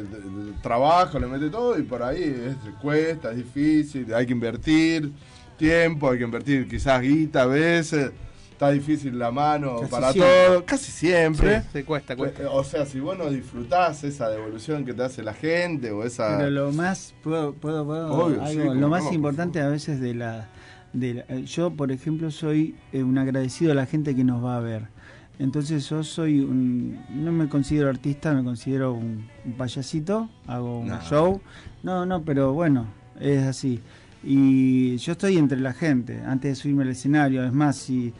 trabajo, 0.62 1.18
le 1.18 1.26
mete 1.26 1.50
todo 1.50 1.78
y 1.78 1.82
por 1.82 2.02
ahí 2.02 2.22
es, 2.22 2.56
cuesta, 2.80 3.32
es 3.32 3.36
difícil, 3.38 4.14
hay 4.14 4.24
que 4.24 4.32
invertir 4.32 5.10
tiempo, 5.60 6.10
hay 6.10 6.18
que 6.18 6.24
invertir 6.24 6.66
quizás 6.68 7.00
guita 7.02 7.42
a 7.42 7.46
veces. 7.46 8.10
Está 8.52 8.70
difícil 8.72 9.18
la 9.18 9.30
mano 9.30 9.76
Casi 9.78 9.90
para 9.90 10.12
siempre. 10.12 10.46
todo, 10.48 10.64
casi 10.66 10.92
siempre. 10.92 11.60
Sí, 11.62 11.66
sí, 11.72 11.82
cuesta, 11.84 12.14
cuesta. 12.14 12.42
Eh, 12.42 12.46
O 12.50 12.62
sea, 12.62 12.84
si 12.84 13.00
vos 13.00 13.16
no 13.16 13.30
disfrutás 13.30 14.04
esa 14.04 14.28
devolución 14.28 14.84
que 14.84 14.92
te 14.92 15.02
hace 15.02 15.22
la 15.22 15.32
gente 15.32 15.90
o 15.92 16.04
esa... 16.04 16.36
Pero 16.36 16.50
lo 16.50 16.72
más, 16.72 17.14
puedo, 17.22 17.54
puedo, 17.54 17.86
puedo- 17.86 18.12
Obvio, 18.12 18.42
algo, 18.42 18.48
sí, 18.62 18.68
como 18.68 18.74
lo 18.74 18.88
más 18.88 19.10
importante 19.12 19.60
a 19.62 19.68
veces 19.68 19.98
de 20.00 20.12
la, 20.14 20.48
de 20.92 21.14
la- 21.14 21.24
eh, 21.28 21.44
yo 21.46 21.70
por 21.70 21.90
ejemplo 21.90 22.30
soy 22.30 22.74
eh, 22.92 23.02
un 23.02 23.16
agradecido 23.16 23.72
a 23.72 23.74
la 23.74 23.86
gente 23.86 24.14
que 24.14 24.24
nos 24.24 24.44
va 24.44 24.58
a 24.58 24.60
ver. 24.60 24.88
Entonces 25.38 25.88
yo 25.88 26.04
soy 26.04 26.40
un, 26.40 27.02
no 27.08 27.32
me 27.32 27.48
considero 27.48 27.88
artista, 27.88 28.34
me 28.34 28.44
considero 28.44 28.92
un, 28.92 29.26
un 29.46 29.52
payasito, 29.54 30.28
hago 30.46 30.80
un 30.80 30.88
No. 30.88 31.00
show. 31.00 31.40
No, 31.82 32.04
no, 32.04 32.22
pero 32.24 32.52
bueno, 32.52 32.88
es 33.18 33.42
así. 33.44 33.80
Y 34.22 34.96
yo 34.98 35.12
estoy 35.12 35.38
entre 35.38 35.58
la 35.60 35.72
gente, 35.72 36.20
antes 36.26 36.50
de 36.50 36.54
subirme 36.54 36.82
al 36.82 36.90
escenario, 36.90 37.44
es 37.44 37.52
más, 37.52 37.76
si 37.76 38.12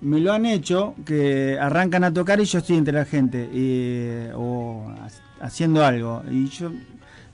me 0.00 0.18
lo 0.20 0.32
han 0.32 0.46
hecho, 0.46 0.94
que 1.04 1.58
arrancan 1.60 2.04
a 2.04 2.12
tocar 2.12 2.40
y 2.40 2.44
yo 2.44 2.58
estoy 2.58 2.76
entre 2.76 2.94
la 2.94 3.04
gente, 3.04 3.48
eh, 3.52 4.32
o 4.34 4.88
ha- 4.88 5.44
haciendo 5.46 5.84
algo. 5.84 6.22
Y 6.30 6.48
yo 6.48 6.72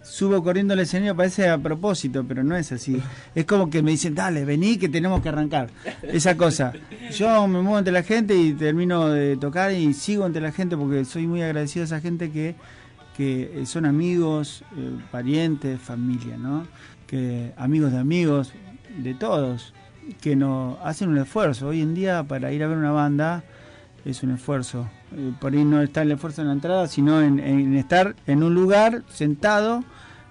subo 0.02 0.42
corriendo 0.42 0.74
al 0.74 0.80
escenario, 0.80 1.16
parece 1.16 1.48
a 1.48 1.58
propósito, 1.58 2.24
pero 2.26 2.42
no 2.44 2.56
es 2.56 2.70
así. 2.72 3.00
Es 3.34 3.44
como 3.46 3.70
que 3.70 3.82
me 3.82 3.90
dicen, 3.92 4.14
dale, 4.14 4.44
vení 4.44 4.76
que 4.76 4.88
tenemos 4.88 5.22
que 5.22 5.28
arrancar. 5.30 5.70
Esa 6.02 6.36
cosa. 6.36 6.72
Yo 7.16 7.46
me 7.48 7.60
muevo 7.62 7.78
entre 7.78 7.92
la 7.92 8.02
gente 8.02 8.36
y 8.36 8.52
termino 8.52 9.08
de 9.08 9.36
tocar 9.38 9.72
y 9.72 9.94
sigo 9.94 10.26
entre 10.26 10.42
la 10.42 10.52
gente 10.52 10.76
porque 10.76 11.04
soy 11.04 11.26
muy 11.26 11.42
agradecido 11.42 11.84
a 11.84 11.86
esa 11.86 12.00
gente 12.00 12.30
que, 12.30 12.54
que 13.16 13.62
son 13.66 13.84
amigos, 13.86 14.62
eh, 14.76 14.90
parientes, 15.10 15.80
familia, 15.80 16.36
¿no? 16.36 16.66
Que 17.10 17.50
amigos 17.56 17.90
de 17.90 17.98
amigos, 17.98 18.52
de 18.96 19.14
todos, 19.14 19.74
que 20.20 20.36
nos 20.36 20.78
hacen 20.84 21.08
un 21.08 21.18
esfuerzo. 21.18 21.66
Hoy 21.66 21.80
en 21.80 21.92
día 21.92 22.22
para 22.22 22.52
ir 22.52 22.62
a 22.62 22.68
ver 22.68 22.78
una 22.78 22.92
banda 22.92 23.42
es 24.04 24.22
un 24.22 24.30
esfuerzo. 24.30 24.88
Eh, 25.16 25.32
por 25.40 25.52
ahí 25.52 25.64
no 25.64 25.82
está 25.82 26.02
el 26.02 26.12
esfuerzo 26.12 26.42
en 26.42 26.46
la 26.46 26.52
entrada, 26.54 26.86
sino 26.86 27.20
en, 27.20 27.40
en 27.40 27.74
estar 27.76 28.14
en 28.28 28.44
un 28.44 28.54
lugar 28.54 29.02
sentado 29.12 29.82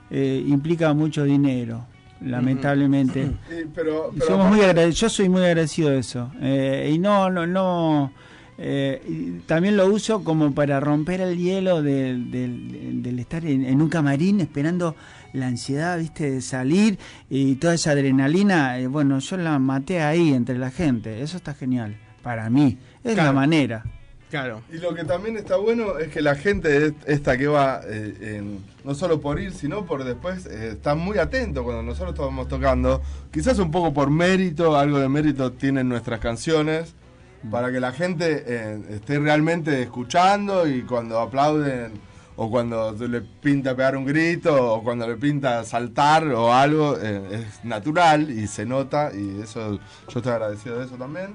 eh, 0.09 0.41
implica 0.47 0.93
mucho 0.93 1.25
dinero, 1.25 1.85
lamentablemente. 2.21 3.29
Pero, 3.75 4.13
somos 4.25 4.49
muy 4.49 4.61
yo 4.93 5.09
soy 5.09 5.27
muy 5.27 5.41
agradecido 5.43 5.89
de 5.89 5.99
eso. 5.99 6.31
Eh, 6.39 6.91
y 6.93 6.97
no, 6.97 7.29
no, 7.29 7.45
no. 7.45 8.13
eh, 8.57 9.41
también 9.47 9.75
lo 9.75 9.85
uso 9.87 10.23
como 10.23 10.53
para 10.53 10.79
romper 10.79 11.19
el 11.19 11.37
hielo 11.37 11.83
del, 11.83 12.31
del- 12.31 13.03
del 13.03 13.19
estar 13.19 13.43
en, 13.45 13.65
en 13.65 13.81
un 13.81 13.89
camarín 13.89 14.39
esperando 14.39 14.95
la 15.33 15.47
ansiedad, 15.47 15.97
viste, 15.97 16.29
de 16.31 16.41
salir 16.41 16.97
y 17.29 17.55
toda 17.55 17.75
esa 17.75 17.91
adrenalina. 17.91 18.79
eh, 18.79 18.87
bueno, 18.87 19.19
yo 19.19 19.37
la 19.37 19.59
maté 19.59 20.01
ahí 20.01 20.33
entre 20.33 20.57
la 20.57 20.71
gente. 20.71 21.21
Eso 21.21 21.37
está 21.37 21.53
genial. 21.53 21.97
Para 22.23 22.49
mí. 22.49 22.77
Es 23.03 23.15
la 23.15 23.31
manera. 23.31 23.83
Claro. 24.29 24.61
Y 24.71 24.77
lo 24.77 24.93
que 24.93 25.05
también 25.05 25.37
está 25.37 25.55
bueno 25.55 25.97
es 25.97 26.09
que 26.09 26.21
la 26.21 26.35
gente 26.35 26.85
es- 26.87 26.93
esta 27.07 27.35
que 27.37 27.47
va 27.47 27.81
eh, 27.87 28.37
en- 28.37 28.59
no 28.83 28.93
solo 28.93 29.19
por 29.21 29.39
ir, 29.39 29.51
sino 29.53 29.85
por 29.85 30.03
después, 30.03 30.45
eh, 30.45 30.71
está 30.73 30.93
muy 30.93 31.17
atento 31.17 31.63
cuando 31.63 31.81
nosotros 31.81 32.13
estamos 32.13 32.47
tocando. 32.47 33.01
Quizás 33.31 33.57
un 33.57 33.71
poco 33.71 33.91
por 33.93 34.11
mérito, 34.11 34.77
algo 34.77 34.99
de 34.99 35.09
mérito 35.09 35.53
tienen 35.53 35.89
nuestras 35.89 36.19
canciones, 36.19 36.93
para 37.49 37.71
que 37.71 37.79
la 37.79 37.91
gente 37.93 38.43
eh, 38.45 38.79
esté 38.91 39.17
realmente 39.17 39.81
escuchando 39.81 40.67
y 40.67 40.81
cuando 40.83 41.19
aplauden 41.19 41.93
o 42.41 42.49
cuando 42.49 42.93
le 42.93 43.19
pinta 43.21 43.75
pegar 43.75 43.97
un 43.97 44.05
grito 44.05 44.75
o 44.75 44.81
cuando 44.83 45.05
le 45.05 45.15
pinta 45.17 45.63
saltar 45.65 46.25
o 46.29 46.53
algo, 46.53 46.97
eh, 46.97 47.21
es 47.33 47.65
natural 47.65 48.29
y 48.29 48.47
se 48.47 48.65
nota 48.65 49.11
y 49.13 49.41
eso 49.41 49.73
yo 50.07 50.19
estoy 50.19 50.31
agradecido 50.31 50.79
de 50.79 50.85
eso 50.85 50.95
también. 50.95 51.33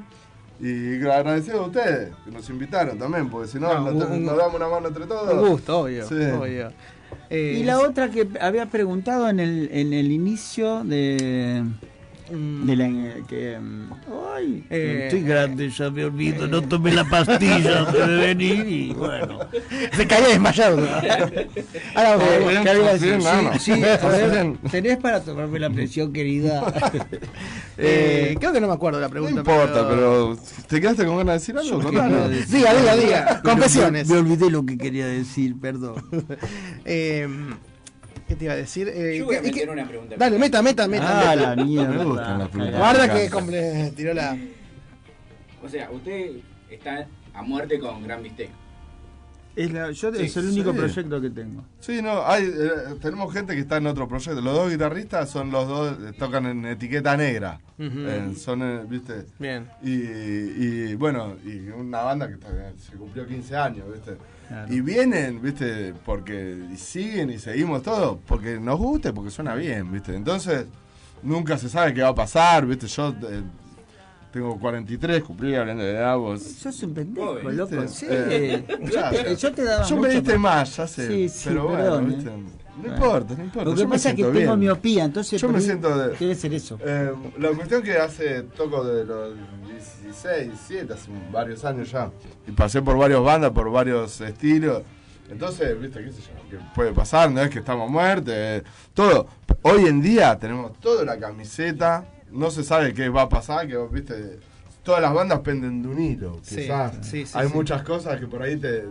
Y 0.60 0.94
agradecido 1.04 1.60
a 1.64 1.66
ustedes 1.66 2.14
que 2.24 2.30
nos 2.30 2.48
invitaron 2.48 2.96
también, 2.98 3.28
porque 3.28 3.48
si 3.48 3.58
no, 3.58 3.74
No, 3.74 3.90
nos, 3.92 4.08
un- 4.08 4.24
nos 4.24 4.36
damos 4.38 4.54
una 4.54 4.68
mano 4.68 4.88
entre 4.88 5.04
todos. 5.06 5.34
Un 5.34 5.48
gusto, 5.50 5.80
obvio. 5.80 6.08
Sí. 6.08 6.14
obvio. 6.14 6.70
Eh, 7.28 7.58
Y 7.60 7.64
la 7.64 7.80
otra 7.80 8.08
que 8.10 8.26
había 8.40 8.66
preguntado 8.66 9.28
en 9.28 9.40
el, 9.40 9.68
en 9.72 9.92
el 9.92 10.10
inicio 10.10 10.84
de. 10.84 11.64
De 12.30 12.74
la. 12.76 12.88
Que, 13.28 13.58
mm, 13.58 13.92
ay, 14.34 14.64
Eh, 14.70 15.02
estoy 15.04 15.22
grande, 15.24 15.68
ya 15.68 15.90
me 15.90 16.04
olvido, 16.06 16.46
no 16.46 16.62
tomé 16.62 16.92
la 16.92 17.04
pastilla 17.04 17.80
antes 17.86 18.06
de 18.08 18.16
venir 18.16 18.66
y 18.66 18.92
bueno. 18.94 19.40
Se 19.92 20.06
caía 20.06 20.28
desmayado. 20.28 20.78
Ahora, 21.94 22.16
Eh, 22.24 22.60
¿qué 22.62 22.70
había 22.70 22.92
decir? 22.94 23.18
Sí, 23.58 23.72
sí, 23.74 23.80
ver. 23.80 24.00
¿Tenés 24.70 24.96
para 24.98 25.20
tomarme 25.22 25.58
la 25.58 25.68
presión, 25.68 26.12
querida? 26.14 26.62
eh, 27.78 28.34
creo 28.38 28.52
que 28.52 28.60
no 28.60 28.68
me 28.68 28.74
acuerdo 28.74 29.00
la 29.00 29.08
No 29.08 29.12
pregunta. 29.12 29.40
importa, 29.40 29.86
pero 29.88 30.38
¿te 30.66 30.80
quedaste 30.80 31.04
con 31.04 31.18
ganas 31.18 31.44
de 31.46 31.52
decir 31.52 31.72
algo? 31.74 31.90
Diga, 31.90 32.74
diga, 32.74 32.96
diga. 32.96 33.40
Pero 33.42 33.54
Confesiones. 33.54 34.08
Me, 34.08 34.14
me 34.14 34.20
olvidé 34.20 34.50
lo 34.50 34.64
que 34.64 34.78
quería 34.78 35.06
decir, 35.06 35.56
perdón. 35.60 35.94
Eh, 36.86 37.28
¿Qué 38.26 38.36
te 38.36 38.44
iba 38.44 38.54
a 38.54 38.56
decir? 38.56 38.88
Eh, 38.88 39.18
Yo 39.18 39.26
voy 39.26 39.36
a 39.36 39.40
¿qué- 39.42 39.48
meter 39.48 39.64
qué- 39.66 39.70
una 39.72 39.86
pregunta. 39.86 40.16
Dale, 40.16 40.38
meta, 40.38 40.62
meta, 40.62 40.88
meta. 40.88 41.30
Ah, 41.32 41.34
meta. 41.36 41.56
la 41.56 41.64
mierda. 41.64 41.88
Me 41.90 42.04
gustan 42.04 42.38
las 42.38 42.48
preguntas. 42.48 42.78
Guarda 42.78 43.12
que 43.14 43.30
comple- 43.30 43.92
tiró 43.96 44.14
la. 44.14 44.36
O 45.62 45.68
sea, 45.68 45.90
usted 45.90 46.30
está 46.70 47.06
a 47.34 47.42
muerte 47.42 47.78
con 47.78 48.02
Gran 48.02 48.22
Bistec. 48.22 48.50
Es, 49.56 49.72
la, 49.72 49.92
yo, 49.92 50.12
Sí, 50.12 50.22
es 50.24 50.36
el 50.36 50.46
único 50.48 50.72
sí. 50.72 50.78
proyecto 50.78 51.20
que 51.20 51.30
tengo. 51.30 51.64
Sí, 51.78 52.02
no, 52.02 52.26
hay, 52.26 52.42
eh, 52.44 52.94
tenemos 53.00 53.32
gente 53.32 53.54
que 53.54 53.60
está 53.60 53.76
en 53.76 53.86
otro 53.86 54.08
proyecto. 54.08 54.40
Los 54.40 54.52
dos 54.52 54.68
guitarristas 54.70 55.30
son 55.30 55.52
los 55.52 55.68
dos, 55.68 55.96
eh, 56.08 56.12
tocan 56.18 56.46
en 56.46 56.64
etiqueta 56.66 57.16
negra. 57.16 57.60
Eh, 57.78 58.32
son, 58.36 58.62
eh, 58.62 58.80
viste. 58.88 59.26
Bien. 59.38 59.68
Y, 59.80 59.92
y, 59.92 60.94
bueno, 60.96 61.36
y 61.44 61.68
una 61.68 62.02
banda 62.02 62.26
que 62.26 62.34
está- 62.34 62.72
se 62.78 62.96
cumplió 62.96 63.26
15 63.28 63.54
años, 63.56 63.84
viste. 63.92 64.16
Claro. 64.48 64.72
Y 64.74 64.80
vienen, 64.80 65.40
viste, 65.40 65.94
porque 66.04 66.56
y 66.72 66.76
siguen 66.76 67.30
y 67.30 67.38
seguimos 67.38 67.82
todo, 67.82 68.18
porque 68.26 68.58
nos 68.60 68.78
gusta 68.78 69.08
y 69.08 69.12
porque 69.12 69.30
suena 69.30 69.54
bien, 69.54 69.90
viste. 69.90 70.14
Entonces, 70.14 70.66
nunca 71.22 71.56
se 71.56 71.68
sabe 71.68 71.94
qué 71.94 72.02
va 72.02 72.08
a 72.10 72.14
pasar, 72.14 72.66
viste. 72.66 72.86
Yo 72.86 73.08
eh, 73.08 73.42
tengo 74.32 74.58
43, 74.58 75.22
cumplí 75.22 75.54
hablando 75.54 75.82
de 75.82 75.92
edad, 75.92 76.16
vos. 76.18 76.42
Sos 76.42 76.82
un 76.82 76.92
pendejo, 76.94 77.34
loco. 77.50 77.88
Sí. 77.88 78.06
Eh, 78.10 78.64
yo, 78.92 79.10
te, 79.10 79.36
yo 79.36 79.52
te 79.52 79.64
daba 79.64 79.84
Yo 79.86 79.96
me 79.96 80.08
mucho 80.08 80.20
diste 80.20 80.38
más, 80.38 80.76
ya 80.76 80.86
sé. 80.86 81.06
Sí, 81.08 81.28
sí, 81.28 81.44
pero 81.48 81.64
bueno, 81.68 81.78
perdón, 81.78 82.08
viste. 82.08 82.30
eh. 82.30 82.63
No 82.82 82.88
importa, 82.94 83.34
no 83.36 83.44
importa. 83.44 83.68
Lo 83.70 83.74
que 83.76 83.80
yo 83.82 83.86
me 83.88 83.92
pasa 83.94 84.10
es 84.10 84.14
que 84.16 84.22
siento 84.22 84.38
tengo 84.40 84.56
miopía, 84.56 85.04
entonces 85.04 85.40
Yo 85.40 85.48
me 85.48 85.60
siento 85.60 85.96
de- 85.96 86.16
debe 86.16 86.34
ser 86.34 86.52
eso. 86.54 86.78
Eh, 86.84 87.12
la 87.38 87.48
cuestión 87.50 87.82
que 87.82 87.96
hace, 87.98 88.42
toco 88.42 88.84
de 88.84 89.04
los 89.04 89.34
16, 89.68 90.48
17, 90.48 90.92
hace 90.92 91.10
varios 91.32 91.64
años 91.64 91.90
ya. 91.90 92.10
Y 92.46 92.52
pasé 92.52 92.82
por 92.82 92.96
varias 92.98 93.20
bandas, 93.22 93.52
por 93.52 93.70
varios 93.70 94.20
estilos. 94.20 94.82
Entonces, 95.30 95.80
viste, 95.80 96.04
qué 96.04 96.12
sé 96.12 96.20
yo, 96.20 96.50
que 96.58 96.64
puede 96.74 96.92
pasar, 96.92 97.30
no 97.30 97.40
es 97.40 97.48
que 97.50 97.60
estamos 97.60 97.88
muertos, 97.90 98.34
eh, 98.36 98.62
todo. 98.92 99.26
Hoy 99.62 99.86
en 99.86 100.02
día 100.02 100.38
tenemos 100.38 100.78
toda 100.80 101.04
la 101.04 101.18
camiseta, 101.18 102.04
no 102.30 102.50
se 102.50 102.62
sabe 102.62 102.92
qué 102.92 103.08
va 103.08 103.22
a 103.22 103.28
pasar, 103.28 103.66
que 103.66 103.76
viste, 103.90 104.38
todas 104.82 105.00
las 105.00 105.14
bandas 105.14 105.38
penden 105.40 105.80
de 105.82 105.88
un 105.88 105.98
hilo. 106.00 106.40
Sí, 106.42 106.56
quizás. 106.56 106.92
sí, 107.00 107.24
sí, 107.24 107.32
Hay 107.38 107.48
sí. 107.48 107.54
muchas 107.54 107.82
cosas 107.82 108.20
que 108.20 108.26
por 108.26 108.42
ahí 108.42 108.56
te- 108.56 108.84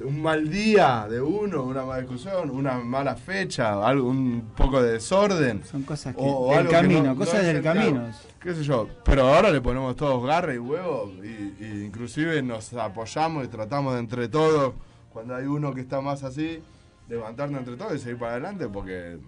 un 0.00 0.22
mal 0.22 0.48
día 0.50 1.06
de 1.08 1.20
uno, 1.20 1.62
una 1.62 1.84
mala 1.84 2.00
discusión, 2.00 2.50
una 2.50 2.78
mala 2.78 3.14
fecha, 3.14 3.86
algo, 3.86 4.08
un 4.08 4.50
poco 4.56 4.82
de 4.82 4.92
desorden. 4.94 5.62
Son 5.64 5.82
cosas 5.84 6.14
que. 6.16 6.20
O 6.22 6.48
del 6.50 6.58
algo 6.58 6.70
que 6.70 6.76
camino, 6.76 7.02
no- 7.04 7.16
cosas 7.16 7.42
no 7.42 7.48
del 7.48 7.62
camino. 7.62 8.10
qué 8.40 8.54
sé 8.54 8.64
yo, 8.64 8.88
pero 9.04 9.28
ahora 9.32 9.50
le 9.50 9.60
ponemos 9.60 9.94
todos 9.96 10.24
garra 10.26 10.52
y 10.54 10.58
huevo 10.58 11.12
y, 11.22 11.62
y 11.64 11.84
inclusive 11.86 12.42
nos 12.42 12.72
apoyamos 12.74 13.44
y 13.44 13.48
tratamos 13.48 13.94
de 13.94 14.00
entre 14.00 14.28
todos, 14.28 14.74
cuando 15.12 15.36
hay 15.36 15.46
uno 15.46 15.72
que 15.72 15.82
está 15.82 16.00
más 16.00 16.24
así, 16.24 16.60
levantarnos 17.08 17.60
entre 17.60 17.76
todos 17.76 17.94
y 17.94 17.98
seguir 17.98 18.18
para 18.18 18.32
adelante 18.32 18.68
porque 18.68 19.18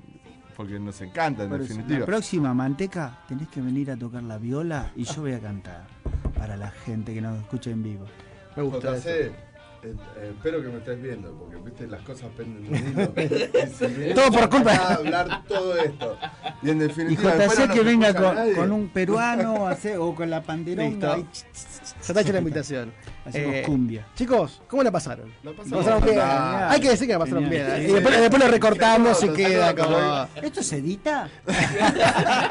porque 0.57 0.81
nos 0.81 0.99
encanta 1.03 1.43
en 1.45 1.51
Por 1.51 1.61
eso, 1.61 1.69
definitiva. 1.69 2.01
La 2.01 2.07
próxima, 2.07 2.55
Manteca, 2.55 3.19
tenés 3.29 3.47
que 3.49 3.61
venir 3.61 3.91
a 3.91 3.97
tocar 3.97 4.23
la 4.23 4.39
viola 4.39 4.91
y 4.97 5.05
yo 5.05 5.21
voy 5.21 5.35
a 5.35 5.39
cantar 5.39 5.85
para 6.35 6.57
la 6.57 6.71
gente 6.71 7.13
que 7.13 7.21
nos 7.21 7.39
escucha 7.39 7.69
en 7.71 7.83
vivo. 7.83 8.07
Me 8.57 8.63
gusta 8.63 8.97
eso. 8.97 9.09
Eh, 9.83 9.95
eh, 10.19 10.33
espero 10.37 10.61
que 10.63 10.69
me 10.69 10.79
estés 10.79 11.01
viendo, 11.03 11.33
porque 11.33 11.57
viste 11.57 11.87
las 11.87 12.01
cosas 12.03 12.29
penden 12.37 12.71
de. 13.15 13.51
Y 14.11 14.15
Todo 14.15 14.31
por 14.33 14.49
culpa. 14.49 14.73
a 14.73 14.95
hablar 14.95 15.43
todo 15.47 15.77
esto. 15.77 16.19
Y 16.63 16.71
en 16.71 16.77
Y 16.79 16.81
definitiva, 16.87 17.37
JC 17.37 17.59
nos 17.67 17.69
que 17.77 17.83
venga 17.83 18.15
con, 18.55 18.73
un 18.73 18.89
peruano 18.89 19.67
hace- 19.69 19.97
o 19.99 20.15
con 20.15 20.29
la 20.31 20.43
panderonga. 20.43 21.19
Y- 21.19 21.23
Ya 21.23 22.09
está 22.09 22.21
hecha 22.21 22.33
la 22.33 22.39
invitación. 22.39 22.93
Hacemos 23.25 23.55
Eh, 23.57 23.63
cumbia. 23.67 24.07
Chicos, 24.15 24.63
¿cómo 24.69 24.83
la 24.83 24.91
pasaron? 24.93 25.33
La 25.43 25.53
pasaron 25.53 26.03
bien. 26.03 26.15
genial. 26.15 26.69
Hay 26.71 26.81
que 26.81 26.89
decir 26.91 27.07
que 27.07 27.13
la 27.15 27.19
pasaron 27.19 27.45
Genial. 27.45 27.67
bien. 27.67 27.83
Sí, 27.87 27.91
y 27.91 27.95
después, 27.95 28.21
después 28.21 28.43
lo 28.45 28.49
recortamos 28.51 29.23
y 29.25 29.27
Se 29.27 29.33
queda 29.33 29.69
se 29.71 29.75
como. 29.75 30.29
¿Esto 30.43 30.63
se 30.63 30.77
edita? 30.77 31.29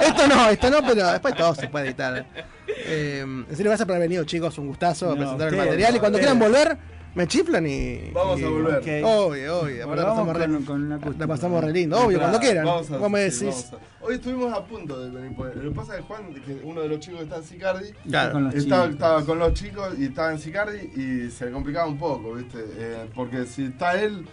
esto 0.01 0.27
no, 0.27 0.49
esto 0.49 0.69
no, 0.69 0.77
pero 0.85 1.11
después 1.11 1.35
todo 1.35 1.55
se 1.55 1.67
puede 1.67 1.87
editar. 1.87 2.25
Eh, 2.67 3.19
en 3.21 3.45
serio, 3.55 3.69
gracias 3.71 3.85
por 3.85 3.95
haber 3.95 4.09
venido, 4.09 4.23
chicos. 4.25 4.57
Un 4.57 4.67
gustazo 4.67 5.09
No, 5.11 5.15
presentar 5.17 5.49
el 5.49 5.55
material. 5.57 5.95
Y 5.95 5.99
cuando 5.99 6.17
quieran 6.17 6.39
volver, 6.39 6.77
me 7.15 7.27
chiflan 7.27 7.65
y. 7.65 8.11
Vamos 8.13 8.39
y- 8.39 8.43
a 8.43 8.49
volver. 8.49 8.75
Ok. 8.77 9.05
Obvio, 9.05 9.59
obvio. 9.61 9.87
Vamos 9.87 10.03
pasamos 10.05 10.37
re- 10.37 10.45
con, 10.47 10.63
con 10.65 10.83
una 10.83 10.99
la 11.17 11.27
pasamos 11.27 11.63
re 11.63 11.71
lindo. 11.71 11.97
Obvio, 11.99 12.19
cuando 12.19 12.39
quieran. 12.39 12.65
Vamos 12.65 12.91
a- 12.91 12.97
Vos 12.97 13.09
me 13.09 13.31
sí, 13.31 13.45
decís. 13.45 13.67
vamos 13.71 13.81
a- 13.81 14.05
Hoy 14.05 14.15
estuvimos 14.15 14.53
a 14.53 14.63
punto 14.63 14.99
de 14.99 15.09
venir. 15.09 15.35
por- 15.35 15.55
Lo 15.55 15.69
que 15.71 15.75
pasa 15.75 15.93
es 15.95 16.01
que 16.01 16.07
Juan, 16.07 16.33
que 16.35 16.59
uno 16.63 16.81
de 16.81 16.89
los 16.89 16.99
chicos 16.99 17.17
que 17.19 17.23
está 17.23 17.37
en 17.37 17.43
Sicardi, 17.43 17.89
Claro. 18.07 18.33
Con 18.33 18.43
los 18.43 18.53
estaba, 18.53 18.83
chicos. 18.83 18.93
estaba 18.95 19.25
con 19.25 19.39
los 19.39 19.53
chicos 19.53 19.93
y 19.97 20.05
estaba 20.05 20.31
en 20.31 20.39
Sicardi 20.39 20.77
y 20.95 21.31
se 21.31 21.45
le 21.45 21.51
complicaba 21.51 21.87
un 21.87 21.97
poco, 21.97 22.33
¿viste? 22.35 22.59
Eh, 22.77 23.09
porque 23.15 23.45
si 23.47 23.65
está 23.65 23.99
él, 23.99 24.27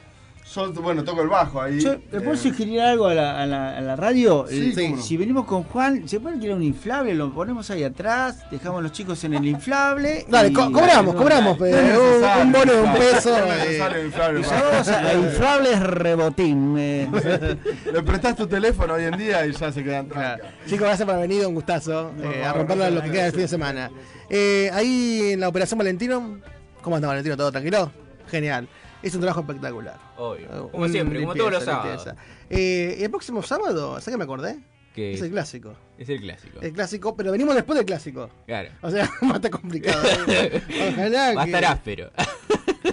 yo, 0.54 0.72
bueno, 0.74 1.02
toco 1.04 1.22
el 1.22 1.28
bajo 1.28 1.60
ahí. 1.62 1.80
Yo, 1.80 1.94
¿Le 2.10 2.20
puedo 2.20 2.32
eh, 2.34 2.36
sugerir 2.36 2.80
algo 2.80 3.06
a 3.06 3.14
la, 3.14 3.42
a 3.42 3.46
la- 3.46 3.76
a 3.78 3.80
la 3.80 3.96
radio? 3.96 4.46
Sí, 4.48 4.72
Eh. 4.76 4.96
Si 5.00 5.16
venimos 5.16 5.44
con 5.46 5.62
Juan, 5.64 6.08
¿se 6.08 6.20
puede 6.20 6.34
alquilar 6.36 6.56
un 6.56 6.62
inflable? 6.62 7.14
Lo 7.14 7.32
ponemos 7.32 7.70
ahí 7.70 7.82
atrás, 7.84 8.44
dejamos 8.50 8.80
a 8.80 8.82
los 8.82 8.92
chicos 8.92 9.22
en 9.24 9.34
el 9.34 9.46
inflable. 9.46 10.24
Dale, 10.28 10.48
y- 10.48 10.52
co- 10.52 10.70
cobramos, 10.70 11.14
cobramos. 11.14 11.58
no 11.58 11.66
es 11.66 11.74
eh, 11.74 11.98
un, 12.42 12.52
bono 12.52 12.72
de 12.72 12.80
un 12.82 12.92
peso. 12.94 13.30
no 13.30 13.52
es 13.52 13.78
más. 13.78 14.48
llamamos 14.50 14.88
a, 14.88 14.98
a 15.08 15.14
inflables 15.14 15.80
rebotín. 15.80 16.76
eh. 16.78 17.08
Le 17.92 18.02
prestás 18.02 18.36
tu 18.36 18.46
teléfono 18.46 18.94
hoy 18.94 19.04
en 19.04 19.16
día 19.16 19.46
y 19.46 19.52
ya 19.52 19.72
se 19.72 19.82
quedan 19.82 20.06
Claro. 20.08 20.44
Chicos, 20.66 20.80
gracias 20.86 21.06
por 21.06 21.14
haber 21.14 21.28
venido, 21.28 21.48
un 21.48 21.54
gustazo. 21.54 22.12
eh, 22.22 22.40
a 22.42 22.46
favor, 22.46 22.56
romperla 22.58 22.90
lo 22.90 23.02
que 23.02 23.10
queda 23.10 23.22
del 23.24 23.32
fin 23.32 23.40
de 23.42 23.48
semana. 23.48 23.90
Eh, 24.28 24.70
ahí 24.72 25.32
en 25.32 25.40
la 25.40 25.48
Operación 25.48 25.78
Valentino, 25.78 26.38
¿cómo 26.82 26.96
anda 26.96 27.08
Valentino? 27.08 27.36
¿Todo 27.36 27.50
tranquilo? 27.52 27.90
Genial. 28.30 28.68
Es 29.02 29.14
un 29.14 29.20
trabajo 29.20 29.40
espectacular. 29.40 29.96
Obvio. 30.24 30.70
Como 30.70 30.84
un 30.84 30.90
siempre, 30.92 31.20
como 31.20 31.34
todos 31.34 31.52
los 31.52 31.64
sábados. 31.64 32.06
Eh, 32.50 32.98
el 33.00 33.10
próximo 33.10 33.42
sábado, 33.42 33.92
¿sabes 34.00 34.06
qué 34.10 34.16
me 34.16 34.24
acordé? 34.24 34.58
Que 34.94 35.14
Es 35.14 35.22
el 35.22 35.30
clásico. 35.30 35.74
es 35.98 36.08
el 36.08 36.20
clásico. 36.20 36.60
El 36.60 36.72
clásico, 36.72 37.16
pero 37.16 37.32
venimos 37.32 37.54
después 37.54 37.76
del 37.78 37.86
clásico. 37.86 38.28
Claro. 38.46 38.68
O 38.82 38.90
sea, 38.90 39.10
más 39.22 39.36
está 39.36 39.50
complicado. 39.50 40.02
eh. 40.28 40.62
Ojalá 40.92 41.34
Va 41.34 41.42
a 41.42 41.44
que- 41.46 41.50
estar 41.50 41.64
áspero. 41.64 42.10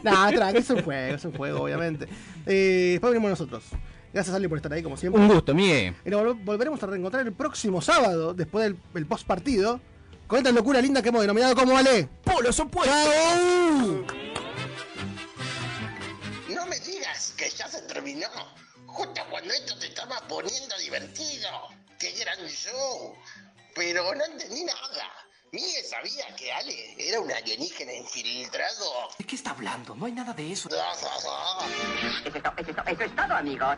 Nah, 0.04 0.30
tranqui, 0.32 0.60
es 0.60 0.70
un 0.70 0.82
juego, 0.84 1.16
es 1.16 1.26
un 1.26 1.34
juego, 1.34 1.62
obviamente. 1.64 2.08
Eh, 2.46 2.90
después 2.94 3.12
venimos 3.12 3.32
nosotros. 3.32 3.64
Gracias, 4.14 4.34
Ali, 4.34 4.48
por 4.48 4.58
estar 4.58 4.72
ahí, 4.72 4.82
como 4.82 4.96
siempre. 4.96 5.22
Un 5.22 5.28
gusto, 5.28 5.54
Miguel. 5.54 5.94
Y 6.06 6.10
nos 6.10 6.22
vol- 6.22 6.46
volveremos 6.46 6.82
a 6.82 6.88
reencontrar 6.88 7.26
el 7.28 7.34
próximo 7.34 7.82
sábado, 7.82 8.34
después 8.34 8.64
del 8.64 8.78
el 8.96 9.06
post 9.06 9.28
partido, 9.28 9.82
con 10.28 10.38
esta 10.38 10.52
locura 10.54 10.80
linda 10.82 11.02
que 11.02 11.10
hemos 11.10 11.22
denominado 11.22 11.54
como 11.56 11.76
Ale. 11.78 12.08
¡Polos 12.24 12.58
opuestos! 12.62 12.96
¡Chao! 12.96 14.49
Que 17.40 17.50
ya 17.50 17.70
se 17.70 17.82
terminó. 17.84 18.28
Justo 18.86 19.22
cuando 19.30 19.54
esto 19.54 19.80
te 19.80 19.88
estaba 19.88 20.20
poniendo 20.28 20.78
divertido. 20.78 21.70
¡Qué 21.98 22.12
gran 22.12 22.46
show! 22.50 23.16
Pero 23.74 24.14
no 24.14 24.26
entendí 24.26 24.66
nada. 24.66 25.10
Miguel 25.54 25.86
sabía 25.86 26.36
que 26.36 26.52
Ale 26.52 26.96
era 26.98 27.22
un 27.22 27.32
alienígena 27.32 27.94
infiltrado. 27.94 29.08
¿De 29.18 29.24
qué 29.24 29.38
está 29.38 29.52
hablando? 29.52 29.96
No 29.96 30.06
hay 30.08 30.12
nada 30.12 30.34
de 30.34 30.52
eso. 30.52 30.68
Eso 32.26 32.54
eso 32.58 32.84
eso 32.86 33.04
es 33.04 33.16
todo, 33.16 33.34
amigos. 33.34 33.78